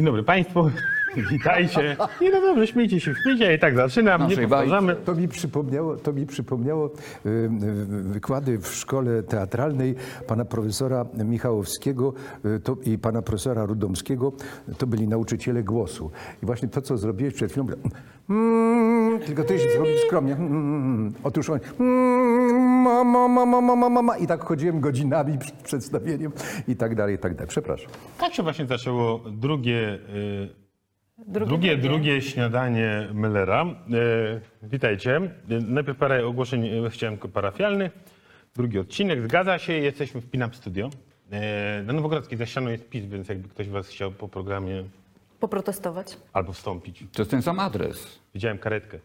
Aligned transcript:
Dzień 0.00 0.06
dobry 0.06 0.22
Państwu, 0.22 0.70
witajcie. 1.30 1.96
Nie 2.20 2.30
no 2.30 2.40
dobrze, 2.40 2.66
śmiejcie 2.66 3.00
się, 3.00 3.14
śmiejcie, 3.22 3.44
ja 3.44 3.52
i 3.52 3.58
tak 3.58 3.76
zaczynam, 3.76 4.22
nie 4.22 4.28
Naszej 4.28 4.48
powtarzamy. 4.48 4.96
To 4.96 5.14
mi 5.14 5.28
przypomniało, 5.28 5.96
to 5.96 6.12
mi 6.12 6.26
przypomniało 6.26 6.86
y, 6.86 7.28
y, 7.28 7.48
wykłady 7.86 8.58
w 8.58 8.66
szkole 8.66 9.22
teatralnej 9.22 9.94
pana 10.26 10.44
profesora 10.44 11.06
Michałowskiego 11.24 12.12
y, 12.44 12.60
to, 12.60 12.76
i 12.84 12.98
pana 12.98 13.22
profesora 13.22 13.66
Rudomskiego. 13.66 14.32
To 14.78 14.86
byli 14.86 15.08
nauczyciele 15.08 15.62
głosu. 15.62 16.10
I 16.42 16.46
właśnie 16.46 16.68
to, 16.68 16.82
co 16.82 16.98
zrobiłeś 16.98 17.34
przed 17.34 17.50
chwilą, 17.50 17.66
Mm, 18.30 19.20
tylko 19.20 19.44
tyś 19.44 19.62
zrobił 19.72 19.98
skromnie. 20.06 20.32
Mm, 20.32 21.12
otóż 21.22 21.50
on. 21.50 21.60
Mm, 21.80 22.82
ma, 22.82 23.04
ma, 23.04 23.28
ma, 23.28 23.46
ma, 23.46 23.76
ma, 23.76 23.88
ma, 23.88 24.02
ma. 24.02 24.18
I 24.18 24.26
tak 24.26 24.44
chodziłem 24.44 24.80
godzinami 24.80 25.38
przed 25.38 25.54
przedstawieniem 25.54 26.32
i 26.68 26.76
tak 26.76 26.94
dalej, 26.94 27.14
i 27.14 27.18
tak 27.18 27.34
dalej. 27.34 27.48
Przepraszam. 27.48 27.90
Tak 28.18 28.34
się 28.34 28.42
właśnie 28.42 28.66
zaczęło 28.66 29.18
drugie. 29.18 29.98
Y, 30.14 30.48
drugie, 31.26 31.76
drugie, 31.76 32.22
śniadanie 32.22 33.08
Millera. 33.14 33.62
E, 33.62 33.96
y, 33.96 34.40
witajcie. 34.62 35.20
Najpierw 35.48 35.98
parę 35.98 36.26
ogłoszeń 36.26 36.66
y, 36.66 36.90
chciałem 36.90 37.18
tylko. 37.18 37.90
Drugi 38.56 38.78
odcinek. 38.78 39.22
Zgadza 39.22 39.58
się, 39.58 39.72
jesteśmy 39.72 40.20
w 40.20 40.30
Pinap 40.30 40.56
Studio. 40.56 40.90
E, 41.32 41.82
na 41.86 41.92
Nowogrodzkiej 41.92 42.38
za 42.38 42.46
ścianą 42.46 42.70
jest 42.70 42.88
PiS, 42.88 43.04
więc 43.04 43.28
jakby 43.28 43.48
ktoś 43.48 43.68
was 43.68 43.88
chciał 43.88 44.10
po 44.10 44.28
programie 44.28 44.84
Poprotestować. 45.40 46.16
albo 46.32 46.52
wstąpić. 46.52 47.04
To 47.12 47.22
jest 47.22 47.30
ten 47.30 47.42
sam 47.42 47.60
adres. 47.60 48.18
Widziałem 48.34 48.58
karetkę. 48.58 48.98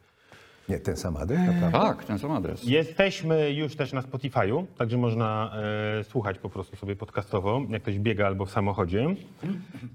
Nie, 0.69 0.79
ten 0.79 0.97
sam 0.97 1.17
adres, 1.17 1.39
naprawdę. 1.39 1.71
Tak, 1.71 2.03
ten 2.05 2.19
sam 2.19 2.31
adres. 2.31 2.63
Jesteśmy 2.63 3.51
już 3.51 3.75
też 3.75 3.93
na 3.93 4.01
Spotify'u, 4.01 4.65
także 4.77 4.97
można 4.97 5.51
e, 5.99 6.03
słuchać 6.03 6.39
po 6.39 6.49
prostu 6.49 6.75
sobie 6.75 6.95
podcastowo, 6.95 7.61
jak 7.69 7.81
ktoś 7.81 7.99
biega 7.99 8.27
albo 8.27 8.45
w 8.45 8.51
samochodzie. 8.51 9.15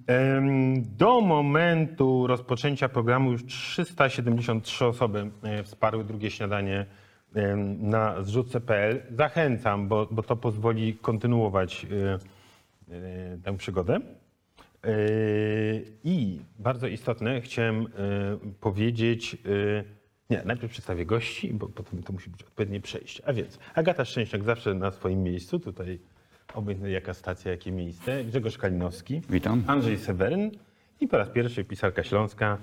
Em, 0.06 0.96
do 0.96 1.20
momentu 1.20 2.26
rozpoczęcia 2.26 2.88
programu 2.88 3.32
już 3.32 3.46
373 3.46 4.84
osoby 4.86 5.30
e, 5.42 5.62
wsparły 5.62 6.04
drugie 6.04 6.30
śniadanie 6.30 6.86
em, 7.34 7.88
na 7.88 8.22
zrzutce.pl. 8.22 9.02
Zachęcam, 9.10 9.88
bo, 9.88 10.08
bo 10.10 10.22
to 10.22 10.36
pozwoli 10.36 10.94
kontynuować 10.94 11.86
e, 11.90 12.18
e, 12.94 13.38
tę 13.44 13.56
przygodę. 13.56 14.00
E, 14.84 14.90
I 16.04 16.40
bardzo 16.58 16.86
istotne, 16.86 17.40
chciałem 17.40 17.86
e, 17.86 17.88
powiedzieć, 18.60 19.34
e, 19.34 19.84
nie, 20.30 20.42
najpierw 20.44 20.72
przedstawię 20.72 21.06
gości, 21.06 21.54
bo 21.54 21.68
potem 21.68 22.02
to 22.02 22.12
musi 22.12 22.30
być 22.30 22.42
odpowiednie 22.42 22.80
przejście. 22.80 23.22
A 23.26 23.32
więc 23.32 23.58
Agata 23.74 24.04
Szczęśniak 24.04 24.44
zawsze 24.44 24.74
na 24.74 24.90
swoim 24.90 25.22
miejscu, 25.22 25.58
tutaj 25.58 25.98
obojętnie 26.54 26.90
jaka 26.90 27.14
stacja, 27.14 27.50
jakie 27.50 27.72
miejsce, 27.72 28.24
Grzegorz 28.24 28.58
Kalinowski, 28.58 29.22
Witam. 29.30 29.64
Andrzej 29.66 29.98
Seweryn 29.98 30.50
i 31.00 31.08
po 31.08 31.18
raz 31.18 31.28
pierwszy 31.28 31.64
pisarka 31.64 32.02
śląska 32.02 32.58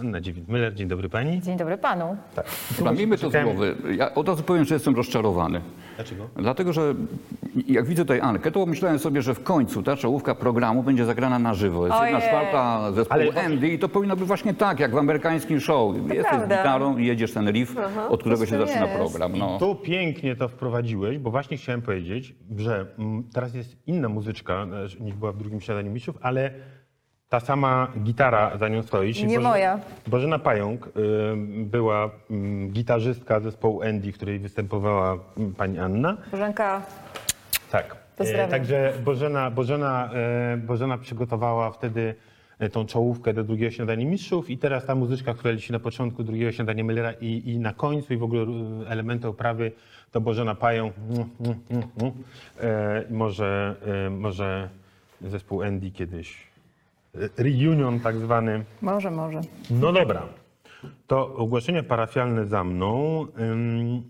Anna 0.00 0.20
Dziewit-Müller. 0.20 0.74
Dzień 0.74 0.88
dobry 0.88 1.08
pani. 1.08 1.40
Dzień 1.40 1.56
dobry 1.58 1.78
panu. 1.78 2.16
Tak. 2.34 2.46
Dobra, 2.78 2.92
miejmy 2.92 3.18
to 3.18 3.30
z 3.30 3.44
głowy. 3.44 3.74
Ja 3.96 4.14
od 4.14 4.28
razu 4.28 4.42
powiem, 4.42 4.64
że 4.64 4.74
jestem 4.74 4.96
rozczarowany. 4.96 5.60
Dlaczego? 5.96 6.28
Dlatego, 6.36 6.72
że 6.72 6.94
jak 7.68 7.86
widzę 7.86 8.02
tutaj 8.02 8.20
Ankę, 8.20 8.50
to 8.50 8.66
myślałem 8.66 8.98
sobie, 8.98 9.22
że 9.22 9.34
w 9.34 9.42
końcu 9.42 9.82
ta 9.82 9.96
czołówka 9.96 10.34
programu 10.34 10.82
będzie 10.82 11.04
zagrana 11.04 11.38
na 11.38 11.54
żywo. 11.54 11.86
Jest 11.86 12.00
jedna 12.02 12.18
Ojej. 12.18 12.28
czwarta 12.28 12.92
zespołu 12.92 13.22
Ale- 13.22 13.44
Andy 13.44 13.68
i 13.68 13.78
to 13.78 13.88
powinno 13.88 14.16
być 14.16 14.26
właśnie 14.26 14.54
tak, 14.54 14.80
jak 14.80 14.90
w 14.94 14.98
amerykańskim 14.98 15.60
show. 15.60 15.96
Jesteś 15.96 16.18
z 16.20 16.28
prawda. 16.28 16.56
gitarą 16.56 16.98
i 16.98 17.06
jedziesz 17.06 17.32
ten 17.32 17.48
riff, 17.50 17.76
od 18.08 18.20
którego 18.20 18.46
się 18.46 18.58
zaczyna 18.58 18.86
jest. 18.86 18.96
program. 18.96 19.32
No. 19.38 19.58
Tu 19.58 19.74
pięknie 19.74 20.36
to 20.36 20.48
wprowadziłeś, 20.48 21.18
bo 21.18 21.30
właśnie 21.30 21.56
chciałem 21.56 21.82
powiedzieć, 21.82 22.34
że 22.56 22.86
mm, 22.98 23.24
teraz 23.32 23.54
jest 23.54 23.76
inna 23.86 24.08
muzyczka 24.08 24.66
e, 25.00 25.04
niż 25.04 25.14
była 25.14 25.32
w 25.32 25.36
drugim 25.36 25.60
śniadaniu 25.60 25.90
mistrzów, 25.90 26.18
ale 26.22 26.50
ta 27.34 27.40
sama 27.40 27.88
gitara 27.98 28.56
za 28.58 28.68
nią 28.68 28.82
stoi. 28.82 29.14
czyli 29.14 29.26
Nie 29.26 29.40
moja. 29.40 29.78
Bożena 30.06 30.38
Pająk 30.38 30.86
y, 30.86 30.90
była 31.64 32.10
mm, 32.30 32.70
gitarzystka 32.70 33.40
zespołu 33.40 33.82
Andy, 33.82 34.12
w 34.12 34.14
której 34.14 34.38
występowała 34.38 35.18
mm, 35.36 35.54
pani 35.54 35.78
Anna. 35.78 36.16
Bożenka, 36.30 36.82
Tak. 37.70 37.96
Pozdrawiam. 38.16 38.48
E, 38.48 38.50
Także 38.50 38.92
Bożena, 39.04 39.50
Bożena, 39.50 40.10
e, 40.12 40.56
Bożena 40.56 40.98
przygotowała 40.98 41.70
wtedy 41.70 42.14
e, 42.58 42.68
tą 42.68 42.86
czołówkę 42.86 43.34
do 43.34 43.44
drugiego 43.44 43.70
śniadania 43.70 44.06
mistrzów 44.06 44.50
i 44.50 44.58
teraz 44.58 44.86
ta 44.86 44.94
muzyczka, 44.94 45.34
która 45.34 45.54
leci 45.54 45.72
na 45.72 45.78
początku 45.78 46.24
drugiego 46.24 46.52
śniadania 46.52 46.84
Millera 46.84 47.12
i, 47.12 47.42
i 47.46 47.58
na 47.58 47.72
końcu 47.72 48.14
i 48.14 48.16
w 48.16 48.22
ogóle 48.22 48.42
e, 48.42 48.90
elementy 48.90 49.28
oprawy 49.28 49.72
to 50.12 50.20
Bożena 50.20 50.54
Pają. 50.54 50.92
Mm, 51.10 51.28
mm, 51.40 51.58
mm, 51.70 51.82
mm. 52.00 52.12
E, 52.60 53.04
może, 53.10 53.74
e, 54.06 54.10
może 54.10 54.68
zespół 55.20 55.62
Andy 55.62 55.90
kiedyś. 55.90 56.53
E, 57.14 57.42
Reunion 57.42 58.00
tak 58.00 58.16
zwany. 58.16 58.64
może, 58.82 59.10
może. 59.10 59.40
No 59.70 59.92
dobra. 59.92 60.22
To 61.06 61.34
ogłoszenia 61.36 61.82
parafialne 61.82 62.46
za 62.46 62.64
mną. 62.64 63.26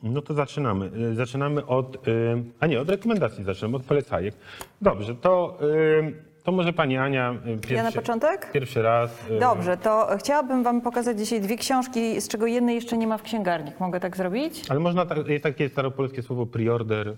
No 0.03 0.23
to 0.23 0.35
zaczynamy. 0.35 0.91
Y, 1.13 1.15
Zaczynamy 1.15 1.67
od. 1.67 2.09
ym, 2.09 2.53
A 2.61 2.67
nie, 2.67 2.81
od 2.81 2.91
rekomendacji 2.91 3.45
zaczynamy, 3.45 3.77
od 3.77 3.83
polecajek. 3.85 4.35
Dobrze, 4.83 5.15
to, 5.15 5.59
ym, 6.01 6.15
to 6.45 6.53
może 6.53 6.73
pani 6.73 6.97
Ania. 6.99 7.35
Pierwszy, 7.45 7.75
Ja 7.75 7.83
na 7.83 7.93
początek? 7.93 8.51
Pierwszy 8.53 8.83
raz. 8.83 9.25
Dobrze, 9.41 9.77
to 9.77 10.09
chciałabym 10.19 10.63
wam 10.63 10.81
pokazać 10.81 11.19
dzisiaj 11.19 11.41
dwie 11.41 11.57
książki, 11.57 12.21
z 12.21 12.29
czego 12.29 12.47
jednej 12.47 12.75
jeszcze 12.75 12.97
nie 12.97 13.07
ma 13.07 13.19
w 13.19 13.23
księgarniach. 13.23 13.81
Mogę 13.81 14.01
tak 14.01 14.17
zrobić? 14.17 14.63
Ale 14.71 14.81
można, 14.81 15.07
jest 15.27 15.43
takie 15.43 15.69
staropolskie 15.69 16.23
słowo 16.23 16.47
preorder. 16.47 17.17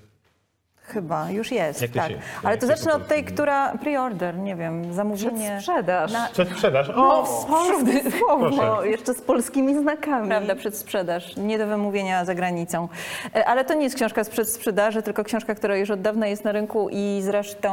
Chyba, 0.87 1.31
już 1.31 1.53
jest, 1.53 1.83
Jak 1.83 1.91
to 1.91 1.99
tak. 1.99 2.09
się- 2.11 2.19
Ale 2.43 2.51
jak 2.51 2.61
to 2.61 2.67
się 2.67 2.77
zacznę 2.77 2.91
po 2.93 2.97
od 2.97 3.09
tej, 3.09 3.19
polsku 3.23 3.35
która 3.35 3.73
pre-order, 3.75 4.39
nie 4.39 4.57
wiem, 4.57 4.93
zamówienie. 4.95 5.57
Sprzedaż. 5.61 6.13
Na, 6.13 6.29
Przez 6.33 6.49
sprzedaż. 6.49 6.89
No, 6.97 7.21
O! 7.21 7.47
Polskie 7.49 8.11
słowo, 8.11 8.51
Proszę. 8.51 8.89
jeszcze 8.89 9.15
z 9.15 9.21
polskimi 9.21 9.75
znakami. 9.75 10.29
Prawda, 10.29 10.55
przedsprzedaż, 10.55 11.37
nie 11.37 11.59
do 11.59 11.67
wymówienia 11.67 12.25
za 12.25 12.35
granicą. 12.35 12.89
E, 13.35 13.45
Ale 13.49 13.65
to 13.65 13.75
nie 13.75 13.85
jest 13.85 13.97
książka 13.97 14.25
z 14.25 14.29
przedsprzedaży, 14.29 15.03
tylko 15.03 15.25
książka, 15.25 15.55
która 15.55 15.77
już 15.77 15.91
od 15.91 16.01
dawna 16.01 16.27
jest 16.27 16.45
na 16.45 16.53
rynku 16.53 16.89
i 16.93 17.21
zresztą 17.23 17.71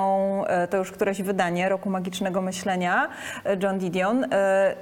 e, 0.47 0.68
to 0.68 0.78
już 0.78 0.91
któreś 0.91 1.22
wydanie 1.22 1.69
Roku 1.69 1.90
Magicznego 1.90 2.41
Myślenia, 2.41 3.09
e, 3.45 3.57
John 3.63 3.80
Didion. 3.80 4.24
E, 4.34 4.75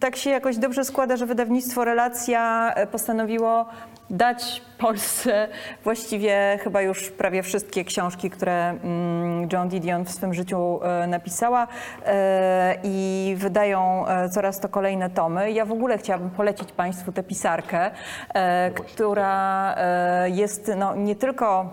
Tak 0.00 0.16
się 0.16 0.30
jakoś 0.30 0.56
dobrze 0.56 0.84
składa, 0.84 1.16
że 1.16 1.26
wydawnictwo 1.26 1.84
Relacja 1.84 2.72
e, 2.74 2.86
postanowiło 2.86 3.66
dać 4.10 4.62
Polsce 4.78 5.48
właściwie 5.84 6.58
chyba 6.62 6.82
już 6.82 7.10
prawie 7.10 7.42
wszystkie 7.42 7.84
książki, 7.84 8.30
które 8.30 8.68
mm, 8.70 9.48
John 9.52 9.68
Didion 9.68 10.04
w 10.04 10.10
swym 10.10 10.34
życiu 10.34 10.80
e, 10.82 11.06
napisała 11.06 11.68
e, 12.06 12.78
i 12.82 13.34
wydają 13.38 14.04
coraz 14.30 14.60
to 14.60 14.68
kolejne 14.68 15.10
tomy. 15.10 15.52
Ja 15.52 15.64
w 15.64 15.72
ogóle 15.72 15.98
chciałabym 15.98 16.30
polecić 16.30 16.72
Państwu 16.72 17.12
tę 17.12 17.22
pisarkę, 17.22 17.90
e, 18.34 18.70
która 18.70 19.74
e, 19.76 20.30
jest 20.30 20.70
no, 20.76 20.94
nie 20.94 21.16
tylko 21.16 21.70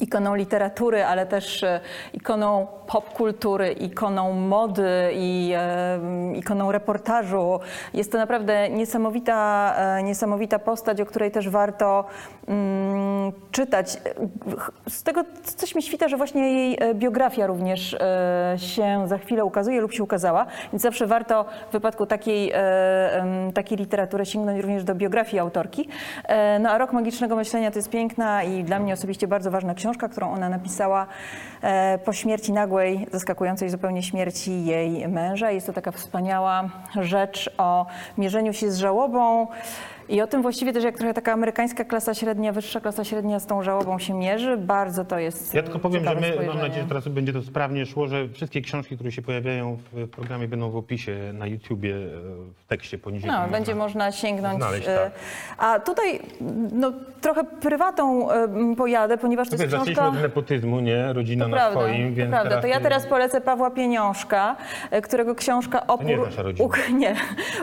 ikoną 0.00 0.34
literatury, 0.34 1.04
ale 1.04 1.26
też 1.26 1.62
e, 1.62 1.80
ikoną 2.12 2.66
popkultury, 2.86 3.72
ikoną 3.72 4.32
mody 4.32 5.10
i 5.12 5.52
e, 5.56 5.98
ikoną 6.36 6.72
reportażu. 6.72 7.60
Jest 7.94 8.12
to 8.12 8.18
naprawdę 8.18 8.70
niesamowita, 8.70 9.74
e, 9.76 10.02
niesamowita 10.02 10.58
postać, 10.58 11.00
o 11.00 11.06
której 11.06 11.30
też 11.30 11.48
warto 11.48 12.04
mm, 12.48 13.32
czytać. 13.50 13.98
Z 14.88 15.02
tego 15.02 15.24
coś 15.42 15.74
mi 15.74 15.82
świta, 15.82 16.08
że 16.08 16.16
właśnie 16.16 16.52
jej 16.52 16.78
biografia 16.94 17.46
również 17.46 17.96
się 18.56 19.08
za 19.08 19.18
chwilę 19.18 19.44
ukazuje 19.44 19.80
lub 19.80 19.92
się 19.92 20.02
ukazała, 20.02 20.46
więc 20.72 20.82
zawsze 20.82 21.06
warto 21.06 21.44
w 21.68 21.72
wypadku 21.72 22.06
takiej, 22.06 22.52
takiej 23.54 23.78
literatury 23.78 24.26
sięgnąć 24.26 24.62
również 24.62 24.84
do 24.84 24.94
biografii 24.94 25.38
autorki. 25.38 25.88
No 26.60 26.70
a 26.70 26.78
Rok 26.78 26.92
Magicznego 26.92 27.36
Myślenia 27.36 27.70
to 27.70 27.78
jest 27.78 27.90
piękna 27.90 28.42
i 28.42 28.64
dla 28.64 28.78
mnie 28.78 28.92
osobiście 28.92 29.28
bardzo 29.28 29.50
ważna 29.50 29.74
książka, 29.78 30.08
którą 30.08 30.32
ona 30.32 30.48
napisała 30.48 31.06
e, 31.62 31.98
po 32.04 32.12
śmierci 32.12 32.52
nagłej, 32.52 33.06
zaskakującej 33.12 33.70
zupełnie 33.70 34.02
śmierci 34.02 34.64
jej 34.64 35.08
męża. 35.08 35.50
Jest 35.50 35.66
to 35.66 35.72
taka 35.72 35.92
wspaniała 35.92 36.70
rzecz 37.00 37.50
o 37.58 37.86
mierzeniu 38.18 38.52
się 38.52 38.70
z 38.70 38.78
żałobą 38.78 39.46
i 40.08 40.22
o 40.22 40.26
tym 40.26 40.42
właściwie 40.42 40.72
też, 40.72 40.84
jak 40.84 40.98
trochę 40.98 41.14
taka 41.14 41.32
amerykańska 41.32 41.84
klasa 41.84 42.14
średnia, 42.14 42.52
wyższa 42.52 42.80
klasa 42.80 43.04
średnia 43.04 43.38
z 43.38 43.46
tą 43.46 43.62
żałobą 43.62 43.98
się 43.98 44.14
mierzy. 44.14 44.56
Bardzo 44.56 45.04
to 45.04 45.18
jest 45.18 45.54
Ja 45.54 45.62
tylko 45.62 45.78
powiem, 45.78 46.04
że 46.04 46.14
my, 46.14 46.46
mam 46.46 46.58
nadzieję, 46.58 46.82
że 46.82 46.88
teraz 46.88 47.08
będzie 47.08 47.32
to 47.32 47.42
sprawnie 47.42 47.86
szło, 47.86 48.06
że 48.06 48.28
wszystkie 48.28 48.60
książki, 48.60 48.94
które 48.94 49.12
się 49.12 49.22
pojawiają 49.22 49.76
w, 49.92 50.08
programie 50.08 50.48
będą 50.48 50.70
w 50.70 50.76
opisie 50.76 51.16
na 51.34 51.46
YouTubie, 51.46 51.94
e, 51.96 51.98
w 52.56 52.66
tekście 52.68 52.98
poniżej. 52.98 53.30
No, 53.30 53.48
będzie 53.48 53.74
można- 53.74 54.12
sięgnąć. 54.12 54.56
znaleźć, 54.56 54.88
e, 54.88 54.96
tak. 54.96 55.12
A 55.58 55.80
tutaj 55.80 56.20
no, 56.72 56.92
trochę 57.20 57.44
prywatą 57.44 58.30
e, 58.30 58.48
pojadę, 58.76 59.18
ponieważ 59.18 59.48
to 59.48 59.52
Wiesz, 59.52 59.60
jest 59.60 59.70
zaczęliśmy 59.70 59.94
książka... 60.02 60.16
od 60.18 60.22
nepotyzmu, 60.22 60.80
nie? 60.80 61.12
Rodzina 61.12 61.44
To 61.44 61.48
na 61.50 61.56
prawda, 61.56 61.80
swoim, 61.80 62.10
to 62.10 62.16
więc 62.16 62.30
prawda. 62.30 62.48
teraz 62.50 62.62
To 62.62 62.68
ja 62.68 62.80
teraz 62.80 63.06
polecę 63.06 63.40
Pawła 63.40 63.70
Pieniążka, 63.70 64.56
którego 65.02 65.34
książka 65.34 65.78
nie 65.78 66.10
jest 66.10 66.20
Opór 66.20 66.26
nasza 66.30 66.42
rodzina. 66.42 66.68
Uk- 66.68 66.92
nie. 67.02 67.14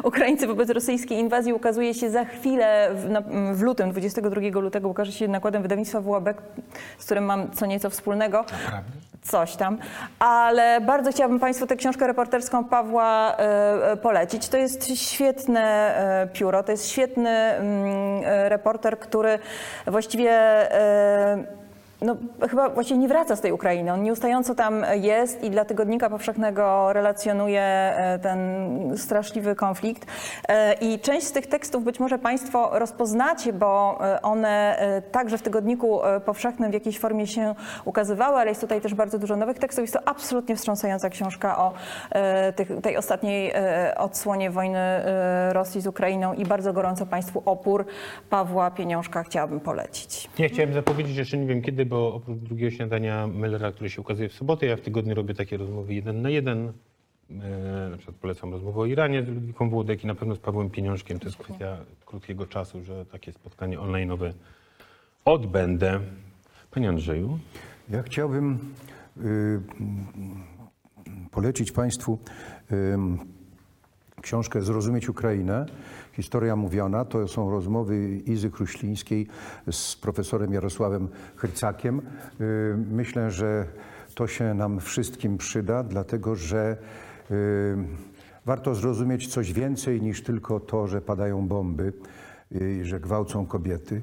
Ukraińcy 0.04 0.48
wobec 0.48 0.70
rosyjskiej 0.70 1.18
inwazji 1.20 1.54
ukazuje 1.54 1.94
się 1.94 2.10
za 2.10 2.26
chwilę 2.36 2.90
w, 2.94 3.10
na, 3.10 3.22
w 3.54 3.62
lutym, 3.62 3.92
22 3.92 4.42
lutego 4.62 4.90
ukaże 4.90 5.12
się 5.12 5.28
nakładem 5.28 5.62
wydawnictwa 5.62 6.02
Wułabek, 6.02 6.42
z 6.98 7.06
którym 7.06 7.26
mam 7.26 7.52
co 7.52 7.66
nieco 7.66 7.90
wspólnego. 7.90 8.46
Coś 9.22 9.56
tam. 9.56 9.78
Ale 10.20 10.82
bardzo 10.82 11.12
chciałabym 11.12 11.40
Państwu 11.40 11.68
tę 11.68 11.76
książkę 11.76 12.08
reporterską 12.08 12.64
Pawła 12.66 13.36
e, 13.38 13.92
e, 13.92 13.98
polecić. 13.98 14.50
To 14.50 14.58
jest 14.58 14.98
świetne 14.98 15.62
e, 16.24 16.28
pióro, 16.28 16.64
to 16.64 16.72
jest 16.72 16.90
świetny 16.90 17.30
mm, 17.30 18.24
reporter, 18.50 19.00
który 19.00 19.40
właściwie 19.88 20.32
e, 20.32 21.65
no, 22.06 22.16
chyba 22.50 22.70
właściwie 22.70 23.00
nie 23.00 23.08
wraca 23.08 23.36
z 23.36 23.42
tej 23.42 23.52
Ukrainy. 23.52 23.94
On 23.94 24.04
nieustająco 24.04 24.56
tam 24.56 24.86
jest 24.94 25.44
i 25.44 25.50
dla 25.50 25.66
Tygodnika 25.66 26.10
Powszechnego 26.10 26.94
relacjonuje 26.94 27.62
e, 27.62 28.20
ten 28.20 28.40
straszliwy 28.98 29.56
konflikt. 29.56 30.06
E, 30.48 30.74
I 30.74 31.00
część 31.00 31.28
z 31.28 31.32
tych 31.32 31.48
tekstów 31.48 31.84
być 31.84 32.00
może 32.00 32.20
Państwo 32.20 32.70
rozpoznacie, 32.80 33.54
bo 33.54 34.00
e, 34.02 34.22
one 34.22 34.78
także 35.12 35.38
w 35.38 35.42
Tygodniku 35.42 36.00
Powszechnym 36.26 36.72
w 36.72 36.74
jakiejś 36.74 37.00
formie 37.00 37.28
się 37.28 37.56
ukazywały, 37.86 38.38
ale 38.38 38.50
jest 38.50 38.62
tutaj 38.62 38.82
też 38.82 38.94
bardzo 38.94 39.20
dużo 39.20 39.36
nowych 39.36 39.60
tekstów. 39.60 39.82
Jest 39.82 39.94
to 39.94 40.08
absolutnie 40.08 40.56
wstrząsająca 40.56 41.10
książka 41.10 41.58
o 41.58 41.74
tej 42.82 42.98
ostatniej 42.98 43.54
odsłonie 43.98 44.52
wojny 44.52 44.80
Rosji 45.52 45.82
z 45.82 45.88
Ukrainą 45.88 46.34
i 46.34 46.46
bardzo 46.46 46.74
gorąco 46.74 47.06
Państwu 47.06 47.44
opór 47.46 47.86
Pawła 48.30 48.72
Pieniążka 48.72 49.24
chciałabym 49.24 49.60
polecić. 49.60 50.30
Ja 50.40 50.50
chciałem 50.50 50.74
zapowiedzieć, 50.74 51.18
jeszcze 51.18 51.38
nie 51.38 51.48
wiem 51.48 51.62
kiedy, 51.62 51.86
bo 51.86 51.95
oprócz 51.98 52.38
drugiego 52.38 52.76
śniadania 52.76 53.28
Mellera, 53.28 53.72
który 53.72 53.90
się 53.90 54.02
ukazuje 54.02 54.30
w 54.30 54.34
sobotę, 54.34 54.66
ja 54.66 54.78
w 54.78 54.82
tygodniu 54.82 55.16
robię 55.16 55.34
takie 55.34 55.58
rozmowy 55.58 55.94
jeden 55.94 56.22
na 56.22 56.30
jeden. 56.30 56.72
E, 57.32 57.90
na 57.92 57.98
przykład 57.98 58.18
polecam 58.18 58.52
rozmowę 58.52 58.80
o 58.82 58.86
Iranie 58.86 59.24
z 59.24 59.28
Ludwiką 59.28 59.70
Włodek 59.70 60.04
i 60.04 60.08
na 60.08 60.16
pewno 60.16 60.36
z 60.36 60.40
Pawłem 60.40 60.70
Pieniążkiem. 60.70 61.20
To 61.20 61.26
jest 61.26 61.38
kwestia 61.38 61.78
krótkiego 62.06 62.48
czasu, 62.48 62.84
że 62.84 63.06
takie 63.06 63.32
spotkanie 63.32 63.80
online'owe 63.80 64.34
odbędę. 65.26 66.00
Panie 66.72 66.90
Andrzeju, 66.90 67.40
Ja 67.90 68.04
chciałbym 68.04 68.74
y, 69.18 69.62
polecić 71.32 71.72
Państwu 71.72 72.20
ym, 72.72 73.20
książkę 74.22 74.62
Zrozumieć 74.62 75.10
Ukrainę. 75.10 75.66
Historia 76.16 76.56
mówiona. 76.56 77.06
To 77.06 77.28
są 77.28 77.52
rozmowy 77.52 78.18
Izy 78.18 78.52
Chruślińskiej 78.52 79.28
z 79.72 79.96
profesorem 79.96 80.54
Jarosławem 80.54 81.08
Hrycakiem. 81.36 82.02
Y, 82.42 82.78
myślę, 82.92 83.32
że 83.32 83.66
to 84.16 84.28
się 84.28 84.54
nam 84.54 84.80
wszystkim 84.80 85.38
przyda, 85.38 85.84
dlatego 85.84 86.36
że 86.36 86.78
y, 87.32 87.76
warto 88.46 88.76
zrozumieć 88.76 89.28
coś 89.28 89.54
więcej 89.54 90.02
niż 90.02 90.24
tylko 90.24 90.60
to, 90.60 90.88
że 90.88 91.02
padają 91.02 91.48
bomby 91.48 91.94
y, 92.52 92.80
i 92.82 92.86
że 92.86 93.00
gwałcą 93.00 93.46
kobiety. 93.46 94.02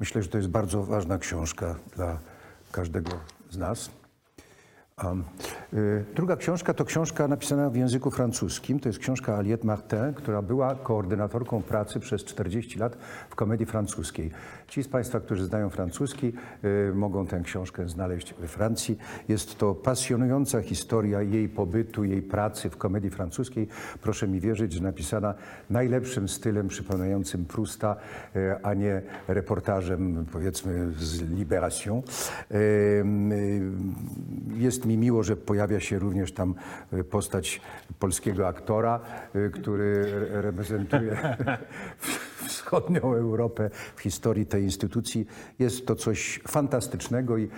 Myślę, 0.00 0.22
że 0.22 0.28
to 0.28 0.38
jest 0.38 0.50
bardzo 0.50 0.82
ważna 0.82 1.18
książka 1.18 1.74
dla 1.96 2.18
każdego 2.72 3.10
z 3.50 3.58
nas. 3.58 3.90
Y, 5.74 6.04
druga 6.14 6.36
książka 6.36 6.74
to 6.74 6.84
książka 6.84 7.28
napisana 7.28 7.70
w 7.70 7.76
języku 7.76 8.10
francuskim. 8.10 8.80
To 8.80 8.88
jest 8.88 8.98
książka 8.98 9.36
Aliette 9.36 9.66
Martin, 9.66 10.14
która 10.14 10.42
była 10.42 10.74
koordynatorką 10.74 11.62
pracy 11.62 12.00
przez 12.00 12.24
40 12.24 12.78
lat 12.78 12.96
w 13.30 13.34
komedii 13.34 13.66
francuskiej. 13.66 14.30
Ci 14.68 14.82
z 14.82 14.88
Państwa, 14.88 15.20
którzy 15.20 15.44
znają 15.44 15.70
francuski, 15.70 16.32
y, 16.90 16.94
mogą 16.94 17.26
tę 17.26 17.40
książkę 17.44 17.88
znaleźć 17.88 18.34
we 18.34 18.48
Francji. 18.48 18.98
Jest 19.28 19.58
to 19.58 19.74
pasjonująca 19.74 20.62
historia 20.62 21.22
jej 21.22 21.48
pobytu, 21.48 22.04
jej 22.04 22.22
pracy 22.22 22.70
w 22.70 22.76
komedii 22.76 23.10
francuskiej. 23.10 23.68
Proszę 24.02 24.28
mi 24.28 24.40
wierzyć, 24.40 24.72
że 24.72 24.82
napisana 24.82 25.34
najlepszym 25.70 26.28
stylem 26.28 26.68
przypominającym 26.68 27.44
Prusta, 27.44 27.96
y, 28.36 28.54
a 28.62 28.74
nie 28.74 29.02
reportażem, 29.28 30.26
powiedzmy, 30.32 30.92
z 30.98 31.22
Libération. 31.22 32.02
Y, 32.52 33.04
Jest 34.56 34.86
mi 34.86 34.98
miło, 34.98 35.22
że 35.22 35.36
pojawia 35.36 35.80
się 35.80 35.98
również 35.98 36.32
tam 36.32 36.54
postać 37.10 37.60
polskiego 37.98 38.48
aktora, 38.48 39.00
który 39.52 39.84
re- 40.32 40.42
reprezentuje 40.42 41.16
wschodnią 42.48 43.00
Europę 43.00 43.70
w 43.96 44.00
historii 44.00 44.46
tej 44.46 44.62
instytucji. 44.62 45.26
Jest 45.58 45.86
to 45.86 45.94
coś 45.94 46.40
fantastycznego 46.48 47.38
i 47.38 47.48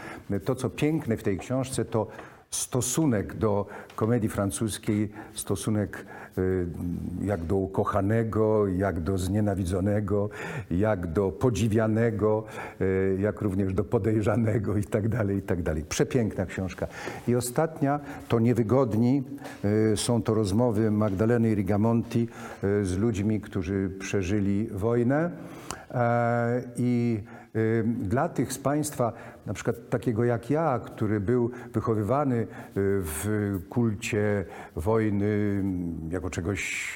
to, 0.45 0.55
co 0.55 0.71
piękne 0.71 1.17
w 1.17 1.23
tej 1.23 1.39
książce, 1.39 1.85
to 1.85 2.07
stosunek 2.51 3.35
do 3.35 3.67
komedii 3.97 4.29
francuskiej, 4.29 5.13
stosunek 5.35 6.07
y, 6.39 6.67
jak 7.23 7.45
do 7.45 7.57
ukochanego, 7.57 8.69
jak 8.69 9.01
do 9.01 9.19
znienawidzonego, 9.19 10.31
jak 10.71 11.07
do 11.07 11.31
podziwianego, 11.31 12.45
y, 12.81 13.19
jak 13.21 13.41
również 13.41 13.75
do 13.75 13.85
podejrzanego 13.85 14.77
i 14.77 14.85
tak 14.85 15.09
dalej, 15.09 15.37
i 15.37 15.43
tak. 15.43 15.59
Przepiękna 15.89 16.47
książka. 16.47 16.87
I 17.29 17.35
ostatnia 17.35 18.01
to 18.29 18.41
Niewygodni. 18.41 19.23
Y, 19.93 19.97
Są 19.97 20.23
to 20.23 20.35
rozmowy 20.35 20.91
Magdaleny 20.91 21.55
Rigamonti 21.55 22.29
z 22.83 22.97
ludźmi, 22.97 23.41
którzy 23.41 23.91
przeżyli 23.99 24.69
wojnę. 24.73 25.31
E, 25.91 26.63
I 26.77 27.21
dla 27.85 28.29
tych 28.29 28.53
z 28.53 28.59
Państwa, 28.59 29.13
na 29.49 29.55
przykład 29.55 29.77
takiego 29.91 30.25
jak 30.25 30.51
ja, 30.51 30.81
który 30.85 31.21
był 31.21 31.51
wychowywany 31.73 32.37
y, 32.37 32.47
w 32.77 33.27
kulcie 33.69 34.45
wojny 34.77 35.27
mm, 35.61 36.11
jako 36.11 36.31
czegoś 36.31 36.95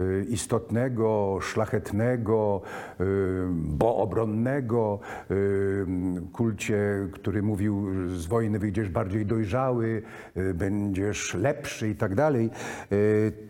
y, 0.00 0.24
istotnego, 0.28 1.38
szlachetnego, 1.40 2.62
y, 3.00 3.04
boobronnego, 3.50 5.00
y, 5.30 5.86
kulcie, 6.32 7.08
który 7.12 7.42
mówił, 7.42 7.88
z 8.16 8.26
wojny 8.26 8.58
wyjdziesz 8.58 8.88
bardziej 8.88 9.26
dojrzały, 9.26 10.02
będziesz 10.54 11.34
lepszy 11.34 11.88
i 11.88 11.94
tak 11.94 12.14
dalej, 12.14 12.50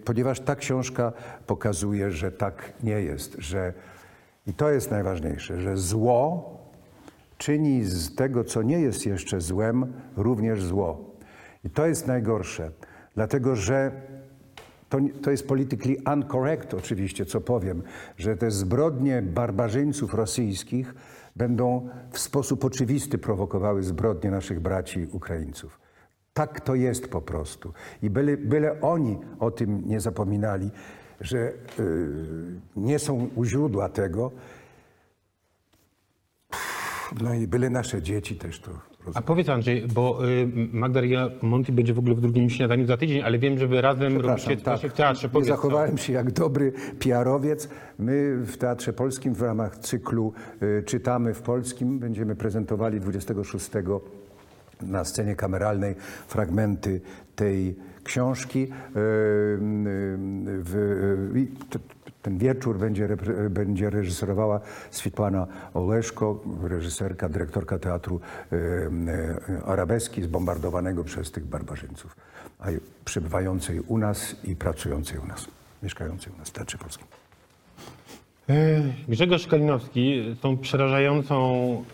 ponieważ 0.05 0.41
ta 0.41 0.57
książka 0.57 1.13
pokazuje, 1.47 2.11
że 2.11 2.33
tak 2.33 2.73
nie 2.82 3.03
jest, 3.03 3.37
że 3.39 3.73
i 4.47 4.53
to 4.55 4.71
jest 4.71 4.91
najważniejsze, 4.91 5.61
że 5.61 5.77
zło 5.77 6.62
czyni 7.43 7.84
z 7.84 8.15
tego, 8.15 8.44
co 8.44 8.63
nie 8.63 8.81
jest 8.81 9.06
jeszcze 9.06 9.41
złem, 9.41 9.93
również 10.17 10.65
zło. 10.65 11.17
I 11.65 11.70
to 11.70 11.87
jest 11.87 12.06
najgorsze, 12.06 12.70
dlatego 13.15 13.56
że 13.56 13.93
to, 14.89 14.99
to 15.22 15.31
jest 15.31 15.49
politically 15.49 15.96
uncorrect 16.15 16.75
oczywiście, 16.75 17.27
co 17.27 17.41
powiem, 17.41 17.82
że 18.17 18.37
te 18.37 18.51
zbrodnie 18.51 19.22
barbarzyńców 19.22 20.15
rosyjskich 20.15 20.94
będą 21.37 21.89
w 22.11 22.19
sposób 22.19 22.65
oczywisty 22.65 23.19
prowokowały 23.19 23.82
zbrodnie 23.82 24.31
naszych 24.31 24.61
braci 24.61 25.06
Ukraińców. 25.13 25.81
Tak 26.34 26.61
to 26.61 26.75
jest 26.75 27.08
po 27.08 27.22
prostu. 27.22 27.72
I 28.03 28.11
byle, 28.11 28.37
byle 28.37 28.81
oni 28.81 29.19
o 29.39 29.51
tym 29.51 29.89
nie 29.89 30.01
zapominali, 30.01 30.70
że 31.20 31.39
y, 31.39 31.53
nie 32.77 32.99
są 32.99 33.29
u 33.34 33.44
źródła 33.44 33.89
tego, 33.89 34.32
no 37.21 37.35
i 37.35 37.47
byle 37.47 37.71
nasze 37.71 38.03
dzieci 38.03 38.37
też 38.37 38.61
to 38.61 38.71
rozumiały. 38.71 39.15
a 39.15 39.23
powiedz 39.23 39.49
Andrzej, 39.49 39.87
bo 39.95 40.29
y, 40.29 40.49
Magdalia 40.73 41.29
Monti 41.43 41.73
będzie 41.73 41.95
w 41.95 41.99
ogóle 41.99 42.15
w 42.15 42.21
drugim 42.21 42.51
śniadaniu 42.51 42.87
za 42.87 42.97
tydzień, 42.97 43.23
ale 43.23 43.39
wiem, 43.39 43.59
że 43.59 43.67
wy 43.67 43.81
razem 43.81 44.13
robicie 44.13 44.23
właśnie 44.29 44.57
w 44.57 44.63
teatrze. 44.93 45.27
Nie 45.27 45.33
Powiedz, 45.33 45.49
co. 45.49 45.55
zachowałem 45.55 45.99
się 45.99 46.13
jak 46.13 46.31
dobry 46.33 46.73
PR-owiec. 46.99 47.69
My 47.99 48.37
w 48.47 48.57
Teatrze 48.57 48.93
Polskim 48.93 49.35
w 49.35 49.43
ramach 49.43 49.79
cyklu 49.79 50.33
y, 50.63 50.83
Czytamy 50.87 51.35
w 51.35 51.43
Polskim 51.43 51.99
będziemy 51.99 52.37
prezentowali 52.37 53.01
26 53.01 53.71
na 54.83 55.05
scenie 55.05 55.37
kameralnej 55.37 55.95
fragmenty 56.27 57.01
tej 57.37 57.77
książki. 58.05 58.69
Ten 62.22 62.38
wieczór 62.38 62.79
będzie, 62.79 63.08
będzie 63.50 63.91
reżyserowała 63.91 64.60
Swietlana 64.91 65.46
Oleszko, 65.74 66.43
reżyserka, 66.62 67.29
dyrektorka 67.29 67.79
teatru 67.79 68.20
y, 68.52 68.56
Arabeski, 69.67 70.22
zbombardowanego 70.22 71.05
przez 71.05 71.31
tych 71.31 71.44
barbarzyńców, 71.44 72.17
a 72.60 72.67
przebywającej 73.05 73.81
u 73.81 73.98
nas 73.98 74.36
i 74.44 74.56
pracującej 74.56 75.19
u 75.19 75.26
nas, 75.26 75.46
mieszkającej 75.82 76.32
u 76.32 76.38
nas 76.38 76.48
w 76.48 76.52
Teatrze 76.52 76.79
Polskim. 76.79 77.06
E, 78.48 78.82
Grzegorz 79.08 79.46
Kalinowski 79.46 80.36
tą 80.41 80.58
przerażającą, 80.58 81.84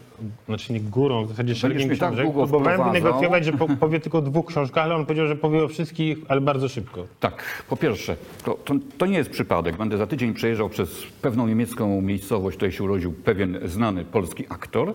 znaczy 0.46 0.72
nie 0.72 0.80
górą, 0.80 1.24
w 1.24 1.28
zasadzie 1.28 1.54
szeregiem 1.54 1.88
mnie 1.88 1.96
tak 1.96 2.08
książek. 2.08 2.24
długo 2.26 2.40
Próbowałem 2.42 2.74
wprowadzał. 2.80 3.02
wynegocjować, 3.02 3.44
że 3.44 3.52
po, 3.52 3.68
powie 3.68 4.00
tylko 4.00 4.18
o 4.18 4.22
dwóch 4.22 4.46
książkach, 4.46 4.84
ale 4.84 4.94
on 4.94 5.06
powiedział, 5.06 5.26
że 5.26 5.36
powie 5.36 5.64
o 5.64 5.68
wszystkich, 5.68 6.18
ale 6.28 6.40
bardzo 6.40 6.68
szybko. 6.68 7.06
Tak, 7.20 7.64
po 7.68 7.76
pierwsze, 7.76 8.16
to, 8.44 8.54
to, 8.64 8.74
to 8.98 9.06
nie 9.06 9.18
jest 9.18 9.30
przypadek. 9.30 9.76
Będę 9.76 9.96
za 9.96 10.06
tydzień 10.06 10.34
przejeżdżał 10.34 10.68
przez 10.68 11.02
pewną 11.22 11.46
niemiecką 11.46 12.00
miejscowość, 12.00 12.56
tutaj 12.56 12.72
się 12.72 12.84
urodził 12.84 13.12
pewien 13.12 13.58
znany 13.64 14.04
polski 14.04 14.44
aktor. 14.48 14.94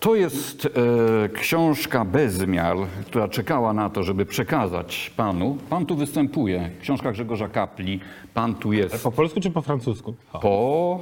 To 0.00 0.14
jest 0.14 0.66
e, 0.66 1.28
książka 1.28 2.04
Bezmiar, 2.04 2.76
która 3.06 3.28
czekała 3.28 3.72
na 3.72 3.90
to, 3.90 4.02
żeby 4.02 4.26
przekazać 4.26 5.12
panu. 5.16 5.58
Pan 5.70 5.86
tu 5.86 5.96
występuje. 5.96 6.70
Książka 6.80 7.12
Grzegorza 7.12 7.48
Kapli. 7.48 8.00
Pan 8.34 8.54
tu 8.54 8.72
jest. 8.72 9.02
Po 9.02 9.12
polsku 9.12 9.40
czy 9.40 9.50
po 9.50 9.62
francusku? 9.62 10.14
Po, 10.42 11.00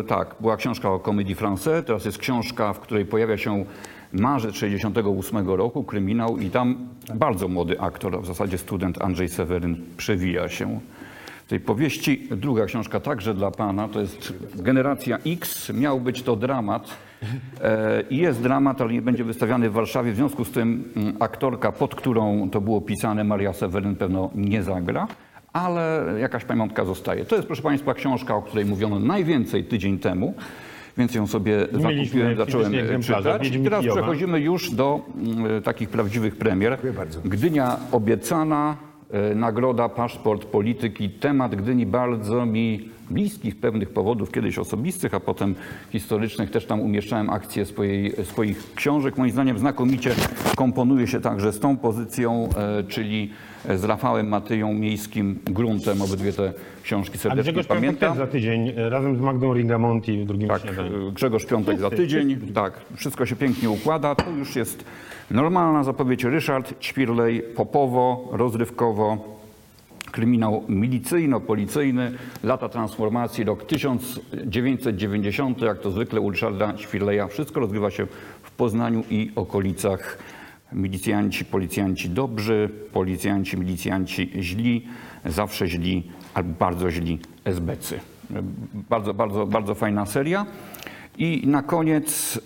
e, 0.00 0.04
tak, 0.04 0.34
była 0.40 0.56
książka 0.56 0.90
o 0.90 0.98
Comédie 0.98 1.36
Française, 1.36 1.82
teraz 1.82 2.04
jest 2.04 2.18
książka, 2.18 2.72
w 2.72 2.80
której 2.80 3.06
pojawia 3.06 3.36
się 3.36 3.64
marzec 4.12 4.54
68 4.54 5.48
roku, 5.50 5.84
kryminał 5.84 6.38
i 6.38 6.50
tam 6.50 6.88
bardzo 7.14 7.48
młody 7.48 7.80
aktor, 7.80 8.16
a 8.16 8.18
w 8.18 8.26
zasadzie 8.26 8.58
student 8.58 9.02
Andrzej 9.02 9.28
Seweryn 9.28 9.76
przewija 9.96 10.48
się 10.48 10.80
w 11.46 11.48
tej 11.48 11.60
powieści. 11.60 12.28
Druga 12.30 12.66
książka 12.66 13.00
także 13.00 13.34
dla 13.34 13.50
pana, 13.50 13.88
to 13.88 14.00
jest 14.00 14.32
Generacja 14.54 15.18
X, 15.26 15.72
miał 15.74 16.00
być 16.00 16.22
to 16.22 16.36
dramat 16.36 16.88
e, 16.88 17.09
i 18.10 18.16
jest 18.16 18.42
dramat, 18.42 18.80
ale 18.80 18.92
nie 18.92 19.02
będzie 19.02 19.24
wystawiany 19.24 19.70
w 19.70 19.72
Warszawie, 19.72 20.12
w 20.12 20.16
związku 20.16 20.44
z 20.44 20.50
tym 20.50 20.84
mm, 20.96 21.16
aktorka, 21.20 21.72
pod 21.72 21.94
którą 21.94 22.50
to 22.50 22.60
było 22.60 22.80
pisane, 22.80 23.24
Maria 23.24 23.52
Seweryn 23.52 23.96
pewno 23.96 24.30
nie 24.34 24.62
zagra 24.62 25.06
ale 25.52 26.04
jakaś 26.20 26.44
pamiątka 26.44 26.84
zostaje. 26.84 27.24
To 27.24 27.36
jest, 27.36 27.46
proszę 27.46 27.62
Państwa, 27.62 27.94
książka, 27.94 28.34
o 28.36 28.42
której 28.42 28.64
mówiono 28.64 28.98
najwięcej 28.98 29.64
tydzień 29.64 29.98
temu, 29.98 30.34
więc 30.98 31.14
ją 31.14 31.26
sobie 31.26 31.66
Mieliśmy 31.72 32.02
zakupiłem, 32.02 32.36
zacząłem 32.36 32.74
egzemplarze, 32.74 33.38
czytać. 33.40 33.64
Teraz 33.64 33.86
przechodzimy 33.86 34.40
już 34.40 34.70
do 34.70 35.00
mm, 35.16 35.62
takich 35.62 35.88
prawdziwych 35.88 36.36
premier. 36.36 36.78
bardzo. 36.96 37.20
Gdynia 37.24 37.76
obiecana, 37.92 38.76
e, 39.10 39.34
nagroda, 39.34 39.88
paszport 39.88 40.44
polityki. 40.44 41.10
Temat 41.10 41.54
Gdyni 41.54 41.86
bardzo 41.86 42.46
mi 42.46 42.88
bliski 43.10 43.50
z 43.50 43.54
pewnych 43.54 43.90
powodów, 43.90 44.32
kiedyś 44.32 44.58
osobistych, 44.58 45.14
a 45.14 45.20
potem 45.20 45.54
historycznych. 45.92 46.50
Też 46.50 46.66
tam 46.66 46.80
umieszczałem 46.80 47.30
akcje 47.30 47.66
swojej, 47.66 48.12
swoich 48.24 48.74
książek. 48.74 49.18
Moim 49.18 49.30
zdaniem 49.30 49.58
znakomicie 49.58 50.10
komponuje 50.56 51.06
się 51.06 51.20
także 51.20 51.52
z 51.52 51.60
tą 51.60 51.76
pozycją, 51.76 52.48
e, 52.56 52.82
czyli 52.84 53.30
z 53.76 53.84
Rafałem 53.84 54.28
Matyją, 54.28 54.74
Miejskim 54.74 55.38
Gruntem. 55.44 56.02
Obydwie 56.02 56.32
te 56.32 56.52
książki 56.82 57.18
serdecznie 57.18 57.42
Grzegorz 57.52 57.66
Piątek 57.66 57.80
pamiętam. 57.84 58.08
też 58.10 58.18
za 58.18 58.26
tydzień, 58.26 58.68
e, 58.76 58.90
razem 58.90 59.16
z 59.16 59.20
Magdą 59.20 59.54
Rigamonti 59.54 60.22
w 60.22 60.26
drugim 60.26 60.48
Tak, 60.48 60.62
śniadaniu. 60.62 61.08
e, 61.08 61.12
Grzegorz 61.12 61.46
Piątek 61.46 61.78
za 61.80 61.90
tydzień. 61.90 62.36
Tak, 62.54 62.72
wszystko 62.96 63.26
się 63.26 63.36
pięknie 63.36 63.70
układa. 63.70 64.14
To 64.14 64.30
już 64.30 64.56
jest 64.56 64.84
normalna 65.30 65.84
zapowiedź. 65.84 66.24
Ryszard 66.24 66.80
Ćwirlej, 66.80 67.42
popowo, 67.56 68.28
rozrywkowo. 68.32 69.39
Kryminał 70.12 70.64
milicyjno-policyjny, 70.68 72.12
lata 72.44 72.68
transformacji, 72.68 73.44
rok 73.44 73.66
1990, 73.66 75.62
jak 75.62 75.78
to 75.78 75.90
zwykle 75.90 76.20
u 76.20 76.30
Ryszarda 76.30 76.74
Ćwirleja. 76.74 77.26
Wszystko 77.26 77.60
rozgrywa 77.60 77.90
się 77.90 78.06
w 78.42 78.50
Poznaniu 78.50 79.04
i 79.10 79.30
okolicach. 79.36 80.18
Milicjanci, 80.72 81.44
policjanci 81.44 82.10
dobrzy, 82.10 82.68
policjanci, 82.92 83.56
milicjanci 83.56 84.30
źli, 84.40 84.86
zawsze 85.24 85.68
źli 85.68 86.02
albo 86.34 86.54
bardzo 86.58 86.90
źli 86.90 87.18
esbecy. 87.44 88.00
Bardzo, 88.90 89.14
bardzo, 89.14 89.46
bardzo 89.46 89.74
fajna 89.74 90.06
seria. 90.06 90.46
I 91.18 91.42
na 91.46 91.62
koniec 91.62 92.36
e, 92.36 92.40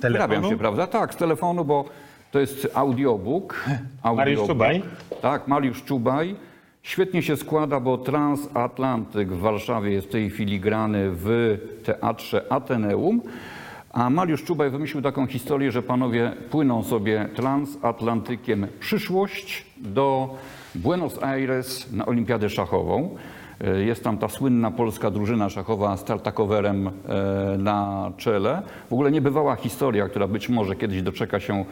Telefonu? 0.00 0.28
wyrabiam 0.28 0.50
się, 0.50 0.58
prawda? 0.58 0.86
Tak, 0.86 1.14
z 1.14 1.16
telefonu, 1.16 1.64
bo 1.64 1.84
to 2.30 2.40
jest 2.40 2.68
audiobook. 2.74 3.64
audiobook. 4.02 4.46
Czubaj? 4.46 4.82
Tak, 5.22 5.48
Mariusz 5.48 5.82
Czubaj. 5.84 6.36
Świetnie 6.82 7.22
się 7.22 7.36
składa, 7.36 7.80
bo 7.80 7.98
Transatlantyk 7.98 9.28
w 9.32 9.38
Warszawie 9.40 9.90
jest 9.92 10.06
w 10.06 10.10
tej 10.10 10.30
chwili 10.30 10.60
grany 10.60 11.10
w 11.10 11.58
teatrze 11.84 12.52
Ateneum. 12.52 13.22
A 13.92 14.10
Mariusz 14.10 14.44
Czubaj 14.44 14.70
wymyślił 14.70 15.02
taką 15.02 15.26
historię, 15.26 15.72
że 15.72 15.82
panowie 15.82 16.32
płyną 16.50 16.82
sobie 16.82 17.28
transatlantykiem 17.34 18.66
przyszłość 18.80 19.66
do 19.76 20.34
Buenos 20.74 21.22
Aires 21.22 21.92
na 21.92 22.06
olimpiadę 22.06 22.50
szachową. 22.50 23.16
E, 23.60 23.82
Jest 23.82 24.04
tam 24.04 24.18
ta 24.18 24.28
słynna 24.28 24.70
polska 24.70 25.10
drużyna 25.10 25.48
szachowa 25.48 25.96
z 25.96 26.04
Tartakowerem 26.04 26.86
e, 26.88 26.92
na 27.58 28.12
czele. 28.16 28.62
W 28.90 28.92
ogóle 28.92 29.10
niebywała 29.10 29.56
historia, 29.56 30.08
która 30.08 30.28
być 30.28 30.48
może 30.48 30.76
kiedyś 30.76 31.02
doczeka 31.02 31.40
się 31.40 31.64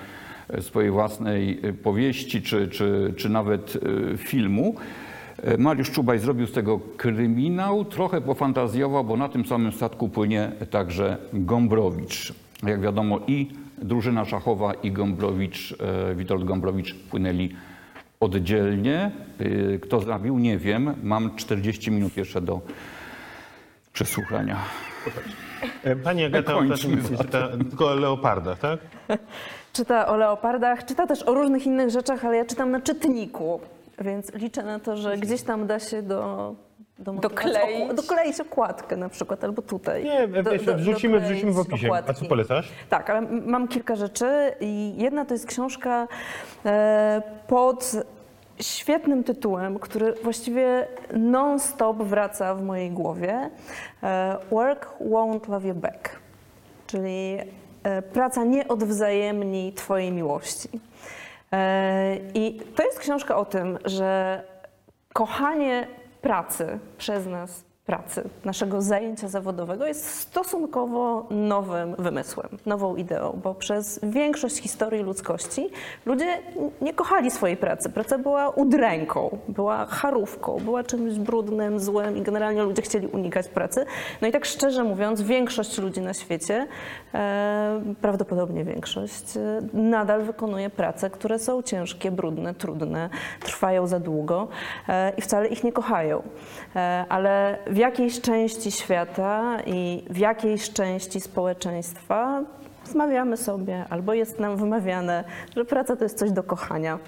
swojej 0.61 0.90
własnej 0.90 1.61
e, 1.62 1.73
powieści 1.73 2.43
czy, 2.43 2.69
czy, 2.69 3.14
czy 3.17 3.28
nawet 3.28 3.78
e, 4.14 4.17
filmu. 4.17 4.75
E, 5.43 5.59
Mariusz 5.59 5.90
Czubaj 5.90 6.19
zrobił 6.19 6.47
z 6.47 6.52
tego 6.52 6.81
kryminał, 6.97 7.85
trochę 7.85 8.21
pofantazjował, 8.21 9.05
bo 9.05 9.17
na 9.17 9.28
tym 9.28 9.47
samym 9.47 9.73
statku 9.73 10.09
płynie 10.09 10.52
także 10.71 11.17
Gombrowicz. 11.33 12.33
Jak 12.62 12.81
wiadomo 12.81 13.21
i 13.26 13.49
drużyna 13.83 14.25
szachowa 14.25 14.75
i 14.75 14.93
Gombrowicz, 14.93 15.75
e, 16.11 16.14
Witold 16.14 16.45
Gombrowicz 16.45 16.95
płynęli 16.95 17.55
oddzielnie. 18.21 19.11
E, 19.75 19.78
Kto 19.78 20.00
zabił, 20.00 20.38
nie 20.38 20.59
wiem. 20.59 20.95
Mam 21.02 21.37
40 21.37 21.90
minut 21.90 22.17
jeszcze 22.17 22.40
do 22.40 22.61
przesłuchania. 23.93 24.57
E, 25.85 25.97
Pani 25.97 26.25
Agata 26.25 26.52
tylko 27.71 27.88
o 27.88 27.95
leopardach, 27.95 28.59
tak? 28.59 28.81
Czyta 29.73 30.07
o 30.09 30.17
leopardach, 30.17 30.85
czyta 30.85 31.07
też 31.07 31.23
o 31.23 31.35
różnych 31.35 31.67
innych 31.67 31.91
rzeczach, 31.91 32.25
ale 32.25 32.37
ja 32.37 32.45
czytam 32.45 32.71
na 32.71 32.81
czytniku, 32.81 33.61
więc 34.01 34.35
liczę 34.35 34.63
na 34.63 34.79
to, 34.79 34.97
że 34.97 35.17
gdzieś 35.17 35.43
tam 35.43 35.67
da 35.67 35.79
się 35.79 36.03
do... 36.03 36.55
Dokleić? 36.99 37.95
dokleić 37.95 38.41
okładkę 38.41 38.97
na 38.97 39.09
przykład, 39.09 39.45
albo 39.45 39.63
tutaj. 39.63 40.05
Nie, 40.05 40.29
Do- 40.43 40.51
wiesz, 40.51 40.65
do- 40.65 40.75
wrzucimy, 40.75 41.21
wrzucimy 41.21 41.53
w 41.53 41.59
opisie. 41.59 41.87
A 41.87 41.91
co 41.91 42.01
okładki. 42.01 42.29
polecasz? 42.29 42.69
Tak, 42.89 43.11
ale 43.11 43.21
mam 43.31 43.69
kilka 43.69 43.97
rzeczy 43.97 44.53
i 44.61 44.95
jedna 44.97 45.25
to 45.25 45.35
jest 45.35 45.47
książka 45.47 46.09
e, 46.67 47.23
pod 47.47 47.93
świetnym 48.61 49.25
tytułem, 49.25 49.79
który 49.79 50.13
właściwie 50.23 50.87
non-stop 51.13 51.97
wraca 51.97 52.55
w 52.55 52.63
mojej 52.63 52.91
głowie. 52.91 53.51
E, 54.03 54.37
Work 54.51 54.89
won't 55.01 55.49
love 55.49 55.69
you 55.69 55.75
back, 55.75 56.11
czyli 56.87 57.39
praca 58.13 58.45
nie 58.45 58.69
odwzajemni 58.69 59.73
twojej 59.73 60.13
miłości. 60.13 60.69
E, 61.53 62.17
I 62.35 62.61
to 62.77 62.83
jest 62.83 62.99
książka 62.99 63.37
o 63.37 63.45
tym, 63.45 63.79
że 63.85 64.43
kochanie 65.13 65.87
pracy 66.23 66.79
przez 66.99 67.27
nas, 67.27 67.65
pracy, 67.88 68.28
naszego 68.45 68.83
zajęcia 68.83 69.28
zawodowego 69.28 69.87
jest 69.87 70.11
stosunkowo 70.11 71.26
nowym 71.30 71.95
wymysłem, 71.99 72.49
nową 72.66 72.97
ideą, 72.97 73.40
bo 73.42 73.54
przez 73.54 74.00
większość 74.02 74.57
historii 74.57 75.02
ludzkości 75.02 75.71
ludzie 76.07 76.38
nie 76.80 76.95
kochali 76.95 77.30
swojej 77.30 77.57
pracy. 77.57 77.90
Praca 77.90 78.18
była 78.18 78.49
udręką, 78.49 79.38
była 79.49 79.87
charówką, 79.87 80.59
była 80.64 80.85
czymś 80.85 81.18
brudnym, 81.18 81.80
złym 81.80 82.16
i 82.16 82.23
generalnie 82.23 82.62
ludzie 82.62 82.83
chcieli 82.83 83.07
unikać 83.07 83.49
pracy. 83.49 83.87
No 84.23 84.28
i 84.28 84.33
tak 84.33 84.45
szczerze 84.45 84.85
mówiąc, 84.85 85.23
większość 85.23 85.78
ludzi 85.78 86.00
na 86.00 86.14
świecie, 86.14 86.66
e, 87.14 87.80
prawdopodobnie 88.00 88.64
większość, 88.64 89.37
e, 89.37 89.61
nadal 89.73 90.23
wykonuje 90.23 90.71
prace, 90.71 91.11
które 91.11 91.38
są 91.38 91.62
ciężkie, 91.62 92.11
brudne, 92.11 92.54
trudne, 92.54 93.11
trwają 93.40 93.87
za 93.87 94.00
długo 94.00 94.49
e, 94.88 95.12
i 95.16 95.23
wcale 95.23 95.49
ich 95.49 95.64
nie 95.64 95.73
kochają. 95.73 96.23
E, 96.76 97.04
ale 97.09 97.59
jakiejś 97.79 98.21
części 98.21 98.71
świata 98.71 99.59
i 99.67 100.05
w 100.11 100.19
jakiejś 100.19 100.71
części 100.71 101.21
społeczeństwa 101.21 102.43
wmawiamy 102.85 103.37
sobie, 103.37 103.85
albo 103.91 104.15
jest 104.15 104.41
nam 104.41 104.57
wymawiane, 104.57 105.25
że 105.57 105.65
praca 105.65 105.97
to 105.97 106.05
jest 106.05 106.19
coś 106.19 106.31
do 106.31 106.43
kochania. 106.43 106.99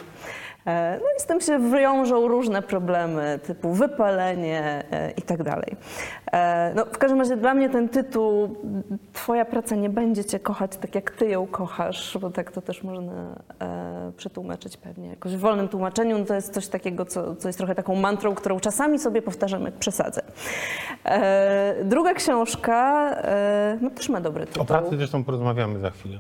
E, 0.67 0.99
No 1.03 1.07
i 1.17 1.21
z 1.21 1.27
tym 1.27 1.41
się 1.41 1.71
wiążą 1.71 2.29
różne 2.29 2.63
problemy, 2.63 3.41
typu 3.47 3.73
wypalenie 3.73 4.85
e, 4.93 5.11
i 5.11 5.23
tak 5.23 5.43
dalej. 5.43 5.77
E, 6.33 6.73
No, 6.75 6.85
w 6.85 6.99
każdym 6.99 7.19
razie 7.19 7.37
dla 7.37 7.55
mnie 7.55 7.71
ten 7.71 7.89
tytuł 7.89 8.57
Twoja 9.13 9.45
praca 9.45 9.77
nie 9.77 9.91
będzie 9.91 10.25
Cię 10.25 10.41
kochać 10.41 10.77
tak, 10.77 10.95
jak 10.95 11.11
Ty 11.11 11.29
ją 11.29 11.47
kochasz, 11.47 12.19
bo 12.21 12.31
tak 12.31 12.53
to 12.53 12.63
też 12.63 12.83
można 12.83 13.35
przetłumaczyć 14.17 14.77
pewnie 14.77 15.09
jakoś 15.09 15.37
w 15.37 15.39
wolnym 15.41 15.69
tłumaczeniu. 15.69 16.19
No 16.19 16.25
to 16.25 16.35
jest 16.35 16.55
coś 16.55 16.69
takiego, 16.69 17.05
co, 17.05 17.37
co 17.37 17.49
jest 17.49 17.59
trochę 17.59 17.75
taką 17.75 17.95
mantrą, 17.95 18.35
którą 18.35 18.61
czasami 18.61 18.99
sobie 18.99 19.23
powtarzam, 19.23 19.65
jak 19.65 19.75
przesadzę. 19.75 20.23
Druga 21.85 22.15
książka 22.15 23.11
no, 23.81 23.91
też 23.91 24.09
ma 24.09 24.21
dobry 24.21 24.47
tytuł. 24.47 24.63
O 24.63 24.67
pracy 24.67 24.97
zresztą 24.97 25.25
porozmawiamy 25.25 25.79
za 25.79 25.91
chwilę. 25.91 26.19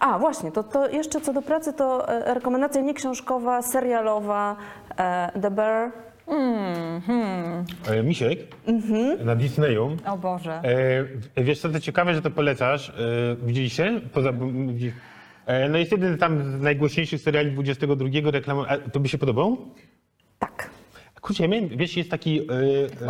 A, 0.00 0.18
właśnie, 0.18 0.52
to, 0.52 0.62
to 0.62 0.88
jeszcze 0.88 1.20
co 1.20 1.32
do 1.32 1.42
pracy, 1.42 1.72
to 1.72 2.08
e, 2.08 2.34
rekomendacja 2.34 2.80
nie 2.80 2.94
książkowa, 2.94 3.62
serialowa, 3.62 4.56
e, 4.98 5.40
The 5.42 5.50
Bear. 5.50 5.92
E, 7.86 8.02
Misiek 8.02 8.38
na 9.24 9.34
Disneyu. 9.36 9.96
O 10.06 10.16
Boże. 10.16 10.60
E, 11.36 11.44
wiesz 11.44 11.60
co, 11.60 11.68
to 11.68 11.80
ciekawe, 11.80 12.14
że 12.14 12.22
to 12.22 12.30
polecasz. 12.30 12.90
E, 12.90 12.92
widzieliście? 13.42 14.00
Poza, 14.12 14.32
e, 15.46 15.68
no 15.68 15.78
jest 15.78 15.92
jeden 15.92 16.18
tam 16.18 16.58
z 16.58 16.60
najgłośniejszych 16.60 17.20
seriali 17.20 17.52
22 17.52 18.30
reklama. 18.30 18.66
A 18.68 18.78
to 18.78 19.00
by 19.00 19.08
się 19.08 19.18
podobał? 19.18 19.56
Tak. 20.38 20.70
Kurczę, 21.24 21.42
ja 21.42 21.48
miałem, 21.48 21.68
wiesz, 21.68 21.96
jest 21.96 22.10
taki, 22.10 22.40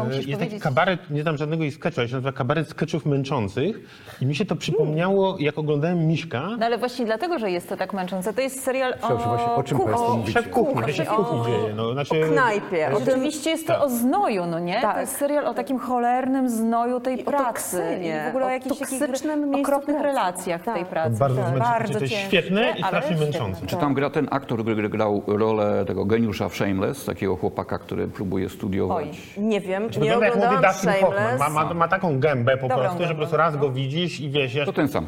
musisz 0.06 0.26
jest 0.26 0.40
taki 0.40 0.60
kabaret, 0.60 1.10
nie 1.10 1.22
znam 1.22 1.36
żadnego 1.36 1.64
ich 1.64 1.74
sketchu, 1.74 2.00
ale 2.00 2.08
się 2.08 2.14
nazywa 2.14 2.32
kabaret 2.32 2.68
sketchów 2.68 3.06
męczących 3.06 3.76
i 4.20 4.26
mi 4.26 4.34
się 4.34 4.44
to 4.44 4.56
przypomniało, 4.56 5.36
jak 5.40 5.58
oglądałem 5.58 6.06
Miśka. 6.06 6.48
No 6.58 6.66
ale 6.66 6.78
właśnie 6.78 7.04
dlatego, 7.06 7.38
że 7.38 7.50
jest 7.50 7.68
to 7.68 7.76
tak 7.76 7.92
męczące. 7.92 8.32
To 8.32 8.40
jest 8.40 8.62
serial 8.64 8.92
o 8.92 8.96
Przepraszam, 8.96 9.28
właśnie 9.28 9.52
o 9.52 9.62
czym 9.62 9.78
kuchni. 9.78 9.92
państwo 9.94 10.16
mówicie? 10.16 10.32
Szef 10.32 10.50
kuchni, 10.50 10.92
się 10.94 11.04
w 11.04 11.08
kuchni 11.08 11.42
dzieje. 11.44 11.74
No, 11.76 11.92
znaczy, 11.92 12.24
O 12.24 12.32
knajpie, 12.32 12.88
o 12.92 13.00
tym, 13.00 13.08
Oczywiście 13.14 13.50
jest 13.50 13.66
to 13.66 13.80
o 13.84 13.88
znoju, 13.88 14.46
no 14.46 14.58
nie? 14.58 14.80
Tak. 14.80 14.94
To 14.94 15.00
jest 15.00 15.16
serial 15.16 15.46
o 15.46 15.54
takim 15.54 15.78
cholernym 15.78 16.48
znoju 16.50 17.00
tej 17.00 17.20
o 17.26 17.30
pracy. 17.30 17.44
toksynie, 17.46 18.20
I 18.22 18.26
w 18.26 18.28
ogóle 18.28 18.44
o 18.44 18.48
o 18.48 18.50
jakichś 18.50 18.78
toksycznym 18.78 19.54
okropnych 19.54 19.96
pracy. 19.96 20.02
relacjach 20.02 20.62
w 20.62 20.64
tej 20.64 20.74
Tak. 20.74 20.88
pracy. 20.88 21.18
bardzo 21.18 21.42
Tak. 21.42 21.58
Bardzo 21.58 21.92
To 21.94 22.00
jest 22.00 22.14
świetne 22.14 22.74
i 22.78 22.82
strasznie 22.84 23.16
męczące. 23.16 23.66
Czy 23.66 23.76
tam 23.76 23.94
gra 23.94 24.10
ten 24.10 24.28
aktor, 24.30 24.62
który 24.62 24.88
grał 24.88 25.22
rolę 25.26 25.84
tego 25.86 26.04
geniusza 26.04 26.48
w 26.48 26.54
Shameless, 26.54 27.04
takiego 27.04 27.36
chłopaka, 27.36 27.78
który 27.78 28.03
próbuje 28.08 28.48
studiować? 28.48 29.34
Oj. 29.36 29.42
nie 29.44 29.60
wiem, 29.60 29.90
To 29.90 30.00
nie 30.00 30.00
wygląda 30.00 30.26
jak 30.26 30.36
młody 30.36 30.48
oglądałam 30.48 30.74
Dustin 30.74 30.90
Hoffman. 30.90 31.38
Shameless. 31.38 31.54
Ma, 31.54 31.64
ma, 31.64 31.74
ma 31.74 31.88
taką 31.88 32.20
gębę 32.20 32.56
po 32.56 32.68
Dobrą 32.68 32.84
prostu, 32.84 33.02
że 33.02 33.08
po 33.08 33.14
prostu 33.14 33.36
raz 33.36 33.56
go 33.56 33.70
widzisz 33.70 34.20
i 34.20 34.30
wiesz, 34.30 34.58
To 34.66 34.72
ten 34.72 34.88
sam. 34.88 35.06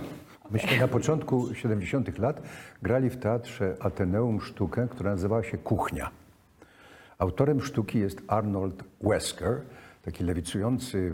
Myśmy 0.51 0.79
na 0.79 0.89
początku 0.89 1.55
70. 1.55 2.19
lat 2.19 2.43
grali 2.83 3.11
w 3.11 3.17
teatrze 3.17 3.77
Ateneum 3.81 4.41
sztukę, 4.41 4.89
która 4.91 5.11
nazywała 5.11 5.43
się 5.43 5.59
Kuchnia. 5.59 6.11
Autorem 7.19 7.61
sztuki 7.61 7.99
jest 7.99 8.23
Arnold 8.29 8.85
Wesker, 9.01 9.61
taki 10.05 10.25
lewicujący 10.25 11.13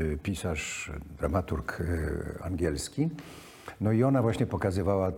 y, 0.00 0.02
y, 0.02 0.18
pisarz, 0.22 0.92
dramaturg 1.18 1.80
y, 1.80 2.38
angielski. 2.42 3.10
No 3.80 3.92
i 3.92 4.02
ona 4.02 4.22
właśnie 4.22 4.46
pokazywała 4.46 5.12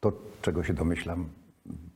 to, 0.00 0.12
czego 0.42 0.64
się 0.64 0.74
domyślam. 0.74 1.28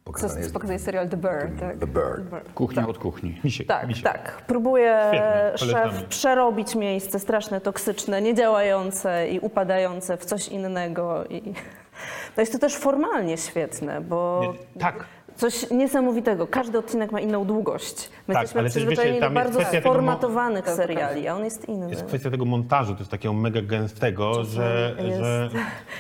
Co 0.09 0.13
Pokazane 0.13 0.41
jest 0.41 0.53
pokazuje 0.53 0.79
serial 0.79 1.09
The 1.09 1.17
Bird, 1.17 1.61
tak? 1.61 1.79
The 1.79 1.87
Bird. 1.87 2.53
Kuchnia 2.55 2.89
od 2.89 2.99
kuchni. 2.99 3.41
misiek, 3.45 3.67
Tak, 3.67 3.89
misiek. 3.89 4.05
tak. 4.05 4.43
Próbuje 4.47 5.01
Świetnie, 5.11 5.53
polecamy. 5.59 5.93
szef 5.99 6.05
przerobić 6.09 6.75
miejsce 6.75 7.19
straszne, 7.19 7.61
toksyczne, 7.61 8.23
niedziałające 8.23 9.29
i 9.29 9.41
upadające 9.41 10.17
w 10.17 10.25
coś 10.25 10.49
innego. 10.49 11.25
I 11.25 11.43
to 12.35 12.41
jest 12.41 12.53
to 12.53 12.59
też 12.59 12.77
formalnie 12.77 13.37
świetne, 13.37 14.01
bo 14.01 14.41
Nie, 14.75 14.81
tak. 14.81 15.05
Coś 15.39 15.71
niesamowitego. 15.71 16.47
Każdy 16.47 16.79
odcinek 16.79 17.13
ma 17.13 17.21
inną 17.21 17.45
długość. 17.45 18.11
My 18.29 18.35
Tak, 18.35 18.43
jesteśmy 18.43 18.61
ale 18.61 18.71
też 18.71 18.75
wiecie, 18.75 18.87
przyzwyczajeni 18.87 19.21
do 19.21 19.27
tam 19.27 19.35
jest 19.35 19.45
bardzo 19.45 19.59
kwestia 19.59 19.77
tego 19.79 19.89
mo- 19.89 19.95
sformatowanych 19.95 20.65
To 20.65 20.77
seriali, 20.77 21.29
a 21.29 21.35
on 21.35 21.45
jest 21.45 21.69
inny. 21.69 21.91
Jest 21.91 22.05
kwestia 22.05 22.31
tego 22.31 22.45
montażu, 22.45 22.93
to 22.93 22.99
jest 22.99 23.11
takiego 23.11 23.35
mega 23.35 23.63
gęstego, 23.63 24.45
że, 24.45 24.97
jest 24.99 25.19
że 25.19 25.51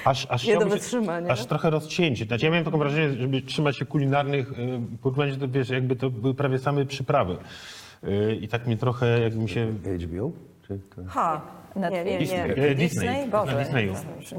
aż, 0.04 0.26
aż, 0.30 0.46
nie 0.46 0.56
do 0.58 0.66
wytrzymania. 0.66 1.32
aż 1.32 1.46
trochę 1.46 1.70
rozcięcie. 1.70 2.24
Znaczy, 2.24 2.44
ja 2.44 2.50
miałem 2.50 2.64
takie 2.64 2.78
wrażenie, 2.78 3.10
żeby 3.12 3.42
trzymać 3.42 3.76
się 3.76 3.84
kulinarnych 3.86 4.52
y, 4.52 5.38
to 5.40 5.48
wiesz, 5.48 5.70
jakby 5.70 5.96
to 5.96 6.10
były 6.10 6.34
prawie 6.34 6.58
same 6.58 6.86
przyprawy. 6.86 7.36
Y, 8.04 8.38
I 8.40 8.48
tak 8.48 8.66
mnie 8.66 8.76
trochę, 8.76 9.20
jakby 9.20 9.38
mi 9.42 9.48
się... 9.48 9.72
HBO? 10.00 10.30
Czy 10.66 10.78
to... 10.96 11.02
Ha, 11.08 11.40
Netflix. 11.76 12.04
nie, 12.04 12.12
nie. 12.12 12.18
Disney. 12.18 12.70
E, 12.70 12.74
Disney? 12.74 13.28
Na. 13.28 13.58
Disneyu. 13.58 13.94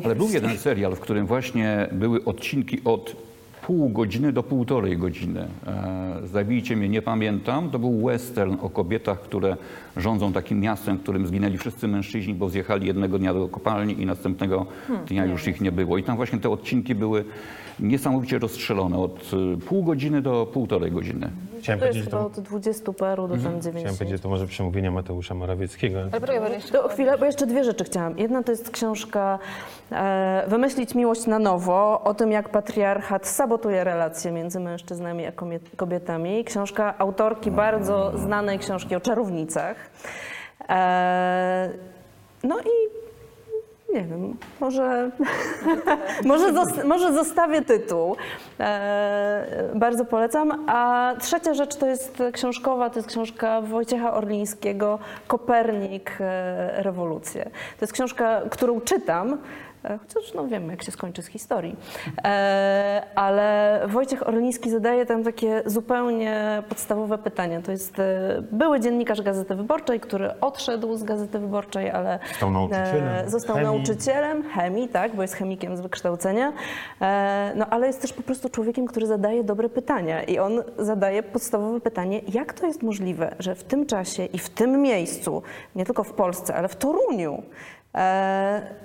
Ale 0.05 0.15
był 0.15 0.29
jeden 0.29 0.57
serial, 0.57 0.95
w 0.95 0.99
którym 0.99 1.25
właśnie 1.25 1.87
były 1.91 2.25
odcinki 2.25 2.81
od 2.85 3.28
pół 3.69 3.89
godziny 3.89 4.33
do 4.33 4.43
półtorej 4.43 4.97
godziny. 4.97 5.47
E, 5.67 6.27
Zabijcie 6.27 6.75
mnie, 6.75 6.89
nie 6.89 7.01
pamiętam. 7.01 7.69
To 7.69 7.79
był 7.79 8.05
western 8.05 8.55
o 8.61 8.69
kobietach, 8.69 9.21
które 9.21 9.57
rządzą 9.97 10.33
takim 10.33 10.59
miastem, 10.59 10.97
w 10.97 11.01
którym 11.01 11.27
zginęli 11.27 11.57
wszyscy 11.57 11.87
mężczyźni, 11.87 12.33
bo 12.33 12.49
zjechali 12.49 12.87
jednego 12.87 13.19
dnia 13.19 13.33
do 13.33 13.47
kopalni 13.47 14.01
i 14.01 14.05
następnego 14.05 14.65
dnia 15.07 15.25
już 15.25 15.47
ich 15.47 15.61
nie 15.61 15.71
było. 15.71 15.97
I 15.97 16.03
tam 16.03 16.15
właśnie 16.15 16.39
te 16.39 16.49
odcinki 16.49 16.95
były 16.95 17.25
niesamowicie 17.79 18.39
rozstrzelone 18.39 18.97
od 18.97 19.31
y, 19.53 19.57
pół 19.57 19.83
godziny 19.83 20.21
do 20.21 20.49
półtorej 20.53 20.91
godziny. 20.91 21.29
Chciałem 21.59 21.79
To 21.79 21.85
jest 21.85 21.97
powiedzieć, 21.97 22.11
chyba 22.13 22.25
od 22.25 22.39
20 22.39 22.93
paru 22.93 23.23
do 23.27 23.33
tam 23.33 23.39
Chciałem 23.41 23.61
90. 23.61 23.97
powiedzieć, 23.97 24.21
to 24.21 24.29
może 24.29 24.47
przemówienia 24.47 24.91
Mateusza 24.91 25.33
Morawieckiego. 25.35 25.99
Ale 25.99 26.21
proszę, 26.21 26.41
bo 26.41 26.47
jeszcze- 26.47 26.71
To 26.71 26.87
chwilę, 26.89 27.17
bo 27.17 27.25
jeszcze 27.25 27.45
dwie 27.47 27.63
rzeczy 27.63 27.83
chciałam. 27.83 28.17
Jedna 28.19 28.43
to 28.43 28.51
jest 28.51 28.69
książka 28.71 29.39
e, 29.91 30.43
Wymyślić 30.47 30.95
miłość 30.95 31.25
na 31.27 31.39
nowo, 31.39 32.01
o 32.03 32.13
tym 32.13 32.31
jak 32.31 32.49
patriarchat 32.49 33.27
sabotuje 33.27 33.83
relacje 33.83 34.31
między 34.31 34.59
mężczyznami 34.59 35.25
a 35.25 35.31
kobietami. 35.77 36.43
Książka 36.43 36.93
autorki 36.97 37.51
bardzo 37.51 38.17
znanej 38.17 38.59
książki 38.59 38.95
o 38.95 38.99
czarownicach. 38.99 39.75
E, 40.69 41.69
no 42.43 42.59
i 42.59 43.08
nie 43.93 44.01
wiem, 44.01 44.37
może, 44.59 45.11
może, 46.25 46.53
zos- 46.53 46.85
może 46.85 47.13
zostawię 47.13 47.61
tytuł. 47.61 48.15
E, 48.59 49.69
bardzo 49.75 50.05
polecam. 50.05 50.65
A 50.69 51.13
trzecia 51.19 51.53
rzecz 51.53 51.75
to 51.75 51.87
jest 51.87 52.23
książkowa, 52.33 52.89
to 52.89 52.99
jest 52.99 53.09
książka 53.09 53.61
Wojciecha 53.61 54.13
Orlińskiego 54.13 54.99
Kopernik, 55.27 56.11
e, 56.19 56.83
rewolucje. 56.83 57.43
To 57.43 57.81
jest 57.81 57.93
książka, 57.93 58.41
którą 58.49 58.81
czytam, 58.81 59.37
chociaż 59.83 60.33
no 60.33 60.47
wiem, 60.47 60.69
jak 60.69 60.83
się 60.83 60.91
skończy 60.91 61.21
z 61.21 61.27
historii. 61.27 61.75
E, 62.23 63.03
ale 63.15 63.79
Wojciech 63.87 64.27
Orliński 64.27 64.69
zadaje 64.69 65.05
tam 65.05 65.23
takie 65.23 65.63
zupełnie 65.65 66.63
podstawowe 66.69 67.17
pytania. 67.17 67.61
To 67.61 67.71
jest 67.71 67.99
e, 67.99 68.41
były 68.51 68.79
dziennikarz 68.79 69.21
Gazety 69.21 69.55
Wyborczej, 69.55 69.99
który 69.99 70.39
odszedł 70.39 70.95
z 70.95 71.03
Gazety 71.03 71.39
Wyborczej, 71.39 71.91
ale 71.91 72.19
Został 72.29 72.51
nauczycielem 72.51 73.03
e, 73.07 73.29
został 73.29 73.55
chemii. 73.55 73.71
nauczycielem 73.71 74.43
chemii, 74.43 74.87
tak, 74.87 75.15
bo 75.15 75.21
jest 75.21 75.33
chemikiem 75.33 75.77
z 75.77 75.81
wykształcenia, 75.81 76.53
e, 77.01 77.51
no 77.55 77.65
ale 77.69 77.87
jest 77.87 78.01
też 78.01 78.13
po 78.13 78.21
prostu 78.21 78.49
człowiekiem, 78.49 78.85
który 78.85 79.07
zadaje 79.07 79.43
dobre 79.43 79.69
pytania 79.69 80.23
i 80.23 80.39
on 80.39 80.63
zadaje 80.77 81.23
podstawowe 81.23 81.81
pytanie, 81.81 82.21
jak 82.33 82.53
to 82.53 82.67
jest 82.67 82.83
możliwe, 82.83 83.35
że 83.39 83.55
w 83.55 83.63
tym 83.63 83.85
czasie 83.85 84.25
i 84.25 84.37
w 84.39 84.49
tym 84.49 84.81
miejscu, 84.81 85.43
nie 85.75 85.85
tylko 85.85 86.03
w 86.03 86.13
Polsce, 86.13 86.55
ale 86.55 86.67
w 86.67 86.75
Toruniu, 86.75 87.33
e, 87.33 87.78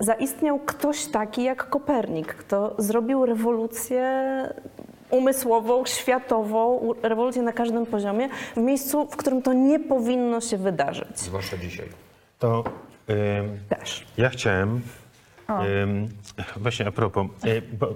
zaistniał 0.00 0.58
ktoś 0.58 1.06
taki 1.06 1.44
jak 1.44 1.68
Kopernik, 1.68 2.34
kto 2.34 2.74
zrobił 2.78 3.26
rewolucję 3.26 4.04
umysłową, 5.10 5.86
światową, 5.86 6.92
rewolucję 7.02 7.42
na 7.42 7.52
każdym 7.52 7.86
poziomie, 7.86 8.28
w 8.56 8.60
miejscu, 8.60 9.06
w 9.06 9.16
którym 9.16 9.42
to 9.42 9.52
nie 9.52 9.80
powinno 9.80 10.40
się 10.40 10.56
wydarzyć. 10.56 11.18
Zwłaszcza 11.18 11.56
dzisiaj. 11.56 11.86
To 12.38 12.64
ym, 13.10 13.58
Też. 13.68 14.06
ja 14.18 14.28
chciałem, 14.28 14.80
ym, 15.50 16.08
właśnie 16.56 16.86
a 16.86 16.92
propos, 16.92 17.26
y, 17.44 17.62
bo 17.78 17.94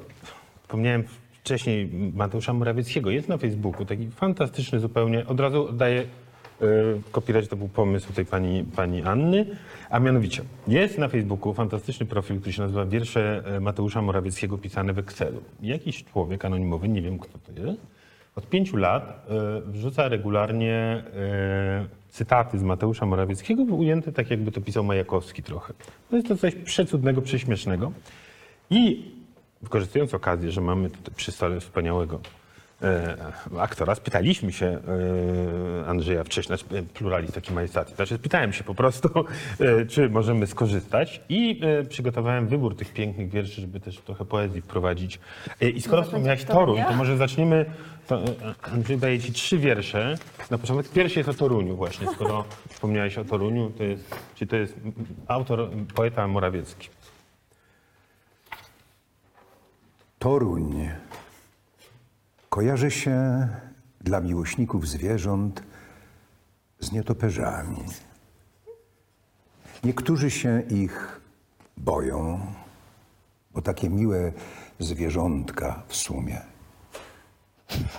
wspomniałem 0.62 1.04
wcześniej 1.32 1.90
Mateusza 2.14 2.52
Morawieckiego. 2.52 3.10
Jest 3.10 3.28
na 3.28 3.38
Facebooku 3.38 3.84
taki 3.84 4.10
fantastyczny 4.10 4.80
zupełnie, 4.80 5.26
od 5.26 5.40
razu 5.40 5.68
oddaję 5.68 6.00
y, 6.00 6.06
copyright, 7.12 7.50
to 7.50 7.56
był 7.56 7.68
pomysł 7.68 8.12
tej 8.12 8.24
pani, 8.24 8.64
pani 8.76 9.02
Anny, 9.02 9.46
a 9.90 9.98
mianowicie 9.98 10.42
jest 10.68 10.98
na 10.98 11.08
Facebooku 11.08 11.54
fantastyczny 11.54 12.06
profil, 12.06 12.40
który 12.40 12.52
się 12.52 12.62
nazywa 12.62 12.86
Wiersze 12.86 13.42
e, 13.44 13.60
Mateusza 13.60 14.02
Morawieckiego 14.02 14.58
pisane 14.58 14.92
w 14.92 14.98
Excelu. 14.98 15.42
Jakiś 15.62 16.04
człowiek 16.04 16.44
anonimowy, 16.44 16.88
nie 16.88 17.02
wiem 17.02 17.18
kto 17.18 17.38
to 17.38 17.52
jest, 17.66 17.80
od 18.36 18.48
pięciu 18.48 18.76
lat 18.76 19.26
e, 19.30 19.60
wrzuca 19.70 20.08
regularnie 20.08 20.74
e, 20.74 21.86
cytaty 22.08 22.58
z 22.58 22.62
Mateusza 22.62 23.06
Morawieckiego, 23.06 23.62
ujęte 23.62 24.12
tak, 24.12 24.30
jakby 24.30 24.52
to 24.52 24.60
pisał 24.60 24.84
Majakowski 24.84 25.42
trochę. 25.42 25.74
To 26.10 26.16
jest 26.16 26.28
to 26.28 26.36
coś 26.36 26.54
przecudnego, 26.54 27.22
prześmiesznego. 27.22 27.92
I 28.70 29.12
wykorzystując 29.62 30.14
okazję, 30.14 30.50
że 30.50 30.60
mamy 30.60 30.90
tutaj 30.90 31.14
przy 31.14 31.32
stole 31.32 31.60
wspaniałego 31.60 32.16
e, 32.16 32.37
aktora, 33.58 33.94
spytaliśmy 33.94 34.52
się 34.52 34.66
e, 34.66 35.86
Andrzeja 35.86 36.24
wcześniej, 36.24 36.58
znaczy 36.58 36.78
e, 36.78 36.82
pluralizm 36.82 37.32
taki 37.32 37.52
majestaty, 37.52 37.94
znaczy 37.94 38.14
spytałem 38.16 38.52
się 38.52 38.64
po 38.64 38.74
prostu, 38.74 39.08
e, 39.60 39.86
czy 39.86 40.08
możemy 40.10 40.46
skorzystać 40.46 41.20
i 41.28 41.60
e, 41.62 41.84
przygotowałem 41.84 42.48
wybór 42.48 42.76
tych 42.76 42.92
pięknych 42.92 43.30
wierszy, 43.30 43.60
żeby 43.60 43.80
też 43.80 43.98
trochę 43.98 44.24
poezji 44.24 44.60
wprowadzić. 44.60 45.18
E, 45.60 45.70
I 45.70 45.80
skoro 45.80 46.02
wspomniałeś 46.02 46.44
Toruń, 46.44 46.80
to 46.88 46.96
może 46.96 47.16
zaczniemy, 47.16 47.66
to, 48.06 48.22
e, 48.22 48.24
Andrzej 48.62 48.98
daje 48.98 49.20
ci 49.20 49.32
trzy 49.32 49.58
wiersze. 49.58 50.14
Na 50.50 50.58
początek 50.58 50.92
pierwszy 50.92 51.18
jest 51.20 51.28
o 51.28 51.34
Toruniu 51.34 51.76
właśnie, 51.76 52.06
skoro 52.06 52.44
wspomniałeś 52.72 53.18
o 53.18 53.24
Toruniu, 53.24 53.70
to 53.70 53.84
jest, 53.84 54.14
czy 54.34 54.46
to 54.46 54.56
jest 54.56 54.74
autor, 55.28 55.70
poeta 55.94 56.28
Morawiecki. 56.28 56.88
Toruń 60.18 60.88
kojarzy 62.50 62.90
się 62.90 63.48
dla 64.00 64.20
miłośników 64.20 64.88
zwierząt 64.88 65.62
z 66.80 66.92
nietoperzami. 66.92 67.84
Niektórzy 69.84 70.30
się 70.30 70.62
ich 70.70 71.20
boją, 71.76 72.40
bo 73.54 73.62
takie 73.62 73.90
miłe 73.90 74.32
zwierzątka 74.78 75.82
w 75.88 75.96
sumie. 75.96 76.40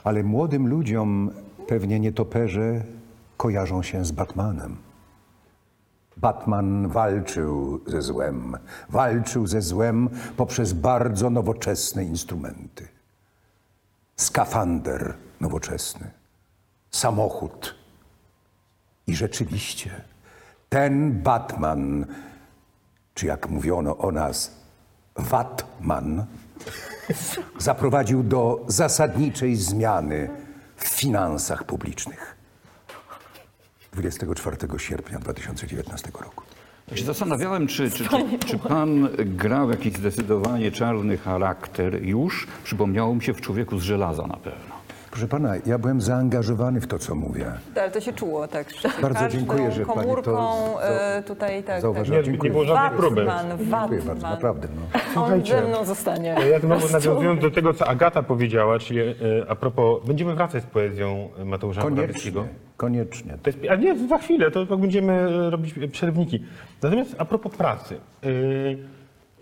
Ale 0.04 0.24
młodym 0.24 0.68
ludziom 0.68 1.32
pewnie 1.68 2.00
nietoperze 2.00 2.84
kojarzą 3.38 3.84
się 3.84 4.06
z 4.06 4.12
Batmanem. 4.12 4.78
Batman 6.18 6.88
walczył 6.88 7.82
ze 7.88 8.02
złem. 8.02 8.58
Walczył 8.90 9.48
ze 9.48 9.62
złem 9.62 10.10
poprzez 10.38 10.74
bardzo 10.74 11.30
nowoczesne 11.30 12.04
instrumenty. 12.06 12.99
Skafander 14.20 15.14
nowoczesny, 15.40 16.12
samochód. 16.92 17.76
I 19.08 19.16
rzeczywiście, 19.16 20.02
ten 20.70 21.22
Batman, 21.22 22.06
czy 23.14 23.26
jak 23.26 23.50
mówiono 23.50 23.98
o 23.98 24.12
nas, 24.12 24.52
Watman, 25.16 26.26
zaprowadził 27.58 28.24
do 28.24 28.66
zasadniczej 28.68 29.56
zmiany 29.56 30.30
w 30.76 30.88
finansach 30.88 31.64
publicznych. 31.64 32.36
24 33.92 34.58
sierpnia 34.80 35.20
2019 35.20 36.12
roku. 36.22 36.49
Tak 36.90 36.98
się 36.98 37.06
zastanawiałem, 37.06 37.68
czy, 37.68 37.92
czy, 37.92 38.04
czy, 38.04 38.40
czy 38.46 38.58
pan 38.58 39.10
grał 39.18 39.70
jakiś 39.70 39.94
zdecydowanie 39.94 40.72
czarny 40.72 41.18
charakter 41.18 42.04
już? 42.04 42.48
Przypomniało 42.64 43.16
mi 43.16 43.22
się 43.22 43.34
w 43.34 43.42
człowieku 43.42 43.80
z 43.80 43.84
żelaza 43.84 44.28
na 44.28 44.38
pewno. 44.38 44.79
Proszę 45.12 45.28
pana, 45.28 45.54
ja 45.66 45.78
byłem 45.78 46.02
zaangażowany 46.02 46.82
w 46.82 46.88
to, 46.88 47.00
co 47.00 47.16
mówię. 47.16 47.52
Ale 47.76 47.92
to 47.92 48.02
się 48.02 48.14
czuło, 48.14 48.48
tak. 48.48 48.68
Bardzo 49.02 49.28
dziękuję, 49.30 49.72
że 49.72 49.86
pani 49.86 49.98
to 50.00 50.04
komórką 50.04 50.32
za- 50.78 50.82
e, 50.82 51.24
tutaj 51.24 51.64
tak. 51.64 51.82
zauważyła. 51.82 52.18
tak. 52.18 52.26
Nie, 52.26 52.32
Dziękuję. 52.32 52.50
nie 52.50 52.54
było 52.54 52.66
żadnej 52.66 53.00
próby. 53.00 53.26
Dziękuję 53.26 54.02
bardzo, 54.02 54.28
naprawdę. 54.28 54.68
No. 54.76 54.82
On 54.94 55.02
Słuchajcie. 55.14 55.54
ze 55.62 55.68
mną 55.68 55.86
zostanie. 55.86 56.36
Ja 56.52 56.60
znowu 56.60 56.88
nawiązując 56.94 57.42
do 57.42 57.52
tego, 57.52 57.74
co 57.74 57.88
Agata 57.88 58.24
powiedziała, 58.24 58.80
czyli 58.80 59.00
e, 59.00 59.16
a 59.50 59.56
propos, 59.56 60.06
będziemy 60.06 60.36
wracać 60.36 60.64
z 60.64 60.66
poezją 60.66 61.30
Mateusza 61.46 61.82
Koniecznie, 61.82 62.02
Morawieckiego. 62.02 62.46
koniecznie. 62.78 63.38
To 63.44 63.50
jest, 63.50 63.60
a 63.70 63.76
nie, 63.76 64.08
za 64.08 64.18
chwilę, 64.18 64.52
to 64.52 64.66
tak 64.66 64.80
będziemy 64.80 65.50
robić 65.50 65.76
przerwniki. 65.92 66.44
Natomiast 66.84 67.16
a 67.18 67.26
propos 67.26 67.52
pracy, 67.56 67.96
yy, 68.24 68.78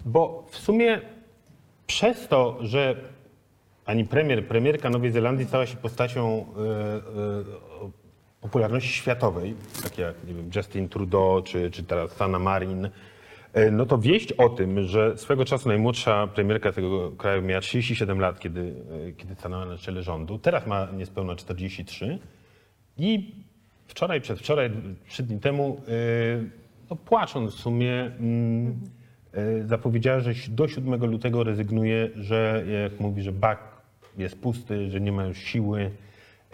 bo 0.05 0.43
w 0.49 0.57
sumie 0.57 1.01
przez 1.87 2.27
to, 2.27 2.57
że 2.61 2.95
pani 3.87 4.05
premier, 4.05 4.47
premierka 4.47 4.89
Nowej 4.89 5.11
Zelandii 5.11 5.45
stała 5.45 5.65
się 5.65 5.77
postacią 5.77 6.45
yy, 6.57 7.55
o 7.81 7.91
popularności 8.41 8.93
światowej, 8.93 9.55
takie 9.83 10.01
jak 10.01 10.15
nie 10.27 10.33
wiem, 10.33 10.49
Justin 10.55 10.89
Trudeau 10.89 11.41
czy, 11.41 11.71
czy 11.71 11.83
teraz 11.83 12.11
Sanna 12.11 12.39
Marin, 12.39 12.89
yy, 13.55 13.71
no 13.71 13.85
to 13.85 13.97
wieść 13.97 14.31
o 14.31 14.49
tym, 14.49 14.83
że 14.83 15.17
swego 15.17 15.45
czasu 15.45 15.67
najmłodsza 15.69 16.27
premierka 16.27 16.71
tego 16.71 17.11
kraju 17.11 17.41
miała 17.41 17.61
37 17.61 18.19
lat, 18.19 18.39
kiedy, 18.39 18.73
kiedy 19.17 19.35
stanęła 19.35 19.65
na 19.65 19.77
czele 19.77 20.03
rządu, 20.03 20.39
teraz 20.39 20.67
ma 20.67 20.87
niespełna 20.97 21.35
43, 21.35 22.19
i 22.97 23.35
wczoraj, 23.87 24.21
przedwczoraj, 24.21 24.71
trzy 25.07 25.23
dni 25.23 25.39
temu, 25.39 25.81
no 26.89 26.95
płacząc 26.95 27.55
w 27.55 27.59
sumie, 27.59 28.11
mm, 28.19 28.79
zapowiedziała, 29.65 30.19
że 30.19 30.33
do 30.49 30.67
7 30.67 31.05
lutego 31.05 31.43
rezygnuje, 31.43 32.09
że 32.15 32.63
jak 32.83 32.99
mówi, 32.99 33.21
że 33.21 33.31
bak 33.31 33.76
jest 34.17 34.41
pusty, 34.41 34.89
że 34.89 35.01
nie 35.01 35.11
ma 35.11 35.25
już 35.25 35.37
siły, 35.37 35.81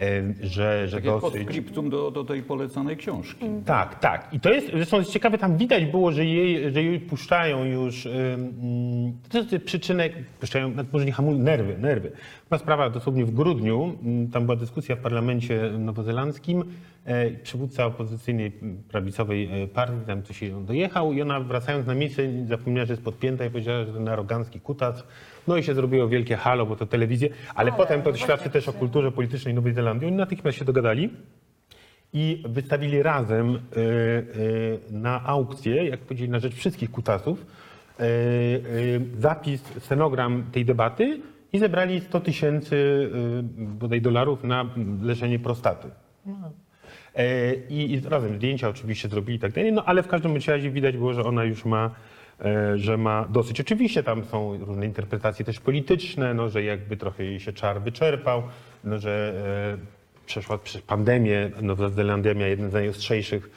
yy, 0.02 0.36
że, 0.41 0.88
że 0.88 0.97
Takie 0.97 1.08
dosyć. 1.10 1.21
postscriptum 1.21 1.89
do, 1.89 2.12
do 2.12 2.23
tej 2.23 2.43
polecanej 2.43 2.97
książki. 2.97 3.45
Tak, 3.65 3.99
tak. 3.99 4.34
I 4.34 4.39
to 4.39 4.54
jest, 4.54 4.67
zresztą 4.73 4.97
jest 4.99 5.12
ciekawe, 5.12 5.38
tam 5.38 5.58
widać 5.58 5.86
było, 5.86 6.12
że 6.12 6.26
jej, 6.26 6.71
że 6.73 6.84
jej 6.84 6.99
puszczają 6.99 7.65
już, 7.65 8.06
ym, 8.06 9.13
to 9.30 9.38
jest 9.38 9.65
przyczynek, 9.65 10.13
puszczają, 10.39 10.69
nawet 10.69 10.93
może 10.93 11.06
nie 11.06 11.12
hamują, 11.12 11.38
nerwy, 11.38 11.78
nerwy. 11.78 12.12
Była 12.49 12.60
sprawa 12.60 12.89
dosłownie 12.89 13.26
w 13.26 13.32
grudniu, 13.32 13.93
tam 14.34 14.45
była 14.45 14.56
dyskusja 14.56 14.95
w 14.95 14.99
parlamencie 14.99 15.71
nowozelandzkim, 15.80 16.63
e, 17.06 17.32
przywódca 17.32 17.86
opozycyjnej 17.86 18.52
prawicowej 18.91 19.63
e, 19.63 19.67
partii, 19.67 20.06
tam 20.08 20.23
coś 20.23 20.41
jej 20.41 20.52
dojechał 20.52 21.13
i 21.13 21.21
ona 21.21 21.39
wracając 21.39 21.88
na 21.88 21.95
miejsce 21.95 22.23
zapomniała, 22.47 22.86
że 22.86 22.93
jest 22.93 23.04
podpięta 23.04 23.45
i 23.45 23.49
powiedziała, 23.49 23.86
że 23.86 23.93
ten 23.93 24.08
arogancki 24.08 24.60
kutas. 24.60 25.04
No 25.47 25.58
i 25.58 25.63
się 25.63 25.73
zrobiło 25.73 26.08
wielkie 26.08 26.36
halo, 26.36 26.65
bo 26.65 26.75
to 26.75 26.86
telewizję, 26.86 27.29
ale, 27.56 27.71
potem 27.71 28.01
to 28.01 28.17
świadczy 28.17 28.49
też 28.49 28.67
o 28.67 28.73
kulturze 28.73 29.12
politycznej 29.12 29.53
Nowej 29.53 29.73
Zelandii. 29.73 30.08
Oni 30.08 30.17
natychmiast 30.17 30.58
się 30.58 30.65
dogadali 30.65 31.10
i 32.13 32.43
wystawili 32.49 33.03
razem 33.03 33.56
y, 33.56 33.79
y, 33.79 34.79
na 34.91 35.23
aukcję, 35.23 35.86
jak 35.86 35.99
powiedzieli, 35.99 36.32
na 36.32 36.39
rzecz 36.39 36.56
wszystkich 36.56 36.91
kutasów, 36.91 37.45
y, 37.99 39.01
zapis, 39.19 39.63
scenogram 39.79 40.43
tej 40.51 40.65
debaty 40.65 41.21
i 41.53 41.60
zebrali 41.60 42.01
100 42.01 42.19
tysięcy 42.19 43.10
bodaj 43.58 44.01
dolarów 44.01 44.43
na 44.43 44.65
leczenie 45.01 45.39
prostaty. 45.39 45.88
E, 47.15 47.53
I, 47.56 47.93
I 47.93 47.99
razem 47.99 48.36
zdjęcia 48.36 48.69
oczywiście 48.69 49.10
zrobili 49.10 49.38
i 49.38 49.39
tak 49.39 49.51
dalej, 49.51 49.73
no 49.73 49.86
ale 49.86 50.03
w 50.03 50.08
każdym 50.08 50.38
razie 50.47 50.71
widać 50.71 50.97
było, 50.97 51.13
że 51.13 51.23
ona 51.23 51.43
już 51.43 51.65
ma, 51.65 51.86
e, 51.86 51.91
że 52.75 52.97
ma 52.97 53.25
dosyć. 53.29 53.62
Oczywiście 53.62 54.03
tam 54.03 54.25
są 54.25 54.58
różne 54.58 54.86
interpretacje 54.86 55.45
też 55.45 55.60
polityczne, 55.60 56.34
no, 56.34 56.49
że 56.49 56.63
jakby 56.63 56.97
trochę 56.97 57.23
jej 57.23 57.39
się 57.39 57.53
czar 57.53 57.82
wyczerpał, 57.82 58.43
no, 58.84 58.99
że 58.99 59.34
e, 59.73 60.25
przeszła 60.25 60.58
przez 60.58 60.82
pandemię, 60.82 61.51
Nowa 61.62 61.89
Zelandia 61.89 62.34
miała 62.34 62.47
jeden 62.47 62.69
z 62.69 62.73
najostrzejszych 62.73 63.49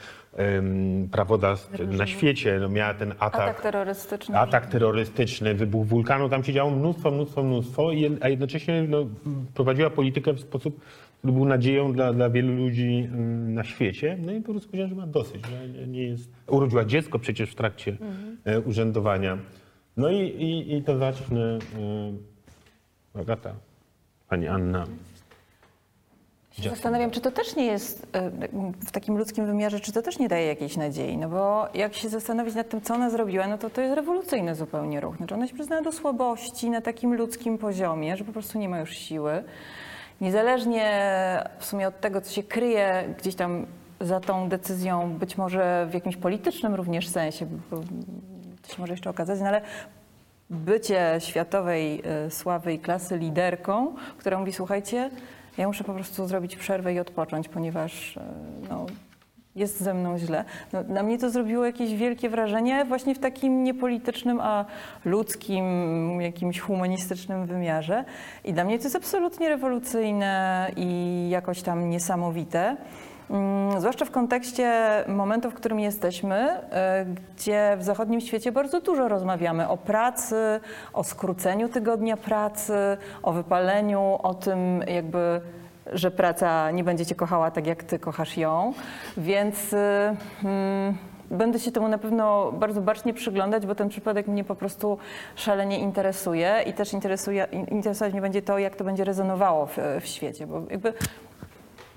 prawodawstw 1.11 1.79
na 1.79 2.07
świecie, 2.07 2.57
no, 2.61 2.69
miała 2.69 2.93
ten 2.93 3.13
Atak 3.19 3.61
terrorystyczny. 3.61 4.37
Atak 4.37 4.67
terrorystyczny, 4.67 5.53
wybuch 5.53 5.87
wulkanu, 5.87 6.29
tam 6.29 6.43
się 6.43 6.53
działo 6.53 6.71
mnóstwo, 6.71 7.11
mnóstwo, 7.11 7.43
mnóstwo, 7.43 7.89
a 8.21 8.29
jednocześnie 8.29 8.85
no, 8.89 9.05
prowadziła 9.53 9.89
politykę 9.89 10.33
w 10.33 10.39
sposób, 10.39 10.81
który 11.17 11.33
był 11.33 11.45
nadzieją 11.45 11.93
dla, 11.93 12.13
dla 12.13 12.29
wielu 12.29 12.55
ludzi 12.55 13.07
mm, 13.13 13.53
na 13.53 13.63
świecie. 13.63 14.17
No 14.25 14.31
i 14.31 14.41
po 14.41 14.51
prostu 14.51 14.69
powiedziała, 14.69 14.89
że 14.89 14.95
ma 14.95 15.07
dosyć, 15.07 15.41
że 15.47 15.87
nie- 15.87 16.03
jest... 16.03 16.29
Urodziła 16.47 16.85
dziecko 16.85 17.19
przecież 17.19 17.51
w 17.51 17.55
trakcie 17.55 17.97
e, 18.45 18.59
urzędowania. 18.61 19.37
No 19.97 20.09
i, 20.09 20.19
i, 20.19 20.75
i 20.75 20.83
to 20.83 20.97
zacznę, 20.97 21.59
e, 23.15 23.19
Agata, 23.19 23.53
pani 24.29 24.47
Anna. 24.47 24.85
się 26.51 26.69
zastanawiam, 26.69 27.11
czy 27.11 27.21
to 27.21 27.31
też 27.31 27.55
nie 27.55 27.65
jest 27.65 28.07
e, 28.13 28.31
w 28.87 28.91
takim 28.91 29.17
ludzkim 29.17 29.45
wymiarze, 29.45 29.79
czy 29.79 29.91
to 29.91 30.01
też 30.01 30.19
nie 30.19 30.27
daje 30.27 30.47
jakiejś 30.47 30.77
nadziei. 30.77 31.17
No 31.17 31.29
bo 31.29 31.67
jak 31.73 31.93
się 31.93 32.09
zastanowić 32.09 32.55
nad 32.55 32.69
tym, 32.69 32.81
co 32.81 32.93
ona 32.95 33.09
zrobiła, 33.09 33.47
no 33.47 33.57
to 33.57 33.69
to 33.69 33.81
jest 33.81 33.95
rewolucyjny 33.95 34.55
zupełnie 34.55 35.01
ruch. 35.01 35.17
Znaczy 35.17 35.33
ona 35.35 35.47
się 35.47 35.53
przyznała 35.55 35.81
do 35.81 35.91
słabości 35.91 36.69
na 36.69 36.81
takim 36.81 37.13
ludzkim 37.13 37.57
poziomie, 37.57 38.17
że 38.17 38.23
po 38.23 38.31
prostu 38.33 38.59
nie 38.59 38.69
ma 38.69 38.79
już 38.79 38.89
siły. 38.93 39.43
Niezależnie 40.21 40.89
w 41.59 41.65
sumie 41.65 41.87
od 41.87 41.99
tego, 41.99 42.21
co 42.21 42.33
się 42.33 42.43
kryje 42.43 43.15
gdzieś 43.19 43.35
tam 43.35 43.65
za 44.01 44.19
tą 44.19 44.49
decyzją, 44.49 45.13
być 45.13 45.37
może 45.37 45.87
w 45.89 45.93
jakimś 45.93 46.17
politycznym 46.17 46.75
również 46.75 47.07
sensie, 47.07 47.45
bo 47.71 47.77
to 48.61 48.73
się 48.73 48.81
może 48.81 48.93
jeszcze 48.93 49.09
okazać, 49.09 49.39
no 49.39 49.47
ale 49.47 49.61
bycie 50.49 51.15
światowej 51.19 52.01
e, 52.05 52.31
sławy 52.31 52.73
i 52.73 52.79
klasy 52.79 53.17
liderką, 53.17 53.95
która 54.17 54.39
mówi, 54.39 54.53
słuchajcie, 54.53 55.09
ja 55.57 55.67
muszę 55.67 55.83
po 55.83 55.93
prostu 55.93 56.27
zrobić 56.27 56.55
przerwę 56.55 56.93
i 56.93 56.99
odpocząć, 56.99 57.49
ponieważ 57.49 58.17
e, 58.17 58.21
no, 58.69 58.85
jest 59.57 59.81
ze 59.81 59.93
mną 59.93 60.17
źle. 60.17 60.43
No, 60.73 60.79
na 60.87 61.03
mnie 61.03 61.17
to 61.17 61.29
zrobiło 61.29 61.65
jakieś 61.65 61.95
wielkie 61.95 62.29
wrażenie 62.29 62.85
właśnie 62.85 63.15
w 63.15 63.19
takim 63.19 63.63
niepolitycznym, 63.63 64.39
a 64.39 64.65
ludzkim, 65.05 65.65
jakimś 66.21 66.59
humanistycznym 66.59 67.45
wymiarze. 67.45 68.05
I 68.43 68.53
dla 68.53 68.63
mnie 68.63 68.77
to 68.77 68.83
jest 68.83 68.95
absolutnie 68.95 69.49
rewolucyjne 69.49 70.71
i 70.75 71.27
jakoś 71.29 71.61
tam 71.61 71.89
niesamowite. 71.89 72.77
Mm, 73.29 73.79
Zwłaszcza 73.79 74.05
w 74.05 74.11
kontekście 74.11 74.73
momentu, 75.07 75.51
w 75.51 75.53
którym 75.53 75.79
jesteśmy, 75.79 76.35
e, 76.35 77.05
gdzie 77.05 77.77
w 77.79 77.83
zachodnim 77.83 78.21
świecie 78.21 78.51
bardzo 78.51 78.81
dużo 78.81 79.07
rozmawiamy 79.07 79.69
o 79.69 79.77
pracy, 79.77 80.59
o 80.93 81.03
skróceniu 81.03 81.69
tygodnia 81.69 82.17
pracy, 82.17 82.73
o 83.23 83.33
wypaleniu, 83.33 84.19
o 84.23 84.33
tym 84.33 84.83
jakby, 84.87 85.41
że 85.93 86.11
praca 86.11 86.71
nie 86.71 86.83
będzie 86.83 87.05
cię 87.05 87.15
kochała 87.15 87.51
tak, 87.51 87.67
jak 87.67 87.83
ty 87.83 87.99
kochasz 87.99 88.37
ją. 88.37 88.73
Więc 89.17 89.73
y, 89.73 89.77
mm, 90.43 90.97
będę 91.31 91.59
się 91.59 91.71
temu 91.71 91.87
na 91.87 91.97
pewno 91.97 92.51
bardzo 92.51 92.81
bacznie 92.81 93.13
przyglądać, 93.13 93.65
bo 93.65 93.75
ten 93.75 93.89
przypadek 93.89 94.27
mnie 94.27 94.43
po 94.43 94.55
prostu 94.55 94.97
szalenie 95.35 95.79
interesuje 95.79 96.63
i 96.65 96.73
też 96.73 96.93
interesuje, 96.93 97.47
in- 97.51 97.65
interesować 97.65 98.13
mnie 98.13 98.21
będzie 98.21 98.41
to, 98.41 98.59
jak 98.59 98.75
to 98.75 98.83
będzie 98.83 99.03
rezonowało 99.03 99.65
w, 99.65 99.77
w 100.01 100.07
świecie, 100.07 100.47
bo 100.47 100.61
jakby 100.71 100.93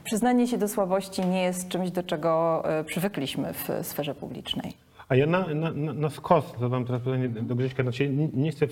Przyznanie 0.04 0.46
się 0.46 0.58
do 0.58 0.68
słabości 0.68 1.26
nie 1.26 1.42
jest 1.42 1.68
czymś, 1.68 1.90
do 1.90 2.02
czego 2.02 2.62
e, 2.64 2.84
przywykliśmy 2.84 3.52
w 3.52 3.68
sferze 3.82 4.14
publicznej. 4.14 4.72
A 5.08 5.16
ja 5.16 5.26
na, 5.26 5.46
na, 5.54 5.70
na, 5.72 6.10
skos 6.10 6.44
zadam 6.60 6.84
teraz 6.84 7.02
pytanie 7.02 7.28
do 7.28 7.54
Grześka. 7.54 7.82
Znaczy, 7.82 8.08
nie, 8.08 8.28
nie 8.34 8.50
chcę 8.50 8.66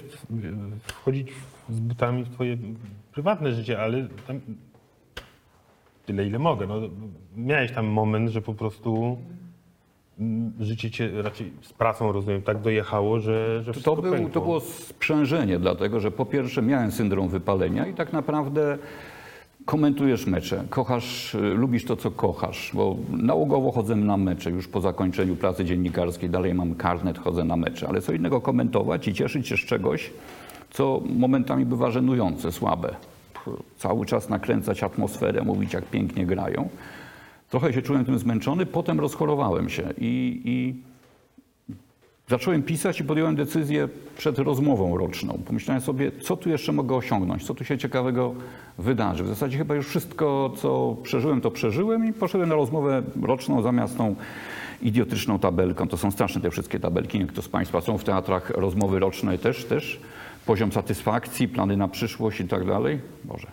wchodzić 0.82 1.28
z 1.70 1.80
butami 1.80 2.24
w 2.24 2.28
twoje 2.28 2.56
prywatne 3.12 3.52
życie, 3.52 3.80
ale 3.80 4.08
tam 4.26 4.40
tyle, 6.08 6.26
ile 6.26 6.38
mogę. 6.38 6.66
No, 6.66 6.74
miałeś 7.36 7.72
tam 7.72 7.86
moment, 7.86 8.30
że 8.30 8.42
po 8.42 8.54
prostu 8.54 9.18
mm, 10.20 10.52
życie 10.60 10.90
cię 10.90 11.22
raczej 11.22 11.52
z 11.62 11.72
pracą, 11.72 12.12
rozumiem, 12.12 12.42
tak 12.42 12.60
dojechało, 12.60 13.20
że, 13.20 13.58
że 13.62 13.66
To, 13.66 13.72
wszystko 13.72 13.96
był, 13.96 14.12
pękło. 14.12 14.30
to 14.30 14.40
było 14.40 14.60
sprzężenie, 14.60 15.58
dlatego 15.58 16.00
że 16.00 16.10
po 16.10 16.26
pierwsze 16.26 16.62
miałem 16.62 16.92
syndrom 16.92 17.28
wypalenia 17.28 17.86
i 17.86 17.94
tak 17.94 18.12
naprawdę 18.12 18.78
komentujesz 19.64 20.26
mecze, 20.26 20.64
kochasz, 20.70 21.34
y, 21.34 21.38
lubisz 21.38 21.84
to, 21.84 21.96
co 21.96 22.10
kochasz, 22.10 22.70
bo 22.74 22.96
nałogowo 23.10 23.72
chodzę 23.72 23.96
na 23.96 24.16
mecze, 24.16 24.50
już 24.50 24.68
po 24.68 24.80
zakończeniu 24.80 25.36
pracy 25.36 25.64
dziennikarskiej, 25.64 26.30
dalej 26.30 26.54
mam 26.54 26.74
karnet, 26.74 27.18
chodzę 27.18 27.44
na 27.44 27.56
mecze, 27.56 27.88
ale 27.88 28.00
co 28.00 28.12
innego 28.12 28.40
komentować 28.40 29.08
i 29.08 29.14
cieszyć 29.14 29.48
się 29.48 29.56
z 29.56 29.60
czegoś, 29.60 30.10
co 30.70 31.00
momentami 31.18 31.64
bywa 31.64 31.90
żenujące, 31.90 32.52
słabe. 32.52 32.94
Cały 33.76 34.06
czas 34.06 34.28
nakręcać 34.28 34.82
atmosferę, 34.82 35.42
mówić 35.42 35.72
jak 35.72 35.84
pięknie 35.84 36.26
grają. 36.26 36.68
trochę 37.50 37.72
się 37.72 37.82
czułem 37.82 38.04
tym 38.04 38.18
zmęczony, 38.18 38.66
potem 38.66 39.00
rozchorowałem 39.00 39.68
się 39.68 39.82
i, 39.98 40.42
i 40.44 40.74
zacząłem 42.28 42.62
pisać 42.62 43.00
i 43.00 43.04
podjąłem 43.04 43.36
decyzję 43.36 43.88
przed 44.18 44.38
rozmową 44.38 44.98
roczną. 44.98 45.38
Pomyślałem 45.46 45.80
sobie, 45.80 46.12
co 46.20 46.36
tu 46.36 46.50
jeszcze 46.50 46.72
mogę 46.72 46.96
osiągnąć, 46.96 47.44
co 47.44 47.54
tu 47.54 47.64
się 47.64 47.78
ciekawego 47.78 48.34
wydarzy. 48.78 49.24
W 49.24 49.28
zasadzie 49.28 49.58
chyba 49.58 49.74
już 49.74 49.86
wszystko, 49.86 50.52
co 50.56 50.96
przeżyłem, 51.02 51.40
to 51.40 51.50
przeżyłem 51.50 52.06
i 52.06 52.12
poszedłem 52.12 52.48
na 52.48 52.54
rozmowę 52.54 53.02
roczną 53.22 53.62
zamiast 53.62 53.96
tą 53.96 54.16
idiotyczną 54.82 55.38
tabelką. 55.38 55.88
To 55.88 55.96
są 55.96 56.10
straszne 56.10 56.40
te 56.40 56.50
wszystkie 56.50 56.80
tabelki. 56.80 57.26
To 57.26 57.42
z 57.42 57.48
Państwa 57.48 57.80
są 57.80 57.98
w 57.98 58.04
teatrach 58.04 58.50
rozmowy 58.50 58.98
roczne 58.98 59.38
też, 59.38 59.64
też. 59.64 60.00
Poziom 60.48 60.72
satysfakcji, 60.72 61.48
plany 61.48 61.76
na 61.76 61.88
przyszłość 61.88 62.40
i 62.40 62.48
tak 62.48 62.66
dalej. 62.66 63.00
Boże, 63.24 63.46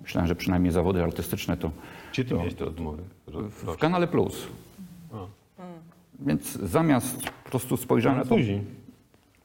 myślałem, 0.00 0.28
że 0.28 0.34
przynajmniej 0.34 0.72
zawody 0.72 1.02
artystyczne 1.02 1.56
to 1.56 1.70
Gdzie 2.12 2.24
ty 2.24 2.34
miałeś 2.34 2.54
te 2.54 2.64
rozmowy? 2.64 3.02
w 3.50 3.76
kanale 3.76 4.06
Plus. 4.08 4.46
Więc 6.20 6.52
zamiast 6.52 7.30
po 7.44 7.50
prostu 7.50 7.76
spojrzałem 7.76 8.18
na 8.18 8.24
to, 8.24 8.28
Francuzi. 8.28 8.60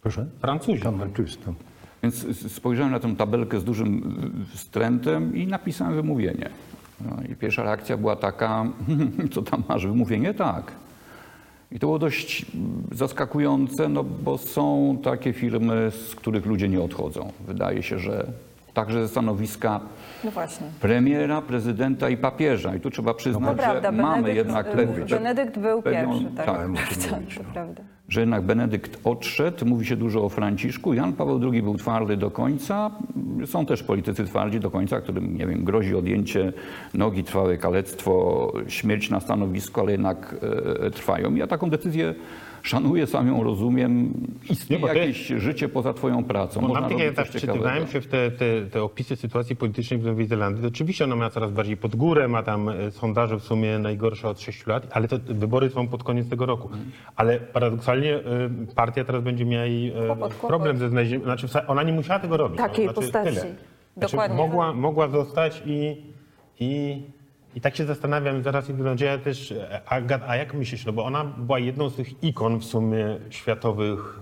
Proszę? 0.01 0.25
Francuzi. 0.39 0.81
Czysto. 1.15 1.53
więc 2.03 2.47
spojrzałem 2.53 2.91
na 2.91 2.99
tę 2.99 3.15
tabelkę 3.15 3.59
z 3.59 3.63
dużym 3.63 4.15
wstrętem 4.53 5.35
i 5.35 5.47
napisałem 5.47 5.95
wymówienie. 5.95 6.49
No 7.01 7.17
i 7.29 7.35
pierwsza 7.35 7.63
reakcja 7.63 7.97
była 7.97 8.15
taka, 8.15 8.65
co 9.33 9.41
tam 9.41 9.63
masz, 9.69 9.87
wymówienie? 9.87 10.33
Tak. 10.33 10.71
I 11.73 11.79
to 11.79 11.87
było 11.87 11.99
dość 11.99 12.45
zaskakujące, 12.91 13.89
no 13.89 14.03
bo 14.03 14.37
są 14.37 14.97
takie 15.03 15.33
firmy, 15.33 15.91
z 15.91 16.15
których 16.15 16.45
ludzie 16.45 16.69
nie 16.69 16.81
odchodzą. 16.81 17.31
Wydaje 17.47 17.83
się, 17.83 17.99
że 17.99 18.25
także 18.73 19.01
ze 19.01 19.07
stanowiska 19.07 19.79
No 20.23 20.31
premiera, 20.81 21.41
prezydenta 21.41 22.09
i 22.09 22.17
papieża. 22.17 22.75
I 22.75 22.79
tu 22.79 22.89
trzeba 22.89 23.13
przyznać, 23.13 23.57
prawda, 23.57 23.91
że 23.91 23.97
mamy 23.97 24.13
Benedykt, 24.21 24.37
jednak 24.37 24.75
był- 24.75 24.87
pewien- 24.87 25.07
Benedykt 25.07 25.59
był 25.59 25.81
pewną- 25.81 26.19
pierwszy, 26.19 26.35
tak. 26.37 26.45
tak, 26.45 26.67
To, 27.35 27.43
to 27.43 27.51
prawda. 27.53 27.81
Że 28.09 28.19
jednak 28.19 28.41
Benedykt 28.41 28.99
odszedł, 29.03 29.65
mówi 29.65 29.85
się 29.85 29.95
dużo 29.95 30.23
o 30.23 30.29
Franciszku, 30.29 30.93
Jan 30.93 31.13
Paweł 31.13 31.51
II 31.51 31.61
był 31.61 31.77
twardy 31.77 32.17
do 32.17 32.31
końca, 32.31 32.91
są 33.45 33.65
też 33.65 33.83
politycy 33.83 34.25
twardzi 34.25 34.59
do 34.59 34.71
końca, 34.71 35.01
którym, 35.01 35.37
nie 35.37 35.47
wiem, 35.47 35.63
grozi 35.63 35.95
odjęcie 35.95 36.53
nogi, 36.93 37.23
trwałe 37.23 37.57
kalectwo, 37.57 38.53
śmierć 38.67 39.09
na 39.09 39.19
stanowisku, 39.19 39.81
ale 39.81 39.91
jednak 39.91 40.35
e, 40.85 40.91
trwają. 40.91 41.35
Ja 41.35 41.47
taką 41.47 41.69
decyzję 41.69 42.15
szanuję, 42.63 43.07
sam 43.07 43.27
ją 43.27 43.43
rozumiem. 43.43 44.13
Istnieje 44.49 44.81
Nie, 44.81 44.87
bo 44.87 44.93
to 44.93 44.99
jakieś 44.99 45.27
życie 45.27 45.69
poza 45.69 45.93
twoją 45.93 46.23
pracą. 46.23 46.61
Bo 46.61 46.67
Można 46.67 46.81
na 46.81 46.87
tych 46.87 46.97
robić 46.97 47.11
etapach 47.11 47.31
coś 47.31 47.41
ciekawego. 47.41 47.63
czytywałem 47.65 47.91
się 47.91 48.01
w 48.01 48.07
te, 48.07 48.31
te, 48.31 48.65
te 48.71 48.83
opisy 48.83 49.15
sytuacji 49.15 49.55
politycznej 49.55 49.99
w 49.99 50.05
Nowej 50.05 50.27
Zelandii. 50.27 50.61
To 50.61 50.67
oczywiście 50.67 51.03
ona 51.03 51.15
ma 51.15 51.29
coraz 51.29 51.51
bardziej 51.51 51.77
pod 51.77 51.95
górę, 51.95 52.27
ma 52.27 52.43
tam 52.43 52.69
e, 52.69 52.91
sondaże 52.91 53.39
w 53.39 53.43
sumie 53.43 53.79
najgorsze 53.79 54.29
od 54.29 54.41
6 54.41 54.67
lat, 54.67 54.87
ale 54.91 55.07
to 55.07 55.17
wybory 55.25 55.69
są 55.69 55.87
pod 55.87 56.03
koniec 56.03 56.29
tego 56.29 56.45
roku. 56.45 56.69
Ale 57.15 57.39
paradoksalnie 57.39 58.15
e, 58.15 58.21
partia 58.75 59.03
teraz 59.03 59.23
będzie 59.23 59.45
miała 59.45 59.65
jej, 59.65 59.93
kłopot. 60.05 60.33
problem 60.33 60.77
ze 60.77 60.89
znalezieniem, 60.89 61.23
znaczy 61.23 61.47
ona 61.67 61.83
nie 61.83 61.93
musiała 61.93 62.19
tego 62.19 62.37
robić. 62.37 62.57
Takiej 62.57 62.85
no, 62.85 62.93
znaczy, 62.93 63.07
postaci. 63.11 63.29
Tyle. 63.29 63.55
Znaczy, 63.97 64.11
Dokładnie. 64.11 64.37
mogła, 64.37 64.73
mogła 64.73 65.07
zostać 65.07 65.63
i, 65.65 66.01
i, 66.59 67.01
i 67.55 67.61
tak 67.61 67.75
się 67.75 67.85
zastanawiam, 67.85 68.43
zaraz 68.43 68.69
idę 68.69 69.19
też, 69.19 69.51
e, 69.51 69.81
Agat, 69.85 70.21
a 70.27 70.35
jak 70.35 70.53
myślisz, 70.53 70.85
no 70.85 70.93
bo 70.93 71.05
ona 71.05 71.23
była 71.23 71.59
jedną 71.59 71.89
z 71.89 71.95
tych 71.95 72.23
ikon 72.23 72.59
w 72.59 72.65
sumie 72.65 73.19
światowych, 73.29 74.19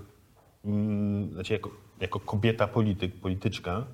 mm, 0.64 1.32
znaczy 1.34 1.52
jako, 1.52 1.70
jako 2.00 2.20
kobieta 2.20 2.66
polityk, 2.66 3.20
polityczka. 3.20 3.84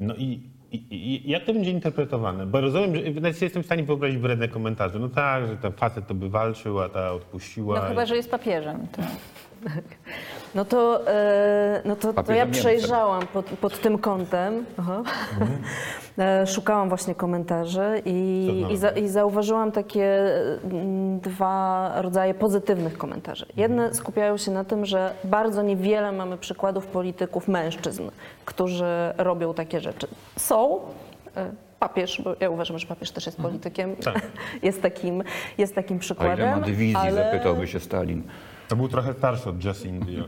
No 0.00 0.14
i, 0.14 0.40
i, 0.72 0.86
i 0.90 1.30
jak 1.30 1.44
to 1.44 1.54
będzie 1.54 1.70
interpretowane? 1.70 2.46
Bo 2.46 2.60
rozumiem, 2.60 2.94
że 2.94 3.10
nawet 3.10 3.34
sobie 3.34 3.46
jestem 3.46 3.62
w 3.62 3.66
stanie 3.66 3.82
wyobrazić 3.82 4.18
wredne 4.18 4.48
komentarze. 4.48 4.98
No 4.98 5.08
tak, 5.08 5.46
że 5.46 5.56
ten 5.56 5.72
facet 5.72 6.06
to 6.06 6.14
by 6.14 6.30
walczył, 6.30 6.80
a 6.80 6.88
ta 6.88 7.12
odpuściła. 7.12 7.80
No 7.80 7.88
chyba, 7.88 8.06
że 8.06 8.16
jest 8.16 8.30
papieżem. 8.30 8.86
To. 8.92 9.02
No 10.54 10.64
to, 10.64 11.08
e, 11.08 11.82
no 11.84 11.96
to, 11.96 12.12
to 12.22 12.32
ja 12.32 12.46
przejrzałam 12.46 13.26
pod, 13.26 13.46
pod 13.46 13.80
tym 13.80 13.98
kątem. 13.98 14.64
Aha. 14.78 15.02
E, 16.18 16.46
Szukałam 16.46 16.88
właśnie 16.88 17.14
komentarzy 17.14 18.02
i, 18.04 18.64
i, 18.70 18.76
za, 18.76 18.90
i 18.90 19.08
zauważyłam 19.08 19.72
takie 19.72 20.34
mm, 20.64 21.20
dwa 21.20 21.92
rodzaje 21.96 22.34
pozytywnych 22.34 22.98
komentarzy. 22.98 23.46
Jedne 23.56 23.94
skupiają 23.94 24.36
się 24.36 24.50
na 24.50 24.64
tym, 24.64 24.86
że 24.86 25.12
bardzo 25.24 25.62
niewiele 25.62 26.12
mamy 26.12 26.38
przykładów 26.38 26.86
polityków 26.86 27.48
mężczyzn, 27.48 28.02
którzy 28.44 28.86
robią 29.18 29.54
takie 29.54 29.80
rzeczy. 29.80 30.06
Są. 30.36 30.80
e, 31.36 31.50
Papież, 31.78 32.22
bo 32.24 32.34
ja 32.40 32.50
uważam, 32.50 32.78
że 32.78 32.86
papież 32.86 33.10
też 33.10 33.26
jest 33.26 33.38
politykiem, 33.38 33.96
jest, 34.62 34.82
takim, 34.82 35.22
jest 35.58 35.74
takim 35.74 35.96
A 35.96 36.00
przykładem. 36.00 36.38
ile 36.38 36.56
ma 36.56 36.60
dywizji, 36.60 36.96
ale... 36.96 37.24
zapytałby 37.24 37.68
się 37.68 37.80
Stalin. 37.80 38.22
To 38.68 38.76
był 38.76 38.88
trochę 38.88 39.14
starszy 39.14 39.50
od 39.50 39.64
Jacindy, 39.64 40.12
jak 40.12 40.26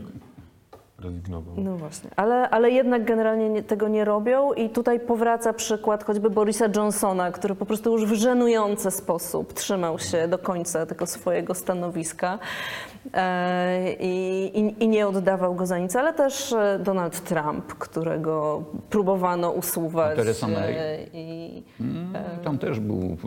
rezygnował. 0.99 1.53
No 1.57 1.77
właśnie, 1.77 2.09
ale, 2.15 2.49
ale 2.49 2.71
jednak 2.71 3.05
generalnie 3.05 3.49
nie, 3.49 3.63
tego 3.63 3.87
nie 3.87 4.05
robią 4.05 4.53
i 4.53 4.69
tutaj 4.69 4.99
powraca 4.99 5.53
przykład 5.53 6.03
choćby 6.03 6.29
Borisa 6.29 6.65
Johnsona, 6.75 7.31
który 7.31 7.55
po 7.55 7.65
prostu 7.65 7.91
już 7.91 8.05
w 8.05 8.13
żenujący 8.13 8.91
sposób 8.91 9.53
trzymał 9.53 9.99
się 9.99 10.27
do 10.27 10.37
końca 10.37 10.85
tego 10.85 11.05
swojego 11.07 11.53
stanowiska 11.53 12.39
e, 13.13 13.93
i, 13.93 14.45
i, 14.59 14.83
i 14.83 14.87
nie 14.87 15.07
oddawał 15.07 15.55
go 15.55 15.65
za 15.65 15.77
nic, 15.79 15.95
ale 15.95 16.13
też 16.13 16.53
e, 16.53 16.79
Donald 16.83 17.21
Trump, 17.23 17.73
którego 17.73 18.63
próbowano 18.89 19.51
usuwać. 19.51 20.13
A 20.13 20.15
Theresa 20.15 20.47
May? 20.47 20.73
e, 20.77 21.03
I, 21.13 21.63
Mm, 21.79 22.13
Tam 22.43 22.57
też 22.57 22.79
był 22.79 23.17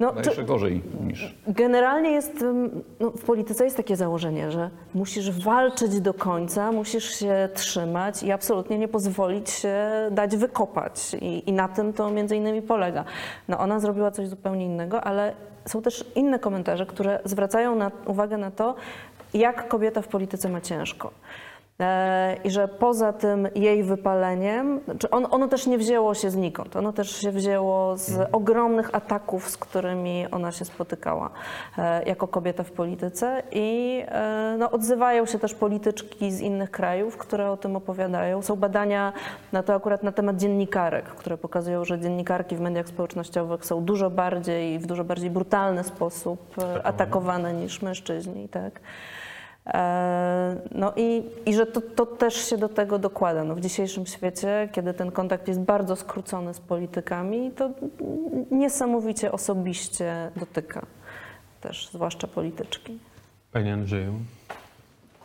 no, 0.00 0.12
jeszcze 0.24 0.44
gorzej 0.44 0.82
niż... 1.06 1.34
Generalnie 1.48 2.10
jest, 2.10 2.44
no, 3.00 3.10
w 3.10 3.24
polityce 3.24 3.64
jest 3.64 3.76
takie 3.76 3.96
założenie, 3.96 4.50
że 4.50 4.70
musisz 4.94 5.30
walczyć 5.30 6.00
do 6.00 6.14
końca, 6.14 6.72
musisz 6.72 7.10
się 7.10 7.48
trzymać 7.54 8.22
i 8.22 8.32
absolutnie 8.32 8.78
nie 8.78 8.88
pozwolić 8.88 9.50
się 9.50 9.78
dać 10.10 10.36
wykopać. 10.36 11.16
I, 11.20 11.50
i 11.50 11.52
na 11.52 11.68
tym 11.68 11.92
to 11.92 12.10
między 12.10 12.36
innymi 12.36 12.62
polega. 12.62 13.04
No 13.48 13.58
ona 13.58 13.80
zrobiła 13.80 14.10
coś 14.10 14.28
zupełnie 14.28 14.64
innego, 14.64 15.04
ale 15.04 15.34
są 15.66 15.82
też 15.82 16.04
inne 16.14 16.38
komentarze, 16.38 16.86
które 16.86 17.20
zwracają 17.24 17.74
na, 17.76 17.90
uwagę 18.06 18.38
na 18.38 18.50
to, 18.50 18.74
jak 19.34 19.68
kobieta 19.68 20.02
w 20.02 20.08
polityce 20.08 20.48
ma 20.48 20.60
ciężko. 20.60 21.10
E, 21.80 22.36
I 22.44 22.50
że 22.50 22.68
poza 22.68 23.12
tym 23.12 23.48
jej 23.54 23.82
wypaleniem, 23.82 24.80
on, 25.10 25.26
ono 25.30 25.48
też 25.48 25.66
nie 25.66 25.78
wzięło 25.78 26.14
się 26.14 26.30
znikąd, 26.30 26.76
ono 26.76 26.92
też 26.92 27.16
się 27.16 27.30
wzięło 27.30 27.96
z 27.96 28.28
ogromnych 28.32 28.94
ataków, 28.94 29.50
z 29.50 29.56
którymi 29.56 30.26
ona 30.30 30.52
się 30.52 30.64
spotykała 30.64 31.30
e, 31.78 32.02
jako 32.04 32.28
kobieta 32.28 32.62
w 32.62 32.72
polityce 32.72 33.42
i 33.52 34.02
e, 34.08 34.56
no, 34.58 34.70
odzywają 34.70 35.26
się 35.26 35.38
też 35.38 35.54
polityczki 35.54 36.32
z 36.32 36.40
innych 36.40 36.70
krajów, 36.70 37.16
które 37.16 37.50
o 37.50 37.56
tym 37.56 37.76
opowiadają. 37.76 38.42
Są 38.42 38.56
badania 38.56 39.12
na 39.52 39.62
to 39.62 39.74
akurat 39.74 40.02
na 40.02 40.12
temat 40.12 40.36
dziennikarek, 40.36 41.04
które 41.04 41.38
pokazują, 41.38 41.84
że 41.84 42.00
dziennikarki 42.00 42.56
w 42.56 42.60
mediach 42.60 42.88
społecznościowych 42.88 43.64
są 43.64 43.84
dużo 43.84 44.10
bardziej, 44.10 44.78
w 44.78 44.86
dużo 44.86 45.04
bardziej 45.04 45.30
brutalny 45.30 45.84
sposób 45.84 46.56
atakowane 46.84 47.52
niż 47.52 47.82
mężczyźni, 47.82 48.48
tak. 48.48 48.80
E, 49.74 50.56
No 50.74 50.92
i, 50.96 51.22
i 51.46 51.54
że 51.54 51.66
to, 51.66 51.80
to 51.80 52.06
też 52.06 52.34
się 52.34 52.58
do 52.58 52.68
tego 52.68 52.98
dokłada. 52.98 53.44
No 53.44 53.54
w 53.54 53.60
dzisiejszym 53.60 54.06
świecie, 54.06 54.68
kiedy 54.72 54.94
ten 54.94 55.10
kontakt 55.10 55.48
jest 55.48 55.60
bardzo 55.60 55.96
skrócony 55.96 56.54
z 56.54 56.60
politykami, 56.60 57.50
to 57.50 57.70
niesamowicie 58.50 59.32
osobiście 59.32 60.30
dotyka 60.36 60.86
też, 61.60 61.90
zwłaszcza 61.92 62.26
polityczki. 62.26 62.98
Panie 63.52 63.72
Andrzeju. 63.72 64.12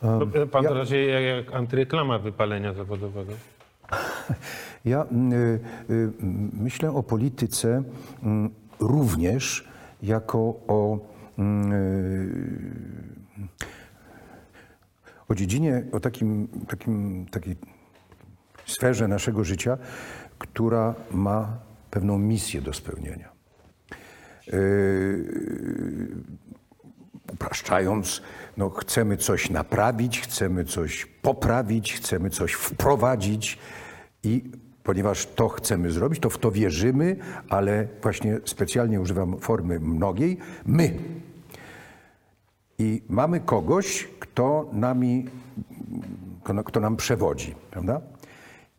No, 0.01 0.19
Pan 0.51 0.65
to 0.65 0.73
raczej 0.73 1.11
jak, 1.11 1.23
jak 1.23 1.55
antyreklama 1.55 2.19
wypalenia 2.19 2.73
zawodowego. 2.73 3.33
Ja 4.85 5.03
mm, 5.03 5.33
y, 5.33 5.59
y, 5.89 6.11
myślę 6.53 6.91
o 6.91 7.03
polityce 7.03 7.83
mm, 8.23 8.49
również 8.79 9.67
jako 10.03 10.39
o, 10.67 10.97
mm, 11.37 11.71
y, 11.73 12.85
o 15.29 15.35
dziedzinie, 15.35 15.83
o 15.91 15.99
takim, 15.99 16.47
takim, 16.67 17.25
takiej 17.31 17.55
sferze 18.65 19.07
naszego 19.07 19.43
życia, 19.43 19.77
która 20.37 20.95
ma 21.11 21.57
pewną 21.91 22.17
misję 22.17 22.61
do 22.61 22.73
spełnienia. 22.73 23.29
Y, 24.53 26.15
upraszczając, 27.33 28.21
no, 28.57 28.69
chcemy 28.69 29.17
coś 29.17 29.49
naprawić, 29.49 30.21
chcemy 30.21 30.65
coś 30.65 31.05
poprawić, 31.05 31.93
chcemy 31.93 32.29
coś 32.29 32.53
wprowadzić 32.53 33.57
i 34.23 34.43
ponieważ 34.83 35.25
to 35.25 35.49
chcemy 35.49 35.91
zrobić, 35.91 36.19
to 36.19 36.29
w 36.29 36.37
to 36.37 36.51
wierzymy, 36.51 37.15
ale 37.49 37.87
właśnie 38.01 38.39
specjalnie 38.45 39.01
używam 39.01 39.39
formy 39.39 39.79
mnogiej, 39.79 40.37
my. 40.65 40.93
I 42.79 43.01
mamy 43.09 43.39
kogoś, 43.39 44.07
kto 44.19 44.69
nami, 44.73 45.25
kto, 46.65 46.79
nam 46.79 46.95
przewodzi, 46.95 47.55
prawda? 47.71 48.01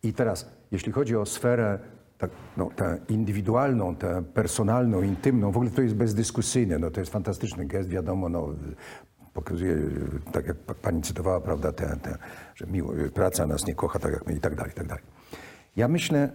I 0.02 0.12
teraz, 0.12 0.50
jeśli 0.70 0.92
chodzi 0.92 1.16
o 1.16 1.26
sferę 1.26 1.78
tak, 2.18 2.30
no, 2.56 2.70
tę 2.76 2.98
indywidualną, 3.08 3.96
tę 3.96 4.22
personalną, 4.34 5.02
intymną, 5.02 5.50
w 5.50 5.56
ogóle 5.56 5.70
to 5.70 5.82
jest 5.82 5.94
bezdyskusyjne, 5.94 6.78
no, 6.78 6.90
to 6.90 7.00
jest 7.00 7.12
fantastyczny 7.12 7.66
gest, 7.66 7.88
wiadomo, 7.88 8.28
no, 8.28 8.48
pokazuje, 9.34 9.76
tak 10.32 10.46
jak 10.46 10.56
pa- 10.56 10.74
pani 10.74 11.02
cytowała, 11.02 11.40
prawda, 11.40 11.72
te, 11.72 11.96
te, 12.02 12.18
że 12.54 12.66
miło, 12.66 12.92
praca 13.14 13.46
nas 13.46 13.66
nie 13.66 13.74
kocha 13.74 13.98
tak 13.98 14.12
jak 14.12 14.26
my 14.26 14.32
i 14.34 14.40
tak 14.40 14.54
dalej, 14.54 14.72
i 14.72 14.74
tak 14.74 14.86
dalej. 14.86 15.04
Ja 15.76 15.88
myślę 15.88 16.30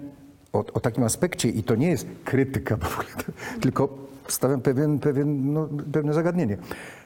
o, 0.53 0.59
o 0.73 0.79
takim 0.79 1.03
aspekcie 1.03 1.49
i 1.49 1.63
to 1.63 1.75
nie 1.75 1.89
jest 1.89 2.07
krytyka, 2.25 2.77
tylko 3.61 3.97
stawiam 4.27 4.61
pewien, 4.61 4.99
pewien, 4.99 5.53
no, 5.53 5.69
pewne 5.93 6.13
zagadnienie. 6.13 6.57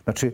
Znaczy, 0.03 0.31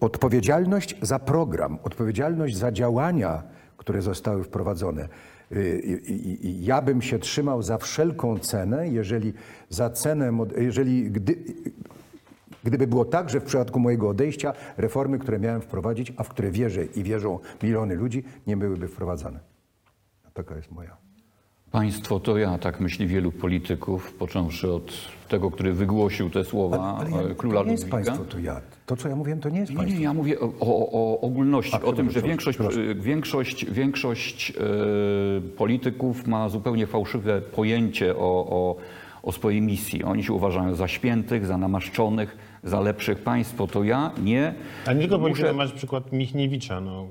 odpowiedzialność 0.00 0.96
za 1.02 1.18
program, 1.18 1.78
odpowiedzialność 1.82 2.56
za 2.56 2.72
działania, 2.72 3.42
które 3.76 4.02
zostały 4.02 4.44
wprowadzone. 4.44 5.08
Y, 5.52 6.02
ja 6.42 6.82
bym 6.82 7.02
się 7.02 7.18
trzymał 7.18 7.62
za 7.62 7.78
wszelką 7.78 8.38
cenę, 8.38 8.88
jeżeli 8.88 9.32
za 9.68 9.90
cenę, 9.90 10.32
jeżeli 10.56 11.10
gdy, 11.10 11.36
gdyby 12.64 12.86
było 12.86 13.04
tak, 13.04 13.30
że 13.30 13.40
w 13.40 13.44
przypadku 13.44 13.80
mojego 13.80 14.08
odejścia 14.08 14.52
reformy, 14.76 15.18
które 15.18 15.38
miałem 15.38 15.60
wprowadzić, 15.60 16.12
a 16.16 16.22
w 16.22 16.28
które 16.28 16.50
wierzę 16.50 16.84
i 16.84 17.02
wierzą 17.02 17.38
miliony 17.62 17.94
ludzi, 17.94 18.24
nie 18.46 18.56
byłyby 18.56 18.88
wprowadzane. 18.88 19.40
Taka 20.34 20.56
jest 20.56 20.70
moja. 20.70 21.01
Państwo 21.72 22.20
to 22.20 22.38
ja, 22.38 22.58
tak 22.58 22.80
myśli 22.80 23.06
wielu 23.06 23.32
polityków, 23.32 24.12
począwszy 24.14 24.72
od 24.72 24.92
tego, 25.28 25.50
który 25.50 25.72
wygłosił 25.72 26.30
te 26.30 26.44
słowa 26.44 26.96
Ale 26.98 27.10
ja, 27.10 27.20
e, 27.22 27.34
króla 27.34 27.60
to 27.60 27.66
nie 27.66 27.72
jest 27.72 27.84
Ludwika. 27.84 28.04
państwo, 28.12 28.32
to 28.32 28.38
ja. 28.38 28.60
To, 28.86 28.96
co 28.96 29.08
ja 29.08 29.16
mówiłem, 29.16 29.40
to 29.40 29.48
nie 29.48 29.60
jest 29.60 29.70
Nie, 29.70 29.76
nie, 29.76 29.82
państwo. 29.82 30.02
ja 30.02 30.14
mówię 30.14 30.40
o, 30.40 30.44
o, 30.60 30.92
o 30.92 31.20
ogólności, 31.20 31.76
A, 31.76 31.80
o 31.82 31.92
tym, 31.92 32.10
że 32.10 32.22
większość, 32.22 32.58
przepraszam. 32.58 32.82
y, 32.90 32.94
większość, 32.94 33.64
większość 33.70 34.50
e, 34.50 34.54
polityków 35.56 36.26
ma 36.26 36.48
zupełnie 36.48 36.86
fałszywe 36.86 37.40
pojęcie 37.40 38.16
o, 38.16 38.46
o, 38.50 38.76
o 39.22 39.32
swojej 39.32 39.60
misji. 39.60 40.04
Oni 40.04 40.24
się 40.24 40.32
uważają 40.32 40.74
za 40.74 40.88
świętych, 40.88 41.46
za 41.46 41.58
namaszczonych, 41.58 42.36
za 42.62 42.80
lepszych. 42.80 43.18
Państwo 43.18 43.66
to 43.66 43.84
ja, 43.84 44.10
nie. 44.22 44.54
A 44.86 44.92
nie 44.92 45.00
tylko 45.00 45.18
Muszę- 45.18 45.52
masz 45.54 45.72
przykład 45.72 46.12
Michniewicza, 46.12 46.80
no, 46.80 47.06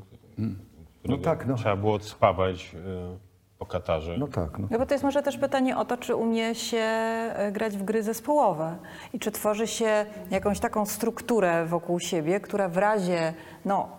No 1.05 1.17
tak, 1.17 1.47
no. 1.47 1.55
trzeba 1.55 1.75
było 1.75 1.99
spawać 1.99 2.75
y, 2.75 3.30
po 3.61 3.65
Katarze. 3.65 4.17
No 4.17 4.27
tak, 4.27 4.59
no. 4.59 4.67
No 4.71 4.79
bo 4.79 4.85
to 4.85 4.93
jest 4.93 5.03
może 5.03 5.23
też 5.23 5.37
pytanie 5.37 5.77
o 5.77 5.85
to, 5.85 5.97
czy 5.97 6.15
umie 6.15 6.55
się 6.55 6.77
e, 6.77 7.51
grać 7.51 7.77
w 7.77 7.83
gry 7.83 8.03
zespołowe 8.03 8.75
i 9.13 9.19
czy 9.19 9.31
tworzy 9.31 9.67
się 9.67 10.05
jakąś 10.31 10.59
taką 10.59 10.85
strukturę 10.85 11.65
wokół 11.65 11.99
siebie, 11.99 12.39
która 12.39 12.69
w 12.69 12.77
razie, 12.77 13.33
no, 13.65 13.89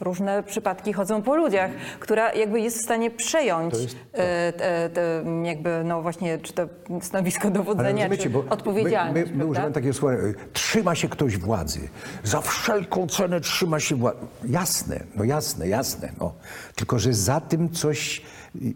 różne 0.00 0.42
przypadki 0.42 0.92
chodzą 0.92 1.22
po 1.22 1.36
ludziach, 1.36 1.70
która 2.00 2.32
jakby 2.32 2.60
jest 2.60 2.78
w 2.78 2.82
stanie 2.82 3.10
przejąć 3.10 3.74
e, 4.12 4.52
te, 4.52 4.90
te, 4.90 5.24
jakby, 5.44 5.84
no 5.84 6.02
właśnie, 6.02 6.38
czy 6.38 6.52
to 6.52 6.68
stanowisko 7.00 7.50
dowodzenia, 7.50 8.16
czy 8.16 8.30
bo 8.30 8.44
odpowiedzialność, 8.50 9.14
My, 9.14 9.32
my, 9.32 9.36
my 9.36 9.46
używamy 9.46 9.72
takiego 9.72 9.94
słowa, 9.94 10.14
y, 10.14 10.34
trzyma 10.52 10.94
się 10.94 11.08
ktoś 11.08 11.38
władzy. 11.38 11.88
Za 12.24 12.40
wszelką 12.40 13.06
cenę 13.06 13.40
trzyma 13.40 13.80
się 13.80 13.96
władzy. 13.96 14.18
Jasne, 14.44 15.00
no 15.14 15.24
jasne, 15.24 15.68
jasne. 15.68 16.12
No. 16.20 16.34
Tylko, 16.74 16.98
że 16.98 17.12
za 17.12 17.40
tym 17.40 17.70
coś 17.70 18.22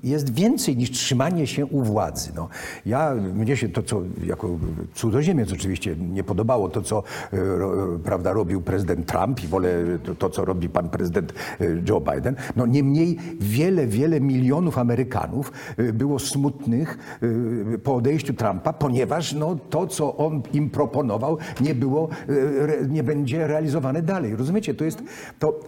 jest 0.02 0.34
więcej 0.34 0.76
niż 0.76 0.90
trzymanie 0.90 1.46
się 1.46 1.66
u 1.66 1.82
władzy. 1.82 2.32
No. 2.36 2.48
Ja, 2.86 3.14
mnie 3.14 3.56
się 3.56 3.68
to, 3.68 3.82
co 3.82 4.02
jako 4.24 4.58
cudzoziemiec 4.94 5.52
oczywiście 5.52 5.96
nie 5.96 6.24
podobało, 6.24 6.68
to, 6.68 6.82
co 6.82 7.02
y, 7.32 7.58
ro, 7.58 7.98
prawda, 8.04 8.32
robił 8.32 8.60
prezydent 8.60 9.06
Trump 9.06 9.44
i 9.44 9.46
wolę 9.46 9.84
to, 10.04 10.14
to, 10.14 10.30
co 10.30 10.44
robi 10.44 10.68
pan 10.68 10.88
prezydent 10.88 11.32
y, 11.60 11.82
Joe 11.88 12.00
Biden. 12.00 12.36
No 12.56 12.66
niemniej 12.66 13.18
wiele, 13.40 13.86
wiele 13.86 14.20
milionów 14.20 14.78
Amerykanów 14.78 15.52
y, 15.78 15.92
było 15.92 16.18
smutnych 16.18 16.98
po 17.84 17.94
odejściu 17.94 18.34
Trumpa, 18.34 18.72
ponieważ 18.72 19.32
no, 19.32 19.56
to, 19.70 19.86
co 19.86 20.16
on 20.16 20.42
im 20.52 20.70
proponował, 20.70 21.38
nie 21.60 21.74
było, 21.74 22.08
nie 22.88 23.02
będzie 23.02 23.46
realizowane 23.46 24.02
dalej. 24.02 24.36
Rozumiecie? 24.36 24.74
To 24.74 24.84
jest, 24.84 25.02
to, 25.38 25.60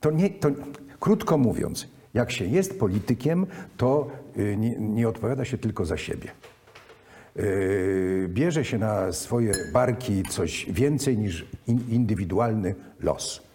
to 0.00 0.10
nie, 0.10 0.30
to, 0.30 0.48
krótko 1.00 1.38
mówiąc, 1.38 1.88
jak 2.14 2.30
się 2.30 2.44
jest 2.44 2.78
politykiem, 2.78 3.46
to 3.76 4.10
y, 4.38 4.56
nie, 4.56 4.76
nie 4.78 5.08
odpowiada 5.08 5.44
się 5.44 5.58
tylko 5.58 5.84
za 5.84 5.96
siebie. 5.96 6.30
Yy, 7.36 8.28
bierze 8.28 8.64
się 8.64 8.78
na 8.78 9.12
swoje 9.12 9.52
barki 9.72 10.22
coś 10.22 10.66
więcej 10.70 11.18
niż 11.18 11.46
in, 11.66 11.80
indywidualny 11.88 12.74
los. 13.00 13.47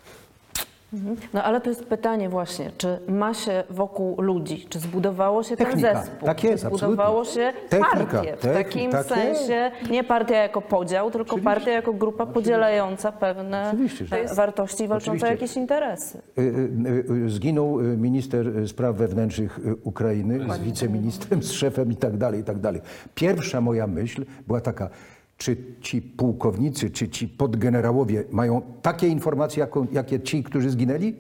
No 1.34 1.44
ale 1.44 1.62
to 1.62 1.70
jest 1.70 1.86
pytanie 1.86 2.30
właśnie, 2.30 2.72
czy 2.78 3.00
ma 3.08 3.34
się 3.34 3.64
wokół 3.70 4.22
ludzi, 4.22 4.66
czy 4.70 4.80
zbudowało 4.80 5.44
się 5.44 5.58
Technika. 5.58 5.94
ten 5.94 6.04
zespół, 6.04 6.26
Tak 6.26 6.44
jest, 6.44 6.64
czy 6.64 6.70
zbudowało 6.78 7.20
absolutnie. 7.22 7.54
się 7.62 7.68
Technika. 7.70 8.06
partię, 8.18 8.38
w 8.38 8.54
takim 8.54 8.92
tak 8.92 9.06
sensie, 9.06 9.72
nie 9.90 10.04
partia 10.04 10.36
jako 10.36 10.62
podział, 10.62 11.12
tylko 11.12 11.38
partia 11.38 11.72
jako 11.72 11.94
grupa 11.94 12.26
podzielająca 12.26 13.12
pewne 13.12 13.68
Oczywiście, 13.74 14.06
wartości, 14.36 14.88
walcząca 14.88 15.12
o 15.12 15.16
Oczywiście. 15.16 15.28
jakieś 15.46 15.58
interesy. 15.58 16.22
Y, 16.40 16.42
y, 16.42 17.26
y, 17.26 17.30
Zginął 17.30 17.78
minister 17.80 18.68
spraw 18.68 18.96
wewnętrznych 18.96 19.60
Ukrainy 19.84 20.40
z 20.54 20.60
wiceministrem, 20.60 21.44
z 21.44 21.52
szefem 21.52 21.92
i 21.92 21.96
tak 21.96 22.18
dalej, 22.18 22.42
i 22.42 22.44
tak 22.44 22.60
dalej. 22.60 22.82
Pierwsza 23.16 23.62
moja 23.62 23.88
myśl 23.88 24.26
była 24.48 24.62
taka, 24.62 24.90
czy 25.38 25.58
ci 25.82 26.02
pułkownicy, 26.02 26.90
czy 26.90 27.10
ci 27.10 27.28
podgenerałowie 27.28 28.24
mają 28.32 28.62
takie 28.82 29.08
informacje, 29.08 29.62
jako, 29.62 29.86
jakie 29.92 30.20
ci, 30.20 30.44
którzy 30.44 30.70
zginęli? 30.70 31.16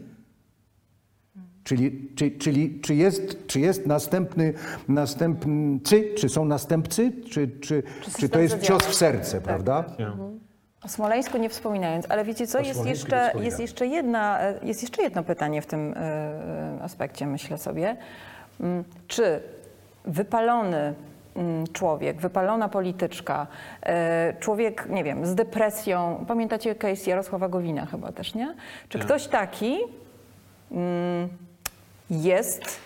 Czyli, 1.63 2.09
czy, 2.15 2.31
czyli 2.31 2.79
czy, 2.81 2.95
jest, 2.95 3.47
czy 3.47 3.59
jest 3.59 3.85
następny, 3.87 4.53
następcy, 4.87 6.13
czy 6.17 6.29
są 6.29 6.45
następcy, 6.45 7.11
czy, 7.29 7.47
czy, 7.47 7.83
czy 8.17 8.29
to 8.29 8.39
jest 8.39 8.61
cios 8.61 8.83
w 8.83 8.95
serce, 8.95 9.41
prawda? 9.41 9.85
O 10.83 10.87
Smoleńsku 10.87 11.37
nie 11.37 11.49
wspominając, 11.49 12.05
ale 12.09 12.23
wiecie 12.25 12.47
co, 12.47 12.59
jest 12.59 12.85
jeszcze, 12.85 13.31
jest, 13.39 13.59
jeszcze 13.59 13.87
jedna, 13.87 14.41
e, 14.41 14.59
jest 14.63 14.81
jeszcze 14.81 15.03
jedno 15.03 15.23
pytanie 15.23 15.61
w 15.61 15.65
tym 15.65 15.93
e, 15.97 16.79
aspekcie, 16.81 17.27
myślę 17.27 17.57
sobie. 17.57 17.97
Mm, 18.59 18.83
Czy 19.07 19.41
wypalony 20.05 20.93
człowiek, 21.73 22.21
wypalona 22.21 22.69
polityczka, 22.69 23.47
e, 23.83 24.33
człowiek, 24.39 24.89
nie 24.89 25.03
wiem, 25.03 25.25
z 25.25 25.35
depresją, 25.35 26.25
pamiętacie 26.27 26.75
case 26.75 27.09
Jarosława 27.09 27.49
Gowina 27.49 27.85
chyba 27.85 28.11
też, 28.11 28.33
nie? 28.35 28.55
Czy 28.89 28.99
ktoś 28.99 29.27
taki 29.27 29.77
mm, 30.71 31.29
jest 32.09 32.79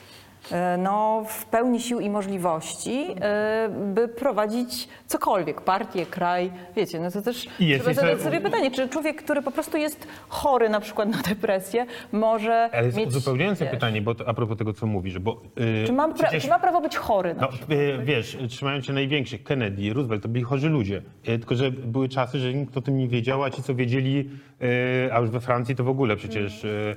no, 0.78 1.24
w 1.28 1.46
pełni 1.46 1.82
sił 1.82 2.00
i 2.00 2.10
możliwości, 2.10 3.06
e, 3.22 3.70
by 3.94 4.08
prowadzić 4.08 4.88
cokolwiek, 5.08 5.62
partię, 5.62 6.06
kraj, 6.06 6.52
wiecie, 6.76 7.00
no 7.00 7.12
to 7.12 7.22
też 7.22 7.48
I 7.60 7.68
jest 7.68 7.86
trzeba 7.86 8.02
zadać 8.02 8.22
sobie 8.22 8.42
pytanie, 8.42 8.72
czy 8.72 8.90
człowiek, 8.90 9.22
który 9.24 9.42
po 9.42 9.52
prostu 9.52 9.78
jest 9.78 10.08
chory 10.30 10.70
na 10.70 10.80
przykład 10.80 11.10
na 11.10 11.22
depresję, 11.22 11.86
może 12.12 12.70
Ale 12.74 12.86
jest 12.86 12.98
mieć... 12.98 13.08
uzupełniające 13.08 13.64
wiesz, 13.66 13.74
pytanie, 13.74 14.02
bo 14.02 14.16
to, 14.16 14.28
a 14.28 14.34
propos 14.34 14.58
tego, 14.58 14.74
co 14.74 14.86
mówisz, 14.88 15.20
bo... 15.20 15.42
y, 15.84 15.84
Czy, 15.88 15.94
mam 15.94 16.12
pra- 16.12 16.16
przecież- 16.16 16.44
czy 16.44 16.50
ma 16.50 16.60
prawo 16.60 16.82
być 16.82 16.96
chory 16.96 17.34
na 17.34 17.42
No, 17.42 17.48
przykład? 17.48 17.72
y, 17.72 17.98
wiesz, 18.04 18.38
trzymając 18.50 18.86
się 18.86 18.94
największych, 18.94 19.44
Kennedy, 19.44 19.94
Roosevelt, 19.94 20.24
to 20.24 20.30
byli 20.30 20.44
chorzy 20.44 20.70
ludzie. 20.70 20.98
Y, 21.30 21.40
Tylko, 21.40 21.56
że 21.56 21.72
były 21.72 22.10
czasy, 22.10 22.40
że 22.40 22.54
nikt 22.54 22.78
o 22.78 22.82
tym 22.82 22.98
nie 22.98 23.08
wiedział, 23.08 23.44
a 23.44 23.50
ci, 23.50 23.64
co 23.64 23.76
wiedzieli, 23.76 24.30
y, 25.08 25.14
a 25.14 25.20
już 25.20 25.30
we 25.30 25.40
Francji, 25.40 25.76
to 25.76 25.84
w 25.84 25.90
ogóle 25.90 26.16
przecież 26.16 26.64
y, 26.64 26.96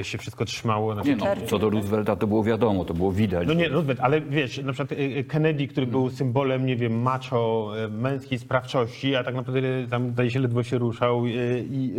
y, 0.00 0.04
się 0.04 0.18
wszystko 0.18 0.44
trzymało. 0.44 0.94
Nie 0.94 1.16
no, 1.16 1.26
co 1.46 1.58
do 1.58 1.70
Roosevelta 1.70 2.16
to 2.16 2.26
było 2.26 2.44
wiadomo, 2.44 2.84
to 2.84 2.94
było 2.94 3.12
widać. 3.12 3.48
No 3.48 3.54
nie, 3.54 3.68
Roosevelt, 3.68 4.00
ale 4.00 4.20
wiesz, 4.20 4.58
na 4.58 4.72
przykład 4.72 4.98
y, 5.00 5.24
Kennedy, 5.24 5.68
który 5.68 5.86
był 5.86 6.10
symbolem, 6.10 6.66
nie 6.66 6.76
wiem, 6.76 7.02
macho, 7.02 7.72
męskiej 7.90 8.38
sprawczości, 8.38 9.16
a 9.16 9.24
tak 9.24 9.34
naprawdę 9.34 9.60
tam 9.90 10.10
zdaje 10.10 10.30
się 10.30 10.40
ledwo 10.40 10.62
się 10.62 10.78
ruszał 10.78 11.26
i... 11.26 11.92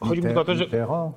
Chodzi 0.00 0.20
mi 0.20 0.26
tylko 0.26 0.40
o 0.40 0.44
to, 0.44 0.54
że 0.54 0.64
Mitterrand. 0.64 1.14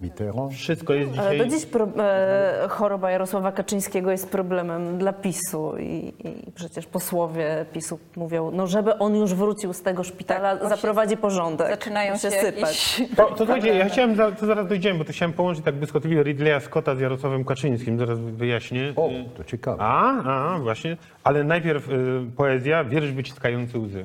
Mitterrand. 0.00 0.52
wszystko 0.52 0.94
jest 0.94 1.18
Ale 1.18 1.30
dzisiaj... 1.32 1.38
do 1.38 1.56
dziś 1.56 1.66
pro, 1.66 1.88
e, 1.98 2.66
choroba 2.68 3.10
Jarosława 3.10 3.52
Kaczyńskiego 3.52 4.10
jest 4.10 4.30
problemem 4.30 4.98
dla 4.98 5.12
PiSu 5.12 5.78
i, 5.78 6.14
i 6.24 6.52
przecież 6.54 6.86
posłowie 6.86 7.66
PiSu 7.72 7.98
mówią, 8.16 8.50
no 8.50 8.66
żeby 8.66 8.98
on 8.98 9.16
już 9.16 9.34
wrócił 9.34 9.72
z 9.72 9.82
tego 9.82 10.04
szpitala, 10.04 10.56
Tak, 10.56 10.68
zaprowadzi 10.68 11.16
porządek. 11.16 11.68
Zaczynają 11.68 12.16
się 12.16 12.30
sypać. 12.30 12.60
jakieś... 12.60 13.16
To, 13.16 13.46
to 13.46 13.56
ja 13.56 13.88
chciałem, 13.88 14.16
za, 14.16 14.32
to 14.32 14.46
zaraz 14.46 14.68
dojdziemy, 14.68 14.98
bo 14.98 15.04
to 15.04 15.12
chciałem 15.12 15.32
połączyć 15.32 15.64
tak 15.64 15.74
błyskotliwie 15.74 16.22
Ridleya 16.22 16.60
Scotta 16.60 16.94
z 16.96 17.00
Jarosławem 17.00 17.44
Kaczyńskim, 17.44 17.98
zaraz 17.98 18.18
wyjaśnię. 18.18 18.92
O, 18.96 19.10
to 19.36 19.44
ciekawe. 19.44 19.82
A, 19.82 20.54
a, 20.54 20.58
właśnie. 20.58 20.96
Ale 21.24 21.44
najpierw 21.44 21.88
y, 21.88 21.92
poezja, 22.36 22.84
wiersz 22.84 23.12
wyciskający 23.12 23.78
łzy. 23.78 24.04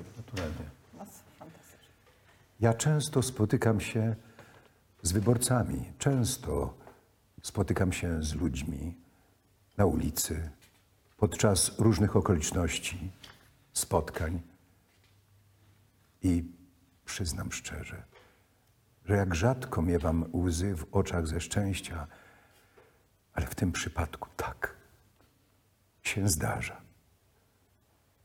Ja 2.60 2.74
często 2.74 3.22
spotykam 3.22 3.80
się 3.80 4.16
z 5.06 5.12
wyborcami, 5.12 5.93
często 5.97 6.78
spotykam 7.41 7.93
się 7.93 8.24
z 8.24 8.36
ludźmi 8.36 8.97
na 9.78 9.86
ulicy, 9.86 10.49
podczas 11.18 11.80
różnych 11.80 12.16
okoliczności, 12.16 13.12
spotkań. 13.74 14.41
I 16.24 16.43
przyznam 17.06 17.51
szczerze, 17.51 18.03
że 19.06 19.16
jak 19.16 19.36
rzadko 19.36 19.82
miewam 19.82 20.26
łzy 20.34 20.76
w 20.76 20.86
oczach 20.91 21.28
ze 21.28 21.41
szczęścia, 21.41 22.08
ale 23.34 23.47
w 23.47 23.56
tym 23.56 23.72
przypadku 23.72 24.30
tak. 24.38 24.76
się 26.01 26.30
zdarza. 26.30 26.82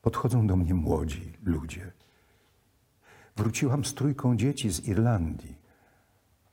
Podchodzą 0.02 0.46
do 0.46 0.56
mnie 0.56 0.74
młodzi 0.74 1.32
ludzie. 1.44 1.92
Wróciłam 3.36 3.84
z 3.84 3.94
trójką 3.94 4.36
dzieci 4.36 4.70
z 4.70 4.80
Irlandii. 4.88 5.59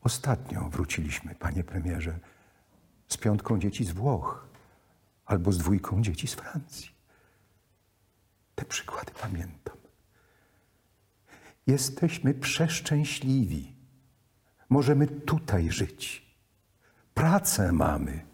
Ostatnio 0.08 0.70
wróciliśmy, 0.70 1.36
panie 1.36 1.64
premierze, 1.64 2.20
z 3.08 3.18
piątką 3.18 3.60
dzieci 3.60 3.86
z 3.86 3.92
Włoch 3.92 4.48
albo 5.26 5.52
z 5.52 5.58
dwójką 5.58 6.02
dzieci 6.02 6.28
z 6.28 6.34
Francji. 6.34 6.92
Te 8.56 8.66
przykłady 8.66 9.12
pamiętam. 9.22 9.78
Jesteśmy 11.68 12.34
przeszczęśliwi. 12.34 13.76
Możemy 14.70 15.08
tutaj 15.08 15.72
żyć. 15.72 16.26
Pracę 17.14 17.72
mamy. 17.72 18.26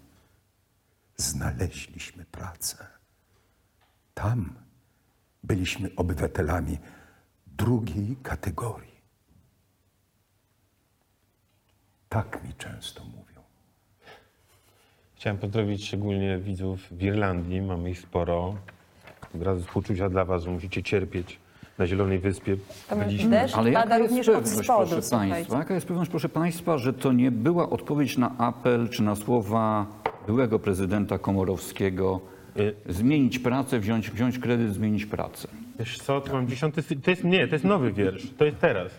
Znaleźliśmy 1.17 2.25
pracę. 2.25 2.87
Tam 4.13 4.53
byliśmy 5.43 5.95
obywatelami 5.95 6.77
drugiej 7.47 8.17
kategorii. 8.17 8.92
Tak 12.13 12.39
mi 12.47 12.53
często 12.57 13.03
mówią. 13.03 13.41
Chciałem 15.15 15.37
pozdrowić 15.37 15.87
szczególnie 15.87 16.37
widzów 16.37 16.79
w 16.91 17.03
Irlandii, 17.03 17.61
mamy 17.61 17.89
ich 17.89 17.99
sporo. 17.99 18.55
Od 19.35 19.41
razu 19.41 19.61
współczucia 19.61 20.09
dla 20.09 20.25
was, 20.25 20.43
że 20.43 20.49
musicie 20.51 20.83
cierpieć 20.83 21.39
na 21.77 21.87
Zielonej 21.87 22.19
Wyspie. 22.19 22.57
Tam 22.89 22.99
Byliśmy. 22.99 23.29
deszcz 23.29 23.55
Ale 23.55 23.71
pada 23.71 23.79
jaka 23.83 23.97
jest 23.97 24.09
również 24.09 24.29
od 24.29 24.35
pewność, 24.43 24.63
spodu, 24.67 24.87
proszę 24.87 25.01
słuchajcie. 25.01 25.33
Państwa? 25.33 25.57
Jaka 25.57 25.73
jest 25.73 25.87
pewność, 25.87 26.09
proszę 26.11 26.29
Państwa, 26.29 26.77
że 26.77 26.93
to 26.93 27.11
nie 27.11 27.31
była 27.31 27.69
odpowiedź 27.69 28.17
na 28.17 28.37
apel 28.37 28.89
czy 28.89 29.03
na 29.03 29.15
słowa 29.15 29.85
byłego 30.27 30.59
prezydenta 30.59 31.17
Komorowskiego 31.19 32.19
Y- 32.59 32.75
zmienić 32.89 33.39
pracę, 33.39 33.79
wziąć, 33.79 34.11
wziąć 34.11 34.39
kredyt, 34.39 34.73
zmienić 34.73 35.05
pracę? 35.05 35.47
Wiesz 35.79 35.97
co, 35.97 36.21
tu 36.21 36.33
mam 36.33 36.47
dziesiąty... 36.47 36.81
sy- 36.81 37.01
To 37.01 37.11
jest, 37.11 37.23
nie, 37.23 37.47
to 37.47 37.55
jest 37.55 37.65
nowy 37.65 37.93
wiersz. 37.93 38.27
To 38.37 38.45
jest 38.45 38.59
teraz. 38.59 38.91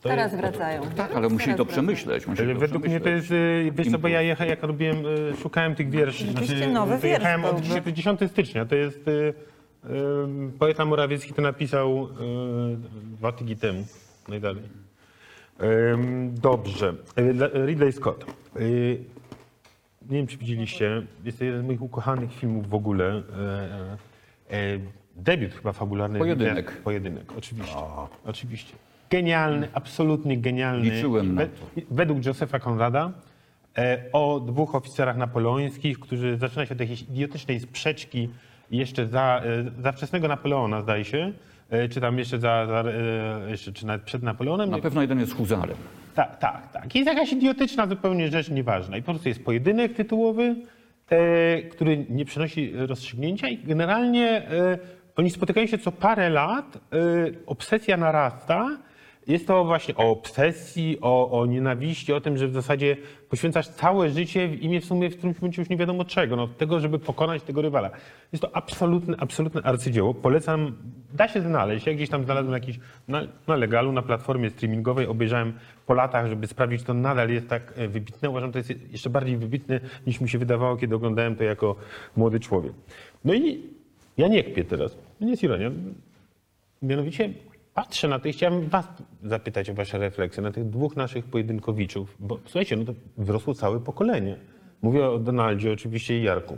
To 0.00 0.08
Teraz 0.08 0.32
jest, 0.32 0.42
wracają. 0.44 0.82
Tak, 0.96 1.12
ale 1.16 1.28
musieli 1.28 1.56
to 1.56 1.66
przemyśleć. 1.66 2.26
Musieli 2.26 2.50
Ale 2.50 2.54
to 2.54 2.60
według 2.60 2.84
mnie 2.86 3.00
to 3.00 3.04
przemyśleć. 3.04 3.30
jest, 3.30 3.76
y, 3.78 3.82
wiesz 3.84 3.90
co, 3.92 3.98
bo 3.98 4.08
ja 4.08 4.22
jecha, 4.22 4.44
jak 4.46 4.62
robiłem, 4.62 4.96
y, 5.06 5.36
szukałem 5.42 5.74
tych 5.74 5.90
wierszy. 5.90 6.26
Rzeczywiście 6.26 6.68
nowy 6.68 6.90
wiersz 6.92 7.02
Wyjechałem 7.02 7.44
od 7.44 7.50
byłby. 7.60 7.66
10, 7.92 7.96
10 7.96 8.20
stycznia, 8.30 8.64
to 8.66 8.74
jest, 8.74 9.08
y, 9.08 9.10
y, 9.10 9.32
poeta 10.58 10.84
Morawiecki 10.84 11.32
to 11.34 11.42
napisał 11.42 12.04
y, 12.04 12.08
dwa 13.18 13.32
tygodnie 13.32 13.56
temu, 13.56 13.84
najdalej. 14.28 14.62
Ym, 15.92 16.34
Dobrze, 16.42 16.94
Y, 17.18 17.34
dla- 17.34 17.48
Ridley 17.66 17.92
Scott. 17.92 18.24
Y, 18.56 18.98
Nie 20.10 20.16
wiem, 20.16 20.26
czy 20.26 20.36
widzieliście, 20.36 21.02
jest 21.24 21.38
to 21.38 21.44
jeden 21.44 21.62
z 21.62 21.66
moich 21.66 21.82
ukochanych 21.82 22.32
filmów 22.32 22.68
w 22.68 22.74
ogóle. 22.74 23.04
E, 23.06 23.20
e, 24.50 24.56
e, 24.74 24.78
Debiut 25.16 25.54
chyba 25.54 25.72
fabularny. 25.72 26.18
Pojedynek. 26.18 26.72
Pojedynek, 26.82 27.32
oczywiście. 27.38 27.76
Oczywiście. 28.26 28.74
Genialny, 29.10 29.68
absolutnie 29.74 30.38
genialny. 30.38 30.90
Liczyłem 30.90 31.34
na 31.34 31.42
We- 31.42 31.82
Według 31.90 32.26
Josepha 32.26 32.58
Conrada 32.58 33.12
e, 33.78 33.98
o 34.12 34.40
dwóch 34.40 34.74
oficerach 34.74 35.16
napoleońskich, 35.16 35.98
którzy 36.00 36.36
zaczyna 36.38 36.66
się 36.66 36.74
od 36.74 36.80
jakiejś 36.80 37.02
idiotycznej 37.02 37.60
sprzeczki 37.60 38.28
jeszcze 38.70 39.06
za, 39.06 39.42
e, 39.78 39.82
za 39.82 39.92
wczesnego 39.92 40.28
Napoleona, 40.28 40.82
zdaje 40.82 41.04
się, 41.04 41.32
e, 41.70 41.88
czy 41.88 42.00
tam 42.00 42.18
jeszcze, 42.18 42.38
za, 42.38 42.66
za, 42.66 42.84
jeszcze 43.48 43.72
czy 43.72 43.86
nawet 43.86 44.02
przed 44.02 44.22
Napoleonem. 44.22 44.70
Na 44.70 44.78
pewno 44.78 45.02
jeden 45.02 45.20
jest 45.20 45.36
huzarem. 45.36 45.76
Tak, 46.14 46.38
tak, 46.38 46.72
tak. 46.72 46.94
Jest 46.94 47.06
jakaś 47.06 47.32
idiotyczna 47.32 47.86
zupełnie 47.86 48.28
rzecz 48.28 48.48
nieważna. 48.50 48.96
I 48.96 49.02
po 49.02 49.12
prostu 49.12 49.28
jest 49.28 49.44
pojedynek 49.44 49.92
tytułowy, 49.94 50.56
e, 51.10 51.62
który 51.62 52.06
nie 52.10 52.24
przynosi 52.24 52.72
rozstrzygnięcia 52.74 53.48
i 53.48 53.58
generalnie 53.58 54.28
e, 54.28 54.78
oni 55.16 55.30
spotykają 55.30 55.66
się 55.66 55.78
co 55.78 55.92
parę 55.92 56.30
lat, 56.30 56.76
e, 56.76 56.80
obsesja 57.46 57.96
narasta. 57.96 58.68
Jest 59.30 59.46
to 59.46 59.64
właśnie 59.64 59.94
o 59.96 60.10
obsesji, 60.10 60.98
o, 61.00 61.40
o 61.40 61.46
nienawiści, 61.46 62.12
o 62.12 62.20
tym, 62.20 62.36
że 62.36 62.48
w 62.48 62.52
zasadzie 62.52 62.96
poświęcasz 63.28 63.68
całe 63.68 64.10
życie 64.10 64.48
w 64.48 64.62
imię 64.62 64.80
w 64.80 64.84
sumie 64.84 65.10
w 65.10 65.16
którymś 65.16 65.40
momencie 65.40 65.62
już 65.62 65.68
nie 65.68 65.76
wiadomo 65.76 66.04
czego, 66.04 66.36
no, 66.36 66.48
tego, 66.48 66.80
żeby 66.80 66.98
pokonać 66.98 67.42
tego 67.42 67.62
rywala. 67.62 67.90
Jest 68.32 68.42
to 68.42 68.56
absolutne, 68.56 69.16
absolutne 69.18 69.62
arcydzieło. 69.62 70.14
Polecam, 70.14 70.76
da 71.12 71.28
się 71.28 71.40
znaleźć. 71.40 71.86
Ja 71.86 71.94
gdzieś 71.94 72.08
tam 72.08 72.24
znalazłem 72.24 72.54
jakiś 72.54 72.80
na, 73.08 73.22
na 73.46 73.56
legalu, 73.56 73.92
na 73.92 74.02
platformie 74.02 74.50
streamingowej, 74.50 75.06
obejrzałem 75.06 75.52
po 75.86 75.94
latach, 75.94 76.26
żeby 76.26 76.46
sprawdzić, 76.46 76.80
czy 76.80 76.86
to 76.86 76.94
nadal 76.94 77.30
jest 77.30 77.48
tak 77.48 77.72
e, 77.76 77.88
wybitne. 77.88 78.30
Uważam, 78.30 78.48
że 78.48 78.52
to 78.52 78.58
jest 78.58 78.92
jeszcze 78.92 79.10
bardziej 79.10 79.36
wybitne, 79.36 79.80
niż 80.06 80.20
mi 80.20 80.28
się 80.28 80.38
wydawało, 80.38 80.76
kiedy 80.76 80.94
oglądałem 80.94 81.36
to 81.36 81.44
jako 81.44 81.76
młody 82.16 82.40
człowiek. 82.40 82.72
No 83.24 83.34
i 83.34 83.62
ja 84.16 84.28
nie 84.28 84.44
kpię 84.44 84.64
teraz. 84.64 84.96
Nie 85.20 85.30
jest 85.30 85.42
ironia. 85.42 85.70
Mianowicie 86.82 87.30
patrzę 87.74 88.08
na 88.08 88.20
i 88.24 88.32
chciałem 88.32 88.68
was 88.68 88.88
zapytać 89.24 89.70
o 89.70 89.74
wasze 89.74 89.98
refleksje 89.98 90.42
na 90.42 90.52
tych 90.52 90.70
dwóch 90.70 90.96
naszych 90.96 91.24
pojedynkowiczów, 91.24 92.16
bo 92.18 92.38
słuchajcie, 92.44 92.76
no 92.76 92.84
to 92.84 92.94
wyrosło 93.18 93.54
całe 93.54 93.80
pokolenie. 93.80 94.36
Mówię 94.82 95.06
o 95.06 95.18
Donaldzie 95.18 95.72
oczywiście 95.72 96.18
i 96.18 96.22
Jarku. 96.22 96.56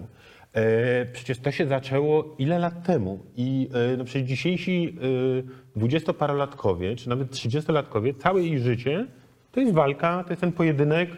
E, 0.52 1.06
przecież 1.06 1.38
to 1.38 1.50
się 1.50 1.66
zaczęło 1.66 2.34
ile 2.38 2.58
lat 2.58 2.82
temu 2.86 3.18
i 3.36 3.68
e, 3.92 3.96
no 3.96 4.04
przecież 4.04 4.28
dzisiejsi 4.28 4.96
e, 4.98 5.76
dwudziestoparolatkowie, 5.76 6.96
czy 6.96 7.08
nawet 7.08 7.30
trzydziestolatkowie, 7.30 8.14
całe 8.14 8.42
ich 8.42 8.58
życie 8.58 9.06
to 9.52 9.60
jest 9.60 9.72
walka, 9.72 10.24
to 10.24 10.30
jest 10.30 10.40
ten 10.40 10.52
pojedynek 10.52 11.10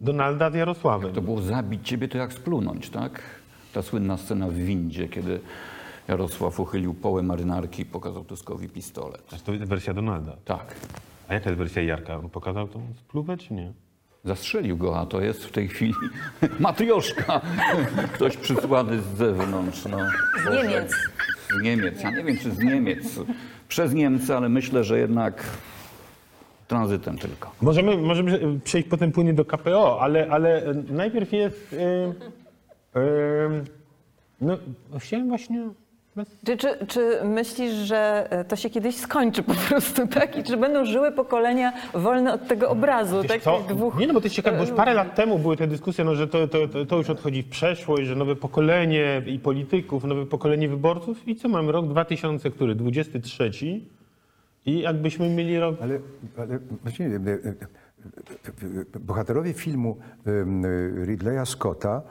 Donalda 0.00 0.50
z 0.50 0.54
Jarosławem. 0.54 1.12
To 1.12 1.22
było 1.22 1.40
zabić 1.40 1.88
ciebie, 1.88 2.08
to 2.08 2.18
jak 2.18 2.32
splunąć, 2.32 2.90
tak? 2.90 3.22
Ta 3.72 3.82
słynna 3.82 4.16
scena 4.16 4.48
w 4.48 4.54
windzie, 4.54 5.08
kiedy 5.08 5.40
Jarosław 6.08 6.60
uchylił 6.60 6.94
połę 6.94 7.22
marynarki 7.22 7.82
i 7.82 7.86
pokazał 7.86 8.24
Tuskowi 8.24 8.68
pistolet. 8.68 9.22
To 9.44 9.52
jest 9.52 9.64
wersja 9.64 9.94
Donalda. 9.94 10.36
Tak. 10.44 10.74
A 11.28 11.34
jaka 11.34 11.50
jest 11.50 11.58
wersja 11.58 11.82
Jarka? 11.82 12.16
On 12.16 12.28
pokazał 12.28 12.68
tą 12.68 12.80
spluwę, 12.98 13.36
czy 13.36 13.54
nie? 13.54 13.72
Zastrzelił 14.24 14.76
go, 14.76 14.98
a 15.00 15.06
to 15.06 15.20
jest 15.20 15.44
w 15.44 15.52
tej 15.52 15.68
chwili 15.68 15.94
matrioszka. 16.60 17.40
Ktoś 18.14 18.36
przysłany 18.36 19.00
z 19.00 19.04
zewnątrz. 19.16 19.84
No. 19.84 19.98
Z 20.44 20.54
Niemiec. 20.54 20.92
Z 21.50 21.62
Niemiec. 21.62 22.02
Ja 22.02 22.10
nie 22.10 22.24
wiem, 22.24 22.38
czy 22.38 22.50
z 22.50 22.58
Niemiec. 22.58 23.20
Przez 23.68 23.94
Niemcy, 23.94 24.36
ale 24.36 24.48
myślę, 24.48 24.84
że 24.84 24.98
jednak 24.98 25.44
tranzytem 26.68 27.18
tylko. 27.18 27.50
Możemy, 27.62 27.96
możemy 27.96 28.40
e, 28.40 28.60
przejść 28.64 28.88
potem 28.88 29.12
płynnie 29.12 29.34
do 29.34 29.44
KPO, 29.44 30.00
ale, 30.00 30.28
ale 30.30 30.66
e, 30.66 30.74
najpierw 30.74 31.32
jest. 31.32 31.72
e, 32.94 33.00
e, 33.00 33.64
no, 34.40 34.58
chciałem 34.98 35.28
właśnie. 35.28 35.68
Czy, 36.46 36.56
czy, 36.56 36.86
czy 36.86 37.20
myślisz, 37.24 37.72
że 37.72 38.26
e, 38.30 38.44
to 38.44 38.56
się 38.56 38.70
kiedyś 38.70 38.96
skończy 38.96 39.42
po 39.42 39.54
prostu, 39.54 40.06
tak? 40.18 40.36
I 40.36 40.42
czy 40.42 40.56
będą 40.56 40.84
żyły 40.84 41.12
pokolenia 41.12 41.72
wolne 41.94 42.32
od 42.32 42.48
tego 42.48 42.70
obrazu, 42.70 43.22
Wiesz 43.22 43.32
tak? 43.32 43.42
co? 43.42 43.60
Dwóch... 43.68 43.98
Nie, 43.98 44.06
no 44.06 44.14
bo 44.14 44.20
to 44.20 44.26
jest 44.26 44.36
ciekawe, 44.36 44.56
bo 44.56 44.62
już 44.62 44.72
parę 44.72 44.94
lat 44.94 45.14
temu 45.14 45.38
były 45.38 45.56
te 45.56 45.66
dyskusje, 45.66 46.04
no, 46.04 46.14
że 46.14 46.28
to, 46.28 46.48
to, 46.48 46.84
to, 46.88 46.96
już 46.96 47.10
odchodzi 47.10 47.42
w 47.42 47.48
przeszłość, 47.48 48.06
że 48.06 48.16
nowe 48.16 48.36
pokolenie 48.36 49.22
i 49.26 49.38
polityków, 49.38 50.04
nowe 50.04 50.26
pokolenie 50.26 50.68
wyborców. 50.68 51.28
I 51.28 51.36
co 51.36 51.48
mamy? 51.48 51.72
Rok 51.72 51.88
2000, 51.88 52.50
który? 52.50 52.74
23. 52.74 53.50
I 54.66 54.80
jakbyśmy 54.80 55.30
mieli 55.30 55.58
rok. 55.58 55.76
Ale, 55.80 56.00
ale 56.38 56.58
właściwie, 56.82 57.08
e, 57.08 57.18
e, 57.18 57.54
e, 58.96 59.00
bohaterowie 59.00 59.52
filmu 59.52 59.96
Ridleya 61.04 61.46
Scotta 61.46 62.02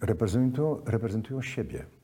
reprezentują, 0.00 0.80
reprezentują 0.86 1.42
siebie. 1.42 1.95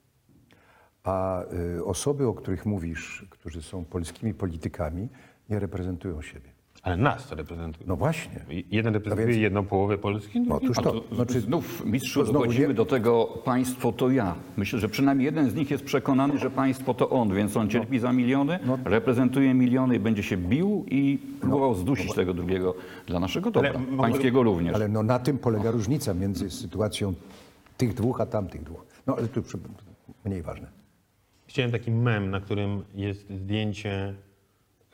A 1.03 1.43
e, 1.77 1.83
osoby, 1.83 2.27
o 2.27 2.33
których 2.33 2.65
mówisz, 2.65 3.25
którzy 3.29 3.61
są 3.61 3.85
polskimi 3.85 4.33
politykami, 4.33 5.07
nie 5.49 5.59
reprezentują 5.59 6.21
siebie. 6.21 6.49
Ale 6.83 6.97
nas 6.97 7.27
to 7.27 7.35
reprezentuje. 7.35 7.87
No 7.87 7.95
właśnie. 7.95 8.45
Jeden 8.71 8.93
reprezentuje 8.93 9.27
więc- 9.27 9.41
jedną 9.41 9.65
połowę 9.65 9.97
Polski, 9.97 10.41
drugi 10.41 10.65
Otóż 10.65 10.77
to. 10.77 10.91
to 11.01 11.15
Znaczy, 11.15 11.41
znów, 11.41 11.85
mistrzu, 11.85 12.25
to 12.25 12.33
dochodzimy 12.33 12.67
nie- 12.67 12.73
do 12.73 12.85
tego 12.85 13.25
państwo 13.45 13.91
to 13.91 14.09
ja. 14.09 14.35
Myślę, 14.57 14.79
że 14.79 14.89
przynajmniej 14.89 15.25
jeden 15.25 15.49
z 15.49 15.55
nich 15.55 15.71
jest 15.71 15.83
przekonany, 15.83 16.37
że 16.37 16.49
państwo 16.51 16.93
to 16.93 17.09
on, 17.09 17.33
więc 17.35 17.57
on 17.57 17.69
cierpi 17.69 17.99
za 17.99 18.13
miliony, 18.13 18.59
reprezentuje 18.85 19.53
miliony 19.53 19.95
i 19.95 19.99
będzie 19.99 20.23
się 20.23 20.37
bił 20.37 20.85
i 20.87 21.19
próbował 21.41 21.75
zdusić 21.75 22.13
tego 22.13 22.33
drugiego 22.33 22.75
dla 23.07 23.19
naszego 23.19 23.51
dobra, 23.51 23.69
Ale 23.69 23.79
mogę- 23.79 23.97
pańskiego 23.97 24.43
również. 24.43 24.75
ale 24.75 24.87
no 24.87 25.03
na 25.03 25.19
tym 25.19 25.37
polega 25.37 25.71
różnica 25.71 26.13
między 26.13 26.49
sytuacją 26.49 27.13
tych 27.77 27.93
dwóch, 27.93 28.21
a 28.21 28.25
tamtych 28.25 28.63
dwóch. 28.63 28.85
No 29.07 29.15
ale 29.17 29.27
to 29.27 29.41
mniej 30.25 30.41
ważne. 30.41 30.82
Widziałem 31.53 31.71
taki 31.71 31.91
mem, 31.91 32.29
na 32.31 32.39
którym 32.39 32.83
jest 32.95 33.29
zdjęcie 33.29 34.13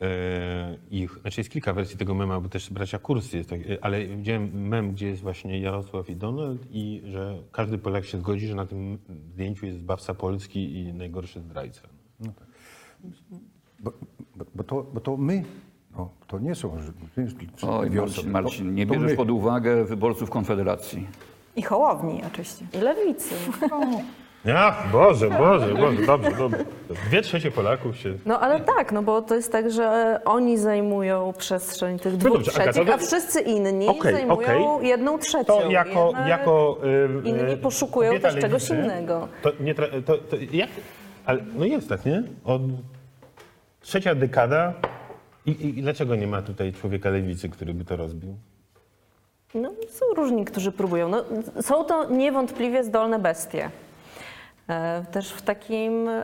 e, 0.00 0.76
ich, 0.90 1.18
znaczy 1.20 1.40
jest 1.40 1.50
kilka 1.50 1.72
wersji 1.72 1.98
tego 1.98 2.14
mema, 2.14 2.40
bo 2.40 2.48
też 2.48 2.70
bracia 2.70 2.98
Kursy 2.98 3.36
jest, 3.36 3.50
tak, 3.50 3.60
e, 3.60 3.84
ale 3.84 4.06
widziałem 4.06 4.68
mem, 4.68 4.92
gdzie 4.92 5.06
jest 5.08 5.22
właśnie 5.22 5.60
Jarosław 5.60 6.10
i 6.10 6.16
Donald 6.16 6.66
i 6.70 7.02
że 7.04 7.38
każdy 7.52 7.78
Polak 7.78 8.04
się 8.04 8.18
zgodzi, 8.18 8.46
że 8.46 8.54
na 8.54 8.66
tym 8.66 8.98
zdjęciu 9.32 9.66
jest 9.66 9.78
zbawca 9.78 10.14
Polski 10.14 10.74
i 10.78 10.92
najgorszy 10.94 11.40
zdrajca. 11.40 11.82
Bo, 13.80 13.92
bo, 14.36 14.44
bo, 14.54 14.64
to, 14.64 14.82
bo 14.94 15.00
to 15.00 15.16
my, 15.16 15.44
no, 15.96 16.10
to 16.26 16.38
nie 16.38 16.54
są... 16.54 16.78
że- 16.82 16.92
to 17.14 17.20
jest- 17.20 17.36
Oj, 17.62 17.90
Marcin. 17.90 18.30
Marcin, 18.30 18.74
nie 18.74 18.86
bierzesz 18.86 19.10
my. 19.10 19.16
pod 19.16 19.30
uwagę 19.30 19.84
wyborców 19.84 20.30
Konfederacji. 20.30 21.06
I 21.56 21.62
Hołowni 21.62 22.20
oczywiście. 22.26 22.66
I 22.74 22.78
lewicy. 22.78 23.34
Ja, 24.44 24.76
Boże, 24.92 25.30
Boże, 25.30 25.74
Boże, 25.74 26.02
dobrze, 26.06 26.30
dobrze. 26.30 26.64
Dwie 27.06 27.22
trzecie 27.22 27.50
Polaków 27.50 27.96
się... 27.96 28.14
No 28.26 28.40
ale 28.40 28.60
tak, 28.60 28.92
no 28.92 29.02
bo 29.02 29.22
to 29.22 29.34
jest 29.34 29.52
tak, 29.52 29.70
że 29.70 30.20
oni 30.24 30.58
zajmują 30.58 31.32
przestrzeń 31.38 31.98
tych 31.98 32.16
dwóch 32.16 32.32
dobrze, 32.32 32.50
Agata, 32.54 32.72
trzecich, 32.72 32.88
to- 32.88 32.94
a 32.94 32.98
wszyscy 32.98 33.40
inni 33.40 33.88
Okej, 33.88 34.12
zajmują 34.12 34.74
okej. 34.74 34.88
jedną 34.88 35.18
trzecią. 35.18 35.44
To 35.44 35.70
jako... 35.70 36.06
Jednak 36.06 36.28
jako 36.28 36.78
y, 37.24 37.28
inni 37.28 37.52
y, 37.52 37.56
poszukują 37.56 38.10
kobieta 38.10 38.30
też 38.32 38.40
czegoś 38.40 38.70
lewicy, 38.70 38.86
innego. 38.88 39.28
To 39.42 39.52
nie... 39.60 39.74
Tra- 39.74 40.02
to, 40.02 40.18
to, 40.18 40.36
jak? 40.52 40.70
Ale, 41.26 41.40
no 41.56 41.64
jest 41.64 41.88
tak, 41.88 42.06
nie? 42.06 42.22
Od 42.44 42.62
trzecia 43.80 44.14
dekada 44.14 44.72
i, 45.46 45.50
i, 45.50 45.78
i 45.78 45.82
dlaczego 45.82 46.16
nie 46.16 46.26
ma 46.26 46.42
tutaj 46.42 46.72
człowieka 46.72 47.10
lewicy, 47.10 47.48
który 47.48 47.74
by 47.74 47.84
to 47.84 47.96
rozbił? 47.96 48.34
No, 49.54 49.70
są 49.88 50.06
różni, 50.16 50.44
którzy 50.44 50.72
próbują. 50.72 51.08
No, 51.08 51.24
są 51.62 51.84
to 51.84 52.10
niewątpliwie 52.10 52.84
zdolne 52.84 53.18
bestie. 53.18 53.70
E, 54.70 55.04
też 55.12 55.32
w 55.32 55.42
takim. 55.42 56.08
E, 56.08 56.22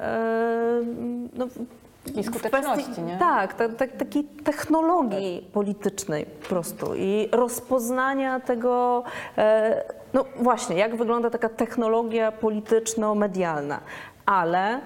no, 1.35 1.47
w- 1.47 2.17
I 2.17 2.25
skuteczności, 2.25 2.85
kwestii- 2.91 3.03
nie? 3.05 3.17
Tak, 3.19 3.55
ta, 3.55 3.69
ta, 3.69 3.87
takiej 3.87 4.25
technologii 4.25 5.51
politycznej 5.53 6.27
po 6.27 6.49
prostu 6.49 6.95
i 6.95 7.29
rozpoznania 7.33 8.41
tego, 8.41 9.03
e, 9.39 9.85
no 10.15 10.25
właśnie, 10.41 10.77
jak 10.77 10.97
wygląda 10.97 11.31
taka 11.31 11.49
technologia 11.49 12.33
polityczno-medialna. 12.33 13.81
Ale 14.27 14.81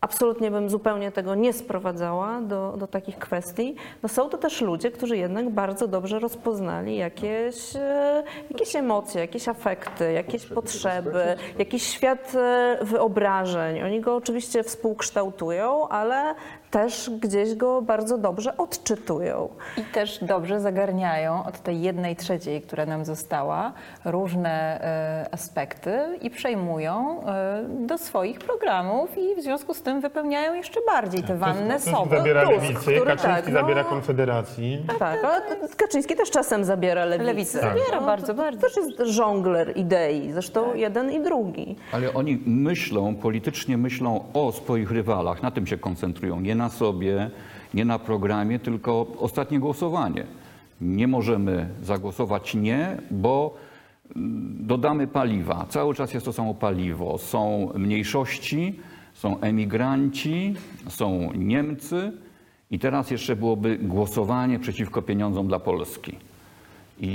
absolutnie 0.00 0.50
bym 0.50 0.70
zupełnie 0.70 1.12
tego 1.12 1.34
nie 1.34 1.52
sprowadzała 1.52 2.40
do, 2.40 2.74
do 2.78 2.86
takich 2.86 3.18
kwestii. 3.18 3.76
No 4.02 4.08
są 4.08 4.28
to 4.28 4.38
też 4.38 4.60
ludzie, 4.60 4.90
którzy 4.90 5.16
jednak 5.16 5.50
bardzo 5.50 5.88
dobrze 5.88 6.18
rozpoznali 6.18 6.96
jakieś, 6.96 7.76
e, 7.76 8.22
jakieś 8.50 8.76
emocje, 8.76 9.20
jakieś 9.20 9.48
afekty, 9.48 10.12
jakieś 10.12 10.46
potrzeby, 10.46 11.36
jakiś 11.58 11.82
świat 11.82 12.32
e, 12.34 12.78
wyobrażeń. 12.82 13.82
Oni 13.82 14.00
go 14.00 14.16
oczywiście 14.16 14.62
współkształtują, 14.62 15.88
ale 15.88 16.34
też 16.70 17.10
gdzieś 17.20 17.54
go 17.54 17.82
bardzo 17.82 18.18
dobrze 18.18 18.56
odczytują. 18.56 19.48
I 19.76 19.82
też 19.82 20.24
dobrze 20.24 20.60
zagarniają 20.60 21.44
od 21.46 21.58
tej 21.62 21.80
jednej 21.82 22.16
trzeciej, 22.16 22.62
która 22.62 22.86
nam 22.86 23.04
została, 23.04 23.72
różne 24.04 24.80
e, 24.82 25.34
aspekty 25.34 26.18
i 26.22 26.30
przejmują 26.30 27.20
e, 27.26 27.64
do 27.86 27.98
swoich 27.98 28.38
programów 28.38 29.18
i 29.18 29.36
w 29.40 29.42
związku 29.42 29.74
z 29.74 29.82
tym 29.82 30.00
wypełniają 30.00 30.54
jeszcze 30.54 30.80
bardziej 30.86 31.22
te 31.22 31.36
wanny 31.36 31.74
Tusk 31.74 31.90
soby. 31.90 32.16
zabiera 32.16 32.42
Tusk, 32.46 32.52
lewicy, 32.62 32.80
który 32.80 33.00
Kaczyński 33.00 33.28
tak, 33.42 33.46
no- 33.46 33.52
zabiera 33.60 33.84
Konfederacji. 33.84 34.84
Tak, 34.98 35.24
ale 35.24 35.40
Kaczyński 35.76 36.16
też 36.16 36.30
czasem 36.30 36.64
zabiera 36.64 37.04
lewicę. 37.04 37.24
Lewicę 37.24 37.60
zabiera 37.60 38.00
No, 38.00 38.06
bardzo, 38.06 38.26
to, 38.26 38.34
bardzo. 38.34 38.60
To 38.60 38.66
też 38.66 38.76
jest 38.76 39.14
żongler 39.14 39.76
idei, 39.76 40.32
zresztą 40.32 40.74
jeden 40.74 41.12
i 41.12 41.20
drugi. 41.20 41.76
Ale 41.92 42.14
oni 42.14 42.42
myślą, 42.46 43.14
politycznie 43.14 43.78
myślą 43.78 44.24
o 44.34 44.52
swoich 44.52 44.90
rywalach, 44.90 45.42
na 45.42 45.50
tym 45.50 45.66
się 45.66 45.78
koncentrują, 45.78 46.40
nie 46.40 46.54
na 46.58 46.68
sobie, 46.68 47.30
nie 47.74 47.84
na 47.84 47.98
programie, 47.98 48.58
tylko 48.58 49.06
ostatnie 49.18 49.58
głosowanie. 49.60 50.26
Nie 50.80 51.08
możemy 51.08 51.68
zagłosować 51.82 52.54
nie, 52.54 52.96
bo 53.10 53.54
mm, 54.16 54.56
dodamy 54.66 55.06
paliwa. 55.06 55.66
Cały 55.68 55.94
czas 55.94 56.14
jest 56.14 56.26
to 56.26 56.32
samo 56.32 56.54
paliwo. 56.54 57.18
Są 57.18 57.72
mniejszości, 57.74 58.80
są 59.14 59.40
emigranci, 59.40 60.54
są 60.88 61.32
Niemcy 61.32 62.12
i 62.70 62.78
teraz 62.78 63.10
jeszcze 63.10 63.36
byłoby 63.36 63.78
głosowanie 63.78 64.58
przeciwko 64.58 65.02
pieniądzom 65.02 65.48
dla 65.48 65.60
Polski. 65.60 66.27
I, 67.00 67.06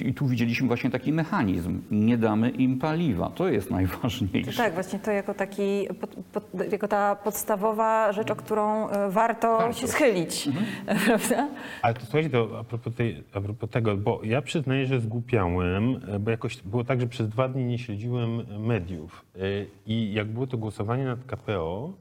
i, 0.00 0.08
I 0.08 0.14
tu 0.14 0.26
widzieliśmy 0.26 0.66
właśnie 0.66 0.90
taki 0.90 1.12
mechanizm. 1.12 1.82
Nie 1.90 2.18
damy 2.18 2.50
im 2.50 2.78
paliwa. 2.78 3.30
To 3.30 3.48
jest 3.48 3.70
najważniejsze. 3.70 4.52
Tak, 4.52 4.74
właśnie 4.74 4.98
to 4.98 5.10
jako, 5.10 5.34
taki, 5.34 5.86
pod, 6.00 6.16
pod, 6.32 6.72
jako 6.72 6.88
ta 6.88 7.16
podstawowa 7.16 8.12
rzecz, 8.12 8.30
o 8.30 8.36
którą 8.36 8.88
e, 8.88 9.10
warto 9.10 9.72
się 9.72 9.88
schylić. 9.88 10.48
Prawda? 11.06 11.48
Ale 11.82 11.94
to 11.94 12.00
słuchajcie, 12.00 12.30
to 12.30 12.58
a 12.58 12.64
propos, 12.64 12.94
tej, 12.94 13.24
a 13.34 13.40
propos 13.40 13.70
tego, 13.70 13.96
bo 13.96 14.20
ja 14.24 14.42
przyznaję, 14.42 14.86
że 14.86 15.00
zgłupiałem, 15.00 16.00
e, 16.08 16.18
bo 16.18 16.30
jakoś 16.30 16.62
było 16.62 16.84
tak, 16.84 17.00
że 17.00 17.06
przez 17.06 17.28
dwa 17.28 17.48
dni 17.48 17.64
nie 17.64 17.78
śledziłem 17.78 18.42
mediów. 18.66 19.24
E, 19.36 19.40
I 19.86 20.12
jak 20.12 20.28
było 20.28 20.46
to 20.46 20.58
głosowanie 20.58 21.04
nad 21.04 21.24
KPO 21.24 21.92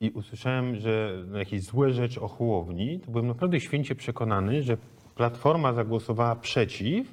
i 0.00 0.10
usłyszałem, 0.10 0.76
że 0.76 1.24
na 1.26 1.38
jakieś 1.38 1.62
złe 1.62 1.92
rzecz 1.92 2.18
o 2.18 2.28
Hołowni, 2.28 3.00
to 3.00 3.10
byłem 3.10 3.26
naprawdę 3.26 3.60
święcie 3.60 3.94
przekonany, 3.94 4.62
że 4.62 4.76
Platforma 5.14 5.72
zagłosowała 5.72 6.36
przeciw, 6.36 7.06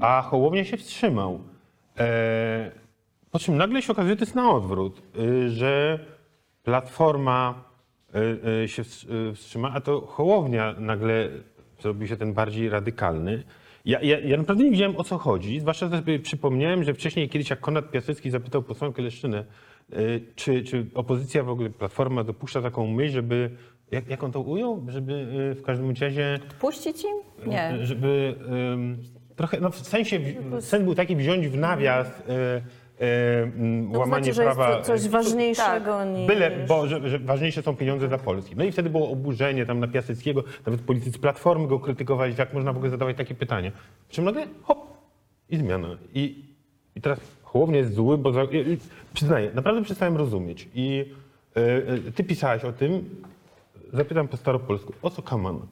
a 0.00 0.22
Hołownia 0.22 0.64
się 0.64 0.76
wstrzymał. 0.76 1.40
E, 1.98 2.72
po 3.30 3.38
czym 3.38 3.56
nagle 3.56 3.82
się 3.82 3.92
okazuje, 3.92 4.12
że 4.12 4.16
to 4.16 4.24
jest 4.24 4.34
na 4.34 4.50
odwrót, 4.50 5.02
y, 5.18 5.50
że 5.50 5.98
Platforma 6.62 7.64
y, 8.14 8.62
y, 8.64 8.68
się 8.68 8.82
wstr- 8.82 9.34
wstrzyma, 9.34 9.70
a 9.74 9.80
to 9.80 10.00
Hołownia 10.00 10.74
nagle 10.78 11.28
zrobił 11.80 12.08
się 12.08 12.16
ten 12.16 12.32
bardziej 12.32 12.68
radykalny. 12.68 13.42
Ja, 13.84 14.00
ja, 14.00 14.20
ja 14.20 14.36
naprawdę 14.36 14.64
nie 14.64 14.70
wiedziałem 14.70 14.96
o 14.96 15.04
co 15.04 15.18
chodzi, 15.18 15.60
zwłaszcza 15.60 15.88
że 15.88 15.96
sobie 15.96 16.18
przypomniałem, 16.18 16.84
że 16.84 16.94
wcześniej 16.94 17.28
kiedyś 17.28 17.50
jak 17.50 17.60
Konrad 17.60 17.90
Piasecki 17.90 18.30
zapytał 18.30 18.62
posłankę 18.62 19.02
Leszczynę, 19.02 19.44
czy, 20.34 20.62
czy 20.62 20.86
opozycja 20.94 21.42
w 21.42 21.48
ogóle, 21.48 21.70
Platforma 21.70 22.24
dopuszcza 22.24 22.62
taką 22.62 22.86
myśl, 22.86 23.12
żeby, 23.12 23.50
jak, 23.92 24.08
jak 24.08 24.24
on 24.24 24.32
to 24.32 24.40
ujął, 24.40 24.82
żeby 24.88 25.12
y, 25.52 25.54
w 25.54 25.62
każdym 25.62 25.90
razie 26.00 26.38
Puścić 26.60 27.04
im? 27.04 27.50
Nie. 27.50 27.86
żeby 27.86 28.34
ym, 28.72 28.98
trochę, 29.36 29.60
no 29.60 29.70
w 29.70 29.76
sensie, 29.76 30.18
w- 30.18 30.60
sen 30.64 30.84
był 30.84 30.94
taki 30.94 31.16
wziąć 31.16 31.48
w 31.48 31.56
nawias 31.56 32.06
y, 32.08 32.12
y, 33.04 33.06
mm, 33.56 33.92
łamanie 33.92 34.24
znaczy, 34.24 34.36
że 34.36 34.44
jest 34.44 34.56
prawa. 34.56 34.76
to 34.76 34.82
coś 34.82 35.04
y, 35.04 35.08
ważniejszego 35.08 36.04
niż... 36.04 36.26
Byle, 36.26 36.50
bo 36.68 36.86
że, 36.86 37.08
że 37.08 37.18
ważniejsze 37.18 37.62
są 37.62 37.76
pieniądze 37.76 38.08
dla 38.08 38.18
Polski. 38.18 38.56
No 38.56 38.64
i 38.64 38.72
wtedy 38.72 38.90
było 38.90 39.10
oburzenie 39.10 39.66
tam 39.66 39.80
na 39.80 39.88
Piaseckiego, 39.88 40.44
nawet 40.66 40.80
politycy 40.80 41.18
Platformy 41.18 41.68
go 41.68 41.78
krytykowali, 41.80 42.34
jak 42.38 42.54
można 42.54 42.72
w 42.72 42.76
ogóle 42.76 42.90
zadawać 42.90 43.16
takie 43.16 43.34
pytania. 43.34 43.72
Czym 44.08 44.24
nagle 44.24 44.46
hop 44.62 44.78
i 45.50 45.56
zmiana. 45.56 45.88
I, 46.14 46.44
i 46.96 47.00
teraz 47.00 47.20
Hołownia 47.42 47.78
jest 47.78 47.94
zły, 47.94 48.18
bo 48.18 48.32
za, 48.32 48.42
i- 48.44 48.56
i- 48.72 48.78
przyznaję, 49.14 49.50
naprawdę 49.54 49.82
przestałem 49.82 50.16
rozumieć. 50.16 50.68
I 50.74 51.04
y, 51.56 51.60
y, 52.08 52.12
ty 52.12 52.24
pisałaś 52.24 52.64
o 52.64 52.72
tym, 52.72 53.10
zapytam 53.92 54.28
po 54.28 54.36
staropolsku, 54.36 54.92
o 55.02 55.10
co 55.10 55.22
kaman? 55.22 55.60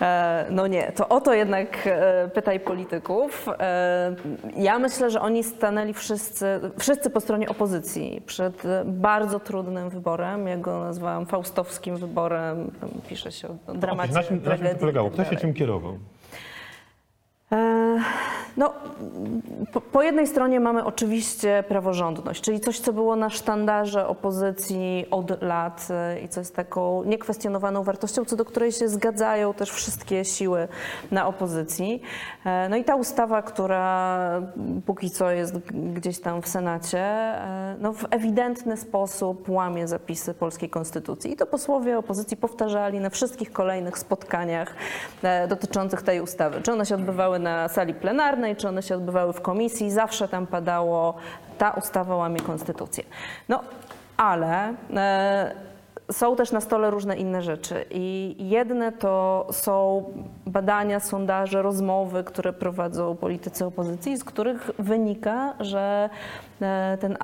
E, 0.00 0.46
No 0.50 0.66
nie, 0.66 0.92
to 0.92 1.08
o 1.08 1.20
to 1.20 1.34
jednak 1.34 1.86
e, 1.86 2.28
pytaj 2.34 2.60
polityków. 2.60 3.48
E, 3.60 4.14
Ja 4.56 4.78
myślę, 4.78 5.10
że 5.10 5.20
oni 5.20 5.44
stanęli 5.44 5.92
wszyscy, 5.94 6.60
wszyscy 6.78 7.10
po 7.10 7.20
stronie 7.20 7.48
opozycji 7.48 8.22
przed 8.26 8.62
bardzo 8.84 9.40
trudnym 9.40 9.90
wyborem. 9.90 10.46
Ja 10.48 10.56
go 10.56 10.80
nazwałam 10.84 11.26
faustowskim 11.26 11.96
wyborem. 11.96 12.70
Pisze 13.08 13.32
się 13.32 13.48
o 13.66 13.74
dramacie, 13.74 14.12
na 14.12 14.22
czym, 14.22 14.42
na 14.42 14.56
czym 14.58 14.66
to 14.68 14.74
polegało? 14.74 15.10
tak 15.10 15.26
Kto 15.26 15.34
się 15.34 15.40
czym 15.40 15.54
kierował? 15.54 15.98
E, 17.52 18.00
No, 18.56 18.72
po, 19.92 20.02
jednej 20.02 20.26
stronie 20.26 20.60
mamy 20.60 20.84
oczywiście 20.84 21.64
praworządność, 21.68 22.42
czyli 22.42 22.60
coś, 22.60 22.80
co 22.80 22.92
było 22.92 23.16
na 23.16 23.30
sztandarze 23.30 24.06
opozycji 24.08 25.06
od 25.10 25.42
lat 25.42 25.88
e, 25.90 26.20
i 26.20 26.28
co 26.28 26.40
jest 26.40 26.56
taką 26.56 27.04
niekwestionowaną 27.04 27.82
wartością, 27.82 28.24
co 28.24 28.36
do 28.36 28.44
której 28.44 28.72
się 28.72 28.88
zgadzają 28.88 29.54
też 29.54 29.70
wszystkie 29.70 30.24
siły 30.24 30.68
na 31.10 31.26
opozycji. 31.26 32.02
E, 32.44 32.68
No 32.68 32.76
i 32.76 32.84
ta 32.84 32.94
ustawa, 32.94 33.42
która 33.42 34.42
póki 34.86 35.10
co 35.10 35.30
jest 35.30 35.58
gdzieś 35.94 36.20
tam 36.20 36.42
w 36.42 36.48
Senacie, 36.48 37.34
no 37.78 37.92
w 37.92 38.06
ewidentny 38.10 38.76
sposób 38.76 39.48
łamie 39.48 39.88
zapisy 39.88 40.34
polskiej 40.34 40.70
konstytucji. 40.70 41.32
I 41.32 41.36
to 41.36 41.46
posłowie 41.46 41.98
opozycji 41.98 42.36
powtarzali 42.36 43.00
na 43.00 43.10
wszystkich 43.10 43.52
kolejnych 43.52 43.98
spotkaniach 43.98 44.74
dotyczących 45.48 46.02
tej 46.02 46.20
ustawy. 46.20 46.62
Czy 46.62 46.72
one 46.72 46.86
się 46.86 46.94
odbywały 46.94 47.38
na 47.40 47.68
sali 47.68 47.94
plenarnej, 47.94 48.56
czy 48.56 48.68
one 48.68 48.82
się 48.82 48.94
odbywały 48.94 49.32
w 49.32 49.40
komisji, 49.40 49.90
zawsze 49.90 50.28
tam 50.28 50.46
padało, 50.46 51.14
ta 51.58 51.70
ustawa 51.70 52.16
łamie 52.16 52.40
konstytucję. 52.40 53.04
No, 53.48 53.60
ale 54.16 54.74
e, 54.96 55.54
są 56.12 56.36
też 56.36 56.52
na 56.52 56.60
stole 56.60 56.90
różne 56.90 57.16
inne 57.16 57.42
rzeczy 57.42 57.84
i 57.90 58.36
jedne 58.38 58.92
to 58.92 59.46
są 59.52 60.04
badania, 60.46 61.00
sondaże, 61.00 61.62
rozmowy, 61.62 62.24
które 62.24 62.52
prowadzą 62.52 63.16
politycy 63.16 63.64
opozycji, 63.64 64.16
z 64.16 64.24
których 64.24 64.70
wynika, 64.78 65.54
że 65.60 66.10
e, 66.62 66.98
ten, 67.00 67.16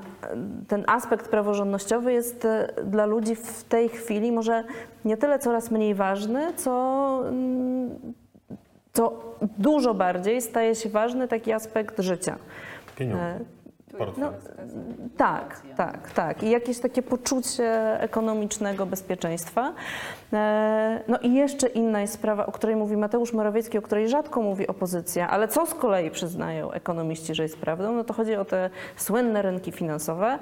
ten 0.69 0.85
aspekt 0.87 1.29
praworządnościowy 1.29 2.13
jest 2.13 2.45
e, 2.45 2.69
dla 2.85 3.07
ludzi 3.07 3.35
w 3.35 3.65
tej 3.65 3.89
chwili 3.89 4.33
może 4.33 4.65
nie 5.05 5.17
tyle 5.17 5.39
coraz 5.39 5.71
mniej 5.71 5.95
ważny, 5.95 6.55
co 6.55 7.21
mm, 7.29 7.91
to 8.97 9.37
dużo 9.59 9.95
bardziej 9.95 10.43
staje 10.43 10.75
się 10.75 10.89
ważny 10.89 11.29
taki 11.29 11.53
aspekt 11.53 12.01
życia. 12.01 12.37
Pieniądze. 12.97 13.25
E, 13.25 13.41
Portfel. 13.99 14.29
Tak, 15.17 15.63
tak, 15.77 16.11
tak. 16.11 16.43
I 16.43 16.51
jakieś 16.51 16.79
takie 16.79 17.03
poczucie 17.03 18.01
ekonomicznego 18.01 18.87
bezpieczeństwa. 18.87 19.73
E, 20.33 21.01
No 21.09 21.19
i 21.19 21.35
jeszcze 21.35 21.67
inna 21.69 22.01
jest 22.01 22.15
sprawa, 22.15 22.47
o 22.47 22.53
której 22.53 22.77
mówi 22.77 22.97
Mateusz 22.97 23.33
Morawiecki, 23.33 23.79
o 23.79 23.83
której 23.83 24.09
rzadko 24.09 24.43
mówi 24.43 24.67
opozycja, 24.67 25.31
ale 25.31 25.49
co 25.49 25.67
z 25.67 25.75
kolei 25.75 26.11
przyznają 26.11 26.73
ekonomiści, 26.73 27.35
że 27.35 27.43
jest 27.43 27.59
prawdą, 27.59 27.93
no 27.93 28.05
to 28.05 28.15
chodzi 28.15 28.37
o 28.37 28.45
te 28.45 28.71
słynne 28.97 29.43
rynki 29.43 29.73
finansowe, 29.73 30.39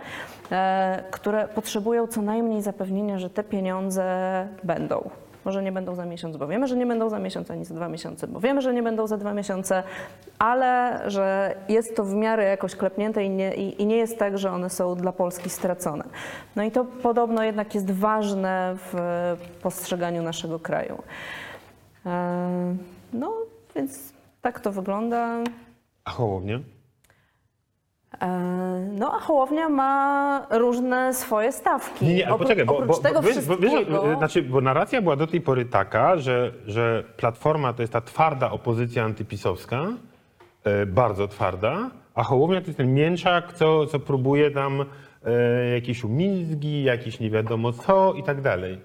e, 0.52 1.04
które 1.10 1.48
potrzebują 1.48 2.06
co 2.06 2.22
najmniej 2.22 2.62
zapewnienia, 2.62 3.18
że 3.18 3.30
te 3.30 3.44
pieniądze 3.44 4.48
będą. 4.64 5.10
Może 5.44 5.62
nie 5.62 5.72
będą 5.72 5.94
za 5.94 6.06
miesiąc, 6.06 6.36
bo 6.36 6.46
wiemy, 6.46 6.66
że 6.68 6.76
nie 6.76 6.86
będą 6.86 7.08
za 7.10 7.18
miesiąc 7.18 7.50
ani 7.50 7.64
za 7.64 7.74
dwa 7.74 7.88
miesiące, 7.88 8.26
bo 8.28 8.40
wiemy, 8.40 8.62
że 8.62 8.74
nie 8.74 8.82
będą 8.82 9.06
za 9.06 9.16
dwa 9.16 9.34
miesiące, 9.34 9.82
ale 10.38 11.00
że 11.06 11.54
jest 11.68 11.96
to 11.96 12.04
w 12.04 12.14
miarę 12.14 12.44
jakoś 12.44 12.76
klepnięte 12.76 13.24
i 13.24 13.30
nie, 13.30 13.54
i, 13.54 13.82
i 13.82 13.86
nie 13.86 13.96
jest 13.96 14.18
tak, 14.18 14.38
że 14.38 14.50
one 14.52 14.70
są 14.70 14.94
dla 14.94 15.12
Polski 15.12 15.50
stracone. 15.50 16.04
No 16.56 16.62
i 16.62 16.70
to 16.70 16.84
podobno 16.84 17.42
jednak 17.42 17.74
jest 17.74 17.90
ważne 17.90 18.76
w 18.76 19.36
postrzeganiu 19.62 20.22
naszego 20.22 20.58
kraju. 20.58 21.02
E, 22.06 22.76
No, 23.12 23.32
więc 23.76 24.12
tak 24.42 24.60
to 24.60 24.72
wygląda. 24.72 25.38
A 26.04 26.10
Hołownia? 26.10 26.60
E, 28.22 28.64
No, 28.98 29.12
a 29.14 29.18
Hołownia 29.20 29.68
ma 29.68 30.46
różne 30.50 31.14
swoje 31.14 31.52
stawki. 31.52 32.04
Nie, 32.06 32.14
nie, 32.14 32.26
ale 32.26 32.34
Opró- 32.34 32.38
poczekaj, 32.38 32.64
bo, 32.64 32.82
bo, 32.82 32.98
tego 32.98 33.22
bo, 33.22 33.28
wiesz, 33.28 33.46
bo, 33.46 33.56
wiesz, 33.56 33.72
wszystkiego- 33.72 34.16
znaczy, 34.18 34.42
bo 34.42 34.60
narracja 34.60 35.02
była 35.02 35.16
do 35.16 35.26
tej 35.26 35.40
pory 35.40 35.64
taka, 35.64 36.16
że, 36.16 36.52
że 36.66 37.04
Platforma 37.16 37.72
to 37.72 37.82
jest 37.82 37.92
ta 37.92 38.00
twarda 38.00 38.50
opozycja 38.50 39.04
antypisowska, 39.04 39.86
e, 40.64 40.86
bardzo 40.86 41.28
twarda, 41.28 41.90
a 42.14 42.22
Hołownia 42.22 42.60
to 42.60 42.66
jest 42.66 42.76
ten 42.76 42.94
mięczak, 42.94 43.52
co, 43.52 43.86
co 43.86 43.98
próbuje 43.98 44.50
tam 44.50 44.84
e, 45.26 45.68
jakieś 45.74 46.04
umizgi, 46.04 46.84
jakieś 46.84 47.20
nie 47.20 47.30
wiadomo 47.30 47.72
co 47.72 48.12
i 48.12 48.22
tak 48.22 48.40
dalej. 48.40 48.80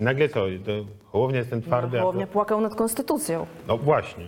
Nagle 0.00 0.28
co, 0.28 0.40
to 0.66 0.72
Hołownia 1.04 1.38
jest 1.38 1.50
ten 1.50 1.62
twardy, 1.62 1.98
a 1.98 2.00
Hołownia 2.00 2.26
to, 2.26 2.32
płakał 2.32 2.60
nad 2.60 2.74
konstytucją. 2.74 3.46
no 3.68 3.78
właśnie. 3.78 4.24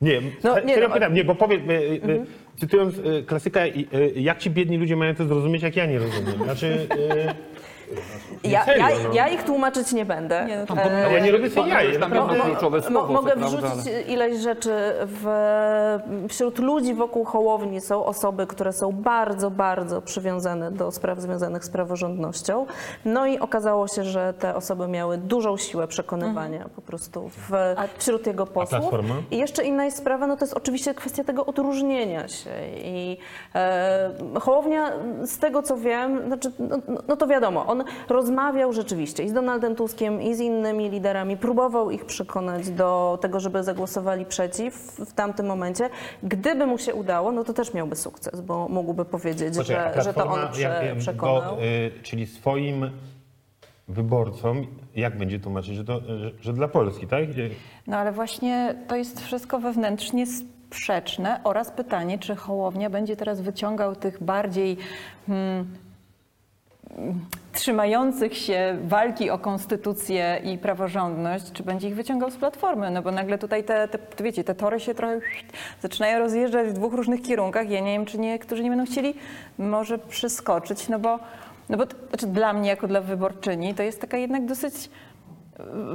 Nie, 0.00 0.20
No, 0.20 0.54
no, 0.54 0.60
nie, 0.60 0.76
no, 0.76 0.90
pytam, 0.90 1.14
nie, 1.14 1.24
bo 1.24 1.34
powiem, 1.34 1.70
e, 1.70 1.74
e, 1.74 2.24
cytując 2.62 2.94
e, 2.98 3.22
klasyka, 3.22 3.66
i, 3.66 3.86
e, 3.92 4.20
jak 4.20 4.38
ci 4.38 4.50
biedni 4.50 4.78
ludzie 4.78 4.96
mają 4.96 5.14
to 5.14 5.26
zrozumieć, 5.26 5.62
jak 5.62 5.76
ja 5.76 5.86
nie 5.86 5.98
rozumiem. 5.98 6.44
Znaczy, 6.44 6.86
Ja, 8.44 8.64
ja, 8.76 8.88
no. 9.04 9.14
ja 9.14 9.28
ich 9.28 9.42
tłumaczyć 9.44 9.92
nie 9.92 10.04
będę. 10.04 10.44
Nie, 10.48 10.64
no 10.68 10.76
E, 10.76 10.84
Ale 10.84 11.12
ja 11.12 11.18
nie 11.24 11.32
robię 11.32 11.50
sobie 11.50 11.68
jaj. 11.68 11.98
Tam 12.00 12.12
kluczowe 12.40 12.82
słowo, 12.82 13.12
mogę 13.12 13.32
prawda, 13.32 13.46
wrzucić 13.46 13.92
ileś 14.08 14.38
rzeczy. 14.38 14.70
W, 15.06 15.26
wśród 16.28 16.58
ludzi 16.58 16.94
wokół 16.94 17.24
Hołowni 17.24 17.80
są 17.80 18.04
osoby, 18.04 18.46
które 18.46 18.72
są 18.72 18.92
bardzo, 18.92 19.50
bardzo 19.50 20.02
przywiązane 20.02 20.70
do 20.70 20.90
spraw 20.92 21.20
związanych 21.20 21.64
z 21.64 21.70
praworządnością. 21.70 22.66
No 23.04 23.26
i 23.26 23.38
okazało 23.38 23.88
się, 23.88 24.04
że 24.04 24.34
te 24.38 24.54
osoby 24.54 24.88
miały 24.88 25.18
dużą 25.18 25.56
siłę 25.56 25.88
przekonywania 25.88 26.68
po 26.76 26.82
prostu 26.82 27.28
w, 27.28 27.50
wśród 27.98 28.26
jego 28.26 28.46
posłów. 28.46 28.94
I 29.30 29.38
jeszcze 29.38 29.64
inna 29.64 29.84
jest 29.84 29.96
sprawa, 29.96 30.26
no 30.26 30.36
to 30.36 30.44
jest 30.44 30.54
oczywiście 30.54 30.94
kwestia 30.94 31.24
tego 31.24 31.46
odróżnienia 31.46 32.28
się. 32.28 32.50
I 32.76 33.16
e, 33.54 34.10
Hołownia, 34.40 34.92
z 35.24 35.38
tego 35.38 35.62
co 35.62 35.76
wiem, 35.76 36.26
znaczy, 36.26 36.52
no, 36.58 36.76
no- 36.88 37.00
no 37.08 37.16
to 37.16 37.26
wiadomo, 37.26 37.66
on 37.66 37.81
rozmawiał 38.08 38.72
rzeczywiście 38.72 39.22
i 39.22 39.28
z 39.28 39.32
Donaldem 39.32 39.76
Tuskiem, 39.76 40.22
i 40.22 40.34
z 40.34 40.40
innymi 40.40 40.90
liderami, 40.90 41.36
próbował 41.36 41.90
ich 41.90 42.04
przekonać 42.04 42.70
do 42.70 43.18
tego, 43.20 43.40
żeby 43.40 43.64
zagłosowali 43.64 44.24
przeciw 44.24 44.74
w 44.98 45.12
tamtym 45.12 45.46
momencie. 45.46 45.90
Gdyby 46.22 46.66
mu 46.66 46.78
się 46.78 46.94
udało, 46.94 47.32
no 47.32 47.44
to 47.44 47.52
też 47.52 47.74
miałby 47.74 47.96
sukces, 47.96 48.40
bo 48.40 48.68
mógłby 48.68 49.04
powiedzieć, 49.04 49.56
Poczekaj, 49.56 49.94
że, 49.94 50.02
że 50.02 50.14
to 50.14 50.26
on 50.26 50.52
prze, 50.52 50.60
jak- 50.62 50.98
przekonał. 50.98 51.56
Bo, 51.56 51.62
y, 51.62 51.90
czyli 52.02 52.26
swoim 52.26 52.90
wyborcom, 53.88 54.66
jak 54.96 55.18
będzie 55.18 55.40
tłumaczyć, 55.40 55.74
że, 55.76 55.84
to, 55.84 56.00
że, 56.18 56.30
że 56.40 56.52
dla 56.52 56.68
Polski, 56.68 57.06
tak? 57.06 57.30
Gdzie- 57.30 57.50
No 57.86 57.96
ale 57.96 58.12
właśnie 58.12 58.74
to 58.88 58.96
jest 58.96 59.20
wszystko 59.20 59.58
wewnętrznie 59.58 60.26
sprzeczne 60.26 61.40
oraz 61.44 61.70
pytanie, 61.70 62.18
czy 62.18 62.36
Hołownia 62.36 62.90
będzie 62.90 63.16
teraz 63.16 63.40
wyciągał 63.40 63.96
tych 63.96 64.22
bardziej 64.22 64.76
hmm, 65.26 65.48
mm, 65.54 65.66
trzymających 67.52 68.36
się 68.36 68.78
walki 68.84 69.30
o 69.30 69.38
konstytucję 69.38 70.40
i 70.44 70.58
praworządność, 70.58 71.52
czy 71.52 71.62
będzie 71.62 71.88
ich 71.88 71.94
wyciągał 71.94 72.30
z 72.30 72.36
Platformy, 72.36 72.90
no 72.90 73.02
bo 73.02 73.10
nagle 73.10 73.38
tutaj 73.38 73.64
te, 73.64 73.88
te 73.88 74.24
wiecie, 74.24 74.44
te 74.44 74.54
tory 74.54 74.80
się 74.80 74.94
trochę 74.94 75.20
zaczynają 75.82 76.18
rozjeżdżać 76.18 76.68
w 76.68 76.72
dwóch 76.72 76.94
różnych 76.94 77.22
kierunkach. 77.22 77.70
Ja 77.70 77.80
nie 77.80 77.92
wiem, 77.92 78.04
czy 78.04 78.18
niektórzy 78.18 78.64
nie 78.64 78.70
będą 78.70 78.86
chcieli 78.86 79.14
może 79.58 79.98
przeskoczyć, 79.98 80.88
no 80.88 80.98
bo, 80.98 81.18
no 81.68 81.76
bo 81.76 81.86
to, 81.86 81.96
znaczy 82.08 82.26
dla 82.26 82.52
mnie 82.52 82.68
jako 82.68 82.88
dla 82.88 83.00
wyborczyni 83.00 83.74
to 83.74 83.82
jest 83.82 84.00
taka 84.00 84.16
jednak 84.16 84.46
dosyć 84.46 84.90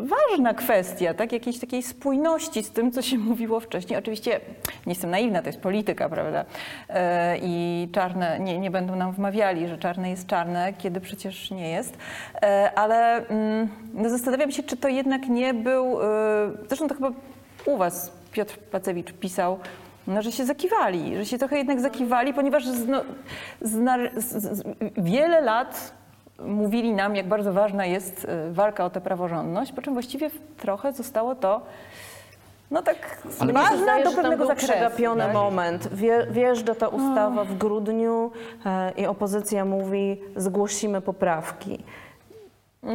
ważna 0.02 0.54
kwestia, 0.54 1.14
tak? 1.14 1.32
Jakiejś 1.32 1.60
takiej 1.60 1.84
spójności 1.84 2.64
z 2.64 2.72
tym, 2.72 2.92
co 2.92 3.02
się 3.02 3.18
mówiło 3.18 3.60
wcześniej. 3.60 4.00
Oczywiście 4.00 4.40
nie 4.86 4.92
jestem 4.92 5.10
naiwna, 5.10 5.42
to 5.42 5.50
jest 5.50 5.60
polityka, 5.60 6.10
prawda? 6.10 6.46
E, 6.90 7.38
I 7.38 7.88
czarne, 7.92 8.40
nie, 8.40 8.60
nie 8.60 8.72
będą 8.72 8.96
nam 8.96 9.12
wmawiali, 9.12 9.68
że 9.68 9.78
czarne 9.78 10.10
jest 10.10 10.28
czarne, 10.28 10.74
kiedy 10.74 11.02
przecież 11.02 11.52
nie 11.52 11.70
jest. 11.70 11.98
E, 12.42 12.72
Ale 12.76 13.28
mm, 13.28 13.70
no 13.94 14.10
zastanawiam 14.10 14.52
się, 14.52 14.64
czy 14.64 14.78
to 14.78 14.88
jednak 14.88 15.28
nie 15.28 15.54
był, 15.54 16.02
e, 16.02 16.06
zresztą 16.68 16.88
to 16.88 16.96
chyba 16.96 17.12
u 17.66 17.78
was 17.78 18.12
Piotr 18.32 18.58
Pacewicz 18.58 19.14
pisał, 19.14 19.60
no, 20.08 20.22
że 20.22 20.32
się 20.32 20.46
zakiwali, 20.46 21.16
że 21.18 21.26
się 21.26 21.38
trochę 21.38 21.58
jednak 21.58 21.82
zakiwali, 21.82 22.34
ponieważ 22.34 22.68
z, 22.68 22.88
z, 23.62 24.64
wiele 24.98 25.42
lat 25.42 25.94
mówili 26.46 26.94
nam, 26.94 27.16
jak 27.16 27.28
bardzo 27.28 27.54
ważna 27.54 27.86
jest 27.86 28.24
y, 28.26 28.54
walka 28.54 28.86
o 28.86 28.90
tę 28.90 29.02
praworządność, 29.02 29.72
po 29.72 29.82
czym 29.82 29.94
właściwie 29.94 30.30
trochę 30.58 30.94
zostało 30.94 31.36
to, 31.36 31.62
no 32.72 32.82
tak, 32.84 33.22
Ale 33.40 33.54
ważna 33.54 33.78
zdaje, 33.78 34.04
do 34.04 34.12
pewnego 34.12 34.46
zakresu. 34.46 34.74
przegapiony 34.74 35.24
tak? 35.24 35.34
moment. 35.34 35.88
Wie, 35.94 36.28
wjeżdża 36.32 36.76
ta 36.76 36.88
ustawa 36.88 37.44
w 37.44 37.58
grudniu 37.58 38.32
e, 38.66 38.92
i 38.98 39.06
opozycja 39.06 39.66
mówi, 39.66 40.22
zgłosimy 40.36 41.02
poprawki. 41.02 41.84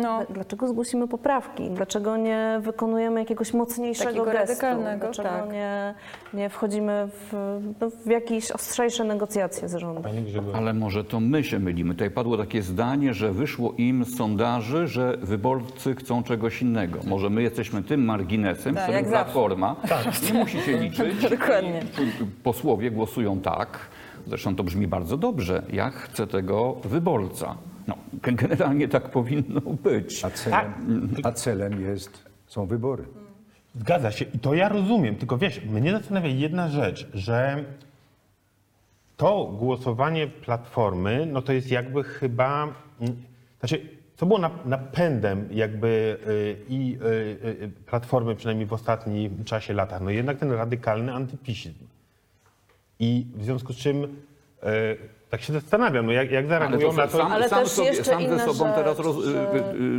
No, 0.01 0.19
Dlaczego 0.31 0.69
zgłosimy 0.69 1.09
poprawki? 1.09 1.71
Dlaczego 1.71 2.17
nie 2.17 2.61
wykonujemy 2.63 3.21
jakiegoś 3.21 3.55
mocniejszego 3.55 4.11
Takiego 4.11 4.25
gestu? 4.25 4.39
radykalnego, 4.49 5.01
Dlaczego 5.05 5.29
tak. 5.29 5.53
nie, 5.53 5.95
nie 6.35 6.49
wchodzimy 6.49 7.09
w, 7.09 7.61
no, 7.81 7.91
w 7.91 8.07
jakieś 8.11 8.51
ostrzejsze 8.51 9.05
negocjacje 9.05 9.69
z 9.69 9.75
rządem? 9.75 10.13
Ale 10.55 10.75
może 10.75 11.05
to 11.05 11.21
my 11.21 11.45
się 11.45 11.59
mylimy. 11.59 11.95
Tutaj 11.95 12.11
padło 12.11 12.37
takie 12.37 12.63
zdanie, 12.63 13.15
że 13.15 13.33
wyszło 13.33 13.75
im 13.79 14.05
z 14.05 14.17
sondaży, 14.17 14.87
że 14.87 15.17
wyborcy 15.23 15.95
chcą 15.95 16.23
czegoś 16.23 16.63
innego. 16.63 16.99
Może 17.07 17.31
my 17.31 17.43
jesteśmy 17.43 17.83
tym 17.83 18.05
marginesem, 18.05 18.75
Tak, 18.75 18.85
którym. 18.85 19.05
Platforma 19.05 19.77
nie 20.33 20.39
musi 20.39 20.61
się 20.61 20.79
liczyć. 20.79 21.31
Dokładnie. 21.31 21.81
Posłowie 22.43 22.91
głosują 22.91 23.41
tak. 23.41 23.79
Zresztą 24.27 24.57
to 24.57 24.65
brzmi 24.65 24.87
bardzo 24.87 25.17
dobrze. 25.17 25.63
Jak 25.73 25.95
chce 25.95 26.27
tego 26.27 26.73
wyborca. 26.85 27.55
No, 27.87 27.97
generalnie 28.23 28.89
tak 28.89 29.11
powinno 29.11 29.61
być. 29.61 30.25
A 30.25 30.31
celem, 30.31 30.73
a 31.23 31.33
celem 31.33 31.81
jest, 31.81 32.25
są 32.47 32.67
wybory. 32.67 33.05
Zgadza 33.75 34.11
się 34.11 34.25
i 34.25 34.39
to 34.39 34.55
ja 34.55 34.69
rozumiem, 34.69 35.17
tylko 35.17 35.39
wiesz, 35.39 35.65
mnie 35.65 35.93
zastanawia 35.93 36.29
jedna 36.29 36.69
rzecz, 36.69 37.11
że 37.15 37.65
to 39.17 39.45
głosowanie 39.59 40.27
Platformy, 40.27 41.27
no 41.27 41.43
to 41.43 41.53
jest 41.53 41.71
jakby 41.71 42.05
chyba, 42.05 42.63
mm, 43.01 43.23
znaczy 43.61 43.89
to 44.17 44.27
było 44.27 44.39
nap- 44.39 44.67
napędem 44.67 45.49
jakby 45.51 46.19
y, 46.27 46.57
i 46.69 46.99
y, 47.03 47.07
y, 47.65 47.71
Platformy, 47.87 48.35
przynajmniej 48.37 48.67
w 48.67 48.73
ostatnim 48.73 49.45
czasie, 49.45 49.73
latach, 49.75 50.01
no 50.01 50.11
jednak 50.11 50.39
ten 50.39 50.53
radykalny 50.53 51.15
antypisizm. 51.15 51.85
I 52.99 53.27
w 53.35 53.45
związku 53.45 53.73
z 53.73 53.77
czym 53.77 54.17
tak 55.33 55.43
się 55.43 55.53
zastanawiam, 55.53 56.07
no 56.07 56.13
jak, 56.13 56.31
jak 56.31 56.45
Ale 56.45 56.49
zareagują 56.49 56.91
to 56.91 56.97
na 56.97 57.07
to... 57.07 57.19
sam, 57.19 57.33
Ale 57.33 57.49
sam, 57.49 57.59
też 57.63 57.69
sobie, 57.69 57.89
jeszcze 57.89 58.05
sam 58.05 58.21
ze 58.21 58.27
inna 58.27 58.39
sobą 58.39 58.65
rzecz, 58.65 58.75
teraz 58.75 58.99
roz, 58.99 59.25
że- 59.25 59.55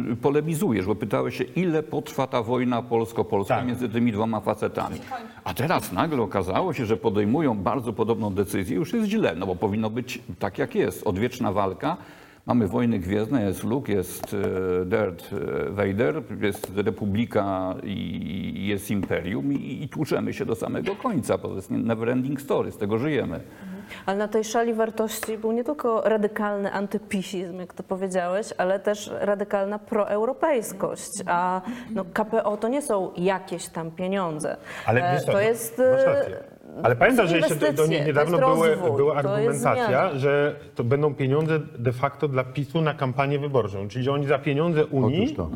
y, 0.10 0.12
y, 0.12 0.16
polemizujesz, 0.16 0.86
bo 0.86 0.96
pytałeś 0.96 1.38
się, 1.38 1.44
ile 1.44 1.84
potrwa 1.84 2.28
ta 2.28 2.44
wojna 2.44 2.82
polsko-polska 2.82 3.56
Tak. 3.56 3.66
między 3.68 3.90
tymi 3.90 4.12
dwoma 4.12 4.40
facetami. 4.40 5.00
A 5.44 5.54
teraz 5.54 5.92
nagle 5.92 6.22
okazało 6.22 6.74
się, 6.74 6.86
że 6.86 6.98
podejmują 6.98 7.58
bardzo 7.58 7.94
podobną 7.94 8.34
decyzję, 8.34 8.76
już 8.76 8.94
jest 8.94 9.08
źle, 9.10 9.36
no 9.36 9.46
bo 9.46 9.56
powinno 9.56 9.90
być 9.90 10.20
tak 10.40 10.58
jak 10.58 10.76
jest, 10.76 11.08
odwieczna 11.08 11.52
walka. 11.52 11.98
Mamy 12.46 12.68
wojny 12.68 13.00
gwiezdne, 13.00 13.44
jest 13.46 13.64
Luke, 13.64 13.94
jest 13.94 14.36
e, 14.82 14.86
Darth 14.86 15.34
e, 15.34 15.70
Vader, 15.70 16.22
jest 16.42 16.72
Republika 16.76 17.76
i 17.84 17.94
i 18.56 18.68
jest 18.68 18.92
Imperium 18.92 19.54
i, 19.54 19.84
i 19.84 19.90
tłuczemy 19.90 20.34
się 20.34 20.46
do 20.46 20.56
samego 20.56 20.96
końca, 20.96 21.38
bo 21.38 21.48
to 21.50 21.56
jest 21.56 21.72
never 21.72 22.10
ending 22.10 22.42
story, 22.42 22.72
z 22.72 22.78
tego 22.78 22.98
żyjemy. 22.98 23.40
Ale 24.06 24.18
na 24.18 24.28
tej 24.28 24.44
szali 24.44 24.74
wartości 24.74 25.38
był 25.38 25.52
nie 25.52 25.64
tylko 25.64 26.02
radykalny 26.02 26.72
antypisizm, 26.74 27.60
jak 27.60 27.74
to 27.74 27.84
powiedziałeś, 27.84 28.54
ale 28.58 28.80
też 28.80 29.12
radykalna 29.20 29.80
proeuropejskość. 29.80 31.12
A 31.28 31.62
no, 31.92 32.06
KPO 32.14 32.58
to 32.58 32.68
nie 32.68 32.82
są 32.82 33.12
jakieś 33.18 33.68
tam 33.68 33.92
pieniądze. 33.92 34.58
Ale 34.86 35.02
E, 35.04 35.22
to 35.22 35.32
no, 35.32 35.42
jest 35.42 35.78
masz 35.78 36.02
e, 36.02 36.06
rację. 36.06 36.53
Ale 36.84 36.95
pamiętam, 36.95 37.28
że 37.28 37.38
jeszcze 37.38 37.74
do, 37.74 37.88
nie- 37.88 38.05
niedawno 38.05 38.38
były, 38.38 38.76
rozwój, 38.76 38.97
była 38.97 39.15
argumentacja, 39.15 40.17
że 40.17 40.55
to 40.76 40.84
będą 40.84 41.15
pieniądze 41.15 41.59
de 41.59 41.93
facto 41.93 42.28
dla 42.28 42.43
PiSu 42.43 42.82
na 42.82 42.93
kampanię 42.93 43.39
wyborczą. 43.39 43.88
Czyli, 43.88 44.05
że 44.05 44.11
oni 44.11 44.28
za 44.28 44.39
pieniądze 44.39 44.86
Unii 44.86 45.36
to. 45.36 45.49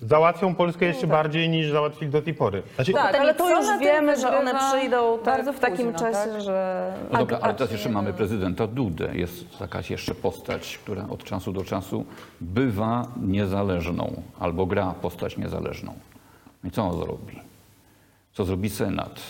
załatwią 0.00 0.54
Polskę 0.54 0.86
jeszcze 0.86 1.06
bardziej 1.06 1.48
niż 1.48 1.70
załatwili 1.70 2.10
do 2.10 2.22
tej 2.22 2.34
pory. 2.34 2.62
Znaczy, 2.74 2.92
Tak, 2.92 3.14
ale 3.14 3.34
to 3.34 3.50
już 3.60 3.66
wiemy, 3.80 4.20
że 4.20 4.38
one 4.38 4.54
przyjdą 4.54 5.18
tak, 5.18 5.24
bardzo 5.24 5.52
w 5.52 5.58
takim 5.58 5.92
późno, 5.92 5.98
czasie, 5.98 6.30
tak? 6.32 6.42
że... 6.42 6.92
No 7.12 7.18
dobra, 7.18 7.38
ale 7.42 7.54
teraz 7.54 7.72
jeszcze 7.72 7.88
mamy 7.88 8.12
prezydenta 8.12 8.66
Dudę. 8.66 9.08
Jest 9.12 9.58
taka 9.58 9.78
jeszcze 9.90 10.14
postać, 10.14 10.78
która 10.84 11.08
od 11.10 11.24
czasu 11.24 11.52
do 11.52 11.64
czasu 11.64 12.04
bywa 12.40 13.06
niezależną 13.22 14.22
albo 14.40 14.66
gra 14.66 14.94
postać 15.02 15.36
niezależną. 15.36 15.94
I 16.64 16.70
co 16.70 16.82
on 16.82 16.96
zrobi? 16.96 17.40
Co 18.32 18.44
zrobi 18.44 18.70
Senat? 18.70 19.20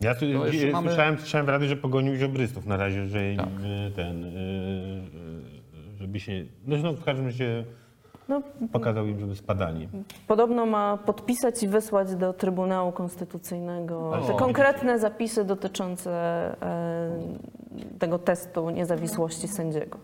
Ja 0.00 0.14
tu, 0.14 0.20
To 0.20 0.46
jeszcze 0.46 0.68
e, 0.68 0.72
mamy- 0.72 0.88
słyszałem, 0.88 1.18
słyszałem 1.18 1.46
w 1.46 1.48
radiu, 1.48 1.68
że 1.68 1.76
pogonił 1.76 2.14
ziobrystów 2.16 2.66
na 2.66 2.76
razie, 2.76 3.06
że 3.06 3.18
Tak. 3.36 3.46
e, 3.46 3.90
ten, 3.90 4.24
e, 4.24 4.28
e, 4.28 5.98
żeby 5.98 6.20
się, 6.20 6.44
no, 6.66 6.76
no 6.76 6.92
w 6.92 7.04
każdym 7.04 7.26
razie 7.26 7.64
No, 8.28 8.42
pokazał 8.72 9.06
im, 9.06 9.20
żeby 9.20 9.36
spadali. 9.36 9.88
Podobno 10.26 10.66
ma 10.66 10.96
podpisać 10.96 11.62
i 11.62 11.68
wysłać 11.68 12.14
do 12.16 12.32
Trybunału 12.32 12.92
Konstytucyjnego 12.92 14.12
te 14.26 14.34
konkretne 14.34 14.98
zapisy 14.98 15.44
dotyczące 15.44 16.10
e, 16.62 17.18
tego 17.98 18.18
testu 18.18 18.70
niezawisłości 18.70 19.48
sędziego. 19.48 19.98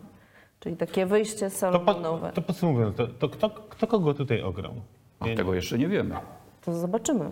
Czyli 0.60 0.76
takie 0.76 1.06
wyjście 1.06 1.40
To, 1.46 1.50
po, 1.50 1.56
salomonowe. 1.58 2.32
to 2.34 2.42
podsumowując, 2.42 2.96
to, 2.96 3.06
to 3.06 3.28
kto, 3.28 3.50
kto 3.50 3.86
kogo 3.86 4.14
tutaj 4.14 4.42
ograł? 4.42 4.72
A 5.20 5.24
tego 5.24 5.54
jeszcze 5.54 5.78
nie 5.78 5.88
wiemy. 5.88 6.14
To 6.64 6.74
zobaczymy. 6.74 7.24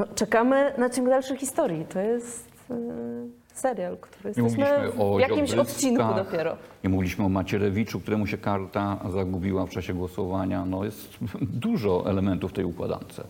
No, 0.00 0.06
czekamy 0.14 0.72
na 0.78 0.90
ciąg 0.90 1.08
dalszych 1.08 1.40
historii. 1.40 1.84
To 1.84 2.00
jest 2.00 2.48
e, 2.70 2.74
serial, 3.54 3.96
który 3.96 4.28
jesteśmy 4.28 4.50
mówiliśmy 4.50 5.02
o 5.02 5.16
w 5.16 5.20
jakimś 5.20 5.54
odcinku 5.54 6.14
dopiero. 6.16 6.56
Nie 6.84 6.90
mówiliśmy 6.90 7.24
o 7.24 7.28
Macierewiczu, 7.28 8.00
któremu 8.00 8.26
się 8.26 8.38
karta 8.38 8.98
zagubiła 9.12 9.66
w 9.66 9.70
czasie 9.70 9.94
głosowania. 9.94 10.64
No 10.64 10.84
jest 10.84 11.18
dużo 11.66 12.04
elementów 12.06 12.52
tej 12.52 12.64
układance. 12.64 13.20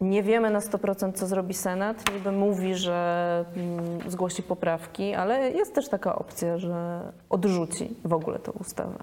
Nie 0.00 0.22
wiemy 0.22 0.50
na 0.50 0.60
100% 0.60 1.12
co 1.12 1.26
zrobi 1.26 1.54
Senat. 1.54 2.14
Niby 2.14 2.32
mówi, 2.32 2.74
że 2.74 3.44
mm, 3.56 4.10
zgłosi 4.10 4.42
poprawki, 4.42 5.14
ale 5.14 5.50
jest 5.50 5.74
też 5.74 5.88
taka 5.88 6.14
opcja, 6.14 6.58
że 6.58 7.00
odrzuci 7.30 7.94
w 8.04 8.12
ogóle 8.12 8.38
tę 8.38 8.52
ustawę. 8.52 8.98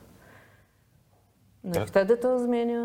No 1.63 1.73
Tak? 1.73 1.83
i 1.83 1.87
wtedy 1.87 2.17
to 2.17 2.39
zmienia. 2.39 2.81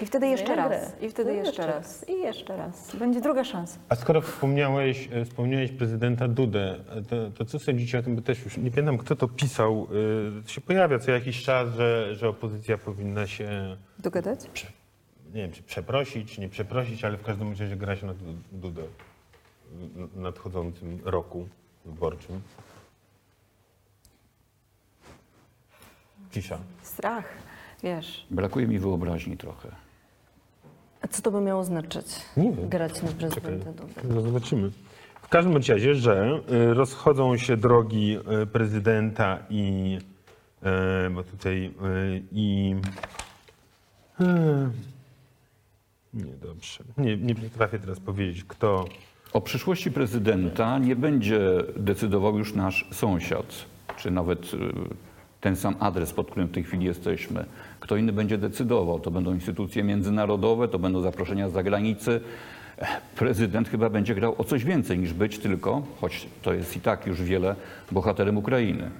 I 0.00 0.06
wtedy 0.06 0.26
jeszcze 0.26 0.56
raz. 0.56 0.92
I 1.00 1.08
wtedy 1.10 1.34
jeszcze 1.34 1.66
raz. 1.66 2.08
I 2.08 2.12
jeszcze 2.12 2.56
raz. 2.56 2.96
Będzie 2.96 3.20
druga 3.20 3.44
szansa. 3.44 3.78
A 3.88 3.94
skoro 3.96 4.20
wspomniałeś, 4.20 5.08
e, 5.12 5.24
wspomniałeś 5.24 5.72
prezydenta 5.72 6.28
Dudę, 6.28 6.78
e, 6.96 7.02
to, 7.02 7.30
to 7.30 7.44
co 7.44 7.58
sądzicie 7.58 7.98
o 7.98 8.02
tym, 8.02 8.16
bo 8.16 8.22
też 8.22 8.44
już 8.44 8.56
nie 8.56 8.70
pamiętam, 8.70 8.98
kto 8.98 9.16
to 9.16 9.28
pisał, 9.28 9.88
y, 10.38 10.42
to 10.42 10.48
się 10.48 10.60
pojawia 10.60 10.98
co 10.98 11.10
jakiś 11.10 11.42
czas, 11.42 11.74
że, 11.74 12.14
że 12.14 12.28
opozycja 12.28 12.78
powinna 12.78 13.26
się, 13.26 13.76
Dogadać? 13.98 14.40
nie 15.34 15.42
wiem, 15.42 15.52
czy 15.52 15.62
przeprosić, 15.62 16.32
czy 16.34 16.40
nie 16.40 16.48
przeprosić, 16.48 17.04
ale 17.04 17.16
w 17.16 17.22
każdym 17.22 17.50
razie 17.50 17.76
grać 17.76 18.02
na 18.02 18.14
Du- 18.14 18.34
Dudę 18.52 18.82
w 19.96 20.16
nadchodzącym 20.20 20.98
roku 21.04 21.48
wyborczym. 21.84 22.40
Cisza. 26.30 26.58
Strach, 26.82 27.24
wiesz. 27.82 28.26
Brakuje 28.30 28.66
mi 28.66 28.78
wyobraźni 28.78 29.36
trochę. 29.36 29.68
A 31.02 31.08
co 31.08 31.22
to 31.22 31.30
by 31.30 31.40
miało 31.40 31.64
znaczyć? 31.64 32.06
Nie 32.36 32.52
wiem. 32.52 32.68
Grać 32.68 33.02
na 33.02 33.08
prezydenta 33.08 33.72
Dudę. 33.72 34.00
No 34.04 34.20
zobaczymy. 34.20 34.70
W 35.22 35.28
każdym 35.28 35.52
bądź 35.52 35.68
razie, 35.68 35.94
że 35.94 36.40
y, 36.52 36.74
rozchodzą 36.74 37.36
się 37.36 37.56
drogi 37.56 38.18
y, 38.42 38.46
prezydenta 38.46 39.38
i 39.50 39.98
y, 41.06 41.10
bo 41.10 41.22
tutaj 41.22 41.66
y, 41.66 42.22
i 42.32 42.74
nie 46.14 46.32
dobrze. 46.42 46.84
Nie, 46.98 47.16
nie 47.16 47.34
potrafię 47.34 47.78
teraz 47.78 48.00
powiedzieć, 48.00 48.44
kto. 48.44 48.84
O 49.32 49.40
przyszłości 49.40 49.90
prezydenta 49.90 50.78
nie 50.78 50.96
będzie 50.96 51.40
decydował 51.76 52.38
już 52.38 52.54
nasz 52.54 52.86
sąsiad, 52.92 53.46
czy 53.96 54.10
nawet 54.10 54.54
y, 54.54 54.58
ten 55.40 55.56
sam 55.56 55.76
adres, 55.80 56.12
pod 56.12 56.30
którym 56.30 56.48
w 56.48 56.52
tej 56.52 56.64
chwili 56.64 56.84
jesteśmy. 56.84 57.44
Kto 57.82 57.96
inny 57.96 58.12
będzie 58.12 58.38
decydował? 58.38 59.00
To 59.00 59.10
będą 59.10 59.34
instytucje 59.34 59.84
międzynarodowe, 59.84 60.68
to 60.68 60.78
będą 60.78 61.00
zaproszenia 61.00 61.48
z 61.48 61.52
zagranicy. 61.52 62.20
Prezydent 63.16 63.68
chyba 63.68 63.90
będzie 63.90 64.14
grał 64.14 64.34
o 64.38 64.44
coś 64.44 64.64
więcej 64.64 64.98
niż 64.98 65.12
być 65.12 65.38
tylko, 65.38 65.82
choć 66.00 66.26
to 66.42 66.54
jest 66.54 66.76
i 66.76 66.80
tak 66.80 67.06
już 67.06 67.22
wiele, 67.22 67.54
bohaterem 67.92 68.38
Ukrainy. 68.38 68.90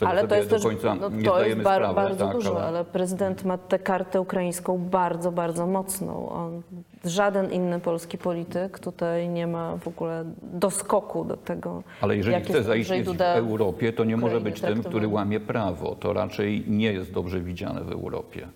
Ale 0.00 0.28
to 0.28 0.34
jest 0.34 0.50
do 0.50 0.56
też 0.56 0.64
końca 0.64 0.94
no, 0.94 1.08
nie 1.08 1.24
to 1.24 1.44
jest 1.44 1.60
bar, 1.60 1.76
sprawy. 1.76 1.94
bardzo 1.94 2.26
tak, 2.26 2.36
dużo, 2.36 2.56
ale- 2.56 2.66
ale 2.66 2.84
prezydent 2.84 3.44
ma 3.44 3.58
tę 3.58 3.78
kartę 3.78 4.20
ukraińską 4.20 4.78
bardzo, 4.78 5.32
bardzo 5.32 5.66
mocną. 5.66 6.28
On, 6.28 6.62
żaden 7.04 7.52
inny 7.52 7.80
polski 7.80 8.18
polityk 8.18 8.78
tutaj 8.78 9.28
nie 9.28 9.46
ma 9.46 9.76
w 9.76 9.88
ogóle 9.88 10.24
doskoku 10.42 11.24
do 11.24 11.36
tego. 11.36 11.82
Ale 12.00 12.16
jeżeli 12.16 12.44
chce 12.44 12.62
zaistnieć 12.62 13.08
w 13.08 13.20
Europie, 13.20 13.92
to 13.92 14.04
nie 14.04 14.16
może 14.16 14.40
być 14.40 14.54
tym, 14.60 14.70
który 14.70 14.82
traktowany. 14.82 15.08
łamie 15.08 15.40
prawo. 15.40 15.94
To 15.94 16.12
raczej 16.12 16.64
nie 16.68 16.92
jest 16.92 17.12
dobrze 17.12 17.40
widziane 17.40 17.80
w 17.80 17.92
Europie. 17.92 18.48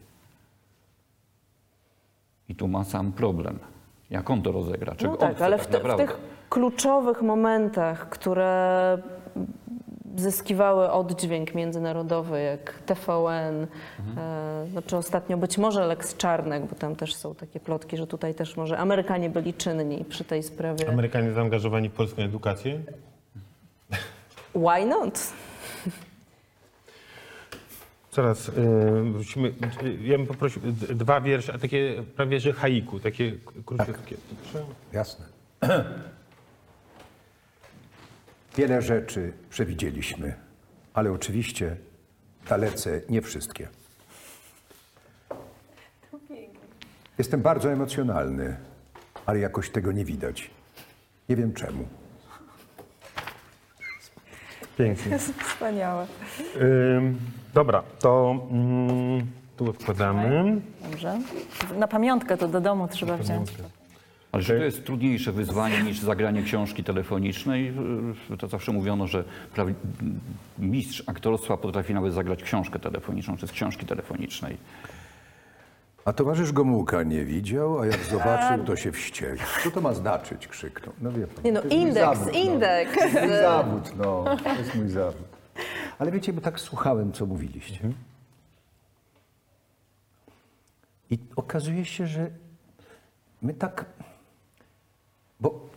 I 2.49 2.55
tu 2.55 2.69
ma 2.69 2.85
sam 2.85 3.13
problem. 3.13 3.59
Jak 4.11 4.31
on 4.31 4.43
to 4.43 4.53
rozegra? 4.53 4.95
Czego 4.95 5.13
No 5.13 5.17
tak, 5.19 5.41
ale 5.41 5.59
tak 5.59 5.67
w, 5.67 5.71
te, 5.71 5.81
w 5.81 5.97
tych 5.97 6.19
kluczowych 6.51 7.23
momentach, 7.23 8.09
które 8.09 8.99
zyskiwały 10.17 10.91
oddźwięk 10.91 11.55
międzynarodowy, 11.55 12.41
jak 12.43 12.73
TVN, 12.87 13.67
Mhm. 13.99 14.19
e, 14.19 14.67
no, 14.75 14.83
czy 14.83 14.97
ostatnio 14.97 15.37
być 15.37 15.59
może 15.59 15.87
Lex 15.87 16.17
Czarnek, 16.17 16.67
bo 16.67 16.75
tam 16.77 16.97
też 16.97 17.15
są 17.15 17.35
takie 17.35 17.61
plotki, 17.61 17.97
że 17.97 18.07
tutaj 18.07 18.35
też 18.35 18.57
może 18.57 18.79
Amerykanie 18.79 19.31
byli 19.31 19.55
czynni 19.55 20.05
przy 20.05 20.25
tej 20.25 20.43
sprawie. 20.43 20.89
Amerykanie 20.89 21.33
zaangażowani 21.33 21.89
w 21.89 21.93
polską 21.93 22.23
edukację? 22.23 22.81
Why 24.55 24.87
not? 24.87 25.21
Zaraz 28.13 28.49
y, 28.49 28.53
wrócimy. 29.13 29.53
Ja 30.03 30.19
bym 30.19 30.27
poprosił 30.27 30.63
dwa 30.95 31.21
wiersze, 31.21 31.55
a 31.55 31.59
takie 31.59 32.03
prawie 32.17 32.41
że 32.41 32.53
haiku, 32.53 33.01
takie 33.01 33.33
króciutkie. 33.67 34.17
Proszę. 34.43 34.67
Jasne. 34.93 35.25
Wiele 38.57 38.83
rzeczy 38.83 39.33
przewidzieliśmy, 39.51 40.35
ale 40.95 41.13
oczywiście 41.13 41.77
dalece 42.49 43.01
nie 43.09 43.23
wszystkie. 43.23 43.69
Jestem 47.19 47.43
bardzo 47.43 47.73
emocjonalny, 47.73 48.57
ale 49.27 49.39
jakoś 49.39 49.71
tego 49.71 49.93
nie 49.93 50.05
widać. 50.05 50.51
Nie 51.29 51.37
wiem 51.37 51.53
czemu. 51.53 51.85
Pięknie. 54.79 55.19
Wspaniałe. 55.19 56.07
Ym, 56.97 57.19
dobra, 57.55 57.83
to 57.99 58.47
mm, 58.51 59.27
tu 59.57 59.71
odkładamy. 59.71 60.61
Dobrze. 60.91 61.19
Na 61.77 61.89
pamiątkę 61.89 62.37
to 62.37 62.49
do 62.49 62.61
domu 62.61 62.89
trzeba 62.89 63.17
wziąć. 63.17 63.53
Ale 64.33 64.43
czy 64.43 64.59
to 64.59 64.65
jest 64.65 64.85
trudniejsze 64.85 65.33
wyzwanie 65.33 65.83
niż 65.83 66.01
zagranie 66.01 66.43
książki 66.43 66.85
telefonicznej? 66.85 67.73
To 68.39 68.49
zawsze 68.49 68.73
mówiono, 68.73 69.07
że 69.07 69.25
mistrz 70.59 71.03
aktorstwa 71.07 71.57
potrafi 71.57 71.95
nawet 71.95 72.15
zagrać 72.15 72.43
książkę 72.43 72.79
telefoniczną 72.79 73.37
czy 73.37 73.47
z 73.47 73.53
książki 73.53 73.87
telefonicznej. 73.87 74.57
A 76.05 76.13
towarzysz 76.13 76.53
Gomułka 76.53 77.03
nie 77.03 77.25
widział, 77.25 77.81
a 77.81 77.87
jak 77.87 78.05
zobaczył, 78.05 78.65
to 78.65 78.77
się 78.77 78.93
wściekł. 78.93 79.43
Co 79.65 79.71
to 79.71 79.81
ma 79.81 79.95
znaczyć? 79.95 80.49
Krzyknął. 80.49 80.95
No 81.01 81.13
wie 81.13 81.27
pan. 81.27 81.45
Nie 81.45 81.53
no, 81.53 81.63
to 81.63 81.69
jest 81.69 81.77
mój 81.77 81.87
indeks, 81.87 82.19
zawód, 82.19 82.33
no. 82.35 82.41
indeks. 82.41 82.95
To 82.95 83.05
jest 83.05 83.15
mój 83.15 83.37
zawód, 83.37 83.93
no. 83.97 84.25
To 84.45 84.59
jest 84.59 84.75
mój 84.75 84.89
zawód. 84.89 85.23
Ale 85.99 86.11
wiecie, 86.11 86.33
bo 86.33 86.41
tak 86.41 86.61
słuchałem, 86.61 87.13
co 87.13 87.27
mówiliście. 87.27 87.79
I 91.11 91.19
okazuje 91.37 91.85
się, 91.85 92.07
że 92.07 92.31
my 93.43 93.55
tak. 93.55 93.85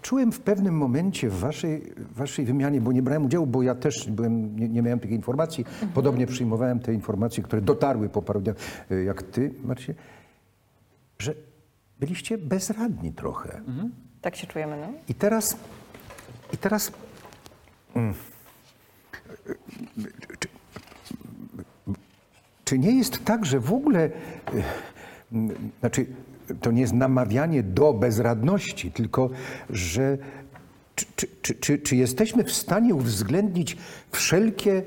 Czułem 0.04 0.32
w 0.32 0.40
pewnym 0.40 0.78
momencie 0.78 1.30
w 1.30 1.40
waszej, 1.40 1.94
waszej 2.16 2.46
wymianie, 2.46 2.82
bo 2.82 2.92
nie 2.92 3.02
brałem 3.02 3.26
udziału, 3.26 3.48
bo 3.48 3.64
ja 3.64 3.76
też 3.76 4.10
byłem, 4.10 4.56
nie, 4.56 4.70
nie 4.70 4.82
miałem 4.82 5.00
takiej 5.00 5.16
informacji. 5.16 5.66
Podobnie 5.94 6.28
przyjmowałem 6.28 6.80
te 6.80 6.94
informacje, 6.94 7.44
które 7.44 7.62
dotarły 7.62 8.10
po 8.10 8.22
paru 8.22 8.42
dniach, 8.42 8.56
y, 8.92 9.04
jak 9.04 9.24
ty, 9.24 9.54
Marcie, 9.64 9.96
że 11.20 11.34
byliście 12.00 12.38
bezradni 12.38 13.14
trochę. 13.14 13.62
Tak 14.22 14.36
się 14.36 14.48
czujemy, 14.48 14.78
no? 14.78 14.88
I 15.10 15.14
teraz, 15.16 15.58
i 16.54 16.58
teraz 16.58 16.92
mm, 17.96 18.14
czy, 20.40 20.48
czy 22.66 22.80
nie 22.80 22.92
jest 22.98 23.26
tak, 23.26 23.46
że 23.46 23.60
w 23.60 23.74
ogóle, 23.74 24.10
mm, 25.32 25.72
znaczy, 25.80 26.06
to 26.62 26.72
nie 26.72 26.82
jest 26.82 26.94
namawianie 26.94 27.64
do 27.64 27.94
bezradności, 27.94 28.92
tylko 28.92 29.30
że 29.70 30.18
czy, 30.96 31.06
czy, 31.42 31.56
czy, 31.56 31.80
czy, 31.80 31.96
jesteśmy 31.96 32.44
w 32.44 32.52
stanie 32.52 32.96
uwzględnić 32.96 33.78
wszelkie 34.12 34.72
y, 34.72 34.84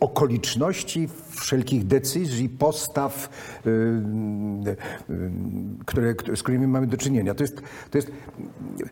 okoliczności, 0.00 1.08
wszelkich 1.30 1.86
decyzji, 1.86 2.48
postaw, 2.48 3.30
y, 3.66 3.70
y, 3.70 5.16
które, 5.86 6.14
z 6.34 6.42
którymi 6.42 6.66
mamy 6.66 6.86
do 6.86 6.96
czynienia? 6.96 7.34
To 7.34 7.44
jest, 7.44 7.62
to, 7.90 7.98
jest, 7.98 8.10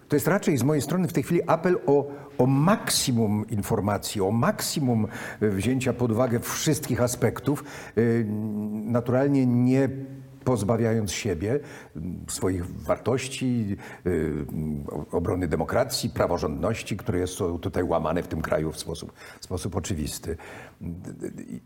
to 0.09 0.17
jest 0.17 0.29
raczej 0.29 0.59
z 0.59 0.63
mojej 0.63 0.83
strony 0.83 1.09
w 1.09 1.13
tej 1.13 1.23
chwili 1.23 1.41
apel 1.47 1.79
o, 1.87 2.11
o 2.39 2.47
maksimum 2.47 3.45
informacji, 3.51 4.21
o 4.21 4.31
maksimum 4.31 5.07
wzięcia 5.41 5.93
pod 5.93 6.13
uwagę 6.13 6.41
wszystkich 6.41 7.03
aspektów, 7.03 7.65
naturalnie 8.85 9.47
nie 9.47 9.89
pozbawiając 10.45 11.13
siebie 11.13 11.61
swoich 12.29 12.67
wartości, 12.67 13.77
y, 14.07 14.47
obrony 15.13 15.49
demokracji, 15.49 16.11
praworządności, 16.11 16.97
które 16.97 17.27
są 17.27 17.59
tutaj 17.59 17.83
łamane 17.83 18.23
w 18.23 18.29
tym 18.29 18.43
kraju 18.43 18.73
w 18.73 18.79
sposób, 18.79 19.13
w 19.41 19.45
sposób 19.45 19.77
oczywisty. 19.77 20.37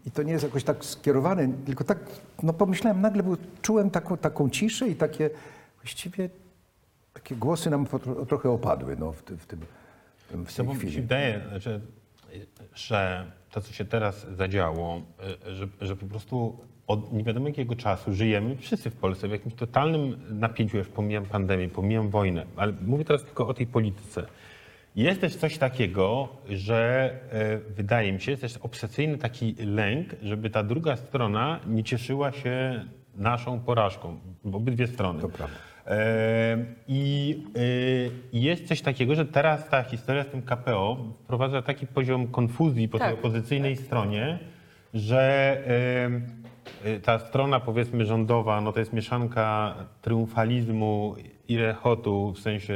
I- 0.07 0.11
to 0.11 0.23
nie 0.23 0.33
jest 0.33 0.45
jakoś 0.45 0.65
tak 0.65 0.85
skierowane, 0.85 1.49
tylko 1.67 1.85
tak 1.85 1.99
no 2.43 2.53
pomyślałem 2.53 3.01
nagle, 3.01 3.23
bo 3.23 3.37
czułem 3.63 3.91
taką, 3.91 4.17
taką 4.17 4.51
ciszę 4.51 4.89
i 4.89 4.95
takie 4.97 5.31
właściwie 5.83 6.31
takie 7.15 7.37
głosy 7.37 7.71
nam 7.71 7.87
trochę 8.29 8.51
opadły 8.51 8.97
no, 8.97 9.13
w, 9.13 9.17
w 9.23 9.47
tym 9.47 9.59
w 10.47 10.57
To 10.57 10.65
tej 10.65 10.67
mi 10.67 10.73
się 10.73 10.79
chwili. 10.79 11.01
wydaje, 11.03 11.41
że, 11.57 11.81
że 12.75 13.27
to, 13.51 13.61
co 13.61 13.73
się 13.73 13.85
teraz 13.85 14.27
zadziało, 14.37 15.03
y, 15.49 15.55
że, 15.55 15.69
że 15.81 15.97
po 15.97 16.07
prostu 16.07 16.59
od 16.89 17.13
nie 17.13 17.25
wiadomo 17.25 17.49
jakiego 17.49 17.77
czasu 17.77 18.13
żyjemy 18.13 18.57
wszyscy 18.57 18.91
w 18.91 18.97
Polsce 18.97 19.29
w 19.29 19.31
jakimś 19.31 19.55
totalnym 19.55 20.17
napięciu, 20.31 20.77
już 20.77 20.89
pomijam 20.89 21.25
pandemię, 21.25 21.69
pomijam 21.69 22.11
wojnę, 22.11 22.47
ale 22.57 22.73
mówię 22.87 23.05
teraz 23.05 23.25
tylko 23.25 23.49
o 23.49 23.55
tej 23.55 23.67
polityce. 23.67 24.27
Jest 24.97 25.21
też 25.21 25.37
coś 25.37 25.59
takiego, 25.59 26.29
że 26.49 27.11
e, 27.31 27.59
wydaje 27.59 28.13
mi 28.13 28.21
się, 28.21 28.31
jest 28.31 28.43
też 28.43 28.57
obsesyjny 28.57 29.19
taki 29.19 29.55
lęk, 29.59 30.09
żeby 30.23 30.51
ta 30.51 30.63
druga 30.63 30.97
strona 30.97 31.61
nie 31.67 31.85
cieszyła 31.85 32.33
się 32.33 32.85
naszą 33.17 33.61
porażką, 33.61 34.19
w 34.45 34.57
obydwie 34.57 34.87
strony. 34.87 35.21
To 35.21 35.29
prawda. 35.29 35.57
E, 35.87 36.59
I 36.89 37.35
y, 37.57 38.11
jest 38.33 38.67
coś 38.67 38.81
takiego, 38.83 39.15
że 39.15 39.25
teraz 39.25 39.69
ta 39.69 39.83
historia 39.83 40.25
z 40.25 40.27
tym 40.27 40.43
KPO 40.43 40.97
wprowadza 41.25 41.63
taki 41.63 41.87
poziom 41.87 42.27
konfuzji 42.27 42.89
po 42.89 42.99
tej 42.99 43.09
Tak. 43.09 43.19
opozycyjnej 43.19 43.77
stronie, 43.77 44.39
że 44.95 45.63
ta 47.03 47.19
strona 47.19 47.61
powiedzmy 47.61 48.07
rządowa, 48.07 48.61
no 48.61 48.73
to 48.73 48.81
jest 48.81 48.93
mieszanka 48.93 49.75
triumfalizmu 50.03 51.15
i 51.49 51.57
rechotu, 51.59 52.33
w 52.33 52.39
sensie, 52.41 52.75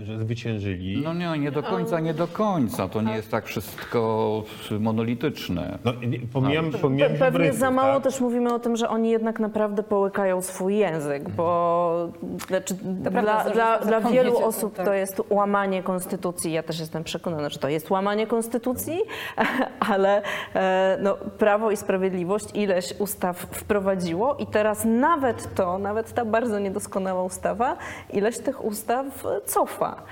y, 0.00 0.04
że 0.04 0.18
zwyciężyli. 0.18 1.02
No 1.04 1.14
nie, 1.14 1.38
nie 1.38 1.50
do 1.52 1.62
końca, 1.62 2.00
nie 2.00 2.14
do 2.14 2.26
końca. 2.26 2.88
To 2.88 3.02
nie 3.02 3.16
jest 3.16 3.30
tak 3.30 3.44
wszystko 3.44 4.42
monolityczne. 4.80 5.78
No, 5.84 5.92
nie- 5.92 6.18
pomijam, 6.32 6.70
pomijam 6.70 7.12
Pe- 7.12 7.18
Pewnie 7.18 7.52
za 7.52 7.70
mało 7.70 7.94
tak? 7.94 8.02
też 8.02 8.20
mówimy 8.20 8.54
o 8.54 8.58
tym, 8.58 8.76
że 8.76 8.88
oni 8.88 9.10
jednak 9.10 9.40
naprawdę 9.40 9.82
połykają 9.82 10.42
swój 10.42 10.76
język, 10.76 11.28
bo 11.30 12.08
znaczy, 12.48 12.74
prawda, 13.02 13.22
dla, 13.22 13.44
że 13.44 13.50
dla, 13.50 13.78
dla 13.78 13.90
zapomnieć 14.00 14.12
wielu 14.22 14.34
o 14.36 14.38
tym, 14.38 14.48
osób 14.48 14.74
tak. 14.74 14.86
to 14.86 14.94
jest 14.94 15.22
łamanie 15.30 15.82
konstytucji. 15.82 16.52
Ja 16.52 16.62
też 16.62 16.80
jestem 16.80 17.04
przekonana, 17.04 17.48
że 17.48 17.58
to 17.58 17.68
jest 17.68 17.90
łamanie 17.90 18.26
konstytucji, 18.26 18.98
ale 19.92 20.22
e, 20.54 20.98
no, 21.02 21.14
Prawo 21.38 21.70
i 21.70 21.76
Sprawiedliwość 21.76 22.46
ileś 22.54 22.94
ustaw 22.98 23.36
wprowadziło 23.38 24.34
i 24.36 24.46
teraz 24.46 24.84
nawet 24.84 25.54
to, 25.54 25.78
nawet 25.78 26.12
ta 26.12 26.24
bardzo 26.24 26.58
niedoskonała 26.58 27.22
ustawa, 27.22 27.65
ileś 28.12 28.38
tych 28.38 28.64
ustaw 28.64 29.06
cofa. 29.46 30.02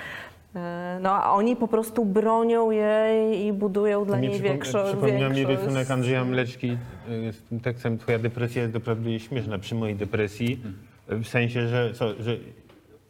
E, 0.57 0.99
No 1.03 1.11
a 1.13 1.33
oni 1.33 1.57
po 1.57 1.69
prostu 1.69 2.05
bronią 2.05 2.71
jej 2.71 3.47
i 3.47 3.53
budują 3.53 4.05
dla 4.05 4.19
niej 4.19 4.31
przypom- 4.31 4.43
większość. 4.43 4.91
Przypomniał 4.93 5.31
mi 5.31 5.37
większość. 5.37 5.61
rysunek 5.61 5.91
Andrzeja 5.91 6.25
Mleczki 6.25 6.77
y, 7.09 7.33
z 7.33 7.43
tym 7.43 7.61
tekstem 7.61 7.99
Twoja 7.99 8.19
depresja 8.19 8.63
jest 8.63 8.75
doprawdy 8.75 9.21
śmieszna 9.21 9.59
przy 9.59 9.75
mojej 9.75 9.97
depresji. 9.97 10.61
W 11.09 11.27
sensie, 11.27 11.69
że, 11.69 11.93
co, 11.95 12.23
że 12.23 12.37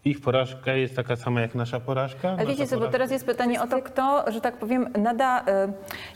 ich 0.04 0.20
porażka 0.20 0.72
jest 0.72 0.96
taka 0.96 1.16
sama 1.16 1.40
jak 1.40 1.54
nasza 1.54 1.80
porażka. 1.80 2.28
Ale 2.38 2.46
wiecie 2.46 2.66
co, 2.66 2.78
bo 2.80 2.88
teraz 2.88 3.10
jest 3.10 3.26
pytanie 3.26 3.62
o 3.62 3.66
to, 3.66 3.82
kto, 3.82 4.24
że 4.32 4.40
tak 4.40 4.56
powiem, 4.56 4.88
nada 4.98 5.44
e, 5.46 5.68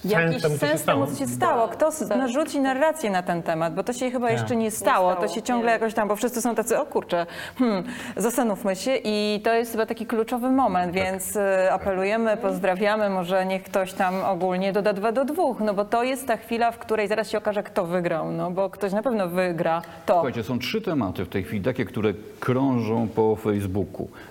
jakiś 0.05 0.43
temu, 0.43 0.55
co 0.59 0.67
się 0.67 0.71
sens 0.73 0.85
temu, 0.85 1.07
co 1.07 1.17
się 1.17 1.27
stało. 1.27 1.69
Kto 1.69 1.89
s- 1.89 2.09
narzuci 2.09 2.61
narrację 2.61 3.11
na 3.11 3.23
ten 3.23 3.43
temat, 3.43 3.75
bo 3.75 3.83
to 3.85 3.93
się 3.93 4.11
chyba 4.11 4.31
jeszcze 4.31 4.57
nie 4.57 4.71
stało. 4.71 5.11
stało, 5.13 5.29
To 5.29 5.35
się 5.35 5.43
ciągle 5.43 5.67
nie. 5.67 5.73
jakoś 5.73 5.95
tam, 5.95 6.09
bo 6.09 6.17
wszyscy 6.17 6.43
są 6.43 6.55
tacy, 6.55 6.79
o 6.79 6.87
kurczę, 6.87 7.27
hmm, 7.59 7.85
zastanówmy 8.17 8.77
się 8.77 8.97
i 9.05 9.41
to 9.45 9.55
jest 9.55 9.73
chyba 9.73 9.87
taki 9.87 10.07
kluczowy 10.07 10.51
moment, 10.51 10.93
więc 10.93 11.37
e, 11.37 11.73
apelujemy, 11.73 12.37
pozdrawiamy, 12.37 13.11
może 13.11 13.47
niech 13.47 13.63
ktoś 13.63 13.93
tam 13.93 14.15
ogólnie 14.25 14.73
doda 14.73 14.93
dwa 14.93 15.13
do 15.13 15.25
dwóch, 15.25 15.61
no 15.61 15.75
bo 15.75 15.85
to 15.85 16.03
jest 16.03 16.27
ta 16.27 16.37
chwila, 16.37 16.71
w 16.71 16.79
której 16.79 17.09
zaraz 17.09 17.31
się 17.31 17.39
okaże, 17.39 17.63
kto 17.63 17.87
wygrał, 17.87 18.33
no 18.33 18.51
bo 18.51 18.71
ktoś 18.71 18.93
na 18.93 19.03
pewno 19.03 19.29
wygra 19.29 19.83
to. 20.07 20.13
Słuchajcie, 20.15 20.43
są 20.43 20.59
trzy 20.59 20.81
tematy 20.81 21.25
w 21.25 21.29
tej 21.29 21.43
chwili, 21.45 21.65
takie, 21.65 21.85
które 21.85 22.13
krążą 22.41 23.09
po 23.09 23.37
Facebooku. 23.37 23.78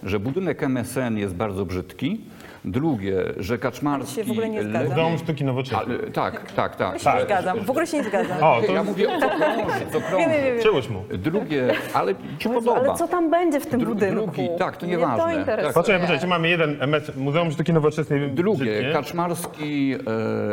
Że 0.03 0.19
budynek 0.19 0.63
MSN 0.63 1.17
jest 1.17 1.35
bardzo 1.35 1.65
brzydki. 1.65 2.21
Drugie, 2.65 3.15
że 3.37 3.57
Kaczmarski... 3.57 4.15
się 4.15 4.23
w 4.23 4.31
ogóle 4.31 4.49
nie 4.49 4.63
zgadzam. 4.63 4.89
Muzeum 4.89 5.17
Sztuki 5.17 5.43
Nowoczesnej. 5.45 5.97
Ale, 5.99 6.11
tak, 6.11 6.51
tak, 6.51 6.75
tak. 6.75 6.93
Ja 6.93 6.99
się 6.99 7.19
nie 7.19 7.25
zgadzam, 7.25 7.59
w 7.59 7.69
ogóle 7.69 7.87
się 7.87 7.97
nie 7.97 8.03
zgadzam. 8.03 8.43
O, 8.43 8.61
to 8.67 8.73
Ja 8.73 8.83
mówię, 8.83 9.07
co 9.19 9.29
krąży, 9.29 9.85
co 9.91 10.01
krąży. 10.01 10.89
mu. 10.89 11.03
Drugie, 11.17 11.67
ale 11.93 12.15
ci 12.39 12.49
podoba. 12.49 12.75
Ale 12.79 12.95
co 12.95 13.07
tam 13.07 13.31
będzie 13.31 13.59
w 13.59 13.65
tym 13.67 13.81
Dru- 13.81 13.85
budynku? 13.87 14.15
drugi, 14.25 14.49
tak, 14.59 14.77
to 14.77 14.85
Mnie 14.85 14.95
nieważne. 14.95 15.23
To 15.23 15.39
interesuje. 15.39 15.65
Tak. 15.65 15.73
Poczekaj, 15.73 16.07
poczekaj, 16.07 16.29
mamy 16.29 16.49
jeden 16.49 16.77
MS, 16.79 17.15
Muzeum 17.15 17.51
Sztuki 17.51 17.73
Nowoczesnej. 17.73 18.31
Drugie, 18.31 18.65
brzydkie. 18.65 18.93
Kaczmarski 18.93 19.95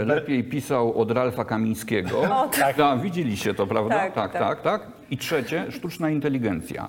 e, 0.00 0.04
lepiej 0.04 0.44
pisał 0.44 1.00
od 1.00 1.10
Ralfa 1.10 1.44
Kamińskiego. 1.44 2.22
tak. 2.76 3.00
widzieliście 3.00 3.54
to, 3.54 3.66
prawda? 3.66 3.94
Tak, 3.94 4.12
tak, 4.14 4.32
tak. 4.32 4.42
tak, 4.42 4.62
tak. 4.62 4.86
I 5.10 5.16
trzecie, 5.18 5.64
sztuczna 5.70 6.10
inteligencja. 6.10 6.88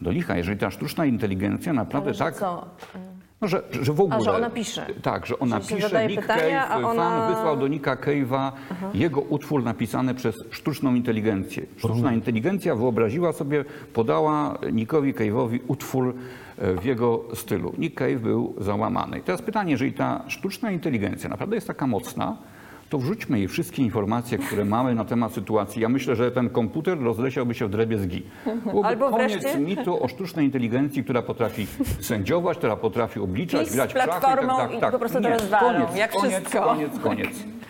Do 0.00 0.10
licha, 0.10 0.36
jeżeli 0.36 0.58
ta 0.58 0.70
sztuczna 0.70 1.04
inteligencja 1.06 1.72
naprawdę 1.72 2.08
Ale 2.08 2.14
że 2.14 2.24
tak, 2.24 2.34
co? 2.34 2.66
no, 3.40 3.48
że, 3.48 3.62
że 3.82 3.92
w 3.92 4.00
ogóle... 4.00 4.20
że 4.20 4.32
ona 4.32 4.50
pisze. 4.50 4.86
Tak, 5.02 5.26
że 5.26 5.38
ona 5.38 5.60
pisze, 5.60 6.08
Nick 6.08 6.20
pytania, 6.22 6.62
Cave, 6.62 6.70
a 6.70 6.76
ona- 6.90 7.10
fan 7.10 7.34
wysłał 7.34 7.56
do 7.56 7.68
Nicka 7.68 7.96
Cave'a 7.96 8.52
jego 8.94 9.20
utwór 9.20 9.64
napisany 9.64 10.14
przez 10.14 10.34
sztuczną 10.50 10.94
inteligencję. 10.94 11.66
Sztuczna 11.76 12.12
inteligencja 12.12 12.74
wyobraziła 12.74 13.32
sobie, 13.32 13.64
podała 13.92 14.58
Nickowi 14.72 15.14
Cave'owi 15.14 15.58
utwór 15.66 16.14
e, 16.58 16.74
w 16.74 16.84
jego 16.84 17.24
stylu. 17.34 17.72
Nick 17.78 17.98
Cave 17.98 18.20
był 18.20 18.54
załamany. 18.58 19.18
I 19.18 19.22
teraz 19.22 19.42
pytanie, 19.42 19.72
jeżeli 19.72 19.92
ta 19.92 20.24
sztuczna 20.28 20.70
inteligencja 20.70 21.30
naprawdę 21.30 21.56
jest 21.56 21.66
taka 21.66 21.86
mocna, 21.86 22.36
to 22.90 22.98
wrzućmy 22.98 23.38
jej 23.38 23.48
wszystkie 23.48 23.82
informacje, 23.82 24.38
które 24.38 24.64
mamy 24.64 24.94
na 24.94 25.04
temat 25.04 25.32
sytuacji. 25.32 25.82
Ja 25.82 25.88
myślę, 25.88 26.16
że 26.16 26.30
ten 26.30 26.50
komputer 26.50 27.00
rozleciałby 27.00 27.54
się 27.54 27.66
w 27.66 27.70
drebiezgi. 27.70 28.22
Byłoby 28.64 28.88
Albo 28.88 29.10
koniec 29.10 29.42
wreszcie- 29.42 29.58
mitu 29.58 30.04
o 30.04 30.08
sztucznej 30.08 30.46
inteligencji, 30.46 31.04
która 31.04 31.22
potrafi 31.22 31.66
sędziować, 32.00 32.58
która 32.58 32.76
potrafi 32.76 33.20
obliczać, 33.20 33.60
PiS 33.60 33.72
z 33.72 33.74
grać 33.74 33.94
w 33.94 33.96
szachy. 33.96 34.20
Tak, 34.20 34.46
tak, 34.46 34.74
i 34.74 34.80
tak. 34.80 34.92
po 34.92 34.98
prostu 34.98 35.20
to 35.20 35.28
Nie, 35.28 35.36
koniec, 35.60 35.96
jak 35.96 36.12
koniec, 36.12 36.34
wszystko. 36.34 36.62
Koniec, 36.62 36.98
koniec. 36.98 37.30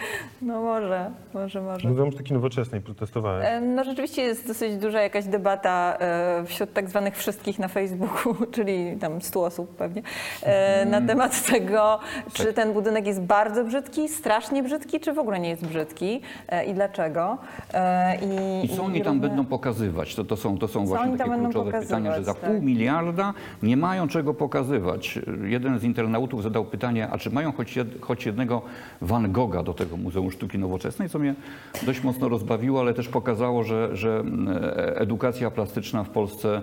No 0.42 0.60
może, 0.62 1.10
może, 1.34 1.62
może. 1.62 1.88
Muzeum 1.88 2.12
Sztuki 2.12 2.34
Nowoczesnej 2.34 2.80
protestowałem. 2.80 3.42
E, 3.42 3.60
No 3.60 3.84
rzeczywiście 3.84 4.22
jest 4.22 4.46
dosyć 4.46 4.76
duża 4.76 5.00
jakaś 5.00 5.24
debata 5.24 5.96
e, 6.00 6.44
wśród 6.46 6.72
tak 6.72 6.88
zwanych 6.88 7.16
wszystkich 7.16 7.58
na 7.58 7.68
Facebooku, 7.68 8.34
czyli 8.54 8.96
tam 9.00 9.22
100 9.22 9.44
osób 9.44 9.76
pewnie, 9.76 10.02
e, 10.42 10.86
na 10.86 11.00
temat 11.00 11.46
tego, 11.46 11.98
czy 12.32 12.52
ten 12.52 12.72
budynek 12.72 13.06
jest 13.06 13.22
bardzo 13.22 13.64
brzydki, 13.64 14.08
strasznie 14.08 14.62
brzydki, 14.62 15.00
czy 15.00 15.09
w 15.14 15.18
ogóle 15.18 15.40
nie 15.40 15.48
jest 15.48 15.66
brzydki 15.66 16.20
e, 16.48 16.64
i 16.64 16.74
dlaczego. 16.74 17.38
E, 17.74 18.16
I, 18.16 18.64
I 18.64 18.68
co 18.76 18.82
oni 18.84 19.02
tam 19.02 19.14
różne- 19.14 19.28
będą 19.28 19.44
pokazywać? 19.44 20.14
To, 20.14 20.24
to 20.24 20.36
są, 20.36 20.58
to 20.58 20.68
są 20.68 20.80
Co 20.80 20.86
właśnie 20.86 21.18
takie 21.18 21.30
kluczowe 21.30 21.80
pytania, 21.80 22.14
że 22.14 22.24
za 22.24 22.34
pokazywać, 22.34 22.50
pół 22.50 22.60
tak. 22.60 22.62
miliarda 22.62 23.34
nie 23.62 23.76
mają 23.76 24.08
czego 24.08 24.34
pokazywać. 24.34 25.18
Jeden 25.44 25.78
z 25.78 25.84
internautów 25.84 26.42
zadał 26.42 26.64
pytanie, 26.64 27.08
a 27.10 27.18
czy 27.18 27.30
mają 27.30 27.52
choć, 27.52 27.76
jed, 27.76 27.88
choć 28.00 28.26
jednego 28.26 28.62
Van 29.00 29.32
Gogha 29.32 29.62
do 29.62 29.74
tego 29.74 29.96
Muzeum 29.96 30.30
Sztuki 30.30 30.58
Nowoczesnej, 30.58 31.08
co 31.08 31.18
mnie 31.18 31.34
dość 31.82 32.02
mocno 32.04 32.28
rozbawiło, 32.28 32.80
ale 32.80 32.94
też 32.94 33.08
pokazało, 33.08 33.64
że, 33.64 33.96
że 33.96 34.22
e, 34.48 34.96
edukacja 34.96 35.50
plastyczna 35.50 36.04
w 36.04 36.10
Polsce 36.10 36.62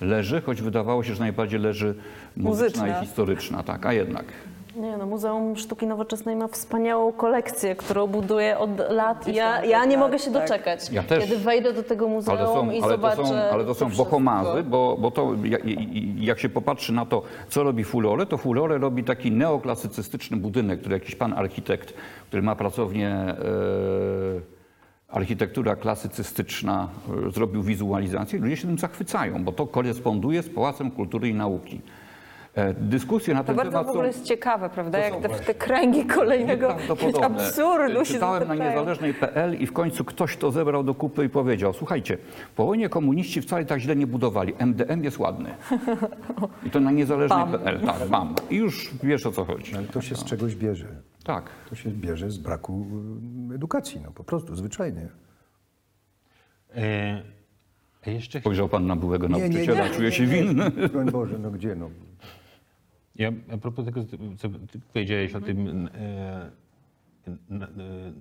leży, 0.00 0.40
choć 0.40 0.62
wydawało 0.62 1.02
się, 1.02 1.14
że 1.14 1.20
najbardziej 1.20 1.60
leży 1.60 1.94
muzyczna, 2.36 2.82
Muzyczna. 2.82 3.02
i 3.02 3.06
historyczna, 3.06 3.62
tak, 3.62 3.86
a 3.86 3.92
jednak. 3.92 4.24
Nie, 4.78 4.96
no, 4.96 5.06
Muzeum 5.06 5.56
Sztuki 5.56 5.86
Nowoczesnej 5.86 6.36
ma 6.36 6.48
wspaniałą 6.48 7.12
kolekcję, 7.12 7.76
którą 7.76 8.06
buduje 8.06 8.58
od 8.58 8.70
lat. 8.90 9.28
Ja, 9.28 9.64
ja 9.64 9.84
nie 9.84 9.96
lat, 9.96 10.06
mogę 10.06 10.18
się 10.18 10.30
tak. 10.30 10.42
doczekać, 10.42 10.90
Ja 10.92 11.02
też. 11.02 11.24
kiedy 11.24 11.36
wejdę 11.36 11.72
do 11.72 11.82
tego 11.82 12.08
muzeum 12.08 12.38
Ale 12.38 12.46
to 12.46 12.54
są, 12.54 12.70
i 12.70 12.72
ale 12.72 12.80
to 12.82 12.88
zobaczę 12.88 13.26
są, 13.26 13.34
ale 13.34 13.64
to 13.64 13.74
są 13.74 13.86
wszystko. 13.86 14.04
bohomazy, 14.04 14.62
bo, 14.62 14.96
bo 15.00 15.10
to 15.10 15.32
i- 15.44 16.24
jak 16.24 16.38
się 16.38 16.48
popatrzy 16.48 16.92
na 16.92 17.06
to, 17.06 17.22
co 17.48 17.62
robi 17.62 17.84
Fulore, 17.84 18.26
to 18.26 18.38
Fulore 18.38 18.78
robi 18.78 19.04
taki 19.04 19.32
neoklasycystyczny 19.32 20.36
budynek, 20.36 20.80
który 20.80 20.94
jakiś 20.94 21.14
pan 21.14 21.32
architekt, 21.32 21.94
który 22.28 22.42
ma 22.42 22.56
pracownię 22.56 23.08
e, 23.10 23.34
architektura 25.08 25.76
klasycystyczna, 25.76 26.88
e, 27.26 27.30
zrobił 27.30 27.62
wizualizację, 27.62 28.38
ludzie 28.38 28.56
się 28.56 28.66
tym 28.68 28.78
zachwycają, 28.78 29.44
bo 29.44 29.52
to 29.52 29.66
koresponduje 29.66 30.42
z 30.42 30.48
Pałacem 30.48 30.90
Kultury 30.90 31.28
i 31.28 31.34
Nauki. 31.34 31.80
E, 32.58 32.74
Dyskusje 32.74 33.34
na 33.34 33.40
To 33.40 33.46
ten 33.46 33.56
bardzo 33.56 33.70
temat 33.70 33.86
w 33.86 33.90
ogóle 33.90 34.12
są 34.12 34.18
jest 34.18 34.28
ciekawe, 34.28 34.70
prawda? 34.70 34.98
Jak 34.98 35.20
te, 35.20 35.28
te 35.28 35.54
kręgi 35.54 36.06
kolejnego 36.06 36.76
absurdu 37.22 38.04
się 38.04 38.14
Czytałem 38.14 38.48
na 38.48 38.54
zatapiają. 38.54 38.70
niezależnej.pl 38.70 39.60
i 39.60 39.66
w 39.66 39.72
końcu 39.72 40.04
ktoś 40.04 40.36
to 40.36 40.50
zebrał 40.50 40.84
do 40.84 40.94
kupy 40.94 41.24
i 41.24 41.28
powiedział, 41.28 41.72
słuchajcie, 41.72 42.18
po 42.56 42.66
wojnie 42.66 42.88
komuniści 42.88 43.42
wcale 43.42 43.64
tak 43.64 43.80
źle 43.80 43.96
nie 43.96 44.06
budowali, 44.06 44.54
MDM 44.58 45.04
jest 45.04 45.18
ładny. 45.18 45.54
I 46.66 46.70
to 46.70 46.80
na 46.80 46.90
niezależnej.pl, 46.90 47.80
tak, 47.80 48.08
bam. 48.08 48.34
I 48.50 48.56
już 48.56 48.90
wiesz 49.02 49.26
o 49.26 49.32
co 49.32 49.44
chodzi. 49.44 49.76
Ale 49.76 49.86
to 49.86 50.00
się 50.00 50.16
z 50.16 50.24
czegoś 50.24 50.54
bierze. 50.54 50.86
Tak. 51.24 51.50
To 51.70 51.74
się 51.76 51.90
bierze 51.90 52.30
z 52.30 52.38
braku 52.38 52.86
y, 53.50 53.54
edukacji, 53.54 54.00
no 54.04 54.10
po 54.10 54.24
prostu, 54.24 54.56
zwyczajnie. 54.56 55.08
E, 56.76 57.22
jeszcze 58.06 58.40
Spojrzał 58.40 58.68
pan 58.68 58.86
na 58.86 58.96
byłego 58.96 59.28
nauczyciela, 59.28 59.90
czuje 59.90 60.12
się 60.12 60.26
winny. 60.26 60.70
Broń 60.70 61.10
Boże, 61.10 61.38
no 61.38 61.50
gdzie 61.50 61.74
no. 61.74 61.90
Ja 63.18 63.32
a 63.54 63.56
propos 63.56 63.84
tego, 63.84 64.00
co 64.38 64.48
ty 64.48 64.78
powiedziałeś 64.92 65.34
o 65.34 65.40
tym 65.40 65.88
e, 65.94 66.50
na, 67.50 67.68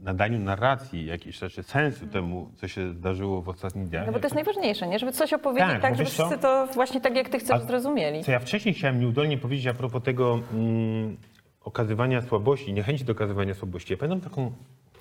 nadaniu 0.04 0.39
narracji, 0.39 1.06
jakiejś 1.06 1.38
rzeczy, 1.39 1.64
sensu 1.64 2.08
temu, 2.08 2.50
co 2.56 2.68
się 2.68 2.93
zdarzyło 2.93 3.41
w 3.41 3.50
ostatnich 3.50 3.88
dniach. 3.89 4.06
No 4.08 4.12
bo 4.14 4.20
to 4.20 4.26
jest 4.26 4.36
najważniejsze, 4.36 4.88
nie? 4.88 5.00
Żeby 5.00 5.12
coś 5.12 5.34
opowiedzieć 5.34 5.70
Tak, 5.70 5.82
tak, 5.82 5.91
bo 5.91 5.98
żeby 5.98 6.06
wiesz 6.10 6.18
co? 6.18 6.26
wszyscy 6.26 6.41
to 6.41 6.68
właśnie 6.74 7.02
tak, 7.02 7.16
jak 7.16 7.30
ty 7.30 7.39
chcesz, 7.39 7.62
A- 7.62 7.66
zrozumieli. 7.66 8.24
Co 8.24 8.32
ja 8.32 8.39
wcześniej 8.39 8.74
chciałem 8.74 9.00
nieudolnie 9.00 9.38
powiedzieć 9.38 9.68
a 9.68 9.74
propos 9.74 10.04
tego 10.04 10.39
mm, 10.54 11.18
okazywania 11.64 12.22
słabości, 12.22 12.74
niechęci 12.74 13.06
do 13.06 13.12
okazywania 13.14 13.54
słabości. 13.54 13.93
Ja 13.93 13.98
pamiętam 13.98 14.30
taką 14.30 14.52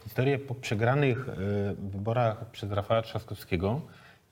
historię 0.05 0.39
po 0.39 0.55
przegranych 0.55 1.29
e, 1.29 1.35
wyborach 1.75 2.51
przez 2.51 2.73
Rafała 2.73 3.03
Trzaskowskiego, 3.03 3.81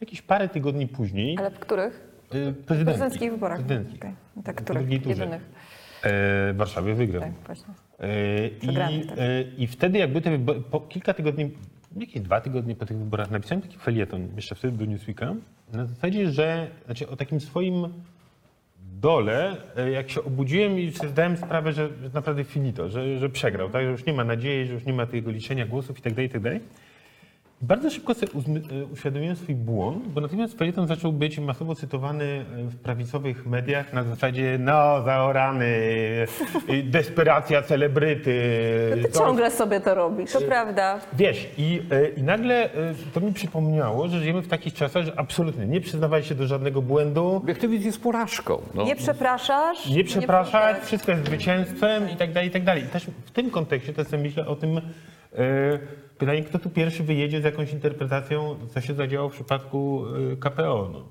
jakieś 0.00 0.22
parę 0.22 0.48
tygodni 0.48 0.86
później. 0.88 1.38
Ale 1.38 1.50
w 1.50 1.58
których? 1.58 2.14
e, 2.24 2.30
prezydenckich. 2.30 2.84
Prezydenckich 2.84 3.30
wyborach. 3.32 3.58
Prezydenckich. 3.58 4.00
Okej. 4.00 4.12
No 4.36 4.42
Tak, 4.42 4.56
których? 4.56 4.90
Jedynych. 5.06 5.42
E, 6.04 6.52
w 6.52 6.56
Warszawie 6.56 6.94
wygrał. 6.94 7.22
Tak, 7.22 7.32
właśnie. 7.46 7.74
E, 8.00 8.46
I, 8.46 8.74
tak. 8.74 9.18
e, 9.18 9.42
I 9.58 9.66
wtedy 9.66 9.98
jakby 9.98 10.20
te 10.20 10.38
po 10.70 10.80
kilka 10.80 11.14
tygodni, 11.14 11.50
jakieś 11.96 12.22
dwa 12.22 12.40
tygodnie 12.40 12.76
po 12.76 12.86
tych 12.86 12.98
wyborach 12.98 13.30
napisałem 13.30 13.62
taki 13.62 13.78
felieton, 13.78 14.28
jeszcze 14.36 14.54
wtedy 14.54 14.78
do 14.78 14.84
Newsweeka, 14.84 15.34
na 15.72 15.86
zasadzie, 15.86 16.30
że 16.30 16.66
znaczy 16.84 17.08
o 17.08 17.16
takim 17.16 17.40
swoim 17.40 17.88
dole, 19.00 19.56
jak 19.92 20.10
się 20.10 20.24
obudziłem 20.24 20.78
i 20.78 20.90
zdałem 20.90 21.36
sprawę, 21.36 21.72
że, 21.72 21.90
naprawdę 22.14 22.44
finito, 22.44 22.88
że, 22.88 23.18
że 23.18 23.30
przegrał, 23.30 23.70
tak? 23.70 23.84
że 23.84 23.90
już 23.90 24.06
nie 24.06 24.12
ma 24.12 24.24
nadziei, 24.24 24.66
że 24.66 24.72
już 24.72 24.84
nie 24.84 24.92
ma 24.92 25.06
tego 25.06 25.30
liczenia 25.30 25.66
głosów 25.66 25.98
i 25.98 26.02
tak 26.02 26.14
dalej, 26.14 26.26
i 26.26 26.30
tak 26.32 26.42
dalej. 26.42 26.60
Bardzo 27.66 27.90
szybko 27.90 28.14
sobie 28.14 28.32
e, 28.32 28.84
uświadomiłem 28.84 29.36
swój 29.36 29.54
błąd, 29.54 30.08
bo 30.08 30.20
natomiast 30.20 30.58
felieton 30.58 30.86
zaczął 30.86 31.12
być 31.12 31.38
masowo 31.38 31.74
cytowany 31.74 32.24
e, 32.24 32.62
w 32.62 32.76
prawicowych 32.76 33.46
mediach 33.46 33.92
na 33.92 34.04
zasadzie 34.04 34.58
no, 34.60 35.02
zaorany, 35.02 35.66
e, 36.68 36.82
desperacja 36.82 37.62
celebryty. 37.62 38.40
Ty 39.02 39.08
to- 39.08 39.18
ciągle 39.18 39.50
sobie 39.50 39.80
to 39.80 39.94
robisz. 39.94 40.32
To 40.32 40.40
prawda. 40.40 41.00
Wiesz, 41.12 41.48
i, 41.58 41.82
e, 41.90 42.08
i 42.08 42.22
nagle 42.22 42.64
e, 42.64 42.94
to 43.14 43.20
mi 43.20 43.32
przypomniało, 43.32 44.08
że 44.08 44.18
żyjemy 44.18 44.42
w 44.42 44.48
takich 44.48 44.74
czasach, 44.74 45.04
że 45.04 45.12
absolutnie 45.18 45.66
nie 45.66 45.80
przyznawaj 45.80 46.22
się 46.22 46.34
do 46.34 46.46
żadnego 46.46 46.82
błędu, 46.82 47.26
Obiektywizm 47.26 47.86
jest 47.86 48.02
porażką. 48.02 48.62
No. 48.74 48.84
Nie 48.84 48.96
przepraszasz. 48.96 49.90
nie 49.90 50.04
przepraszać, 50.04 50.76
wszystko 50.82 51.12
jest 51.12 51.26
zwycięstwem 51.26 52.10
i 52.10 52.16
tak 52.16 52.32
dalej, 52.32 52.48
i 52.48 52.52
tak 52.52 52.64
dalej. 52.64 52.82
I 52.84 52.86
też 52.86 53.06
w 53.24 53.30
tym 53.30 53.50
kontekście 53.50 53.92
też 53.92 54.06
myślę 54.12 54.46
o 54.46 54.56
tym 54.56 54.78
e, 54.78 56.03
pytanie, 56.18 56.42
kto 56.42 56.58
tu 56.58 56.70
pierwszy 56.70 57.02
wyjedzie 57.02 57.40
z 57.40 57.44
jakąś 57.44 57.72
interpretacją, 57.72 58.56
co 58.74 58.80
się 58.80 58.94
zadziało 58.94 59.28
w 59.28 59.32
przypadku 59.32 60.04
e, 60.32 60.36
KPO. 60.36 60.90
No. 60.92 61.04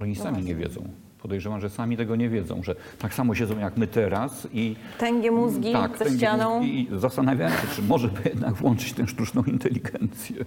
Oni 0.00 0.16
sami 0.16 0.42
nie 0.42 0.54
wiedzą. 0.54 0.88
Podejrzewam, 1.22 1.60
że 1.60 1.70
sami 1.70 1.96
tego 1.96 2.16
nie 2.16 2.28
wiedzą, 2.28 2.62
że 2.62 2.74
tak 2.98 3.14
samo 3.14 3.34
siedzą 3.34 3.58
jak 3.58 3.76
my 3.76 3.86
teraz 3.86 4.48
i 4.52 4.76
Tęgie 4.98 5.30
mózgi 5.30 5.72
tak, 5.72 5.98
ze 5.98 6.04
tęgie 6.04 6.18
ścianą. 6.18 6.58
mózgi 6.58 6.80
I 6.92 6.98
zastanawiają 6.98 7.50
się, 7.50 7.66
czy 7.76 7.82
może 7.82 8.08
by 8.08 8.20
jednak 8.28 8.54
włączyć 8.54 8.92
tę 8.92 9.06
sztuczną 9.06 9.42
inteligencję. 9.42 10.44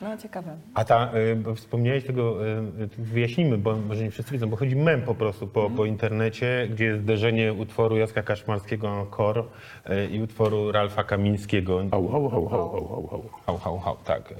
No 0.00 0.16
ciekawe. 0.16 0.56
A 0.74 0.84
ta, 0.84 1.10
y, 1.32 1.36
bo 1.36 1.54
wspomniałeś 1.54 2.04
tego, 2.04 2.46
y, 2.46 2.88
wyjaśnijmy, 2.98 3.58
bo 3.58 3.76
może 3.76 4.02
nie 4.04 4.10
wszyscy 4.10 4.32
wiedzą, 4.32 4.46
bo 4.46 4.56
chodzi 4.56 4.76
mem 4.76 5.02
po 5.02 5.14
prostu 5.14 5.46
po, 5.46 5.70
po 5.70 5.84
internecie, 5.84 6.68
gdzie 6.70 6.84
jest 6.84 7.02
zderzenie 7.02 7.52
utworu 7.52 7.96
Jacka 7.96 8.22
Kaszmarskiego 8.22 8.88
Encore 8.88 9.40
y, 9.40 10.06
i 10.06 10.22
utworu 10.22 10.72
Ralfa 10.72 11.04
Kamińskiego. 11.04 11.82
Au, 11.90 12.08
au, 12.14 12.26
au, 12.26 12.48
au, 12.48 12.76
au, 12.76 12.88
au, 12.94 13.08
au. 13.12 13.22
Hał, 13.46 13.58
hał, 13.58 13.78
hał, 13.78 13.96
tak. 14.04 14.34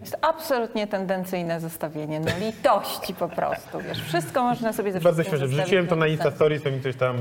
Jest 0.00 0.16
absolutnie 0.20 0.86
tendencyjne 0.86 1.60
zestawienie. 1.60 2.20
No 2.20 2.30
litości 2.46 3.14
po 3.14 3.28
prostu, 3.28 3.78
wiesz. 3.88 4.02
Wszystko 4.02 4.42
można 4.42 4.72
sobie 4.72 4.92
ze 4.92 5.00
Bardzo 5.00 5.24
śmieszne. 5.24 5.46
Wrzuciłem 5.46 5.86
to 5.86 5.96
na 5.96 6.06
Insta 6.06 6.30
Stories, 6.30 6.62
to 6.62 6.70
mi 6.70 6.80
coś 6.80 6.96
tam, 6.96 7.16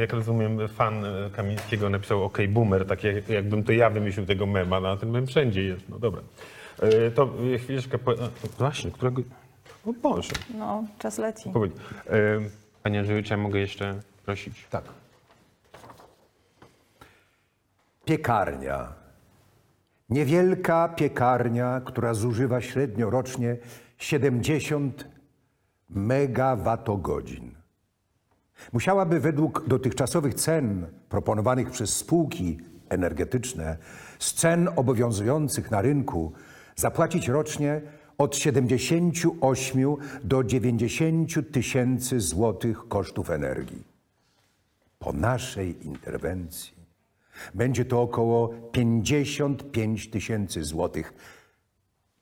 jak 0.00 0.12
rozumiem, 0.12 0.68
fan 0.68 1.04
Kamińskiego 1.36 1.90
napisał 1.90 2.24
OK 2.24 2.38
boomer, 2.48 2.86
tak 2.86 3.04
jak, 3.04 3.28
jakbym 3.28 3.64
to 3.64 3.72
ja 3.72 3.90
wymyślił 3.90 4.26
tego 4.26 4.46
mema, 4.46 4.80
no 4.80 4.88
a 4.88 4.96
ten 4.96 5.10
mem 5.10 5.26
wszędzie 5.26 5.62
jest, 5.62 5.88
no 5.88 5.98
dobra. 5.98 6.22
Y, 6.82 7.10
To 7.10 7.28
y, 7.54 7.58
chwileczkę, 7.58 7.98
po... 7.98 8.10
a, 8.10 8.14
właśnie, 8.58 8.90
którego... 8.90 9.22
O 9.86 9.92
Boże. 9.92 10.32
No, 10.58 10.84
czas 10.98 11.18
leci. 11.18 11.50
Powoli. 11.50 11.72
E, 12.06 12.40
Panie 12.82 12.98
Andrzeju, 12.98 13.22
czy 13.22 13.30
ja 13.30 13.36
mogę 13.36 13.60
jeszcze 13.60 14.00
prosić? 14.24 14.66
Tak. 14.70 14.84
Piekarnia. 18.04 18.92
Niewielka 20.10 20.88
piekarnia, 20.88 21.80
która 21.84 22.14
zużywa 22.14 22.60
średnio 22.60 23.10
rocznie 23.10 23.56
70 23.98 25.08
megawattogodzin. 25.90 27.54
Musiałaby 28.72 29.20
według 29.20 29.68
dotychczasowych 29.68 30.34
cen 30.34 30.86
proponowanych 31.08 31.70
przez 31.70 31.96
spółki 31.96 32.58
energetyczne 32.88 33.76
z 34.18 34.34
cen 34.34 34.68
obowiązujących 34.76 35.70
na 35.70 35.82
rynku 35.82 36.32
zapłacić 36.76 37.28
rocznie 37.28 37.80
od 38.18 38.36
78 38.36 39.96
do 40.24 40.44
90 40.44 41.52
tysięcy 41.52 42.20
złotych 42.20 42.88
kosztów 42.88 43.30
energii. 43.30 43.82
Po 44.98 45.12
naszej 45.12 45.86
interwencji 45.86 46.74
będzie 47.54 47.84
to 47.84 48.02
około 48.02 48.48
55 48.48 50.10
tysięcy 50.10 50.64
złotych, 50.64 51.14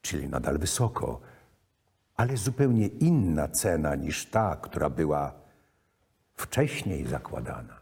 czyli 0.02 0.28
nadal 0.28 0.58
wysoko, 0.58 1.20
ale 2.16 2.36
zupełnie 2.36 2.86
inna 2.86 3.48
cena 3.48 3.94
niż 3.94 4.26
ta, 4.26 4.56
która 4.56 4.90
była 4.90 5.32
wcześniej 6.34 7.06
zakładana. 7.06 7.80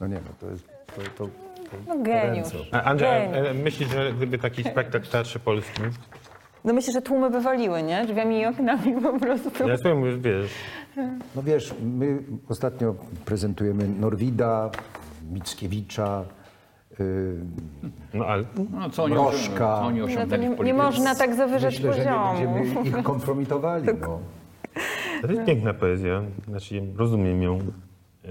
No 0.00 0.06
nie, 0.06 0.20
no 0.20 0.30
to 0.40 0.50
jest. 0.50 0.66
To, 0.66 1.02
to, 1.16 1.45
No 1.88 1.98
geniusz. 2.02 2.48
A, 2.72 2.82
Andrzej, 2.82 3.28
Geniusz. 3.30 3.64
myślisz, 3.64 3.88
że 3.90 4.12
gdyby 4.12 4.38
taki 4.38 4.64
spektakl 4.64 5.06
w 5.06 5.08
Teatrze 5.10 5.38
Polskim, 5.38 5.84
No 6.64 6.72
myślę, 6.72 6.92
że 6.92 7.02
tłumy 7.02 7.30
by 7.30 7.40
waliły, 7.40 7.82
nie? 7.82 8.06
Drzwiami 8.06 8.40
i 8.40 8.46
oknami 8.46 8.92
po 9.02 9.18
prostu. 9.20 9.68
ja 9.68 9.76
sobie 9.78 9.94
mówię, 9.94 10.16
wiesz, 10.16 10.50
no 11.36 11.42
wiesz, 11.42 11.74
my 11.82 12.18
ostatnio 12.48 12.94
prezentujemy 13.24 13.88
Norwida, 13.88 14.70
Mickiewicza, 15.32 16.24
y, 17.00 17.36
no 18.14 18.24
ale 18.26 18.44
No, 18.72 18.90
co 18.90 19.04
oni, 19.04 19.14
Mrożka. 19.14 19.64
osiągnęli- 19.64 19.78
co 19.80 19.86
oni 19.86 20.00
No 20.00 20.06
to 20.06 20.12
osiągnęli 20.12 20.42
nie, 20.42 20.48
w 20.48 20.50
nie 20.50 20.56
polityce? 20.56 20.82
można 20.82 21.14
tak 21.14 21.34
zawyżać 21.34 21.74
myślę, 21.74 21.92
że 21.92 21.98
nie 22.10 22.16
poziomu. 22.18 22.54
będziemy 22.54 22.88
ich 22.98 23.02
kompromitowali. 23.04 23.86
No. 25.22 25.26
to 25.28 25.32
jest 25.32 25.44
piękna 25.46 25.74
poezja, 25.74 26.22
znaczy 26.48 26.82
rozumiem 26.96 27.42
ją. 27.42 27.58
E, 27.58 28.28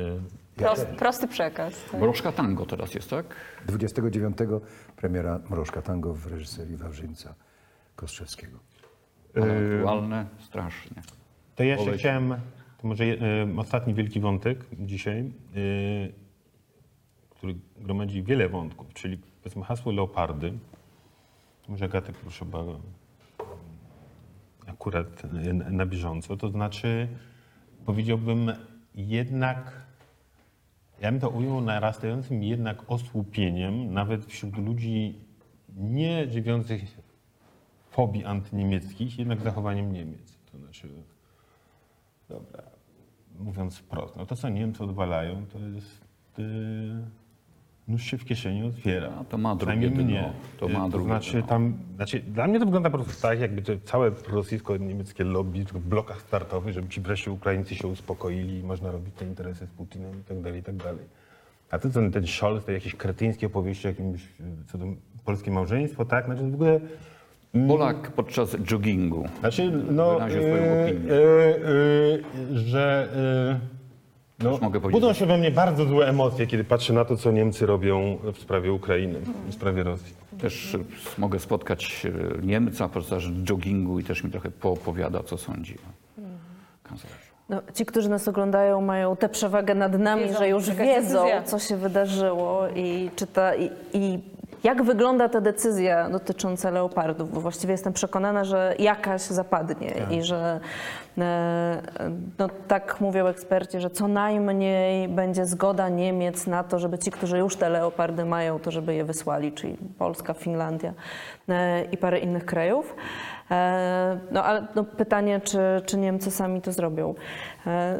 Prost, 0.55 0.85
prosty 0.87 1.27
przekaz. 1.27 1.73
tak. 1.91 2.01
Mrożka 2.01 2.31
tango 2.31 2.65
teraz 2.65 2.93
jest, 2.93 3.09
tak? 3.09 3.35
29 3.65 4.37
premiera 4.95 5.39
Mrożka 5.49 5.81
Tango 5.81 6.13
w 6.13 6.27
reżyserii 6.27 6.77
Wawrzyńca 6.77 7.35
Kostrzewskiego. 7.95 8.59
Ale 9.35 9.75
aktualne, 9.75 10.25
strasznie. 10.39 11.01
To 11.55 11.63
ja 11.63 11.69
jeszcze 11.69 11.85
Powiedz. 11.85 11.99
chciałem, 11.99 12.29
to 12.81 12.87
może 12.87 13.03
e, 13.03 13.17
ostatni 13.57 13.93
wielki 13.93 14.19
wątek 14.19 14.65
dzisiaj, 14.79 15.19
e, 15.19 15.31
który 17.29 17.55
gromadzi 17.77 18.23
wiele 18.23 18.49
wątków, 18.49 18.93
czyli 18.93 19.17
powiedzmy 19.17 19.63
hasło 19.63 19.91
leopardy. 19.91 20.53
Może 21.67 21.85
Agatę 21.85 22.13
proszę 22.13 22.45
bardzo, 22.45 22.79
akurat 24.67 25.07
e, 25.25 25.53
na- 25.53 25.69
na 25.69 25.85
bieżąco. 25.85 26.37
To 26.37 26.49
znaczy, 26.49 27.07
powiedziałbym 27.85 28.51
jednak, 28.95 29.84
ja 31.01 31.11
bym 31.11 31.19
to 31.19 31.29
ujął 31.29 31.61
narastającym 31.61 32.43
jednak 32.43 32.91
osłupieniem, 32.91 33.93
nawet 33.93 34.25
wśród 34.25 34.57
ludzi 34.57 35.19
nie 35.77 36.31
żywiących 36.31 36.81
fobii 37.89 38.25
antyniemieckich, 38.25 39.19
jednak 39.19 39.41
zachowaniem 39.41 39.93
Niemiec. 39.93 40.37
To 40.51 40.57
znaczy, 40.57 40.89
dobra, 42.29 42.63
mówiąc 43.39 43.77
wprost, 43.77 44.15
no 44.15 44.25
to 44.25 44.35
co 44.35 44.49
Niemcy 44.49 44.83
odwalają, 44.83 45.45
to 45.45 45.59
jest, 45.59 46.05
yy, 46.37 46.45
nóż 47.87 48.03
się 48.03 48.17
w 48.17 48.25
kieszeni 48.25 48.63
otwiera. 48.63 49.23
To 49.29 49.37
ma 49.37 49.55
drugie 49.55 49.89
dno. 49.89 50.03
mnie. 50.03 50.33
To 50.59 50.67
ma 50.67 50.89
drugie 50.89 51.05
znaczy, 51.05 51.37
dno. 51.37 51.47
tam, 51.47 51.73
znaczy, 51.95 52.19
dla 52.19 52.47
mnie 52.47 52.59
to 52.59 52.65
wygląda 52.65 52.89
po 52.89 52.97
prostu 52.97 53.21
tak, 53.21 53.39
jakby 53.39 53.61
to 53.61 53.73
całe 53.83 54.11
rosyjsko-niemieckie 54.27 55.23
lobby 55.23 55.63
w 55.63 55.79
blokach 55.79 56.21
startowych, 56.21 56.73
żeby 56.73 56.89
ci 56.89 57.01
wreszcie 57.01 57.31
Ukraińcy 57.31 57.75
się 57.75 57.87
uspokoili 57.87 58.59
i 58.59 58.63
można 58.63 58.91
robić 58.91 59.15
te 59.15 59.25
interesy 59.25 59.65
z 59.65 59.69
Putinem 59.69 60.11
i 60.21 60.23
tak 60.23 60.41
dalej, 60.41 60.59
i 60.59 60.63
tak 60.63 60.75
dalej. 60.75 61.05
A 61.71 61.79
to 61.79 61.89
ten, 61.89 62.11
ten 62.11 62.27
Scholz, 62.27 62.65
te 62.65 62.73
jakieś 62.73 62.95
kretyńskie 62.95 63.47
opowieści 63.47 63.87
o 63.87 63.89
jakimś, 63.89 64.21
co 64.67 64.77
to 64.77 64.85
polskie 65.25 65.51
małżeństwo, 65.51 66.05
tak? 66.05 66.25
Znaczy 66.25 66.41
w 66.43 66.53
ogóle... 66.53 66.79
Polak 67.67 68.11
podczas 68.11 68.57
joggingu. 68.71 69.25
Znaczy, 69.39 69.71
no, 69.91 70.15
swoją 70.15 70.45
y, 70.45 70.83
opinię. 70.83 71.11
y, 71.11 71.15
y, 72.51 72.59
że 72.59 73.09
y, 73.71 73.74
no, 74.39 74.57
mogę 74.61 74.79
powiedzieć. 74.81 75.01
budzą 75.01 75.13
się 75.13 75.25
we 75.25 75.37
mnie 75.37 75.51
bardzo 75.51 75.85
złe 75.85 76.07
emocje, 76.07 76.47
kiedy 76.47 76.63
patrzę 76.63 76.93
na 76.93 77.05
to, 77.05 77.17
co 77.17 77.31
Niemcy 77.31 77.65
robią 77.65 78.17
w 78.33 78.37
sprawie 78.37 78.73
Ukrainy, 78.73 79.19
w 79.49 79.53
sprawie 79.53 79.83
Rosji. 79.83 80.13
Też 80.41 80.75
e, 80.75 80.79
mogę 81.17 81.39
spotkać 81.39 82.05
e, 82.41 82.45
Niemca 82.45 82.89
podczas 82.89 83.23
joggingu 83.49 83.99
i 83.99 84.03
też 84.03 84.23
mi 84.23 84.31
trochę 84.31 84.51
poopowiada, 84.51 85.23
co 85.23 85.37
sądzi 85.37 85.75
o 85.75 86.19
kanclerzu. 86.89 87.15
No, 87.49 87.61
ci, 87.73 87.85
którzy 87.85 88.09
nas 88.09 88.27
oglądają, 88.27 88.81
mają 88.81 89.15
tę 89.15 89.29
przewagę 89.29 89.75
nad 89.75 89.99
nami, 89.99 90.23
Wiedzą, 90.23 90.37
że 90.39 90.49
już 90.49 90.69
wiedzą, 90.69 91.13
decyzja. 91.19 91.43
co 91.43 91.59
się 91.59 91.77
wydarzyło 91.77 92.67
i, 92.75 93.09
czy 93.15 93.27
ta, 93.27 93.55
i, 93.55 93.69
i 93.93 94.19
jak 94.65 94.83
wygląda 94.83 95.29
ta 95.29 95.41
decyzja 95.41 96.09
dotycząca 96.09 96.69
leopardów, 96.69 97.33
bo 97.33 97.41
właściwie 97.41 97.71
jestem 97.71 97.93
przekonana, 97.93 98.43
że 98.43 98.75
jakaś 98.79 99.21
zapadnie 99.21 99.93
i 100.11 100.23
że 100.23 100.59
e, 101.17 101.81
no, 102.39 102.49
tak 102.67 103.01
mówią 103.01 103.25
eksperci, 103.25 103.79
że 103.79 103.89
co 103.89 104.07
najmniej 104.07 105.07
będzie 105.07 105.45
zgoda 105.45 105.89
Niemiec 105.89 106.47
na 106.47 106.63
to, 106.63 106.79
żeby 106.79 106.97
ci, 106.97 107.11
którzy 107.11 107.37
już 107.37 107.55
te 107.55 107.69
leopardy 107.69 108.25
mają, 108.25 108.59
to 108.59 108.71
żeby 108.71 108.93
je 108.93 109.03
wysłali, 109.03 109.51
czyli 109.51 109.77
Polska, 109.97 110.33
Finlandia 110.33 110.93
e, 111.49 111.83
i 111.83 111.97
parę 111.97 112.19
innych 112.19 112.45
krajów. 112.45 112.95
E, 113.51 114.19
No 114.31 114.43
ale 114.43 114.67
no, 114.75 114.83
pytanie, 114.83 115.41
czy, 115.43 115.59
czy 115.85 115.97
Niemcy 115.97 116.31
sami 116.31 116.61
to 116.61 116.71
zrobią. 116.71 117.15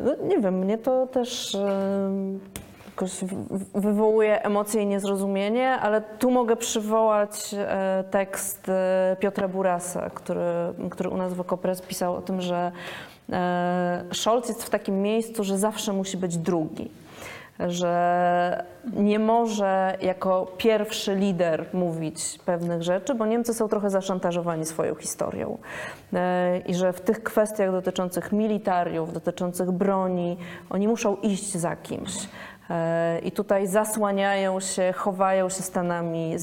No, 0.05 0.27
nie 0.27 0.39
wiem, 0.39 0.59
mnie 0.59 0.77
to 0.77 1.07
też 1.07 1.57
jakoś 2.95 3.11
wywołuje 3.73 4.43
emocje 4.43 4.81
i 4.81 4.85
niezrozumienie, 4.85 5.71
ale 5.71 6.01
tu 6.01 6.31
mogę 6.31 6.55
przywołać 6.55 7.55
e, 7.57 8.03
tekst 8.11 8.69
e, 8.69 9.17
Piotra 9.19 9.47
Burasa, 9.47 10.09
który, 10.09 10.41
który 10.89 11.09
u 11.09 11.17
nas 11.17 11.33
w 11.33 11.39
Okopres 11.39 11.81
pisał 11.81 12.15
o 12.15 12.21
tym, 12.21 12.41
że 12.41 12.71
e, 13.31 14.03
Scholz 14.13 14.47
jest 14.47 14.63
w 14.63 14.69
takim 14.69 15.01
miejscu, 15.01 15.43
że 15.43 15.57
zawsze 15.57 15.93
musi 15.93 16.17
być 16.17 16.37
drugi 16.37 16.89
że 17.59 18.63
nie 18.93 19.19
może 19.19 19.97
jako 20.01 20.53
pierwszy 20.57 21.15
lider 21.15 21.65
mówić 21.73 22.39
pewnych 22.45 22.83
rzeczy, 22.83 23.15
bo 23.15 23.25
Niemcy 23.25 23.53
są 23.53 23.67
trochę 23.67 23.89
zaszantażowani 23.89 24.65
swoją 24.65 24.95
historią. 24.95 25.57
I 26.65 26.75
że 26.75 26.93
w 26.93 27.01
tych 27.01 27.23
kwestiach 27.23 27.71
dotyczących 27.71 28.31
militariów, 28.31 29.13
dotyczących 29.13 29.71
broni, 29.71 30.37
oni 30.69 30.87
muszą 30.87 31.15
iść 31.15 31.57
za 31.57 31.75
kimś. 31.75 32.11
E, 32.69 33.19
I 33.19 33.31
tutaj 33.31 33.67
zasłaniają 33.67 34.59
się, 34.59 34.93
chowają 34.95 35.49
się 35.49 35.63
Stanami, 35.63 36.35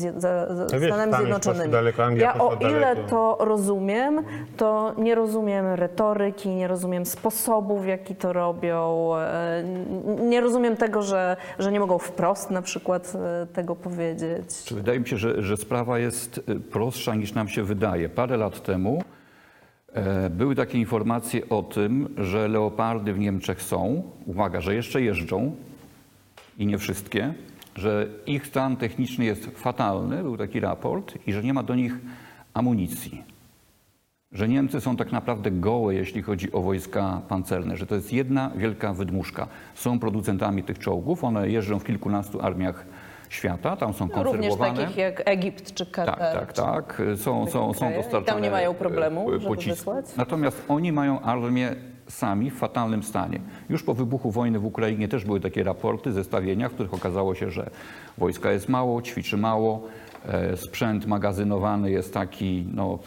No 0.73 0.79
wiesz, 0.81 0.91
Stanami 0.95 1.13
Zjednoczonymi. 1.17 1.73
daleko, 1.73 2.11
ja 2.11 2.35
o 2.35 2.55
ile 2.61 2.81
daleko. 2.81 3.09
to 3.11 3.45
rozumiem, 3.45 4.23
to 4.57 4.95
nie 4.99 5.15
rozumiem 5.15 5.67
retoryki, 5.67 6.49
nie 6.49 6.69
rozumiem 6.69 7.07
sposobu, 7.07 7.79
w 7.79 7.87
jaki 7.87 8.15
to 8.17 8.33
robią. 8.33 9.11
e, 9.17 9.65
Nie 10.21 10.41
rozumiem 10.41 10.77
tego, 10.77 11.03
że, 11.03 11.37
że 11.59 11.73
nie 11.73 11.81
mogą 11.81 11.99
wprost 11.99 12.51
na 12.51 12.63
przykład 12.63 13.13
e, 13.43 13.47
tego 13.47 13.77
powiedzieć. 13.77 14.63
Czy 14.65 14.75
wydaje 14.75 15.01
mi 15.01 15.09
się, 15.09 15.17
że, 15.17 15.43
że 15.43 15.57
sprawa 15.57 15.99
jest 15.99 16.41
prostsza 16.73 17.15
niż 17.15 17.35
nam 17.35 17.49
się 17.49 17.63
wydaje. 17.63 18.09
Parę 18.09 18.37
lat 18.37 18.63
temu 18.63 19.03
e, 19.95 20.31
były 20.31 20.55
takie 20.55 20.79
informacje 20.79 21.49
o 21.49 21.63
tym, 21.63 22.15
że 22.19 22.49
leopardy 22.49 23.13
w 23.13 23.19
Niemczech 23.19 23.63
są, 23.63 24.03
uwaga, 24.27 24.61
że 24.61 24.75
jeszcze 24.75 25.03
jeżdżą 25.03 25.53
i 26.59 26.67
nie 26.67 26.79
wszystkie, 26.79 27.35
że 27.75 28.07
ich 28.27 28.47
stan 28.47 28.77
techniczny 28.77 29.25
jest 29.25 29.47
fatalny, 29.47 30.23
był 30.23 30.37
taki 30.37 30.61
raport, 30.61 31.15
i 31.27 31.33
że 31.33 31.43
nie 31.43 31.55
ma 31.55 31.63
do 31.63 31.75
nich 31.75 31.93
amunicji. 32.55 33.23
Że 34.33 34.49
Niemcy 34.49 34.81
są 34.81 34.97
tak 34.97 35.13
naprawdę 35.13 35.51
gołe, 35.51 35.95
jeśli 35.95 36.23
chodzi 36.23 36.53
o 36.53 36.61
wojska 36.61 37.21
pancerne, 37.29 37.77
że 37.77 37.87
to 37.87 37.95
jest 37.95 38.13
jedna 38.13 38.51
wielka 38.57 38.93
wydmuszka. 38.93 39.47
Są 39.75 39.99
producentami 39.99 40.63
tych 40.63 40.79
czołgów, 40.79 41.25
one 41.25 41.49
jeżdżą 41.49 41.79
w 41.79 41.85
kilkunastu 41.85 42.41
armiach 42.43 42.87
świata, 43.29 43.77
tam 43.77 43.95
są 43.95 44.09
No, 44.17 44.23
również 44.23 44.57
takich 44.57 44.97
jak 44.97 45.23
Egipt 45.25 45.75
czy 45.75 45.87
Katar. 45.87 46.19
Tak, 46.19 46.53
tak, 46.53 46.53
tak. 46.53 47.03
Są, 47.17 47.47
są, 47.47 47.73
są 47.73 47.79
kraje. 47.79 47.95
I 47.95 48.03
dostarczane 48.03 48.25
tam 48.25 48.43
nie 48.43 48.51
mają 48.51 48.75
problemu, 48.75 49.33
e, 49.33 49.41
żeby 49.41 49.57
wysłać? 49.57 50.17
Natomiast 50.17 50.65
oni 50.69 50.93
mają 50.93 51.21
armię 51.21 51.75
sami 52.13 52.51
w 52.51 52.55
fatalnym 52.55 53.03
stanie. 53.03 53.41
Już 53.71 53.83
po 53.83 53.95
wybuchu 53.95 54.31
wojny 54.31 54.59
w 54.59 54.65
Ukrainie 54.65 55.09
też 55.09 55.25
były 55.25 55.41
takie 55.41 55.63
raporty, 55.63 56.13
zestawienia, 56.13 56.69
w 56.69 56.73
których 56.73 56.95
okazało 56.95 57.35
się, 57.35 57.51
że 57.51 57.71
wojska 58.19 58.53
jest 58.53 58.69
mało, 58.69 59.03
ćwiczy 59.03 59.37
mało, 59.37 59.83
e, 60.27 60.57
sprzęt 60.57 61.07
magazynowany 61.07 61.91
jest 61.91 62.15
taki, 62.15 62.67
no 62.75 62.99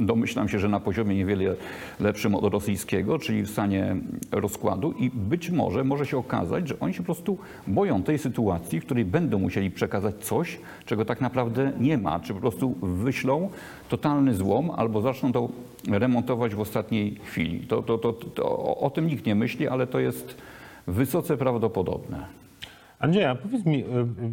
domyślam 0.00 0.48
się, 0.48 0.58
że 0.58 0.68
na 0.68 0.80
poziomie 0.80 1.16
niewiele 1.16 1.54
lepszym 2.00 2.34
od 2.34 2.52
rosyjskiego, 2.52 3.18
czyli 3.18 3.42
w 3.42 3.50
stanie 3.50 3.96
rozkładu 4.32 4.92
i 4.92 5.10
być 5.10 5.50
może 5.50 5.84
może 5.84 6.06
się 6.06 6.18
okazać, 6.18 6.68
że 6.68 6.80
oni 6.80 6.94
się 6.94 6.98
po 6.98 7.04
prostu 7.04 7.38
boją 7.66 8.02
tej 8.02 8.18
sytuacji, 8.18 8.80
w 8.80 8.84
której 8.84 9.04
będą 9.04 9.38
musieli 9.38 9.70
przekazać 9.70 10.14
coś, 10.20 10.60
czego 10.86 11.04
tak 11.04 11.20
naprawdę 11.20 11.72
nie 11.80 11.98
ma, 11.98 12.20
czy 12.20 12.34
po 12.34 12.40
prostu 12.40 12.74
wyślą 12.82 13.50
totalny 13.88 14.34
złom 14.34 14.70
albo 14.70 15.00
zaczną 15.00 15.32
to 15.32 15.48
remontować 15.90 16.54
w 16.54 16.60
ostatniej 16.60 17.14
chwili. 17.24 17.66
To, 17.66 17.82
to, 17.82 17.98
to, 17.98 18.12
to, 18.12 18.76
o, 18.76 18.90
tym 18.90 19.06
nikt 19.06 19.26
nie 19.26 19.34
myśli, 19.34 19.68
ale 19.68 19.86
to 19.86 20.00
jest 20.00 20.34
wysoce 20.86 21.36
prawdopodobne. 21.36 22.26
Andrzeja, 22.98 23.34
powiedz 23.34 23.66
mi 23.66 23.78
y, 23.78 23.84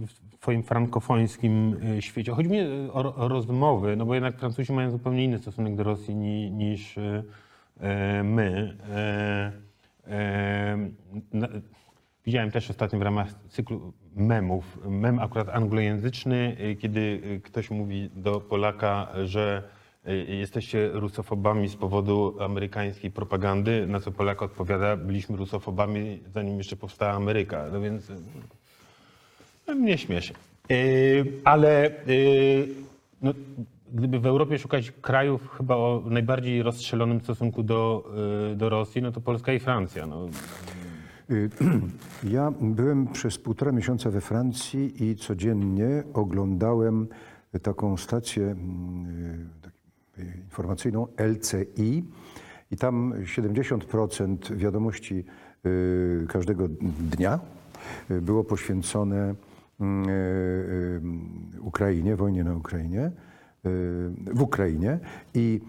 w 0.08 0.25
twoim 0.46 0.64
frankofońskim 0.64 1.78
y, 1.98 2.02
świecie, 2.02 2.32
chodzi 2.32 2.50
mi 2.50 2.60
o, 2.94 3.16
o 3.16 3.28
rozmowy, 3.28 3.96
no 3.96 4.06
bo 4.06 4.14
jednak 4.14 4.38
Francuzi 4.38 4.74
mają 4.74 4.92
zupełnie 4.92 5.24
inny 5.24 5.40
stosunek 5.40 5.76
do 5.76 5.84
Rosji 5.84 6.16
ni, 6.16 6.52
niż 6.52 6.98
y, 6.98 7.02
y, 7.02 8.24
my. 8.24 8.78
Widziałem 12.26 12.52
też 12.52 12.70
ostatnio 12.70 13.00
w 13.00 13.02
ramach 13.02 13.28
cyklu 13.50 13.94
memów, 14.16 14.78
mem 14.88 15.20
akurat 15.20 15.50
anglojęzyczny, 15.50 16.58
kiedy 16.80 17.22
ktoś 17.44 17.70
mówi 17.72 18.10
do 18.16 18.40
Polaka, 18.40 19.08
że 19.24 19.64
jesteście 20.28 20.90
rusofobami 20.94 21.68
z 21.68 21.76
powodu 21.76 22.38
amerykańskiej 22.40 23.12
propagandy, 23.12 23.88
na 23.88 24.00
co 24.00 24.12
Polak 24.12 24.42
odpowiada, 24.42 24.98
byliśmy 24.98 25.38
rusofobami 25.38 26.24
zanim 26.34 26.58
jeszcze 26.58 26.76
powstała 26.76 27.12
Ameryka. 27.12 27.66
No 27.74 27.82
więc 27.82 28.12
mnie 29.74 29.98
śmieszy. 29.98 30.34
Yy, 30.70 31.26
ale 31.44 31.92
yy, 32.08 32.68
no, 33.22 33.34
gdyby 33.94 34.20
w 34.20 34.26
Europie 34.26 34.60
szukać 34.60 34.92
krajów 34.92 35.50
chyba 35.58 35.76
o 35.76 36.04
najbardziej 36.06 36.64
rozstrzelonym 36.64 37.22
stosunku 37.22 37.64
do, 37.64 38.12
yy, 38.50 38.56
do 38.56 38.70
Rosji, 38.70 39.02
no 39.02 39.12
to 39.12 39.22
Polska 39.22 39.54
i 39.54 39.60
Francja. 39.60 40.06
No. 40.06 40.28
Y, 41.32 41.50
Ja 42.36 42.54
byłem 42.62 43.08
przez 43.08 43.38
półtora 43.38 43.72
miesiąca 43.72 44.10
we 44.10 44.22
Francji 44.22 45.04
i 45.04 45.16
codziennie 45.16 46.04
oglądałem 46.14 47.08
taką 47.62 47.98
stację 47.98 48.44
mm, 48.44 49.50
tak, 49.62 49.74
y, 50.20 50.26
informacyjną 50.44 51.08
LCI 51.18 52.04
i 52.72 52.78
tam 52.78 53.14
70% 53.24 54.56
wiadomości 54.56 55.26
każdego 56.28 56.68
dnia 57.00 57.40
było 58.10 58.44
poświęcone 58.44 59.36
Ukrainie, 61.60 62.16
wojnie 62.16 62.44
na 62.44 62.56
Ukrainie, 62.56 63.06
y, 63.06 63.12
w 64.34 64.42
Ukrainie 64.42 65.00
i 65.34 65.62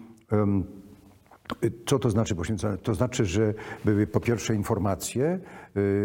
co 1.85 1.99
to 1.99 2.09
znaczy 2.09 2.35
poświęcone? 2.35 2.77
To 2.77 2.95
znaczy, 2.95 3.25
że 3.25 3.53
były 3.85 4.07
po 4.07 4.19
pierwsze 4.19 4.55
informacje, 4.55 5.39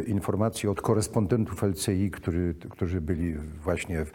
informacje 0.07 0.71
od 0.71 0.81
korespondentów 0.81 1.63
LCI, 1.63 2.11
którzy, 2.11 2.55
którzy 2.71 3.01
byli 3.01 3.35
właśnie 3.35 4.05
w, 4.05 4.13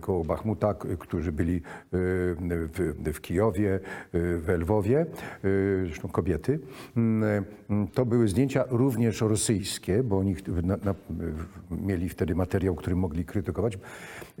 koło 0.00 0.24
Bachmuta, 0.24 0.74
którzy 0.98 1.32
byli 1.32 1.56
y, 1.56 1.60
w, 1.92 2.94
w 3.14 3.20
Kijowie, 3.20 3.74
y, 3.74 3.80
w 4.38 4.48
Lwowie, 4.58 5.06
y, 5.44 5.82
zresztą 5.86 6.08
kobiety. 6.08 6.60
Mm, 6.96 7.44
y, 7.70 7.86
To 7.94 8.06
były 8.06 8.28
zdjęcia 8.28 8.64
również 8.70 9.20
rosyjskie, 9.20 10.02
bo 10.02 10.18
oni 10.18 10.36
na, 10.62 10.76
na, 10.76 10.94
mieli 11.70 12.08
wtedy 12.08 12.34
materiał, 12.34 12.74
który 12.74 12.96
mogli 12.96 13.24
krytykować, 13.24 13.78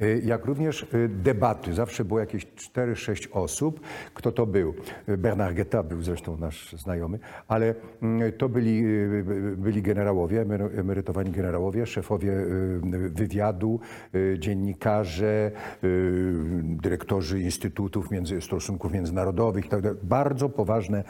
y, 0.02 0.22
jak 0.24 0.44
również 0.44 0.82
y, 0.82 1.08
debaty. 1.08 1.74
Zawsze 1.74 2.04
było 2.04 2.20
jakieś 2.20 2.46
4-6 2.46 3.28
osób. 3.32 3.80
Kto 4.14 4.32
to 4.32 4.46
był? 4.46 4.74
Bernard 5.18 5.56
Guetta 5.56 5.82
był 5.82 6.02
zresztą 6.02 6.36
nasz 6.36 6.72
znajomy, 6.72 7.18
ale 7.48 7.74
mm, 8.02 8.32
to 8.32 8.48
byli, 8.48 8.84
y, 8.86 9.56
byli 9.56 9.82
generałowie, 9.82 10.44
emery- 10.44 10.78
emerytowani 10.80 11.30
generałowie, 11.30 11.86
szefowie 11.86 12.32
y, 12.32 12.80
wywiadu, 13.08 13.80
y, 14.14 14.36
dziennikarze, 15.12 15.50
y, 15.84 16.32
dyrektorzy 16.62 17.40
instytutów 17.40 18.10
między, 18.10 18.40
stosunków 18.40 18.92
międzynarodowych. 18.92 19.66
i 19.66 19.68
tak. 19.68 19.82
Bardzo 20.02 20.48
poważne, 20.48 21.04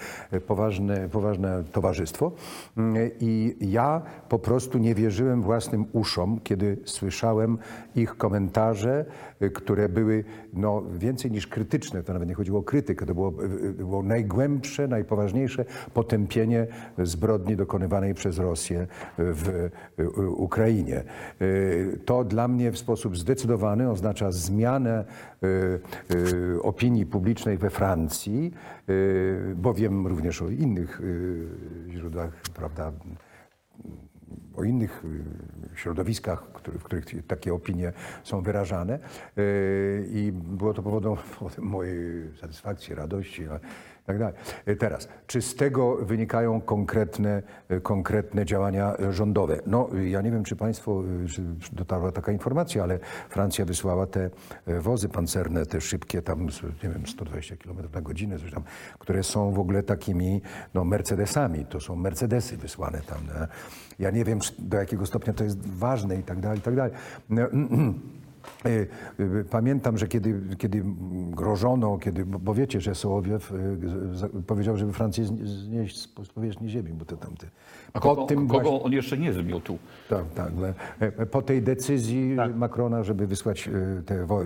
poważne, 0.47 1.09
poważne 1.09 1.65
towarzystwo. 1.73 2.33
Mm, 2.77 3.11
I 3.20 3.57
ja 3.61 4.03
po 4.29 4.39
prostu 4.39 4.79
nie 4.79 4.95
wierzyłem 4.95 5.43
własnym 5.43 5.87
uszom, 5.93 6.41
kiedy 6.45 6.79
słyszałem 6.85 7.59
ich 7.95 8.16
komentarze, 8.16 9.05
y, 9.43 9.51
które 9.51 9.89
były 9.89 10.24
no, 10.53 10.83
więcej 10.99 11.31
niż 11.31 11.47
krytyczne. 11.47 12.03
To 12.03 12.12
nawet 12.12 12.29
nie 12.29 12.35
chodziło 12.35 12.61
o 12.61 12.62
krytykę, 12.62 13.07
to 13.07 13.15
było, 13.15 13.33
y, 13.45 13.73
było 13.73 14.03
najgłębsze, 14.03 14.89
najpoważniejsze 14.89 15.65
potępienie 15.95 16.66
zbrodni 16.99 17.57
dokonywanej 17.57 18.15
przez 18.15 18.39
Rosję 18.39 18.87
w 19.19 19.70
y, 19.99 20.31
Ukrainie. 20.31 21.05
To 22.05 22.24
dla 22.24 22.49
mnie 22.49 22.73
w 22.73 22.79
sposób 22.79 23.19
zdecydowany 23.19 23.91
oznacza 23.91 24.33
zmianę 24.33 25.05
opinii 26.62 27.07
publicznej 27.07 27.59
we 27.59 27.70
Francji, 27.70 28.53
bo 29.57 29.74
wiem 29.74 30.07
również 30.07 30.43
o 30.43 30.49
innych 30.49 31.03
źródłach, 31.89 32.43
prawda, 32.55 32.93
o 34.57 34.65
innych 34.65 35.05
środowiskach, 35.74 36.52
który- 36.63 36.79
w 36.79 36.85
których 36.85 37.27
takie 37.27 37.55
opinie 37.55 37.93
są 38.25 38.41
wyrażane 38.43 38.99
y, 39.39 40.09
i 40.13 40.33
było 40.33 40.75
to 40.75 40.83
powodem, 40.83 41.13
mojej 41.59 42.23
satysfakcji, 42.41 42.95
radości 42.95 43.47
tak. 44.07 44.35
Y, 44.69 44.77
Teraz, 44.77 45.09
czy 45.27 45.43
z 45.43 45.55
tego 45.55 45.97
wynikają 45.97 46.61
konkretne, 46.61 47.43
y, 47.71 47.81
konkretne 47.81 48.45
działania 48.45 48.97
rządowe? 49.11 49.61
No, 49.67 49.89
ja 50.11 50.21
nie 50.23 50.31
wiem, 50.31 50.45
czy 50.45 50.57
Państwo, 50.57 51.03
dotarła 51.73 52.13
taka 52.13 52.33
informacja, 52.33 52.83
ale 52.83 52.99
Francja 53.29 53.65
wysłała 53.65 54.07
te 54.07 54.31
wozy 54.67 55.09
pancerne, 55.09 55.67
te 55.67 55.81
szybkie, 55.81 56.23
tam, 56.23 56.47
nie 56.83 56.89
wiem, 56.91 57.07
120 57.07 57.57
km 57.57 57.77
na 57.95 58.01
godzinę, 58.01 58.39
coś 58.39 58.51
tam, 58.51 58.63
które 58.99 59.23
są 59.23 59.53
w 59.53 59.59
ogóle 59.59 59.83
takimi 59.83 60.43
no, 60.75 60.85
Mercedesami. 60.85 61.67
To 61.67 61.81
są 61.81 61.97
Mercedesy 61.97 62.57
wysłane 62.57 63.01
tam. 63.01 63.19
nie? 63.25 63.49
Ja 64.03 64.11
nie 64.11 64.24
wiem, 64.24 64.39
do 64.59 64.77
jakiego 64.77 65.07
stopnia 65.07 65.33
to 65.33 65.45
jest 65.45 65.66
ważne 65.66 66.16
i 66.16 66.23
tak 66.23 66.41
dalej, 66.41 66.59
i 66.59 66.62
tak 66.62 66.77
dalej. 66.77 66.93
No, 67.31 67.43
y, 67.43 67.49
y, 69.20 69.45
Pamiętam, 69.51 69.99
że 69.99 70.09
kiedy, 70.09 70.41
kiedy 70.59 70.83
grożono, 71.31 71.99
kiedy, 71.99 72.24
bo 72.24 72.55
wiecie, 72.55 72.81
że 72.81 72.95
Sołowiew 72.95 73.53
za- 74.12 74.29
powiedział, 74.47 74.77
żeby 74.77 74.93
Francję 74.93 75.24
znie- 75.24 75.47
znieść 75.47 76.01
z 76.24 76.29
powierzchni 76.29 76.69
ziemi, 76.69 76.93
bo 76.93 77.05
to 77.05 77.16
tamte. 77.16 77.47
A 77.94 78.01
Po 78.01 78.09
kogo, 78.09 78.24
tym 78.27 78.48
kogo 78.48 78.60
właśnie- 78.62 78.82
on 78.82 78.93
jeszcze 78.93 79.19
nie 79.19 79.32
zmiótł? 79.32 79.78
tak, 80.09 80.24
tak. 80.35 80.52
ale, 80.59 80.74
e, 81.01 81.27
Po 81.27 81.43
tej 81.43 81.62
decyzji 81.62 82.36
Macrona, 82.56 83.02
żeby 83.02 83.27
wysłać 83.27 83.69
e, 83.69 84.02
te, 84.02 84.27
wo, 84.27 84.40